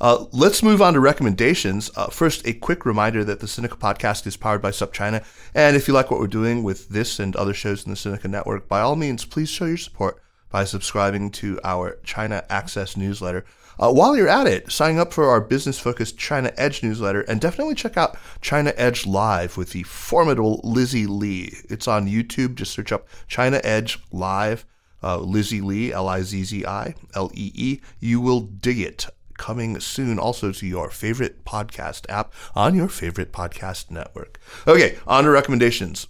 Uh, 0.00 0.26
let's 0.32 0.62
move 0.62 0.82
on 0.82 0.94
to 0.94 1.00
recommendations. 1.00 1.90
Uh, 1.96 2.08
first, 2.08 2.46
a 2.46 2.52
quick 2.52 2.84
reminder 2.84 3.24
that 3.24 3.40
the 3.40 3.46
Sinica 3.46 3.78
podcast 3.78 4.26
is 4.26 4.36
powered 4.36 4.60
by 4.60 4.70
SupChina. 4.70 5.24
And 5.54 5.76
if 5.76 5.86
you 5.86 5.94
like 5.94 6.10
what 6.10 6.20
we're 6.20 6.26
doing 6.26 6.62
with 6.62 6.88
this 6.88 7.18
and 7.18 7.34
other 7.36 7.54
shows 7.54 7.84
in 7.84 7.90
the 7.90 7.96
Sinica 7.96 8.28
network, 8.28 8.68
by 8.68 8.80
all 8.80 8.96
means, 8.96 9.24
please 9.24 9.48
show 9.48 9.66
your 9.66 9.76
support 9.76 10.20
by 10.50 10.64
subscribing 10.64 11.30
to 11.30 11.60
our 11.64 11.98
China 12.04 12.44
Access 12.48 12.96
newsletter. 12.96 13.44
Uh, 13.78 13.92
while 13.92 14.16
you're 14.16 14.28
at 14.28 14.46
it, 14.46 14.70
sign 14.70 14.98
up 14.98 15.12
for 15.12 15.28
our 15.28 15.40
business 15.40 15.80
focused 15.80 16.16
China 16.16 16.52
Edge 16.56 16.82
newsletter 16.82 17.22
and 17.22 17.40
definitely 17.40 17.74
check 17.74 17.96
out 17.96 18.16
China 18.40 18.72
Edge 18.76 19.04
Live 19.04 19.56
with 19.56 19.70
the 19.70 19.82
formidable 19.82 20.60
Lizzi 20.62 21.08
Lee. 21.08 21.56
It's 21.68 21.88
on 21.88 22.08
YouTube. 22.08 22.54
Just 22.54 22.72
search 22.72 22.92
up 22.92 23.08
China 23.26 23.60
Edge 23.64 23.98
Live. 24.12 24.64
Uh, 25.02 25.18
Lizzi 25.18 25.62
Lee, 25.62 25.92
L 25.92 26.08
I 26.08 26.22
Z 26.22 26.44
Z 26.44 26.64
I 26.64 26.94
L 27.14 27.30
E 27.34 27.50
E. 27.54 27.80
You 27.98 28.20
will 28.20 28.40
dig 28.40 28.78
it 28.78 29.06
coming 29.38 29.78
soon 29.80 30.18
also 30.18 30.52
to 30.52 30.66
your 30.66 30.90
favorite 30.90 31.44
podcast 31.44 32.06
app 32.08 32.32
on 32.54 32.74
your 32.74 32.88
favorite 32.88 33.32
podcast 33.32 33.90
network. 33.90 34.38
Okay, 34.66 34.98
on 35.06 35.24
to 35.24 35.30
recommendations. 35.30 36.06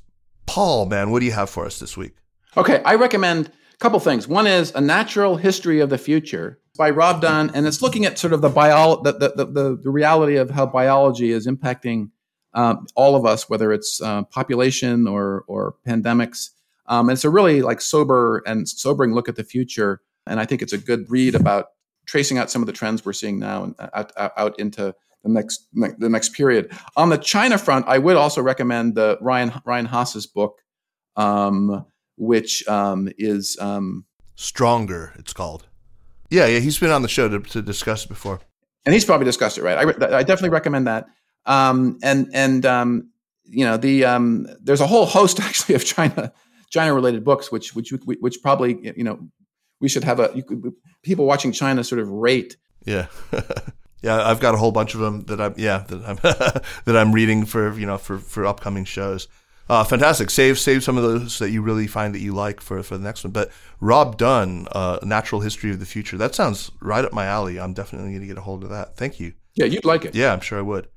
Paul, 0.46 0.86
man, 0.86 1.10
what 1.10 1.20
do 1.20 1.26
you 1.26 1.32
have 1.32 1.50
for 1.50 1.66
us 1.66 1.78
this 1.78 1.96
week? 1.96 2.14
Okay, 2.56 2.82
I 2.84 2.94
recommend 2.94 3.48
a 3.48 3.76
couple 3.78 3.98
things. 4.00 4.28
One 4.28 4.46
is 4.46 4.72
A 4.74 4.80
Natural 4.80 5.36
History 5.36 5.80
of 5.80 5.90
the 5.90 5.98
Future 5.98 6.60
by 6.76 6.90
Rob 6.90 7.20
Dunn, 7.20 7.50
and 7.54 7.66
it's 7.66 7.82
looking 7.82 8.04
at 8.04 8.18
sort 8.18 8.32
of 8.32 8.40
the, 8.40 8.48
bio- 8.48 9.02
the, 9.02 9.12
the, 9.12 9.44
the, 9.44 9.78
the 9.82 9.90
reality 9.90 10.36
of 10.36 10.50
how 10.50 10.66
biology 10.66 11.30
is 11.30 11.46
impacting 11.46 12.10
um, 12.54 12.86
all 12.94 13.16
of 13.16 13.26
us, 13.26 13.48
whether 13.48 13.72
it's 13.72 14.00
uh, 14.00 14.22
population 14.24 15.06
or, 15.08 15.44
or 15.48 15.74
pandemics. 15.86 16.50
Um, 16.86 17.08
and 17.08 17.16
it's 17.16 17.24
a 17.24 17.30
really 17.30 17.62
like 17.62 17.80
sober 17.80 18.42
and 18.46 18.68
sobering 18.68 19.14
look 19.14 19.28
at 19.28 19.36
the 19.36 19.44
future. 19.44 20.00
And 20.26 20.40
I 20.40 20.46
think 20.46 20.62
it's 20.62 20.72
a 20.72 20.78
good 20.78 21.10
read 21.10 21.34
about 21.34 21.66
tracing 22.06 22.38
out 22.38 22.50
some 22.50 22.62
of 22.62 22.66
the 22.66 22.72
trends 22.72 23.04
we're 23.04 23.12
seeing 23.12 23.38
now 23.38 23.64
and 23.64 23.74
out, 23.94 24.12
out 24.16 24.58
into 24.58 24.94
the 25.22 25.30
next 25.30 25.66
the 25.72 26.08
next 26.08 26.30
period. 26.30 26.72
On 26.96 27.08
the 27.08 27.18
China 27.18 27.58
front, 27.58 27.86
I 27.88 27.98
would 27.98 28.16
also 28.16 28.42
recommend 28.42 28.94
the 28.94 29.18
Ryan 29.20 29.52
Ryan 29.64 29.86
Hass's 29.86 30.26
book, 30.26 30.60
um, 31.16 31.86
which 32.16 32.66
um, 32.68 33.08
is 33.18 33.58
um, 33.60 34.04
Stronger. 34.36 35.12
It's 35.16 35.32
called. 35.32 35.66
Yeah, 36.30 36.46
yeah, 36.46 36.58
he's 36.58 36.78
been 36.78 36.90
on 36.90 37.02
the 37.02 37.08
show 37.08 37.28
to, 37.28 37.38
to 37.38 37.62
discuss 37.62 38.04
it 38.04 38.08
before, 38.08 38.40
and 38.84 38.92
he's 38.92 39.04
probably 39.04 39.24
discussed 39.24 39.58
it, 39.58 39.62
right? 39.62 39.78
I, 39.78 40.18
I 40.18 40.22
definitely 40.22 40.50
recommend 40.50 40.86
that. 40.86 41.06
Um, 41.46 41.98
and 42.02 42.28
and 42.34 42.66
um, 42.66 43.10
you 43.44 43.64
know 43.64 43.76
the 43.76 44.04
um, 44.04 44.46
there's 44.60 44.80
a 44.80 44.86
whole 44.86 45.06
host 45.06 45.40
actually 45.40 45.74
of 45.74 45.84
China 45.84 46.32
China 46.70 46.94
related 46.94 47.24
books, 47.24 47.52
which 47.52 47.74
which 47.74 47.92
which 48.04 48.42
probably 48.42 48.92
you 48.96 49.04
know 49.04 49.20
we 49.80 49.88
should 49.88 50.04
have 50.04 50.20
a 50.20 50.28
could, 50.42 50.72
people 51.02 51.26
watching 51.26 51.52
China 51.52 51.84
sort 51.84 52.00
of 52.00 52.10
rate. 52.10 52.56
Yeah. 52.84 53.06
yeah, 54.02 54.28
I've 54.28 54.40
got 54.40 54.54
a 54.54 54.58
whole 54.58 54.72
bunch 54.72 54.94
of 54.94 55.00
them 55.00 55.22
that 55.26 55.40
I'm 55.40 55.54
yeah 55.56 55.84
that 55.88 56.02
I'm 56.04 56.16
that 56.84 56.96
I'm 56.96 57.12
reading 57.12 57.44
for 57.44 57.76
you 57.78 57.86
know 57.86 57.98
for 57.98 58.18
for 58.18 58.46
upcoming 58.46 58.84
shows. 58.84 59.28
Uh, 59.68 59.82
fantastic. 59.82 60.28
Save 60.28 60.58
save 60.58 60.84
some 60.84 60.98
of 60.98 61.02
those 61.02 61.38
that 61.38 61.50
you 61.50 61.62
really 61.62 61.86
find 61.86 62.14
that 62.14 62.20
you 62.20 62.34
like 62.34 62.60
for 62.60 62.82
for 62.82 62.98
the 62.98 63.04
next 63.04 63.24
one. 63.24 63.32
But 63.32 63.50
Rob 63.80 64.18
Dunn, 64.18 64.68
uh, 64.72 64.98
Natural 65.02 65.40
History 65.40 65.70
of 65.70 65.80
the 65.80 65.86
Future. 65.86 66.18
That 66.18 66.34
sounds 66.34 66.70
right 66.80 67.04
up 67.04 67.12
my 67.12 67.24
alley. 67.24 67.58
I'm 67.58 67.72
definitely 67.72 68.10
going 68.10 68.20
to 68.20 68.26
get 68.26 68.38
a 68.38 68.42
hold 68.42 68.62
of 68.62 68.70
that. 68.70 68.96
Thank 68.96 69.20
you. 69.20 69.32
Yeah, 69.54 69.66
you'd 69.66 69.84
like 69.84 70.04
it. 70.04 70.14
Yeah, 70.14 70.32
I'm 70.32 70.40
sure 70.40 70.58
I 70.58 70.62
would. 70.62 70.88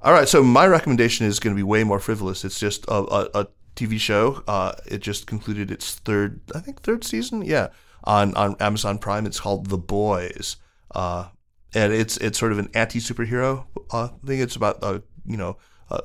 All 0.00 0.12
right, 0.12 0.28
so 0.28 0.42
my 0.44 0.66
recommendation 0.66 1.26
is 1.26 1.40
going 1.40 1.54
to 1.54 1.58
be 1.58 1.64
way 1.64 1.82
more 1.84 1.98
frivolous. 1.98 2.44
It's 2.44 2.60
just 2.60 2.84
a, 2.86 2.94
a, 2.94 3.30
a 3.34 3.48
TV 3.74 3.98
show. 3.98 4.42
Uh, 4.46 4.72
it 4.86 4.98
just 4.98 5.26
concluded 5.26 5.70
its 5.70 5.96
third, 5.96 6.40
I 6.54 6.60
think, 6.60 6.82
third 6.82 7.04
season. 7.04 7.42
Yeah, 7.42 7.68
on 8.04 8.34
on 8.34 8.56
Amazon 8.60 8.98
Prime. 8.98 9.26
It's 9.26 9.40
called 9.40 9.68
The 9.68 9.78
Boys. 9.78 10.56
Uh, 10.94 11.28
and 11.74 11.92
it's 11.92 12.16
it's 12.18 12.38
sort 12.38 12.52
of 12.52 12.58
an 12.58 12.70
anti 12.74 12.98
superhero 12.98 13.66
uh, 13.90 14.08
thing. 14.24 14.40
It's 14.40 14.56
about 14.56 14.78
uh, 14.82 15.00
you 15.26 15.36
know 15.36 15.58
uh, 15.90 16.00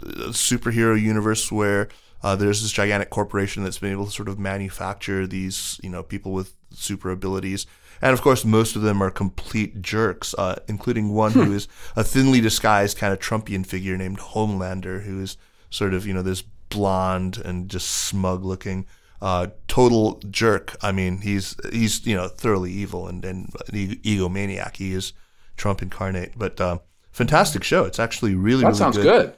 a 0.00 0.30
superhero 0.30 1.00
universe 1.00 1.50
where 1.52 1.88
uh, 2.22 2.34
there's 2.36 2.62
this 2.62 2.72
gigantic 2.72 3.10
corporation 3.10 3.62
that's 3.62 3.78
been 3.78 3.92
able 3.92 4.06
to 4.06 4.10
sort 4.10 4.28
of 4.28 4.38
manufacture 4.38 5.26
these 5.26 5.80
you 5.82 5.90
know 5.90 6.02
people 6.02 6.32
with 6.32 6.54
super 6.70 7.10
abilities. 7.10 7.66
And 8.02 8.12
of 8.12 8.20
course, 8.20 8.44
most 8.44 8.76
of 8.76 8.82
them 8.82 9.02
are 9.02 9.10
complete 9.10 9.80
jerks, 9.80 10.34
uh, 10.36 10.56
including 10.68 11.14
one 11.14 11.32
who 11.32 11.52
is 11.52 11.66
a 11.96 12.04
thinly 12.04 12.40
disguised 12.40 12.98
kind 12.98 13.12
of 13.12 13.20
Trumpian 13.20 13.64
figure 13.64 13.96
named 13.96 14.18
Homelander, 14.18 15.04
who 15.04 15.22
is 15.22 15.38
sort 15.70 15.94
of, 15.94 16.06
you 16.06 16.12
know, 16.12 16.20
this 16.20 16.42
blonde 16.68 17.38
and 17.38 17.70
just 17.70 17.88
smug 17.90 18.44
looking 18.44 18.86
uh, 19.20 19.48
total 19.68 20.20
jerk. 20.30 20.76
I 20.82 20.92
mean, 20.92 21.20
he's 21.20 21.56
he's 21.72 22.06
you 22.06 22.14
know 22.14 22.28
thoroughly 22.28 22.72
evil 22.72 23.08
and 23.08 23.24
and 23.24 23.52
an 23.68 23.96
egomaniac. 23.96 24.76
He 24.76 24.92
is 24.92 25.12
Trump 25.56 25.82
incarnate. 25.82 26.32
But 26.36 26.60
uh, 26.60 26.78
fantastic 27.12 27.64
show. 27.64 27.84
It's 27.84 27.98
actually 27.98 28.34
really 28.34 28.62
that 28.62 28.68
really 28.68 28.78
sounds 28.78 28.96
good. 28.96 29.04
good. 29.04 29.34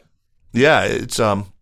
Yeah, 0.52 0.84
it's 0.84 1.20
um, 1.20 1.52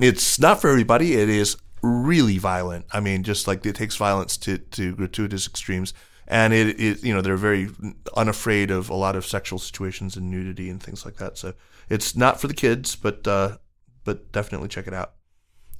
it's 0.00 0.38
not 0.38 0.60
for 0.60 0.68
everybody. 0.70 1.14
It 1.14 1.28
is 1.28 1.56
really 1.82 2.38
violent. 2.38 2.86
I 2.92 3.00
mean, 3.00 3.22
just 3.22 3.46
like 3.46 3.64
it 3.64 3.76
takes 3.76 3.96
violence 3.96 4.36
to 4.38 4.58
to 4.58 4.94
gratuitous 4.94 5.46
extremes. 5.46 5.94
And 6.28 6.52
it, 6.52 6.80
it, 6.80 7.04
you 7.04 7.14
know, 7.14 7.20
they're 7.20 7.36
very 7.36 7.68
unafraid 8.16 8.72
of 8.72 8.90
a 8.90 8.96
lot 8.96 9.14
of 9.14 9.24
sexual 9.24 9.60
situations 9.60 10.16
and 10.16 10.28
nudity 10.28 10.68
and 10.68 10.82
things 10.82 11.04
like 11.04 11.18
that. 11.18 11.38
So 11.38 11.54
it's 11.88 12.16
not 12.16 12.40
for 12.40 12.48
the 12.48 12.54
kids, 12.54 12.96
but 12.96 13.24
uh, 13.28 13.58
but 14.02 14.32
definitely 14.32 14.66
check 14.66 14.88
it 14.88 14.94
out 14.94 15.12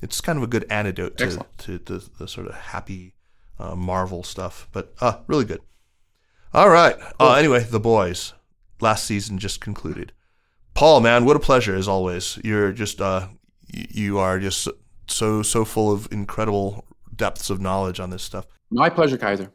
it's 0.01 0.21
kind 0.21 0.39
of 0.39 0.43
a 0.43 0.47
good 0.47 0.67
antidote 0.71 1.17
to, 1.19 1.45
to, 1.59 1.79
the, 1.79 2.09
the, 2.19 2.29
sort 2.29 2.47
of 2.47 2.55
happy 2.55 3.15
uh, 3.59 3.75
Marvel 3.75 4.23
stuff. 4.23 4.69
But 4.73 4.95
uh, 5.01 5.19
really 5.27 5.45
good. 5.45 5.61
All 6.53 6.69
right. 6.69 6.97
Uh, 7.19 7.35
anyway, 7.35 7.65
the 7.65 7.81
boys. 7.81 8.33
Last 8.81 9.05
season 9.05 9.39
just 9.39 9.61
concluded. 9.61 10.13
Paul, 10.75 11.01
man, 11.01 11.25
what 11.25 11.37
a 11.37 11.41
pleasure 11.41 11.75
as 11.75 11.89
always. 11.89 12.39
You're 12.45 12.73
just 12.73 13.01
uh, 13.01 13.29
you 13.69 14.19
are 14.19 14.39
just 14.39 14.69
so 15.07 15.43
so 15.43 15.65
full 15.65 15.91
of 15.91 16.09
incredible 16.13 16.85
depths 17.15 17.49
of 17.49 17.61
knowledge 17.61 17.99
on 17.99 18.11
this 18.11 18.23
stuff. 18.23 18.47
My 18.71 18.91
pleasure, 18.91 19.17
Kaiser. 19.17 19.51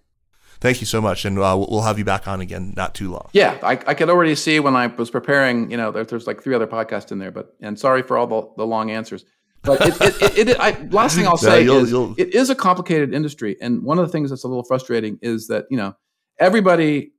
Thank 0.60 0.80
you 0.80 0.86
so 0.86 1.02
much, 1.02 1.26
and 1.26 1.40
uh, 1.40 1.56
we'll 1.58 1.82
have 1.82 1.98
you 1.98 2.06
back 2.06 2.28
on 2.28 2.40
again 2.40 2.74
not 2.78 2.94
too 2.94 3.12
long. 3.12 3.30
Yeah, 3.34 3.58
I, 3.64 3.72
I 3.72 3.94
could 3.96 4.12
already 4.12 4.36
see 4.36 4.60
when 4.60 4.76
I 4.76 4.88
was 4.88 5.10
preparing. 5.10 5.72
You 5.72 5.78
know, 5.78 5.92
there, 5.92 6.04
there's 6.04 6.28
like 6.28 6.44
three 6.44 6.54
other 6.54 6.68
podcasts 6.68 7.12
in 7.12 7.18
there, 7.18 7.32
but 7.32 7.56
and 7.62 7.80
sorry 7.80 8.04
for 8.04 8.16
all 8.16 8.28
the, 8.28 8.48
the 8.58 8.68
long 8.68 8.92
answers. 8.92 9.26
But 9.64 9.82
it, 9.82 10.02
it, 10.02 10.38
it, 10.38 10.50
it 10.50 10.60
I, 10.60 10.72
last 10.90 11.16
thing 11.16 11.28
I'll 11.28 11.38
say 11.38 11.64
you'll, 11.64 11.78
is 11.78 11.92
you'll... 11.92 12.16
it 12.18 12.34
is 12.34 12.50
a 12.50 12.56
complicated 12.56 13.14
industry, 13.14 13.58
and 13.62 13.84
one 13.84 14.00
of 14.00 14.06
the 14.06 14.12
things 14.12 14.30
that's 14.30 14.44
a 14.44 14.48
little 14.48 14.64
frustrating 14.64 15.20
is 15.22 15.48
that 15.48 15.66
you 15.70 15.78
know 15.78 15.96
everybody 16.40 17.12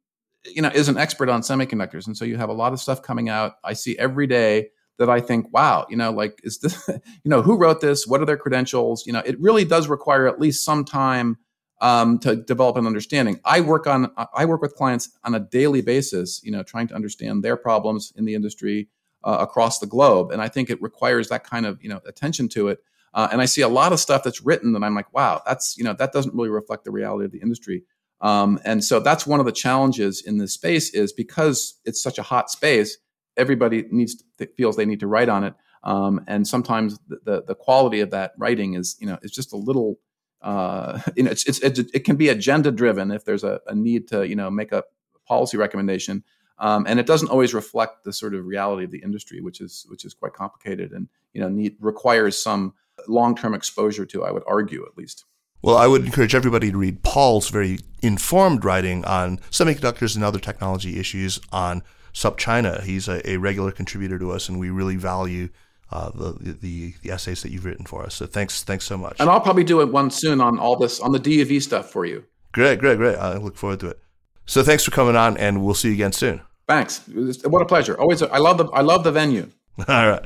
you 0.45 0.61
know 0.61 0.69
is 0.69 0.89
an 0.89 0.99
expert 0.99 1.29
on 1.29 1.43
semiconductors, 1.43 2.07
and 2.07 2.17
so 2.17 2.25
you 2.25 2.37
have 2.37 2.49
a 2.49 2.55
lot 2.55 2.73
of 2.73 2.81
stuff 2.81 3.03
coming 3.03 3.29
out. 3.29 3.55
I 3.63 3.75
see 3.75 3.97
every 3.99 4.27
day 4.27 4.71
that 4.99 5.09
I 5.09 5.21
think, 5.21 5.53
wow, 5.53 5.87
you 5.89 5.97
know, 5.97 6.11
like 6.11 6.41
is 6.43 6.59
this, 6.59 6.89
you 6.89 7.31
know, 7.31 7.43
who 7.43 7.57
wrote 7.57 7.81
this? 7.81 8.07
What 8.07 8.21
are 8.21 8.27
their 8.27 8.37
credentials? 8.37 9.07
You 9.07 9.13
know, 9.13 9.23
it 9.25 9.41
really 9.41 9.65
does 9.65 9.89
require 9.89 10.27
at 10.27 10.41
least 10.41 10.65
some 10.65 10.85
time 10.85 11.39
um, 11.81 12.19
to 12.21 12.37
develop 12.37 12.77
an 12.77 12.87
understanding. 12.87 13.41
I 13.45 13.61
work 13.61 13.87
on 13.87 14.13
I 14.35 14.45
work 14.47 14.63
with 14.63 14.75
clients 14.75 15.11
on 15.25 15.35
a 15.35 15.41
daily 15.41 15.83
basis, 15.83 16.41
you 16.43 16.51
know, 16.51 16.63
trying 16.63 16.89
to 16.89 16.95
understand 16.95 17.43
their 17.43 17.57
problems 17.57 18.13
in 18.17 18.25
the 18.25 18.35
industry 18.35 18.89
uh, 19.25 19.39
across 19.41 19.79
the 19.79 19.87
globe. 19.87 20.31
And 20.31 20.43
I 20.43 20.49
think 20.49 20.71
it 20.71 20.81
requires 20.83 21.29
that 21.29 21.45
kind 21.45 21.67
of 21.67 21.83
you 21.83 21.89
know 21.89 22.01
attention 22.07 22.49
to 22.51 22.69
it. 22.69 22.81
Uh, 23.15 23.29
and 23.31 23.43
I 23.43 23.45
see 23.45 23.61
a 23.61 23.69
lot 23.69 23.93
of 23.93 24.01
stuff 24.01 24.23
that's 24.25 24.41
written 24.41 24.73
that 24.73 24.83
I'm 24.83 24.95
like, 24.95 25.13
wow, 25.13 25.43
that's 25.47 25.77
you 25.77 25.85
know 25.85 25.95
that 25.95 26.13
doesn't 26.13 26.35
really 26.35 26.51
reflect 26.51 26.85
the 26.85 26.91
reality 26.91 27.25
of 27.25 27.33
the 27.33 27.41
industry. 27.41 27.85
Um, 28.21 28.61
and 28.65 28.85
so 28.85 29.01
that's 29.01 29.27
one 29.27 29.41
of 29.41 29.47
the 29.47 29.53
challenges 29.53 30.23
in 30.23 30.39
this 30.39 30.55
space 30.55 30.91
is 30.91 31.13
because 31.13 31.81
it's 31.85 32.01
such 32.01 32.19
a 32.19 32.23
hot 32.23 32.51
space, 32.51 32.99
everybody 33.37 33.85
needs 33.91 34.23
to, 34.39 34.47
feels 34.57 34.77
they 34.77 34.87
need 34.87 35.01
to 35.01 35.09
write 35.09 35.29
on 35.29 35.43
it. 35.43 35.55
Um, 35.83 36.25
and 36.29 36.47
sometimes 36.47 36.99
the, 37.09 37.19
the, 37.25 37.43
the 37.43 37.55
quality 37.57 38.01
of 38.01 38.11
that 38.11 38.33
writing 38.39 38.75
is 38.75 38.97
you 39.01 39.07
know 39.07 39.19
is 39.23 39.33
just 39.33 39.53
a 39.53 39.57
little 39.57 39.99
uh, 40.41 41.01
you 41.17 41.25
know 41.25 41.31
it's, 41.31 41.47
it's, 41.47 41.79
it 41.79 42.05
can 42.05 42.17
be 42.17 42.29
agenda 42.29 42.71
driven 42.71 43.11
if 43.11 43.25
there's 43.25 43.45
a, 43.45 43.61
a, 43.67 43.75
need 43.75 44.09
to 44.09 44.27
you 44.27 44.37
know 44.37 44.51
make 44.51 44.73
a 44.73 44.85
policy 45.27 45.57
recommendation 45.57 46.23
um, 46.63 46.87
and 46.89 47.01
it 47.01 47.07
doesn't 47.07 47.29
always 47.29 47.55
reflect 47.55 48.05
the 48.05 48.13
sort 48.13 48.35
of 48.35 48.47
reality 48.47 48.85
of 48.85 48.93
the 48.93 49.03
industry, 49.03 49.41
which 49.41 49.61
is 49.61 49.85
which 49.89 50.05
is 50.05 50.15
quite 50.15 50.33
complicated 50.33 50.93
and 50.93 51.09
you 51.35 51.41
know 51.41 51.49
need, 51.49 51.77
requires 51.81 52.41
some 52.41 52.73
long 53.09 53.35
term 53.35 53.53
exposure 53.53 54.07
to. 54.07 54.25
I 54.25 54.31
would 54.31 54.45
argue, 54.47 54.87
at 54.87 54.97
least. 54.97 55.25
Well, 55.61 55.77
I 55.77 55.89
would 55.89 56.05
encourage 56.05 56.35
everybody 56.35 56.71
to 56.71 56.79
read 56.79 57.03
Paul's 57.03 57.49
very 57.49 57.81
informed 58.01 58.65
writing 58.65 59.05
on 59.05 59.39
semiconductors 59.51 60.15
and 60.15 60.25
other 60.25 60.39
technology 60.39 60.99
issues 60.99 61.41
on 61.53 61.83
SupChina. 62.15 62.83
He's 62.85 63.09
a, 63.09 63.29
a 63.29 63.37
regular 63.39 63.73
contributor 63.73 64.19
to 64.21 64.31
us, 64.31 64.49
and 64.49 64.61
we 64.61 64.71
really 64.71 64.97
value 64.97 65.49
uh, 65.91 66.11
the, 66.15 66.57
the, 66.61 66.95
the 67.03 67.11
essays 67.11 67.43
that 67.43 67.51
you've 67.51 67.65
written 67.65 67.87
for 67.87 68.05
us. 68.05 68.15
So 68.15 68.27
thanks 68.27 68.63
thanks 68.63 68.85
so 68.85 68.97
much. 68.97 69.17
And 69.19 69.29
I'll 69.29 69.41
probably 69.41 69.65
do 69.65 69.81
it 69.81 69.91
one 69.91 70.11
soon 70.11 70.41
on 70.41 70.61
all 70.61 70.77
this 70.77 71.01
on 71.01 71.11
the 71.11 71.21
DUV 71.21 71.61
stuff 71.61 71.91
for 71.91 72.05
you. 72.05 72.25
Great, 72.53 72.79
great, 72.79 72.99
great. 72.99 73.17
I 73.17 73.37
look 73.37 73.57
forward 73.57 73.81
to 73.81 73.89
it. 73.89 73.99
So 74.47 74.63
thanks 74.63 74.85
for 74.85 74.93
coming 74.93 75.17
on, 75.17 75.37
and 75.37 75.65
we'll 75.65 75.75
see 75.75 75.89
you 75.89 75.95
again 75.95 76.13
soon. 76.13 76.41
Thanks. 76.69 77.03
What 77.45 77.63
a 77.63 77.67
pleasure. 77.67 77.99
Always. 77.99 78.23
I 78.23 78.39
love 78.39 78.59
the. 78.59 78.67
I 78.67 78.81
love 78.81 79.05
the 79.05 79.13
venue. 79.13 79.51
All 79.89 80.09
right. 80.09 80.25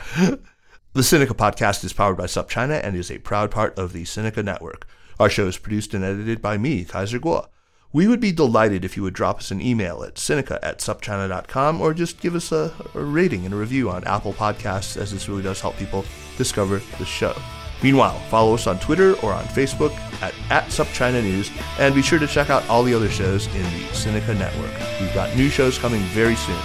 The 0.92 1.02
Sinica 1.02 1.28
podcast 1.28 1.84
is 1.84 1.92
powered 1.92 2.16
by 2.16 2.24
SupChina 2.24 2.80
and 2.82 2.96
is 2.96 3.10
a 3.10 3.18
proud 3.18 3.50
part 3.50 3.78
of 3.78 3.92
the 3.92 4.04
Sinica 4.04 4.42
Network. 4.42 4.86
Our 5.20 5.28
show 5.28 5.46
is 5.46 5.58
produced 5.58 5.94
and 5.94 6.02
edited 6.02 6.40
by 6.40 6.56
me, 6.56 6.84
Kaiser 6.84 7.18
Kuo. 7.18 7.48
We 7.92 8.08
would 8.08 8.20
be 8.20 8.32
delighted 8.32 8.84
if 8.84 8.96
you 8.96 9.02
would 9.02 9.14
drop 9.14 9.38
us 9.38 9.50
an 9.50 9.60
email 9.60 10.02
at 10.02 10.16
Sinica 10.16 10.58
at 10.62 10.78
supchina.com 10.78 11.80
or 11.80 11.94
just 11.94 12.20
give 12.20 12.34
us 12.34 12.52
a, 12.52 12.72
a 12.94 13.00
rating 13.00 13.44
and 13.44 13.54
a 13.54 13.56
review 13.56 13.90
on 13.90 14.04
Apple 14.04 14.32
Podcasts, 14.32 14.96
as 14.96 15.12
this 15.12 15.28
really 15.28 15.42
does 15.42 15.60
help 15.60 15.76
people 15.76 16.04
discover 16.36 16.82
the 16.98 17.04
show. 17.04 17.34
Meanwhile, 17.82 18.18
follow 18.30 18.54
us 18.54 18.66
on 18.66 18.78
Twitter 18.78 19.14
or 19.20 19.32
on 19.32 19.44
Facebook 19.44 19.92
at, 20.22 20.34
at 20.50 20.64
SupChina 20.66 21.22
News, 21.22 21.50
and 21.78 21.94
be 21.94 22.02
sure 22.02 22.18
to 22.18 22.26
check 22.26 22.50
out 22.50 22.66
all 22.68 22.82
the 22.82 22.94
other 22.94 23.10
shows 23.10 23.46
in 23.54 23.62
the 23.62 23.84
Sinica 23.92 24.36
Network. 24.36 24.72
We've 25.00 25.14
got 25.14 25.36
new 25.36 25.48
shows 25.48 25.78
coming 25.78 26.00
very 26.02 26.36
soon. 26.36 26.58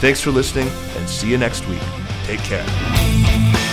Thanks 0.00 0.20
for 0.20 0.30
listening, 0.30 0.68
and 0.96 1.08
see 1.08 1.30
you 1.30 1.38
next 1.38 1.66
week. 1.66 1.82
Take 2.24 2.40
care. 2.40 3.67